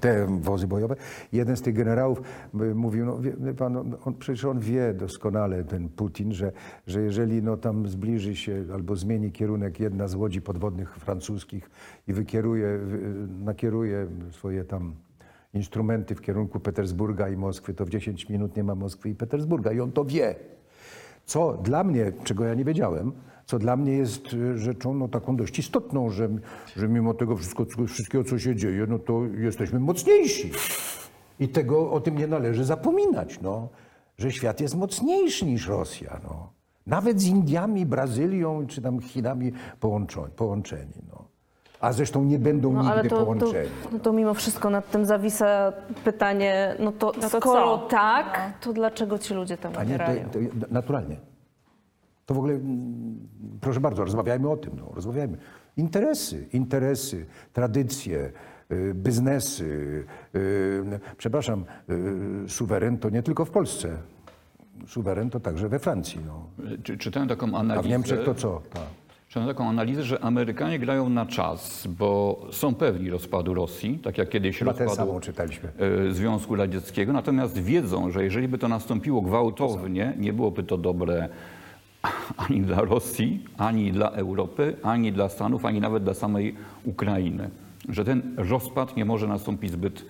te 0.00 0.26
wozy 0.40 0.66
bojowe, 0.66 0.96
jeden 1.32 1.56
z 1.56 1.62
tych 1.62 1.74
generałów 1.74 2.22
e, 2.54 2.74
mówił, 2.74 3.06
no 3.06 3.18
wie, 3.18 3.54
pan, 3.54 3.76
on, 3.76 3.96
on, 4.04 4.14
przecież 4.14 4.44
on 4.44 4.58
wie 4.60 4.94
doskonale, 4.94 5.64
ten 5.64 5.88
Putin, 5.88 6.32
że, 6.32 6.52
że 6.86 7.00
jeżeli 7.00 7.42
no, 7.42 7.56
tam 7.56 7.88
zbliży 7.88 8.36
się 8.36 8.64
albo 8.74 8.96
zmieni 8.96 9.32
kierunek 9.32 9.80
jedna 9.80 10.08
z 10.08 10.14
łodzi 10.14 10.42
podwodnych 10.42 10.96
francuskich 10.96 11.70
i 12.08 12.12
wykieruje, 12.12 12.78
wy- 12.78 13.28
nakieruje 13.44 14.06
swoje 14.30 14.64
tam 14.64 14.94
instrumenty 15.54 16.14
w 16.14 16.20
kierunku 16.20 16.60
Petersburga 16.60 17.28
i 17.28 17.36
Moskwy, 17.36 17.74
to 17.74 17.84
w 17.84 17.88
10 17.90 18.28
minut 18.28 18.56
nie 18.56 18.64
ma 18.64 18.74
Moskwy 18.74 19.08
i 19.10 19.14
Petersburga 19.14 19.72
i 19.72 19.80
on 19.80 19.92
to 19.92 20.04
wie. 20.04 20.34
Co 21.30 21.52
dla 21.52 21.84
mnie, 21.84 22.12
czego 22.24 22.44
ja 22.44 22.54
nie 22.54 22.64
wiedziałem, 22.64 23.12
co 23.46 23.58
dla 23.58 23.76
mnie 23.76 23.92
jest 23.92 24.32
y, 24.32 24.58
rzeczą 24.58 24.94
no, 24.94 25.08
taką 25.08 25.36
dość 25.36 25.58
istotną, 25.58 26.10
że, 26.10 26.28
że 26.76 26.88
mimo 26.88 27.14
tego 27.14 27.36
wszystko, 27.36 27.66
wszystkiego, 27.86 28.24
co 28.24 28.38
się 28.38 28.56
dzieje, 28.56 28.86
no 28.88 28.98
to 28.98 29.24
jesteśmy 29.38 29.80
mocniejsi. 29.80 30.50
I 31.40 31.48
tego 31.48 31.90
o 31.90 32.00
tym 32.00 32.18
nie 32.18 32.26
należy 32.26 32.64
zapominać, 32.64 33.40
no, 33.40 33.68
że 34.18 34.32
świat 34.32 34.60
jest 34.60 34.76
mocniejszy 34.76 35.46
niż 35.46 35.68
Rosja. 35.68 36.20
No. 36.24 36.52
Nawet 36.86 37.20
z 37.20 37.26
Indiami, 37.26 37.86
Brazylią 37.86 38.66
czy 38.66 38.82
tam 38.82 39.00
Chinami 39.00 39.52
połączeni 40.36 41.02
no. 41.08 41.29
A 41.80 41.92
zresztą 41.92 42.24
nie 42.24 42.38
będą 42.38 42.72
No 42.72 42.78
nigdy 42.82 42.92
ale 42.92 43.02
to, 43.08 43.16
to, 43.16 43.22
połączeni. 43.22 43.68
no 43.92 43.98
to 43.98 44.12
mimo 44.12 44.34
wszystko 44.34 44.70
nad 44.70 44.90
tym 44.90 45.04
zawisa 45.06 45.72
pytanie, 46.04 46.74
no 46.78 46.92
to, 46.92 47.12
No 47.22 47.30
to 47.30 47.40
skoro 47.40 47.78
co? 47.78 47.86
tak, 47.86 48.52
to 48.60 48.72
dlaczego 48.72 49.18
ci 49.18 49.34
ludzie 49.34 49.56
tam 49.56 49.72
A 49.78 49.84
nie, 49.84 49.98
to, 49.98 50.04
to, 50.32 50.38
naturalnie. 50.70 51.16
To 52.26 52.34
w 52.34 52.38
ogóle, 52.38 52.54
mm, 52.54 53.18
proszę 53.60 53.80
bardzo, 53.80 54.04
rozmawiajmy 54.04 54.50
o 54.50 54.56
tym, 54.56 54.72
no, 54.76 54.92
rozmawiajmy. 54.94 55.38
Interesy, 55.76 56.46
interesy, 56.52 57.26
tradycje, 57.52 58.32
y, 58.72 58.94
biznesy. 58.94 60.04
y, 60.34 61.00
Przepraszam, 61.16 61.64
y, 62.44 62.48
suweren 62.48 62.98
to 62.98 63.10
nie 63.10 63.22
tylko 63.22 63.44
w 63.44 63.50
Polsce. 63.50 63.96
Suweren 64.86 65.30
to 65.30 65.40
także 65.40 65.68
we 65.68 65.78
Francji. 65.78 66.20
No. 66.26 66.46
Czy, 66.82 66.98
czytałem 66.98 67.28
taką 67.28 67.46
analizę. 67.46 67.78
A 67.78 67.82
w 67.82 67.86
Niemczech 67.88 68.24
to 68.24 68.34
co? 68.34 68.62
Tak. 68.72 68.82
Czytałem 69.30 69.48
taką 69.48 69.68
analizę, 69.68 70.02
że 70.02 70.24
Amerykanie 70.24 70.78
grają 70.78 71.08
na 71.08 71.26
czas, 71.26 71.86
bo 71.86 72.40
są 72.50 72.74
pewni 72.74 73.10
rozpadu 73.10 73.54
Rosji, 73.54 73.98
tak 73.98 74.18
jak 74.18 74.28
kiedyś 74.28 74.58
Chyba 74.58 74.72
rozpadu 74.72 75.20
e, 76.08 76.12
Związku 76.12 76.56
Radzieckiego, 76.56 77.12
natomiast 77.12 77.58
wiedzą, 77.58 78.10
że 78.10 78.24
jeżeli 78.24 78.48
by 78.48 78.58
to 78.58 78.68
nastąpiło 78.68 79.22
gwałtownie, 79.22 80.14
nie 80.18 80.32
byłoby 80.32 80.62
to 80.62 80.78
dobre 80.78 81.28
ani 82.36 82.60
dla 82.60 82.80
Rosji, 82.80 83.44
ani 83.58 83.92
dla 83.92 84.10
Europy, 84.10 84.76
ani 84.82 85.12
dla 85.12 85.28
Stanów, 85.28 85.64
ani 85.64 85.80
nawet 85.80 86.04
dla 86.04 86.14
samej 86.14 86.54
Ukrainy. 86.84 87.50
Że 87.88 88.04
ten 88.04 88.34
rozpad 88.36 88.96
nie 88.96 89.04
może 89.04 89.26
nastąpić 89.26 89.70
zbyt 89.70 90.04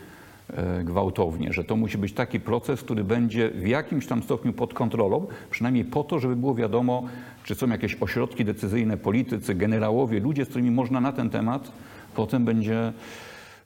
gwałtownie, 0.85 1.53
że 1.53 1.65
to 1.65 1.77
musi 1.77 1.99
być 1.99 2.13
taki 2.13 2.41
proces, 2.41 2.83
który 2.83 3.05
będzie 3.05 3.51
w 3.51 3.67
jakimś 3.67 4.07
tam 4.07 4.23
stopniu 4.23 4.53
pod 4.53 4.75
kontrolą, 4.75 5.27
przynajmniej 5.51 5.85
po 5.85 6.05
to, 6.05 6.19
żeby 6.19 6.37
było 6.37 6.55
wiadomo, 6.55 7.03
czy 7.45 7.55
są 7.55 7.69
jakieś 7.69 7.97
ośrodki 8.01 8.45
decyzyjne, 8.45 8.97
politycy, 8.97 9.55
generałowie, 9.55 10.21
ludzie, 10.21 10.45
z 10.45 10.49
którymi 10.49 10.71
można 10.71 11.01
na 11.01 11.13
ten 11.13 11.31
temat 11.31 11.73
potem 12.15 12.45
będzie 12.45 12.93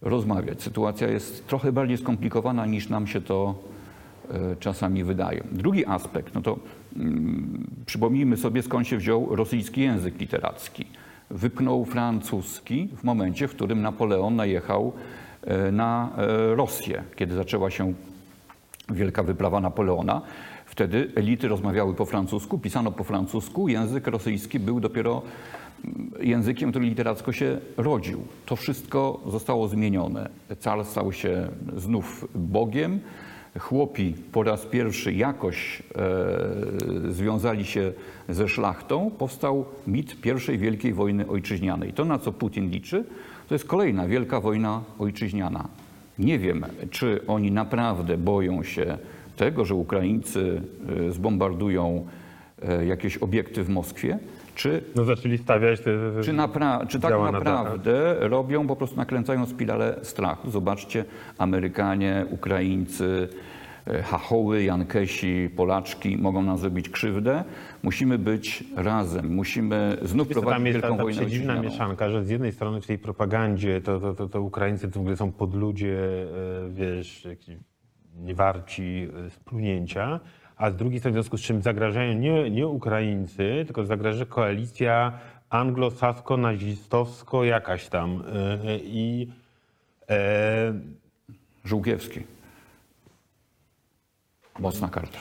rozmawiać. 0.02 0.62
Sytuacja 0.62 1.09
jest 1.09 1.47
trochę 1.47 1.73
bardziej 1.73 1.98
skomplikowana 1.98 2.66
niż 2.66 2.89
nam 2.89 3.06
się 3.06 3.20
to 3.20 3.55
e, 4.31 4.56
czasami 4.61 5.05
wydaje. 5.05 5.44
Drugi 5.52 5.86
aspekt, 5.86 6.35
no 6.35 6.43
to 6.43 6.59
mm, 6.97 7.66
przypomnijmy 7.86 8.36
sobie 8.36 8.62
skąd 8.62 8.89
się 8.89 8.97
wziął 8.97 9.36
rosyjski 9.36 9.81
język 9.81 10.20
literacki. 10.20 10.86
Wypchnął 11.31 11.85
francuski 11.85 12.89
w 12.97 13.05
momencie, 13.05 13.48
w 13.48 13.51
którym 13.51 13.82
Napoleon 13.82 14.36
najechał 14.36 14.93
e, 14.93 15.23
na 15.72 16.10
e, 16.16 16.54
Rosję, 16.54 17.02
kiedy 17.16 17.34
zaczęła 17.34 17.70
się 17.70 17.92
wielka 18.90 19.22
wyprawa 19.22 19.60
Napoleona. 19.60 20.22
Wtedy 20.66 21.12
elity 21.14 21.48
rozmawiały 21.48 21.94
po 21.94 22.04
francusku, 22.04 22.58
pisano 22.58 22.92
po 22.92 23.04
francusku, 23.04 23.68
język 23.68 24.06
rosyjski 24.06 24.60
był 24.60 24.80
dopiero 24.80 25.22
mm, 25.84 26.10
językiem, 26.20 26.70
który 26.70 26.84
literacko 26.84 27.32
się 27.32 27.58
rodził. 27.76 28.20
To 28.46 28.56
wszystko 28.56 29.20
zostało 29.26 29.68
zmienione. 29.68 30.28
Car 30.60 30.84
stał 30.84 31.12
się 31.12 31.48
znów 31.76 32.28
Bogiem. 32.34 33.00
Chłopi 33.58 34.14
po 34.32 34.42
raz 34.42 34.66
pierwszy 34.66 35.12
jakoś 35.12 35.82
e, 37.06 37.12
związali 37.12 37.64
się 37.64 37.92
ze 38.28 38.48
szlachtą. 38.48 39.10
Powstał 39.18 39.64
mit 39.86 40.20
pierwszej 40.20 40.58
wielkiej 40.58 40.92
wojny 40.92 41.28
ojczyźnianej. 41.28 41.92
To, 41.92 42.04
na 42.04 42.18
co 42.18 42.32
Putin 42.32 42.70
liczy, 42.70 43.04
to 43.48 43.54
jest 43.54 43.64
kolejna 43.64 44.08
wielka 44.08 44.40
wojna 44.40 44.82
ojczyźniana. 44.98 45.68
Nie 46.18 46.38
wiem, 46.38 46.64
czy 46.90 47.20
oni 47.26 47.50
naprawdę 47.50 48.18
boją 48.18 48.62
się 48.62 48.98
tego, 49.36 49.64
że 49.64 49.74
Ukraińcy 49.74 50.62
e, 51.08 51.12
zbombardują 51.12 52.06
e, 52.62 52.86
jakieś 52.86 53.16
obiekty 53.16 53.64
w 53.64 53.68
Moskwie, 53.68 54.18
czy, 54.54 54.84
No 54.96 55.04
zaczęli 55.04 55.38
stawiać 55.38 55.80
te... 55.80 55.90
czy, 56.24 56.32
napra- 56.32 56.86
czy 56.86 57.00
tak 57.00 57.10
działa 57.10 57.32
na 57.32 57.38
naprawdę 57.38 58.16
robią, 58.20 58.66
po 58.66 58.76
prostu 58.76 58.96
nakręcają 58.96 59.46
spiralę 59.46 59.96
strachu. 60.02 60.50
Zobaczcie, 60.50 61.04
Amerykanie, 61.38 62.26
Ukraińcy, 62.30 63.28
Hachoły, 64.05 64.62
Jankesi, 64.62 65.51
Polaczki 65.56 66.19
mogą 66.19 66.43
nam 66.43 66.59
zrobić 66.59 66.89
krzywdę. 66.89 67.44
Musimy 67.82 68.19
być 68.19 68.65
razem, 68.77 69.35
musimy 69.35 69.97
znów 70.02 70.28
Wiesz, 70.28 70.35
prowadzić 70.35 70.56
tam 70.56 70.66
jest 70.66 70.81
ta, 70.81 70.86
wielką 70.86 70.97
ta 70.97 71.02
wojnę 71.02 71.20
przedziwna 71.20 71.52
ojczyźnianą. 71.52 71.73
mieszanka, 71.73 72.11
że 72.11 72.24
z 72.24 72.31
jednej 72.31 72.52
strony 72.52 72.81
w 72.81 72.86
tej 72.86 72.98
propagandzie 72.98 73.81
to, 73.81 74.01
to, 74.01 74.15
to, 74.15 74.28
to 74.28 74.43
Ukraińcy 74.43 74.89
to 74.89 74.98
w 74.98 75.01
ogóle 75.01 75.16
są 75.16 75.32
podludzie, 75.32 75.98
e, 76.66 76.70
wiesz, 76.70 77.28
niewarci 78.16 79.09
e, 79.27 79.31
splunięcia, 79.31 80.20
a 80.56 80.70
z 80.70 80.77
drugiej 80.77 80.98
strony 80.98 81.12
w 81.12 81.15
związku 81.15 81.39
z 81.39 81.40
czym 81.40 81.62
zagrażają 81.62 82.15
nie, 82.15 82.51
nie 82.51 82.66
Ukraińcy, 82.66 83.62
tylko 83.66 83.85
zagraża 83.85 84.27
koalicja 84.27 85.12
anglosasko-nazistowsko 85.51 87.44
jakaś 87.44 87.89
tam. 87.89 88.23
E, 88.23 88.23
e, 88.70 88.78
I 88.78 89.32
e, 90.11 90.74
Żółkiewski. 91.65 92.20
Mocna 94.59 94.89
karta. 94.89 95.18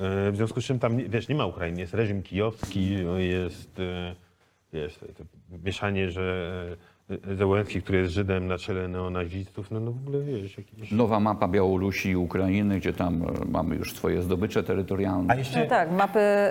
E, 0.00 0.30
W 0.32 0.36
związku 0.36 0.60
z 0.60 0.64
czym 0.64 0.78
tam, 0.78 0.96
wiesz, 0.96 1.28
nie 1.28 1.34
ma 1.34 1.46
Ukrainy, 1.46 1.80
jest 1.80 1.94
reżim 1.94 2.22
kijowski, 2.22 2.96
jest, 3.18 3.80
e, 3.80 4.14
wiesz, 4.72 4.94
to, 4.98 5.06
to 5.06 5.24
mieszanie, 5.64 6.10
że 6.10 6.76
e, 7.30 7.36
Zełenski, 7.36 7.82
który 7.82 7.98
jest 7.98 8.12
Żydem 8.12 8.46
na 8.46 8.58
czele 8.58 8.88
neonazistów, 8.88 9.70
no, 9.70 9.80
no 9.80 9.92
w 9.92 9.96
ogóle, 10.08 10.20
wiesz, 10.24 10.58
jakieś... 10.58 10.92
Nowa 10.92 11.20
mapa 11.20 11.48
Białorusi 11.48 12.08
i 12.10 12.16
Ukrainy, 12.16 12.78
gdzie 12.80 12.92
tam 12.92 13.24
mamy 13.48 13.76
już 13.76 13.94
swoje 13.94 14.22
zdobycze 14.22 14.62
terytorialne. 14.62 15.34
A 15.34 15.36
jeszcze, 15.36 15.60
No 15.60 15.66
tak, 15.66 15.92
mapy 15.92 16.18
y, 16.18 16.50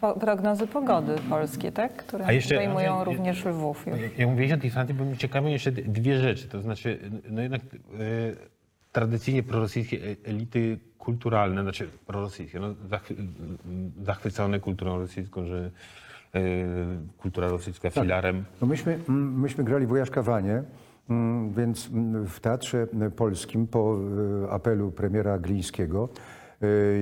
po, 0.00 0.14
prognozy 0.14 0.66
pogody 0.66 1.16
polskie, 1.30 1.72
tak? 1.72 1.96
które 1.96 2.26
A 2.26 2.32
jeszcze- 2.32 2.54
obejmują 2.56 2.98
ja- 2.98 3.04
również 3.04 3.44
Lwów 3.44 3.86
już. 3.86 3.96
Ja 4.18 4.26
mówię 4.26 4.54
o 4.54 4.58
tej 4.58 4.70
Francji, 4.70 4.94
bo 4.94 5.04
mi 5.04 5.16
ciekawe 5.16 5.50
jeszcze 5.50 5.72
dwie 5.72 6.18
rzeczy. 6.18 6.48
To 6.48 6.62
znaczy, 6.62 6.98
no 7.30 7.42
jednak 7.42 7.60
e, 7.60 7.66
tradycyjnie 8.96 9.42
prorosyjskie 9.42 9.96
e- 9.96 10.16
elity 10.30 10.78
kulturalne, 10.98 11.62
znaczy 11.62 11.88
prorosyjskie, 12.06 12.60
no, 12.60 12.74
zachwy, 12.90 13.14
zachwycone 14.02 14.60
kulturą 14.60 14.98
rosyjską, 14.98 15.46
że 15.46 15.70
e, 16.34 16.40
kultura 17.18 17.48
rosyjska 17.48 17.90
filarem. 17.90 18.44
No 18.60 18.66
myśmy, 18.66 18.98
myśmy 19.08 19.64
grali 19.64 19.86
Wojaszka 19.86 20.22
Wanie, 20.22 20.62
więc 21.56 21.90
w 22.26 22.40
Teatrze 22.40 22.86
Polskim 23.16 23.66
po 23.66 23.98
y, 24.44 24.50
apelu 24.50 24.90
premiera 24.90 25.38
Glińskiego 25.38 26.08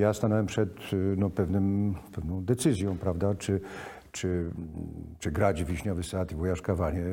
ja 0.00 0.14
stanąłem 0.14 0.46
przed 0.46 0.70
no, 1.16 1.30
pewnym, 1.30 1.94
pewną 2.12 2.44
decyzją, 2.44 2.98
prawda, 2.98 3.34
czy, 3.34 3.60
czy, 4.12 4.50
czy 5.18 5.30
grać 5.30 5.64
Wiśniowy 5.64 6.02
Sad 6.02 6.32
i 6.32 6.34
Wojaszka 6.34 6.74
Wanie, 6.74 7.04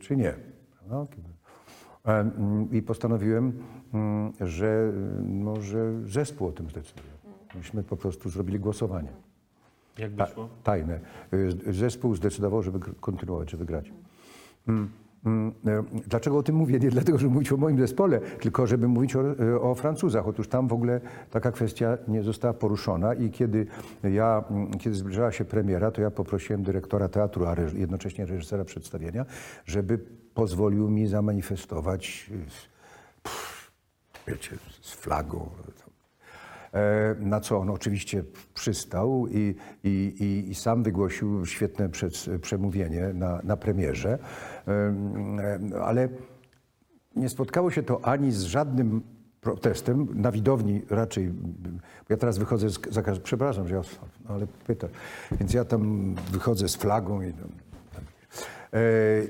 czy 0.00 0.16
nie. 0.16 0.34
prawda? 0.78 1.06
Mm, 2.08 2.68
I 2.72 2.82
postanowiłem, 2.82 3.52
mm, 3.94 4.32
że, 4.40 4.66
y, 4.66 5.22
no, 5.22 5.60
że 5.60 5.92
zespół 6.06 6.48
o 6.48 6.52
tym 6.52 6.70
zdecyduje. 6.70 7.08
Myśmy 7.54 7.82
po 7.82 7.96
prostu 7.96 8.30
zrobili 8.30 8.60
głosowanie. 8.60 9.08
Jak 9.98 10.14
Ta, 10.14 10.26
wyszło? 10.26 10.48
tajne. 10.62 11.00
Y, 11.34 11.72
Zespół 11.72 12.14
zdecydował, 12.14 12.62
żeby 12.62 12.78
kontynuować, 13.00 13.50
żeby 13.50 13.64
grać. 13.64 13.92
Mm, 14.68 14.90
mm, 15.26 15.52
e, 15.66 15.82
Dlaczego 16.06 16.38
o 16.38 16.42
tym 16.42 16.56
mówię? 16.56 16.78
Nie 16.78 16.90
dlatego, 16.90 17.18
żeby 17.18 17.34
mówić 17.34 17.52
o 17.52 17.56
moim 17.56 17.78
zespole, 17.78 18.20
tylko 18.20 18.66
żeby 18.66 18.88
mówić 18.88 19.16
o, 19.16 19.20
e, 19.20 19.60
o 19.60 19.74
Francuzach. 19.74 20.28
Otóż 20.28 20.48
tam 20.48 20.68
w 20.68 20.72
ogóle 20.72 21.00
taka 21.30 21.52
kwestia 21.52 21.98
nie 22.08 22.22
została 22.22 22.54
poruszona 22.54 23.14
i 23.14 23.30
kiedy 23.30 23.66
ja, 24.02 24.44
mm, 24.50 24.70
kiedy 24.70 24.96
zbliżała 24.96 25.32
się 25.32 25.44
premiera, 25.44 25.90
to 25.90 26.02
ja 26.02 26.10
poprosiłem 26.10 26.62
dyrektora 26.62 27.08
teatru, 27.08 27.46
a 27.46 27.56
jednocześnie 27.74 28.26
reżysera 28.26 28.64
przedstawienia, 28.64 29.26
żeby 29.66 29.98
pozwolił 30.38 30.90
mi 30.90 31.06
zamanifestować, 31.06 32.30
pff, 33.22 33.70
wiecie, 34.26 34.56
z 34.80 34.92
flagą, 34.92 35.50
E, 36.72 37.14
Na 37.20 37.40
co 37.40 37.58
on 37.58 37.70
oczywiście 37.70 38.24
przystał 38.54 39.26
i, 39.28 39.54
i, 39.84 40.14
i, 40.48 40.54
sam 40.54 40.82
wygłosił 40.82 41.46
świetne 41.46 41.88
przemówienie 42.40 43.10
na, 43.14 43.40
na 43.44 43.56
premierze. 43.56 44.18
Em, 44.66 45.38
Ale 45.82 46.08
nie 47.16 47.28
spotkało 47.28 47.70
się 47.70 47.82
to 47.82 48.04
ani 48.04 48.32
z 48.32 48.42
żadnym 48.42 49.02
protestem, 49.40 50.08
na 50.14 50.32
widowni 50.32 50.82
raczej, 50.90 51.32
ja 52.08 52.16
teraz 52.16 52.38
wychodzę 52.38 52.70
z 52.70 52.78
przepraszam, 53.22 53.68
że 53.68 53.74
ja, 53.74 53.82
no 54.24 54.34
ale 54.34 54.46
pytasz, 54.46 54.90
więc 55.30 55.54
ja 55.54 55.64
tam 55.64 56.14
wychodzę 56.14 56.68
z 56.68 56.76
flagą 56.76 57.22
i, 57.22 57.32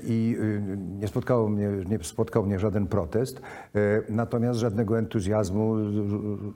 i 0.03 0.37
y, 0.39 0.77
nie, 0.99 1.07
spotkało 1.07 1.49
mnie, 1.49 1.69
nie 1.89 2.03
spotkał 2.03 2.45
mnie 2.45 2.59
żaden 2.59 2.87
protest, 2.87 3.41
e, 3.75 4.01
natomiast 4.09 4.59
żadnego 4.59 4.99
entuzjazmu 4.99 5.75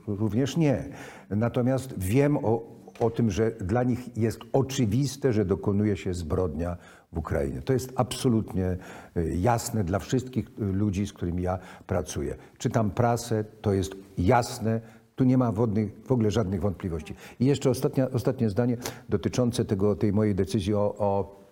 również 0.06 0.56
nie. 0.56 0.84
Natomiast 1.30 1.98
wiem 1.98 2.36
o, 2.36 2.62
o 3.00 3.10
tym, 3.10 3.30
że 3.30 3.50
dla 3.50 3.82
nich 3.82 4.16
jest 4.16 4.40
oczywiste, 4.52 5.32
że 5.32 5.44
dokonuje 5.44 5.96
się 5.96 6.14
zbrodnia 6.14 6.76
w 7.12 7.18
Ukrainie. 7.18 7.62
To 7.62 7.72
jest 7.72 7.92
absolutnie 7.96 8.76
y, 9.16 9.36
jasne 9.36 9.84
dla 9.84 9.98
wszystkich 9.98 10.46
ludzi, 10.58 11.06
z 11.06 11.12
którymi 11.12 11.42
ja 11.42 11.58
pracuję. 11.86 12.36
Czytam 12.58 12.90
prasę, 12.90 13.44
to 13.60 13.72
jest 13.72 13.92
jasne. 14.18 14.80
Tu 15.16 15.24
nie 15.24 15.38
ma 15.38 15.52
wodnych, 15.52 15.92
w 16.06 16.12
ogóle 16.12 16.30
żadnych 16.30 16.60
wątpliwości. 16.60 17.14
I 17.40 17.46
jeszcze 17.46 17.70
ostatnia, 17.70 18.10
ostatnie 18.10 18.50
zdanie 18.50 18.76
dotyczące 19.08 19.64
tego, 19.64 19.96
tej 19.96 20.12
mojej 20.12 20.34
decyzji 20.34 20.74
o, 20.74 20.94
o 20.98 21.40
e, 21.40 21.43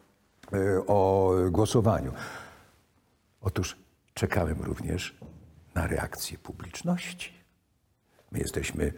o 0.87 1.33
głosowaniu. 1.51 2.13
Otóż 3.41 3.77
czekałem 4.15 4.57
również 4.63 5.17
na 5.75 5.87
reakcję 5.87 6.39
publiczności. 6.39 7.33
My 8.33 8.39
jesteśmy 8.39 8.93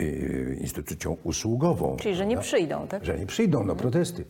y, 0.00 0.58
instytucją 0.60 1.16
usługową. 1.24 1.96
Czyli, 1.96 2.14
że 2.14 2.26
nie 2.26 2.34
prawda? 2.34 2.48
przyjdą, 2.48 2.88
tak? 2.88 3.04
Że 3.04 3.18
nie 3.18 3.26
przyjdą, 3.26 3.64
no 3.64 3.76
protesty. 3.76 4.24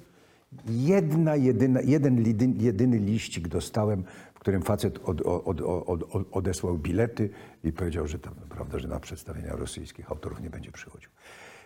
Jedna, 0.67 1.37
jedyna, 1.37 1.81
jeden 1.81 2.25
jedyny 2.61 2.99
liścik 2.99 3.49
dostałem, 3.49 4.05
w 4.35 4.39
którym 4.41 4.63
facet 4.63 4.99
od, 5.05 5.21
od, 5.21 5.61
od, 5.61 6.03
od, 6.15 6.27
odesłał 6.33 6.79
bilety 6.79 7.31
i 7.65 7.73
powiedział, 7.73 8.07
że 8.07 8.19
tam, 8.19 8.35
prawda, 8.49 8.79
że 8.79 8.89
na 8.89 9.01
przedstawienia 9.01 9.57
rosyjskich 9.57 10.11
autorów 10.11 10.41
nie 10.41 10.51
będzie 10.51 10.73
przychodził. 10.73 11.11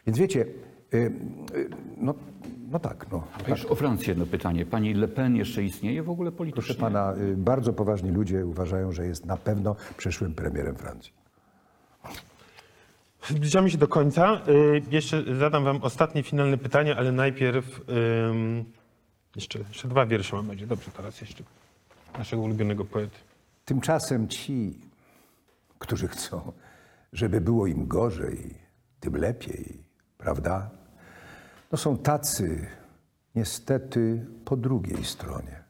Więc 0.06 0.18
wiecie, 0.18 0.40
y, 0.40 0.44
y, 0.44 0.81
no, 1.96 2.14
no 2.70 2.78
tak, 2.78 3.06
no. 3.12 3.26
A 3.46 3.50
już 3.50 3.64
o 3.64 3.74
Francji 3.74 4.08
jedno 4.08 4.26
pytanie. 4.26 4.66
Pani 4.66 4.94
Le 4.94 5.08
Pen 5.08 5.36
jeszcze 5.36 5.64
istnieje 5.64 6.02
w 6.02 6.10
ogóle 6.10 6.32
politycznie? 6.32 6.74
Proszę 6.74 6.80
pana, 6.80 7.14
y, 7.16 7.36
bardzo 7.36 7.72
poważni 7.72 8.10
ludzie 8.10 8.46
uważają, 8.46 8.92
że 8.92 9.06
jest 9.06 9.26
na 9.26 9.36
pewno 9.36 9.76
przyszłym 9.96 10.34
premierem 10.34 10.76
Francji. 10.76 11.12
Zbliżamy 13.28 13.70
się 13.70 13.78
do 13.78 13.88
końca. 13.88 14.40
Y, 14.48 14.82
Jeszcze 14.90 15.36
zadam 15.38 15.64
wam 15.64 15.82
ostatnie, 15.82 16.22
finalne 16.22 16.58
pytanie, 16.58 16.96
ale 16.96 17.12
najpierw 17.12 17.80
ym, 18.30 18.64
jeszcze, 19.36 19.58
jeszcze 19.58 19.88
dwa 19.88 20.06
wiersze 20.06 20.36
mam 20.36 20.46
będzie. 20.46 20.66
Dobrze, 20.66 20.90
teraz 20.90 21.20
jeszcze 21.20 21.44
naszego 22.18 22.42
ulubionego 22.42 22.84
poety. 22.84 23.16
Tymczasem 23.64 24.28
ci, 24.28 24.78
którzy 25.78 26.08
chcą, 26.08 26.52
żeby 27.12 27.40
było 27.40 27.66
im 27.66 27.86
gorzej, 27.86 28.54
tym 29.00 29.16
lepiej, 29.16 29.84
prawda? 30.18 30.70
No 31.72 31.78
są 31.78 31.98
tacy, 31.98 32.66
niestety, 33.34 34.26
po 34.44 34.56
drugiej 34.56 35.04
stronie. 35.04 35.62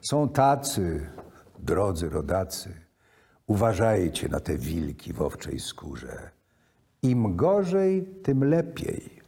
Są 0.00 0.28
tacy, 0.28 1.10
drodzy 1.58 2.08
rodacy, 2.08 2.74
uważajcie 3.46 4.28
na 4.28 4.40
te 4.40 4.58
wilki 4.58 5.12
w 5.12 5.22
owczej 5.22 5.60
skórze. 5.60 6.30
Im 7.02 7.36
gorzej, 7.36 8.06
tym 8.22 8.44
lepiej. 8.44 9.22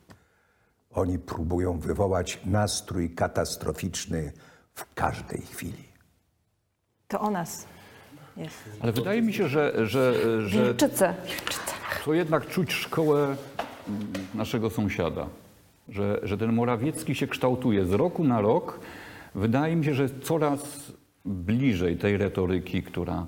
Oni 0.90 1.18
próbują 1.18 1.78
wywołać 1.78 2.40
nastrój 2.44 3.14
katastroficzny 3.14 4.32
w 4.74 4.94
każdej 4.94 5.40
chwili. 5.40 5.84
To 7.08 7.20
o 7.20 7.30
nas 7.30 7.66
jest. 8.36 8.56
Ale 8.80 8.92
wydaje 8.92 9.22
mi 9.22 9.32
się, 9.32 9.48
że, 9.48 9.86
że, 9.86 10.14
że 10.48 10.64
Wilczyce. 10.64 11.14
to 12.04 12.14
jednak 12.14 12.46
czuć 12.46 12.72
szkołę 12.72 13.36
naszego 14.34 14.70
sąsiada. 14.70 15.26
Że, 15.88 16.20
że 16.22 16.38
ten 16.38 16.52
Morawiecki 16.52 17.14
się 17.14 17.26
kształtuje 17.26 17.84
z 17.84 17.92
roku 17.92 18.24
na 18.24 18.40
rok. 18.40 18.80
Wydaje 19.34 19.76
mi 19.76 19.84
się, 19.84 19.94
że 19.94 20.08
coraz 20.22 20.92
bliżej 21.24 21.96
tej 21.96 22.16
retoryki, 22.16 22.82
która 22.82 23.26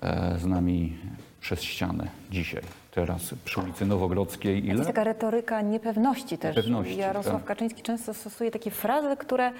e, 0.00 0.38
z 0.38 0.46
nami 0.46 0.96
przez 1.40 1.62
ścianę 1.62 2.08
dzisiaj, 2.30 2.62
teraz 2.90 3.34
przy 3.44 3.60
ulicy 3.60 3.86
Nowogrodzkiej. 3.86 4.60
To 4.60 4.66
Ile? 4.66 4.74
jest 4.74 4.86
taka 4.86 5.04
retoryka 5.04 5.60
niepewności 5.60 6.38
też. 6.38 6.56
Niepewności, 6.56 6.96
Jarosław 6.96 7.36
tak. 7.36 7.44
Kaczyński 7.44 7.82
często 7.82 8.14
stosuje 8.14 8.50
takie 8.50 8.70
frazy, 8.70 9.16
które 9.16 9.52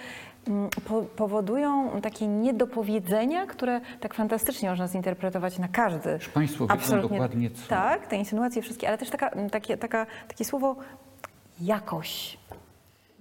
mm, 0.49 0.69
po, 0.89 1.03
powodują 1.03 2.01
takie 2.01 2.27
niedopowiedzenia, 2.27 3.47
które 3.47 3.81
tak 4.01 4.15
fantastycznie 4.15 4.71
można 4.71 4.89
zinterpretować 4.89 5.59
na 5.59 5.69
każdy. 5.69 6.19
państwo 6.35 6.67
wiedzą 6.67 7.01
dokładnie 7.01 7.51
co. 7.51 7.69
Tak, 7.69 8.07
te 8.07 8.17
insynuacje 8.17 8.63
wszystkie, 8.63 8.89
ale 8.89 8.99
też 8.99 9.11
taka, 9.11 9.31
takie, 9.51 9.77
taka, 9.77 10.07
takie 10.29 10.45
słowo 10.45 10.77
jakoś. 11.61 12.39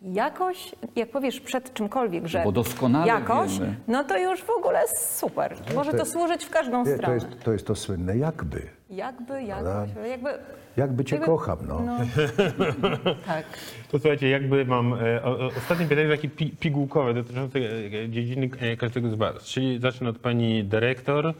jakość, 0.03 0.75
jak 0.95 1.09
powiesz 1.11 1.39
przed 1.41 1.73
czymkolwiek, 1.73 2.27
że 2.27 2.43
Bo 2.43 2.51
doskonale 2.51 3.07
jakość, 3.07 3.59
wiemy. 3.59 3.75
no 3.87 4.03
to 4.03 4.17
już 4.17 4.43
w 4.43 4.49
ogóle 4.49 4.79
super. 4.97 5.55
Może 5.75 5.93
to 5.93 6.05
służyć 6.05 6.45
w 6.45 6.49
każdą 6.49 6.79
Nie, 6.85 6.91
to, 6.91 6.97
stronę. 6.97 7.13
jest, 7.13 7.27
to 7.43 7.53
jest 7.53 7.67
to 7.67 7.75
słynne 7.75 8.17
jakby. 8.17 8.61
Jakby, 8.89 9.43
jakość, 9.43 9.93
jakby... 10.09 10.29
Jakby 10.77 11.05
cię 11.05 11.15
Jakby- 11.15 11.25
kocham, 11.25 11.57
no. 11.67 11.81
Tak. 13.27 13.45
To 13.91 13.99
słuchajcie, 13.99 14.29
jakby 14.29 14.65
mam 14.65 14.93
e, 14.93 15.23
o, 15.23 15.29
o, 15.39 15.47
ostatnie 15.47 15.85
pytanie 15.85 16.09
takie 16.09 16.29
pi, 16.29 16.49
pigułkowe 16.59 17.13
dotyczące 17.13 17.59
e, 17.59 18.09
dziedziny 18.09 18.49
e, 18.59 18.77
każdego 18.77 19.09
z 19.09 19.13
Was. 19.15 19.43
Czyli 19.43 19.79
zacznę 19.79 20.09
od 20.09 20.17
pani 20.19 20.63
dyrektor. 20.63 21.33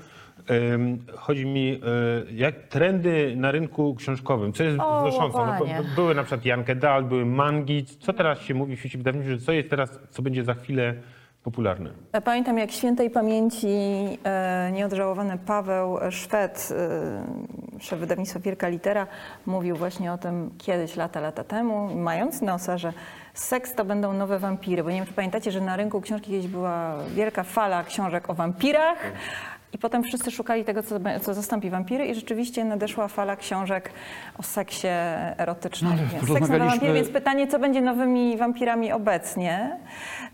Chodzi 1.16 1.46
mi, 1.46 1.82
e, 2.28 2.32
jak 2.34 2.56
trendy 2.56 3.34
na 3.38 3.52
rynku 3.52 3.96
książkowym, 3.96 4.54
co 4.54 4.64
jest 4.64 4.80
O, 4.80 5.00
wznoszące? 5.00 5.38
No, 5.38 5.84
były 5.96 6.16
na 6.16 6.24
przykład 6.24 6.46
Jankę 6.46 6.76
Dal, 6.76 7.04
były 7.04 7.26
mangi. 7.26 7.86
Co 8.00 8.14
teraz 8.14 8.40
się 8.40 8.54
mówi 8.54 8.76
w 8.76 8.80
świecie 8.80 8.98
wydawniczym, 8.98 9.32
że 9.32 9.46
co 9.46 9.52
jest 9.52 9.70
teraz, 9.70 10.00
co 10.10 10.22
będzie 10.22 10.44
za 10.44 10.54
chwilę 10.54 10.94
popularne? 11.44 11.90
Pamiętam, 12.24 12.58
jak 12.58 12.72
świętej 12.72 13.10
pamięci 13.10 13.68
e, 14.24 14.72
nieodżałowany 14.74 15.38
Paweł 15.38 15.98
Szwed, 16.10 16.70
e, 17.78 17.80
szef 17.80 18.00
wydawnictwa 18.00 18.40
Wielka 18.40 18.68
Litera, 18.68 19.08
mówił 19.46 19.76
właśnie 19.76 20.14
o 20.14 20.18
tym 20.18 20.52
kiedyś, 20.58 20.96
lata, 20.96 21.20
lata 21.20 21.44
temu, 21.44 21.96
mając 21.96 22.42
nosa, 22.42 22.78
że 22.78 22.94
seks 23.34 23.76
to 23.76 23.86
będą 23.86 24.14
nowe 24.14 24.40
wampiry. 24.40 24.84
Bo 24.84 24.90
nie 24.90 24.96
wiem, 24.98 25.06
czy 25.06 25.14
pamiętacie, 25.14 25.52
że 25.52 25.62
na 25.62 25.76
rynku 25.76 26.02
książki 26.02 26.32
kiedyś 26.32 26.48
była 26.48 26.96
wielka 27.16 27.44
fala 27.44 27.84
książek 27.84 28.30
o 28.30 28.34
wampirach. 28.34 28.98
I 29.74 29.78
potem 29.78 30.04
wszyscy 30.04 30.32
szukali 30.32 30.64
tego, 30.66 30.84
co, 30.84 30.96
co 31.22 31.34
zastąpi 31.34 31.70
wampiry 31.70 32.06
i 32.06 32.16
rzeczywiście 32.16 32.66
nadeszła 32.66 33.08
fala 33.08 33.36
książek 33.36 33.92
o 34.38 34.44
seksie 34.44 34.88
erotycznym. 35.38 35.92
No, 35.92 35.98
ale 35.98 36.08
Więc 36.08 36.20
Seks 36.22 36.28
na 36.34 36.40
rozmawialiśmy- 36.40 36.70
wampiry, 36.70 36.94
więc 36.94 37.10
pytanie, 37.10 37.48
co 37.48 37.60
będzie 37.60 37.82
nowymi 37.82 38.38
wampirami 38.38 38.92
obecnie? 38.92 39.78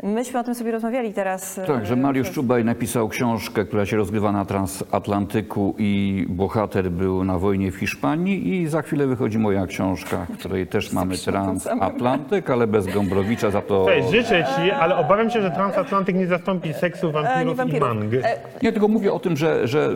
Myśmy 0.03 0.39
o 0.39 0.43
tym 0.43 0.55
sobie 0.55 0.71
rozmawiali 0.71 1.13
teraz. 1.13 1.59
Tak, 1.67 1.85
że 1.85 1.93
e, 1.93 1.97
Mariusz 1.97 2.27
przez- 2.27 2.35
Czubaj 2.35 2.65
napisał 2.65 3.07
książkę, 3.09 3.65
która 3.65 3.85
się 3.85 3.97
rozgrywa 3.97 4.31
na 4.31 4.45
transatlantyku 4.45 5.75
i 5.77 6.25
bohater 6.29 6.91
był 6.91 7.23
na 7.23 7.37
wojnie 7.39 7.71
w 7.71 7.75
Hiszpanii 7.75 8.47
i 8.61 8.67
za 8.67 8.81
chwilę 8.81 9.07
wychodzi 9.07 9.37
moja 9.39 9.67
książka, 9.67 10.25
w 10.29 10.37
której 10.37 10.67
też 10.67 10.93
mamy 10.93 11.17
transatlantyk, 11.17 12.49
ale 12.49 12.67
bez 12.67 12.87
Gombrowicza, 12.87 13.51
za 13.51 13.61
to... 13.61 13.85
Cześć, 13.85 14.09
życzę 14.09 14.45
Ci, 14.55 14.71
ale 14.71 14.95
obawiam 14.97 15.29
się, 15.29 15.41
że 15.41 15.51
transatlantyk 15.51 16.15
nie 16.15 16.27
zastąpi 16.27 16.73
seksu, 16.73 17.09
E, 17.09 17.11
wampirów, 17.11 17.45
nie 17.45 17.51
i 17.51 17.55
wampirów. 17.55 17.89
mang. 17.89 18.13
E, 18.13 18.37
Nie, 18.63 18.71
tylko 18.71 18.87
mówię 18.87 19.13
o 19.13 19.19
tym, 19.19 19.26
że, 19.35 19.67
że 19.67 19.89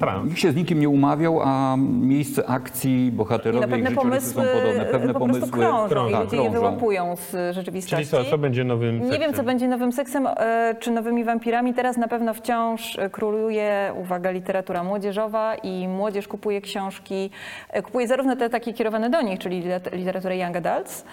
trans. 0.00 0.24
nikt 0.28 0.38
się 0.38 0.52
z 0.52 0.56
nikim 0.56 0.80
nie 0.80 0.88
umawiał, 0.88 1.40
a 1.44 1.76
miejsce 2.00 2.48
akcji, 2.48 3.06
I 3.06 3.10
bohaterowie, 3.12 3.66
na 3.66 3.76
ich 3.76 3.84
pewne 3.84 3.90
życiorysy 3.90 4.26
są 4.30 4.34
pomysły 4.34 4.60
podobne. 4.62 4.84
Pewne 4.84 5.12
po 5.12 5.18
pomysły 5.18 5.40
prostu 5.40 5.56
krążą 5.58 6.08
i 6.08 6.12
ludzie 6.12 6.36
je 6.36 6.42
krążą. 6.42 6.50
wyłapują 6.60 7.16
z 7.16 7.54
rzeczywistości. 7.54 7.96
Czyli 8.10 8.24
co, 8.24 8.30
co 8.30 8.38
będzie 8.38 8.64
nowym 8.64 8.94
Nie 8.96 9.02
wiem, 9.04 9.12
seksem? 9.12 9.34
co 9.34 9.42
będzie 9.42 9.68
nowym 9.68 9.92
seksem 9.92 10.26
e, 10.26 10.74
czy 10.80 10.90
nowymi 10.90 11.24
wampirami. 11.24 11.74
Teraz 11.74 11.96
na 11.96 12.08
pewno 12.08 12.34
wciąż 12.34 12.98
e, 12.98 13.10
króluje, 13.10 13.92
uwaga, 14.00 14.30
literatura 14.30 14.84
młodzieżowa 14.84 15.54
i 15.54 15.88
młodzież 15.88 16.28
kupuje 16.28 16.60
książki, 16.60 17.30
e, 17.70 17.82
kupuje 17.82 18.08
zarówno 18.08 18.36
te 18.36 18.50
takie 18.50 18.72
kierowane 18.72 19.10
do 19.10 19.22
nich, 19.22 19.38
czyli 19.38 19.62
lit- 19.62 19.92
literaturę 19.92 20.36
young 20.38 20.56
adults, 20.56 21.04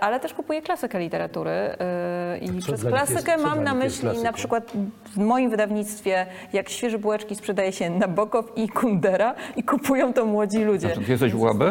ale 0.00 0.20
też 0.20 0.34
kupuje 0.34 0.62
klasykę 0.62 0.98
literatury. 1.00 1.50
I 2.40 2.48
przez 2.58 2.68
jest- 2.82 2.86
klasykę 2.88 3.36
co 3.38 3.42
mam 3.46 3.64
na 3.64 3.84
jest 3.84 4.02
myśli 4.04 4.22
na 4.22 4.32
przykład 4.32 4.72
w 5.14 5.18
moim 5.18 5.50
wydawnictwie, 5.50 6.26
jak 6.58 6.68
świeże 6.68 6.98
bułeczki 6.98 7.34
sprzedaje 7.34 7.72
się 7.72 7.90
Nabokow 7.90 8.52
i 8.56 8.68
Kundera 8.68 9.34
i 9.56 9.62
kupują 9.62 10.12
to 10.12 10.26
młodzi 10.26 10.58
ludzie. 10.64 10.88
Ty 10.88 11.10
jesteś 11.12 11.34
UAB? 11.34 11.62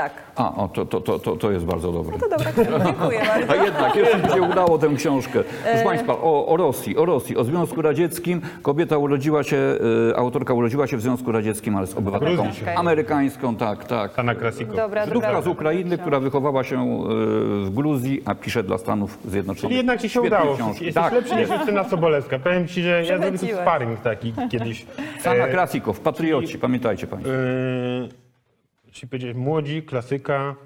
Tak. 0.00 0.12
A, 0.36 0.54
o, 0.56 0.68
to, 0.68 0.86
to, 0.86 1.00
to, 1.00 1.18
to, 1.18 1.36
to 1.36 1.50
jest 1.50 1.64
bardzo 1.64 1.92
dobre. 1.92 2.18
To 2.18 2.28
dobra, 2.28 2.52
dziękuję 2.86 3.20
bardzo. 3.28 3.52
A 3.52 3.56
jednak, 3.64 3.96
jeszcze 3.96 4.18
mi 4.18 4.28
się 4.28 4.42
udało 4.42 4.78
tę 4.78 4.88
książkę. 4.96 5.38
Proszę 5.64 5.84
Państwa, 5.84 6.12
o, 6.12 6.46
o 6.46 6.56
Rosji, 6.56 6.96
o 6.96 7.04
Rosji, 7.04 7.36
o 7.36 7.44
Związku 7.44 7.82
Radzieckim. 7.82 8.40
Kobieta 8.62 8.98
urodziła 8.98 9.42
się, 9.42 9.56
e, 10.10 10.16
autorka 10.16 10.54
urodziła 10.54 10.86
się 10.86 10.96
w 10.96 11.00
Związku 11.00 11.32
Radzieckim, 11.32 11.76
ale 11.76 11.86
z 11.86 11.94
obywatelką 11.96 12.42
Gruzji 12.42 12.60
się. 12.64 12.74
amerykańską, 12.74 13.56
tak, 13.56 13.84
tak. 13.84 14.12
Sana 14.12 14.34
Krasiko. 14.34 14.74
Dobra, 14.76 15.06
dobra. 15.06 15.42
z 15.42 15.46
Ukrainy, 15.46 15.98
która 15.98 16.20
wychowała 16.20 16.64
się 16.64 16.76
e, 16.76 16.86
w 17.64 17.70
Gruzji, 17.74 18.22
a 18.24 18.34
pisze 18.34 18.62
dla 18.62 18.78
Stanów 18.78 19.18
Zjednoczonych. 19.24 19.60
Czyli 19.60 19.76
jednak 19.76 20.00
ci 20.00 20.08
się 20.08 20.20
Świetne 20.20 20.38
udało. 20.38 20.56
książki. 20.56 20.84
Jesteś 20.84 21.04
Tak, 21.04 21.12
lepszy 21.12 21.36
niż 21.36 21.48
Justyna 21.50 21.84
Sobolewska. 21.88 22.38
Powiem 22.38 22.68
ci, 22.68 22.82
że 22.82 23.04
ja 23.04 23.18
zrobię 23.18 23.38
sparring 23.38 24.00
taki 24.00 24.34
kiedyś. 24.50 24.86
Sana 25.20 25.44
E, 25.46 25.50
Krasikow, 25.50 26.00
patrioci, 26.00 26.58
pamiętajcie 26.58 27.06
Państwo. 27.06 27.32
Yy, 27.32 28.08
czyli 28.90 29.08
powiedzieć 29.08 29.36
młodzi, 29.36 29.82
klasyka. 29.82 30.56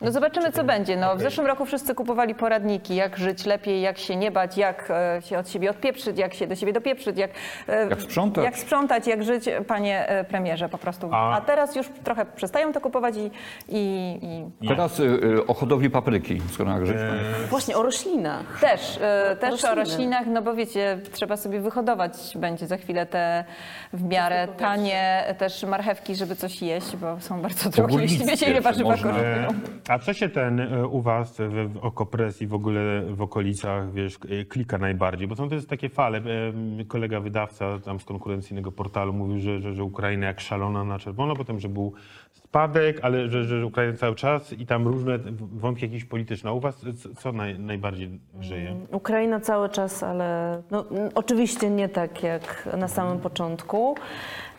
No 0.00 0.12
zobaczymy, 0.12 0.52
co 0.52 0.64
będzie. 0.64 0.96
No, 0.96 1.16
w 1.16 1.20
zeszłym 1.20 1.46
roku 1.46 1.64
wszyscy 1.66 1.94
kupowali 1.94 2.34
poradniki, 2.34 2.94
jak 2.94 3.16
żyć 3.18 3.46
lepiej, 3.46 3.80
jak 3.80 3.98
się 3.98 4.16
nie 4.16 4.30
bać, 4.30 4.56
jak 4.56 4.90
e, 4.90 5.22
się 5.22 5.38
od 5.38 5.48
siebie 5.50 5.70
odpieprzyć, 5.70 6.18
jak 6.18 6.34
się 6.34 6.46
do 6.46 6.56
siebie 6.56 6.72
dopieprzyć, 6.72 7.18
jak, 7.18 7.30
e, 7.68 7.88
Jak 7.88 8.02
sprzątać. 8.02 8.44
jak 8.44 8.58
sprzątać, 8.58 9.06
jak 9.06 9.24
żyć, 9.24 9.44
panie 9.66 10.08
e, 10.08 10.24
premierze, 10.24 10.68
po 10.68 10.78
prostu. 10.78 11.08
A- 11.12 11.36
A, 11.36 11.40
teraz 11.40 11.76
już 11.76 11.86
trochę 12.04 12.24
przestają 12.26 12.72
to 12.72 12.80
kupować 12.80 13.14
i, 13.16 13.30
i, 13.68 14.44
i 14.60 14.68
Teraz 14.68 15.02
o 15.46 15.54
hodowli 15.54 15.90
papryki, 15.90 16.40
skoro 16.52 16.70
jak 16.70 16.86
żyć 16.86 16.96
Państwo. 16.96 17.46
Właśnie 17.50 17.76
o 17.76 17.82
roślinach. 17.82 18.60
też, 18.60 18.98
e, 19.02 19.36
też 19.36 19.64
o 19.64 19.74
Rośliny. 19.74 19.74
roślinach, 19.84 20.26
no 20.26 20.42
bo 20.42 20.54
wiecie, 20.54 20.98
trzeba 21.12 21.36
sobie 21.36 21.60
wyhodować 21.60 22.12
będzie 22.36 22.66
za 22.66 22.76
chwilę 22.76 23.06
te 23.06 23.44
w 23.92 24.04
miarę 24.04 24.48
tanie 24.58 25.24
też 25.38 25.62
marchewki, 25.62 26.14
żeby 26.14 26.36
coś 26.36 26.62
jeść, 26.62 26.96
bo 26.96 27.20
są 27.20 27.42
bardzo 27.42 27.70
drogie, 27.70 27.98
jeśli 28.02 28.26
wiecie, 28.26 28.50
ile 28.50 28.60
warzywa 28.60 28.90
można. 28.90 29.10
kosztują. 29.12 29.48
A 29.88 29.98
co 29.98 30.14
się 30.14 30.28
ten 30.28 30.60
e, 30.60 30.86
u 30.86 31.00
was 31.00 31.36
w, 31.38 31.72
w 31.72 31.76
Okopres 31.76 32.42
i 32.42 32.46
w 32.46 32.54
ogóle 32.54 33.02
w 33.02 33.22
okolicach, 33.22 33.92
wiesz, 33.92 34.18
e, 34.40 34.44
klika 34.44 34.78
najbardziej? 34.78 35.28
Bo 35.28 35.36
są 35.36 35.48
to 35.48 35.54
jest 35.54 35.68
takie 35.68 35.88
fale. 35.88 36.18
E, 36.18 36.84
Kolega 36.84 37.20
wydawca 37.20 37.78
tam 37.84 38.00
z 38.00 38.04
konkurencyjnego 38.04 38.72
portalu 38.72 39.12
mówił, 39.12 39.38
że, 39.38 39.60
że, 39.60 39.74
że 39.74 39.84
Ukraina 39.84 40.26
jak 40.26 40.40
szalona 40.40 40.84
na 40.84 40.98
czerwono, 40.98 41.36
potem, 41.36 41.60
że 41.60 41.68
był 41.68 41.92
spadek, 42.32 43.00
ale 43.02 43.28
że, 43.28 43.44
że 43.44 43.66
Ukraina 43.66 43.96
cały 43.96 44.14
czas 44.14 44.52
i 44.52 44.66
tam 44.66 44.88
różne 44.88 45.18
wątki 45.52 45.84
jakieś 45.84 46.04
polityczne. 46.04 46.50
A 46.50 46.52
u 46.52 46.60
was 46.60 46.86
co, 47.16 47.32
naj, 47.32 47.58
najbardziej 47.58 48.20
grzeje? 48.34 48.76
Ukraina 48.92 49.40
cały 49.40 49.68
czas, 49.68 50.02
ale 50.02 50.62
no, 50.70 50.84
oczywiście 51.14 51.70
nie 51.70 51.88
tak 51.88 52.22
jak 52.22 52.68
na 52.76 52.88
samym 52.88 53.18
początku. 53.18 53.94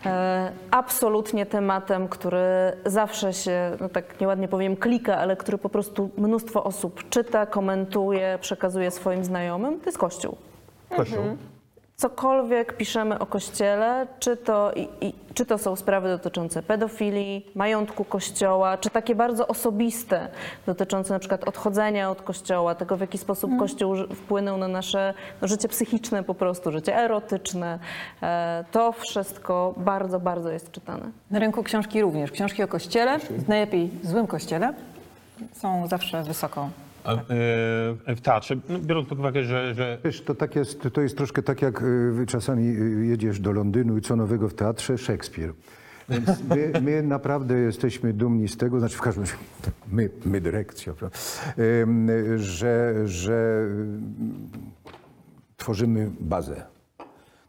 E, 0.05 0.51
absolutnie 0.71 1.45
tematem, 1.45 2.07
który 2.07 2.37
zawsze 2.85 3.33
się, 3.33 3.77
no 3.79 3.89
tak 3.89 4.21
nieładnie 4.21 4.47
powiem, 4.47 4.75
klika, 4.75 5.17
ale 5.17 5.37
który 5.37 5.57
po 5.57 5.69
prostu 5.69 6.09
mnóstwo 6.17 6.63
osób 6.63 7.09
czyta, 7.09 7.45
komentuje, 7.45 8.37
przekazuje 8.41 8.91
swoim 8.91 9.23
znajomym, 9.23 9.79
to 9.79 9.85
jest 9.85 9.97
Kościół. 9.97 10.35
Kościół? 10.89 11.23
Cokolwiek 11.99 12.77
piszemy 12.77 13.19
o 13.19 13.25
Kościele, 13.25 14.07
czy 14.19 14.37
to, 14.37 14.71
i, 14.75 14.87
i, 15.01 15.13
czy 15.33 15.45
to 15.45 15.57
są 15.57 15.75
sprawy 15.75 16.07
dotyczące 16.09 16.63
pedofilii, 16.63 17.45
majątku 17.55 18.05
Kościoła, 18.05 18.77
czy 18.77 18.89
takie 18.89 19.15
bardzo 19.15 19.47
osobiste, 19.47 20.27
dotyczące 20.65 21.13
na 21.13 21.19
przykład 21.19 21.43
odchodzenia 21.43 22.11
od 22.11 22.21
Kościoła, 22.21 22.75
tego 22.75 22.97
w 22.97 23.01
jaki 23.01 23.17
sposób 23.17 23.51
Kościół 23.59 23.95
ży- 23.95 24.07
wpłynął 24.07 24.57
na 24.57 24.67
nasze 24.67 25.13
no, 25.41 25.47
życie 25.47 25.67
psychiczne 25.67 26.23
po 26.23 26.33
prostu, 26.33 26.71
życie 26.71 26.97
erotyczne, 26.97 27.79
e, 28.23 28.63
to 28.71 28.91
wszystko 28.91 29.73
bardzo, 29.77 30.19
bardzo 30.19 30.49
jest 30.51 30.71
czytane. 30.71 31.11
Na 31.31 31.39
rynku 31.39 31.63
książki 31.63 32.01
również. 32.01 32.31
Książki 32.31 32.63
o 32.63 32.67
kościele, 32.67 33.19
najlepiej 33.47 33.89
złym 34.03 34.27
kościele, 34.27 34.73
są 35.53 35.87
zawsze 35.87 36.23
wysoko. 36.23 36.69
A, 37.03 37.13
e, 37.13 37.17
w 38.15 38.21
teatrze, 38.23 38.55
no, 38.69 38.79
biorąc 38.79 39.09
pod 39.09 39.19
uwagę, 39.19 39.43
że, 39.43 39.73
że 39.73 39.97
Wiesz, 40.03 40.21
to, 40.21 40.35
tak 40.35 40.55
jest, 40.55 40.81
to 40.93 41.01
jest 41.01 41.17
troszkę 41.17 41.43
tak, 41.43 41.61
jak 41.61 41.81
y, 41.81 42.25
czasami 42.27 42.63
y, 42.63 43.05
jedziesz 43.05 43.39
do 43.39 43.51
Londynu 43.51 43.97
i 43.97 44.01
co 44.01 44.15
nowego 44.15 44.49
w 44.49 44.53
teatrze? 44.53 44.97
Szekspir. 44.97 45.53
Więc 46.09 46.43
my, 46.49 46.71
my 46.81 47.03
naprawdę 47.03 47.59
jesteśmy 47.59 48.13
dumni 48.13 48.47
z 48.47 48.57
tego, 48.57 48.79
znaczy 48.79 48.97
w 48.97 49.01
każdym 49.01 49.23
razie 49.23 49.35
my, 49.91 50.09
my 50.25 50.41
dyrekcja, 50.41 50.93
że, 52.37 52.93
że 53.05 53.65
ym, 53.71 54.49
tworzymy 55.57 56.11
bazę. 56.19 56.63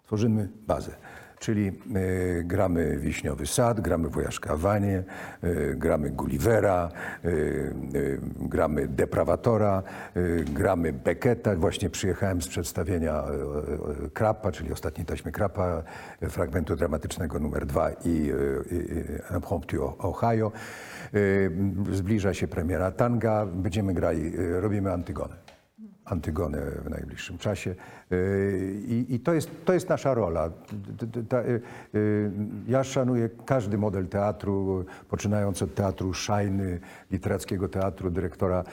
Tworzymy 0.05 0.49
bazę. 0.67 0.93
Czyli 1.41 1.73
y, 1.97 2.45
gramy 2.45 2.97
Wiśniowy 2.97 3.47
Sad, 3.47 3.81
gramy 3.81 4.09
Wojaszka 4.09 4.57
Wanie, 4.57 5.05
y, 5.45 5.75
gramy 5.79 6.11
Gullivera, 6.11 6.89
y, 7.25 7.29
y, 7.95 8.21
gramy 8.41 8.89
Deprawatora, 8.89 9.83
y, 10.17 10.45
gramy 10.55 10.93
Becketa. 10.93 11.57
Właśnie 11.57 11.91
przyjechałem 11.91 12.43
z 12.43 12.49
przedstawienia 12.49 13.25
y, 14.01 14.05
y, 14.07 14.11
Krapa, 14.11 14.53
czyli 14.53 14.73
ostatniej 14.73 15.07
taśmy 15.07 15.33
Krapa, 15.33 15.83
fragmentu 16.31 16.77
dramatycznego 16.77 17.39
numer 17.39 17.67
dwa 17.67 17.91
i 17.91 18.31
y, 18.31 18.35
y, 18.35 18.75
y, 19.33 19.35
Impromptu 19.35 19.95
Ohio. 19.99 20.53
Y, 21.15 21.51
Zbliża 21.93 22.35
się 22.35 22.49
premiera 22.49 22.91
Tanga, 22.93 23.47
będziemy 23.47 23.95
grali, 23.95 24.39
y, 24.41 24.61
robimy 24.61 24.93
Antygonę. 24.93 25.50
Antygonę 26.11 26.61
w 26.85 26.91
najbliższym 26.91 27.39
czasie. 27.39 27.75
Y, 28.13 28.81
I, 28.87 29.15
i 29.15 29.21
to, 29.21 29.33
jest, 29.33 29.51
to 29.65 29.73
jest 29.73 29.89
nasza 29.89 30.15
rola. 30.15 30.51
Y, 31.47 31.63
y, 31.95 32.31
Ja 32.69 32.85
szanuję 32.85 33.29
każdy 33.47 33.79
model 33.79 34.09
teatru, 34.09 34.85
poczynając 35.09 35.63
od 35.63 35.75
teatru 35.75 36.15
Szajny, 36.15 36.81
literackiego 37.11 37.69
teatru 37.69 38.11
dyrektora 38.11 38.65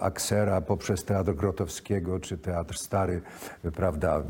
Aksera, 0.00 0.60
poprzez 0.60 1.04
teatr 1.04 1.34
Grotowskiego, 1.34 2.20
czy 2.20 2.38
teatr 2.38 2.78
stary, 2.78 3.22
prawda, 3.74 4.22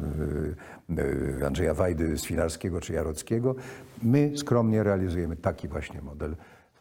Andrzeja 1.47 1.75
Wajdy, 1.75 2.19
Swinarskiego 2.19 2.81
czy 2.81 2.93
Jarockiego. 2.93 3.55
My 4.03 4.33
skromnie 4.37 4.83
realizujemy 4.83 5.37
taki 5.37 5.69
właśnie 5.69 6.03
model 6.03 6.37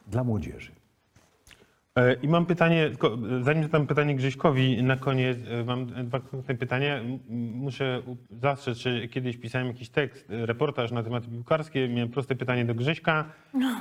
dla 0.07 0.23
młodzieży. 0.23 0.82
E, 1.97 2.13
I 2.13 2.27
mam 2.27 2.45
pytanie, 2.45 2.89
tylko, 2.89 3.07
e, 3.07 3.43
zanim 3.43 3.63
zadam 3.63 3.87
pytanie 3.87 4.15
Grześkowi, 4.15 4.83
na 4.83 4.97
koniec 4.97 5.37
e, 5.47 5.63
mam 5.63 5.85
dwa 5.85 6.19
krótkie 6.19 6.55
pytania. 6.55 6.99
Muszę 7.29 8.01
zastrzec, 8.41 8.77
że 8.77 9.07
kiedyś 9.07 9.37
pisałem 9.37 9.67
jakiś 9.67 9.89
tekst, 9.89 10.25
reportaż 10.29 10.91
na 10.91 11.03
tematy 11.03 11.27
piłkarskie. 11.27 11.89
Miałem 11.89 12.09
proste 12.09 12.35
pytanie 12.35 12.65
do 12.65 12.75
Grześka. 12.75 13.25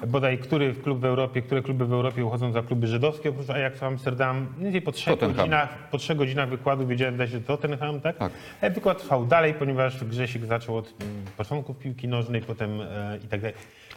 Bodaj, 0.07 0.39
który 0.39 0.73
w 0.73 0.83
klub 0.83 1.01
w 1.01 1.05
Europie, 1.05 1.43
które 1.43 1.63
kluby 1.63 1.87
w 1.87 1.93
Europie 1.93 2.25
uchodzą 2.25 2.53
za 2.53 2.63
kluby 2.63 2.87
żydowskie, 2.87 3.31
oprócz 3.31 3.51
Ajax 3.51 3.83
Amsterdam. 3.83 4.47
Mniej 4.59 4.83
po 4.83 4.93
trzech, 4.93 5.15
Tottenham. 5.15 5.37
godzinach, 5.37 5.91
po 5.91 5.99
trzech 5.99 6.17
godzinach 6.17 6.49
wykładu 6.49 6.87
wiedziałem, 6.87 7.27
że 7.27 7.41
to 7.41 7.57
Tottenham, 7.57 8.01
tak? 8.01 8.17
Tak. 8.17 8.73
Wykład 8.75 8.99
trwał 8.99 9.27
dalej, 9.27 9.55
ponieważ 9.55 10.05
Grzesiek 10.05 10.45
zaczął 10.45 10.77
od 10.77 10.87
mm, 10.87 11.25
początków 11.37 11.79
piłki 11.79 12.09
nożnej, 12.09 12.43
potem 12.43 12.81
e, 12.81 13.19
i 13.25 13.29
tak 13.29 13.41
dalej. 13.41 13.57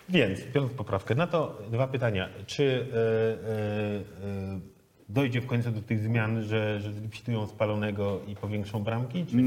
Więc, 0.10 0.40
biorąc 0.54 0.74
poprawkę 0.74 1.16
na 1.16 1.28
to, 1.28 1.62
dwa 1.72 1.88
pytania. 1.88 2.30
Czy 2.46 2.64
e, 2.64 2.98
e, 2.98 4.28
e, 4.28 4.60
dojdzie 5.10 5.42
w 5.42 5.46
końcu 5.46 5.72
do 5.72 5.82
tych 5.82 6.00
zmian, 6.00 6.44
że, 6.44 6.80
że 6.80 6.94
zlikwidują 6.94 7.48
spalonego 7.48 8.20
i 8.28 8.36
powiększą 8.36 8.84
bramki? 8.84 9.26
Czy... 9.26 9.38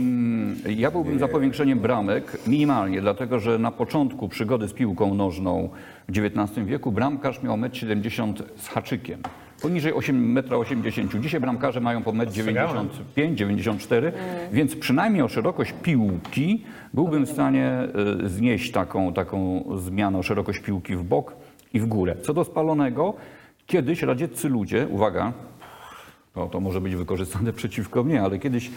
Ja 0.73 0.91
byłbym 0.91 1.19
za 1.19 1.29
powiększeniem 1.29 1.79
bramek 1.79 2.39
minimalnie, 2.47 3.01
dlatego 3.01 3.41
że 3.41 3.59
na 3.59 3.71
początku 3.71 4.29
przygody 4.29 4.69
z 4.69 4.73
piłką 4.73 5.15
nożną 5.15 5.71
w 6.09 6.19
XIX 6.19 6.67
wieku 6.67 6.93
bramkarz 6.93 7.43
miał 7.43 7.57
1,70 7.57 8.23
m 8.23 8.35
z 8.57 8.69
haczykiem. 8.69 9.23
Poniżej 9.63 9.93
8,80 9.93 11.17
m. 11.17 11.23
Dzisiaj 11.23 11.41
bramkarze 11.41 11.81
mają 11.81 12.03
po 12.03 12.13
1,95 12.13 12.89
m, 13.17 13.37
94 13.37 14.13
więc 14.53 14.77
przynajmniej 14.77 15.23
o 15.23 15.29
szerokość 15.29 15.75
piłki 15.83 16.65
byłbym 16.95 17.27
w 17.27 17.31
stanie 17.31 17.67
e, 18.25 18.29
znieść 18.29 18.73
taką, 18.73 19.13
taką 19.13 19.65
zmianę 19.77 20.19
o 20.19 20.23
szerokość 20.23 20.59
piłki 20.59 20.97
w 20.97 21.03
bok 21.03 21.37
i 21.75 21.81
w 21.81 21.87
górę. 21.87 22.17
Co 22.23 22.35
do 22.35 22.45
spalonego, 22.45 23.15
kiedyś 23.67 24.03
radzieccy 24.03 24.49
ludzie, 24.49 24.87
uwaga, 24.91 25.33
to, 26.35 26.47
to 26.47 26.61
może 26.61 26.81
być 26.81 26.95
wykorzystane 26.95 27.53
przeciwko 27.61 28.05
mnie, 28.05 28.23
ale 28.23 28.39
kiedyś 28.39 28.71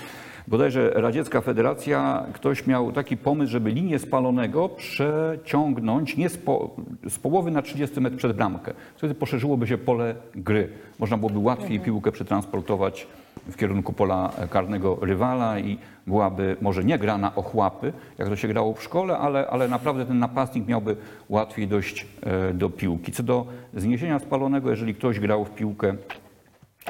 bodajże 0.47 0.91
Radziecka 0.95 1.41
Federacja, 1.41 2.25
ktoś 2.33 2.67
miał 2.67 2.91
taki 2.91 3.17
pomysł, 3.17 3.51
żeby 3.51 3.71
linię 3.71 3.99
spalonego 3.99 4.69
przeciągnąć 4.69 6.17
nie 6.17 6.29
z, 6.29 6.37
po, 6.37 6.69
z 7.09 7.19
połowy 7.19 7.51
na 7.51 7.61
30 7.61 8.01
metr 8.01 8.17
przed 8.17 8.33
bramkę. 8.33 8.73
Wtedy 8.95 9.15
poszerzyłoby 9.15 9.67
się 9.67 9.77
pole 9.77 10.15
gry. 10.35 10.69
Można 10.99 11.17
byłoby 11.17 11.39
łatwiej 11.39 11.79
piłkę 11.79 12.11
przetransportować 12.11 13.07
w 13.47 13.57
kierunku 13.57 13.93
pola 13.93 14.31
karnego 14.49 14.97
rywala 15.01 15.59
i 15.59 15.77
byłaby 16.07 16.55
może 16.61 16.83
nie 16.83 16.97
gra 16.97 17.17
na 17.17 17.35
ochłapy, 17.35 17.93
jak 18.17 18.29
to 18.29 18.35
się 18.35 18.47
grało 18.47 18.73
w 18.73 18.83
szkole, 18.83 19.17
ale, 19.17 19.47
ale 19.47 19.67
naprawdę 19.67 20.05
ten 20.05 20.19
napastnik 20.19 20.67
miałby 20.67 20.95
łatwiej 21.29 21.67
dojść 21.67 22.07
e, 22.23 22.53
do 22.53 22.69
piłki. 22.69 23.11
Co 23.11 23.23
do 23.23 23.45
zniesienia 23.73 24.19
spalonego, 24.19 24.69
jeżeli 24.69 24.95
ktoś 24.95 25.19
grał 25.19 25.45
w 25.45 25.51
piłkę 25.51 25.95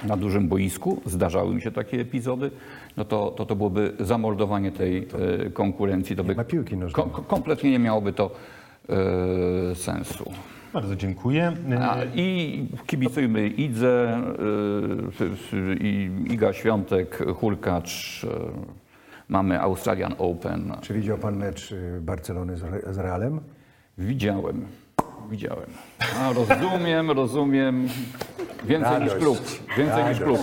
na 0.07 0.17
dużym 0.17 0.47
boisku, 0.47 1.01
zdarzały 1.05 1.55
mi 1.55 1.61
się 1.61 1.71
takie 1.71 1.99
epizody, 2.01 2.51
no 2.97 3.05
to 3.05 3.31
to, 3.31 3.45
to 3.45 3.55
byłoby 3.55 3.93
zamordowanie 3.99 4.71
tej 4.71 5.07
e, 5.45 5.49
konkurencji. 5.49 6.15
To 6.15 6.23
by 6.23 6.35
ma 6.35 6.43
piłki 6.43 6.77
nożnej. 6.77 7.05
ko- 7.05 7.23
kompletnie 7.27 7.71
nie 7.71 7.79
miałoby 7.79 8.13
to 8.13 8.31
e, 8.89 9.75
sensu. 9.75 10.31
Bardzo 10.73 10.95
dziękuję. 10.95 11.53
A, 11.81 11.97
I 12.15 12.67
kibicujmy 12.87 13.47
Idze, 13.47 14.17
e, 15.21 15.75
i 15.79 16.11
Iga 16.29 16.53
Świątek, 16.53 17.23
Hurkacz, 17.35 18.23
e, 18.23 18.27
mamy 19.29 19.61
Australian 19.61 20.13
Open. 20.17 20.73
Czy 20.81 20.93
widział 20.93 21.17
pan 21.17 21.37
mecz 21.37 21.71
y, 21.71 21.99
Barcelony 22.01 22.57
z 22.57 22.63
Re- 22.63 22.93
z 22.93 22.97
Realem? 22.97 23.39
Widziałem, 23.97 24.65
widziałem. 25.31 25.69
A, 26.19 26.33
rozumiem, 26.33 27.11
rozumiem. 27.11 27.87
Więcej 28.63 28.91
niż 28.91 29.13
Radość. 29.13 29.15
klub, 29.15 29.39
więcej 29.77 30.05
niż 30.05 30.19
klub. 30.19 30.39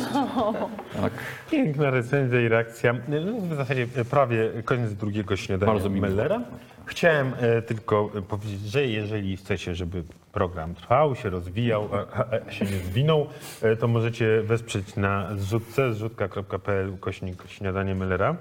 Tak. 1.00 1.12
Piękna 1.50 1.90
recenzja 1.90 2.40
i 2.40 2.48
reakcja. 2.48 2.94
No, 3.08 3.40
w 3.40 3.54
zasadzie 3.54 3.86
prawie 4.10 4.50
koniec 4.64 4.94
drugiego 4.94 5.36
śniadania 5.36 5.72
Bardzo. 5.72 5.90
Mellera. 5.90 6.40
Chciałem 6.86 7.32
e, 7.40 7.62
tylko 7.62 8.10
powiedzieć, 8.28 8.60
że 8.60 8.86
jeżeli 8.86 9.36
chcecie, 9.36 9.74
żeby 9.74 10.04
program 10.32 10.74
trwał, 10.74 11.16
się 11.16 11.30
rozwijał, 11.30 11.88
a, 11.92 12.20
a, 12.20 12.24
a 12.48 12.52
się 12.52 12.64
nie 12.64 12.78
zwinął, 12.78 13.26
e, 13.62 13.76
to 13.76 13.88
możecie 13.88 14.42
wesprzeć 14.42 14.96
na 14.96 15.36
zrzutce, 15.36 15.94
zrzutka.pl 15.94 16.90
ukośnik 16.90 17.42
śniadanie 17.48 17.94
Mellera. 17.94 18.36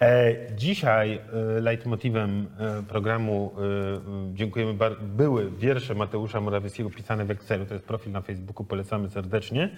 E, 0.00 0.34
dzisiaj 0.56 1.14
e, 1.56 1.60
leitmotivem 1.60 2.46
e, 2.58 2.82
programu 2.82 3.52
dziękujemy 4.34 4.74
bar- 4.74 5.00
były 5.00 5.50
wiersze 5.50 5.94
Mateusza 5.94 6.40
Morawieckiego 6.40 6.90
pisane 6.90 7.24
w 7.24 7.30
Excelu. 7.30 7.66
To 7.66 7.74
jest 7.74 7.86
profil 7.86 8.12
na 8.12 8.20
Facebooku, 8.20 8.64
polecamy 8.66 9.10
serdecznie. 9.10 9.70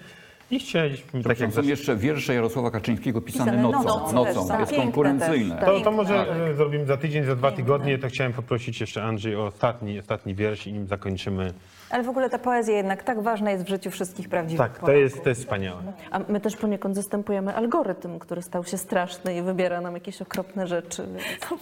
I 0.51 0.59
chcieliśmy, 0.59 1.23
tak 1.23 1.39
jak 1.39 1.53
Są 1.53 1.61
jeszcze 1.61 1.95
wiersze 1.95 2.33
Jarosława 2.33 2.71
Kaczyńskiego 2.71 3.21
pisane 3.21 3.51
Pisane 3.51 3.63
nocą. 3.63 3.83
nocą 3.83 4.13
Nocą, 4.13 4.39
też, 4.39 4.47
tak. 4.47 4.59
jest 4.59 4.71
Piękne 4.71 4.85
konkurencyjne. 4.85 5.55
też, 5.55 5.65
tak. 5.65 5.69
To, 5.75 5.81
to 5.81 5.91
może 5.91 6.15
e, 6.49 6.53
zrobimy 6.53 6.85
za 6.85 6.97
tydzień, 6.97 7.23
za 7.23 7.35
dwa 7.35 7.51
tygodnie. 7.51 7.97
To 7.97 8.07
chciałem 8.07 8.33
poprosić 8.33 8.81
jeszcze 8.81 9.03
Andrzej 9.03 9.35
o 9.35 9.45
ostatni, 9.45 9.99
ostatni 9.99 10.35
wiersz 10.35 10.67
i 10.67 10.73
nim 10.73 10.87
zakończymy. 10.87 11.53
Ale 11.89 12.03
w 12.03 12.09
ogóle 12.09 12.29
ta 12.29 12.39
poezja 12.39 12.75
jednak 12.77 13.03
tak 13.03 13.21
ważna 13.21 13.51
jest 13.51 13.63
w 13.63 13.67
życiu 13.69 13.91
wszystkich 13.91 14.29
prawdziwych 14.29 14.57
Tak, 14.67 14.73
to 14.73 14.79
Polaków. 14.81 15.01
jest, 15.01 15.23
to 15.23 15.29
jest 15.29 15.41
wspaniałe. 15.41 15.93
A 16.11 16.19
my 16.19 16.39
też 16.39 16.55
poniekąd 16.55 16.95
zastępujemy 16.95 17.55
algorytm, 17.55 18.19
który 18.19 18.41
stał 18.41 18.63
się 18.63 18.77
straszny 18.77 19.37
i 19.37 19.41
wybiera 19.41 19.81
nam 19.81 19.93
jakieś 19.93 20.21
okropne 20.21 20.67
rzeczy. 20.67 21.07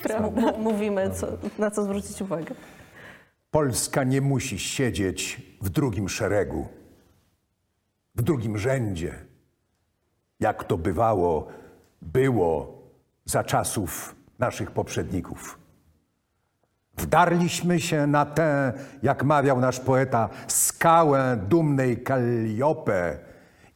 Więc 0.10 0.12
m- 0.38 0.54
mówimy, 0.60 1.12
co, 1.12 1.28
na 1.60 1.72
co 1.72 1.84
zwrócić 1.84 2.22
uwagę. 2.22 2.56
Polska 3.52 4.04
nie 4.04 4.22
musi 4.22 4.60
siedzieć 4.60 5.42
w 5.62 5.70
drugim 5.70 6.10
szeregu, 6.10 6.68
w 8.16 8.22
drugim 8.22 8.58
rzędzie, 8.58 9.14
jak 10.40 10.64
to 10.64 10.78
bywało, 10.78 11.48
było 12.02 12.82
za 13.26 13.44
czasów 13.44 14.16
naszych 14.40 14.72
poprzedników. 14.72 15.60
Wdarliśmy 16.98 17.80
się 17.80 18.08
na 18.08 18.26
tę, 18.26 18.74
jak 19.04 19.24
mawiał 19.24 19.60
nasz 19.60 19.80
poeta, 19.80 20.30
skałę 20.48 21.40
dumnej 21.50 22.04
Kalliope 22.04 23.18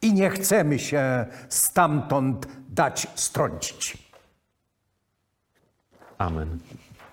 i 0.02 0.12
nie 0.12 0.30
chcemy 0.30 0.78
się 0.78 1.26
stamtąd 1.48 2.48
dać 2.68 3.06
strącić. 3.14 3.98
Amen. 6.18 6.58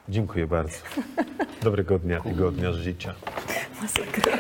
Dziękuję 0.10 0.48
bardzo. 0.48 0.78
Dobrego 1.62 2.00
dnia, 2.00 2.22
tygodnia 2.22 2.72
życia. 2.74 3.14
Masakra. 3.82 4.38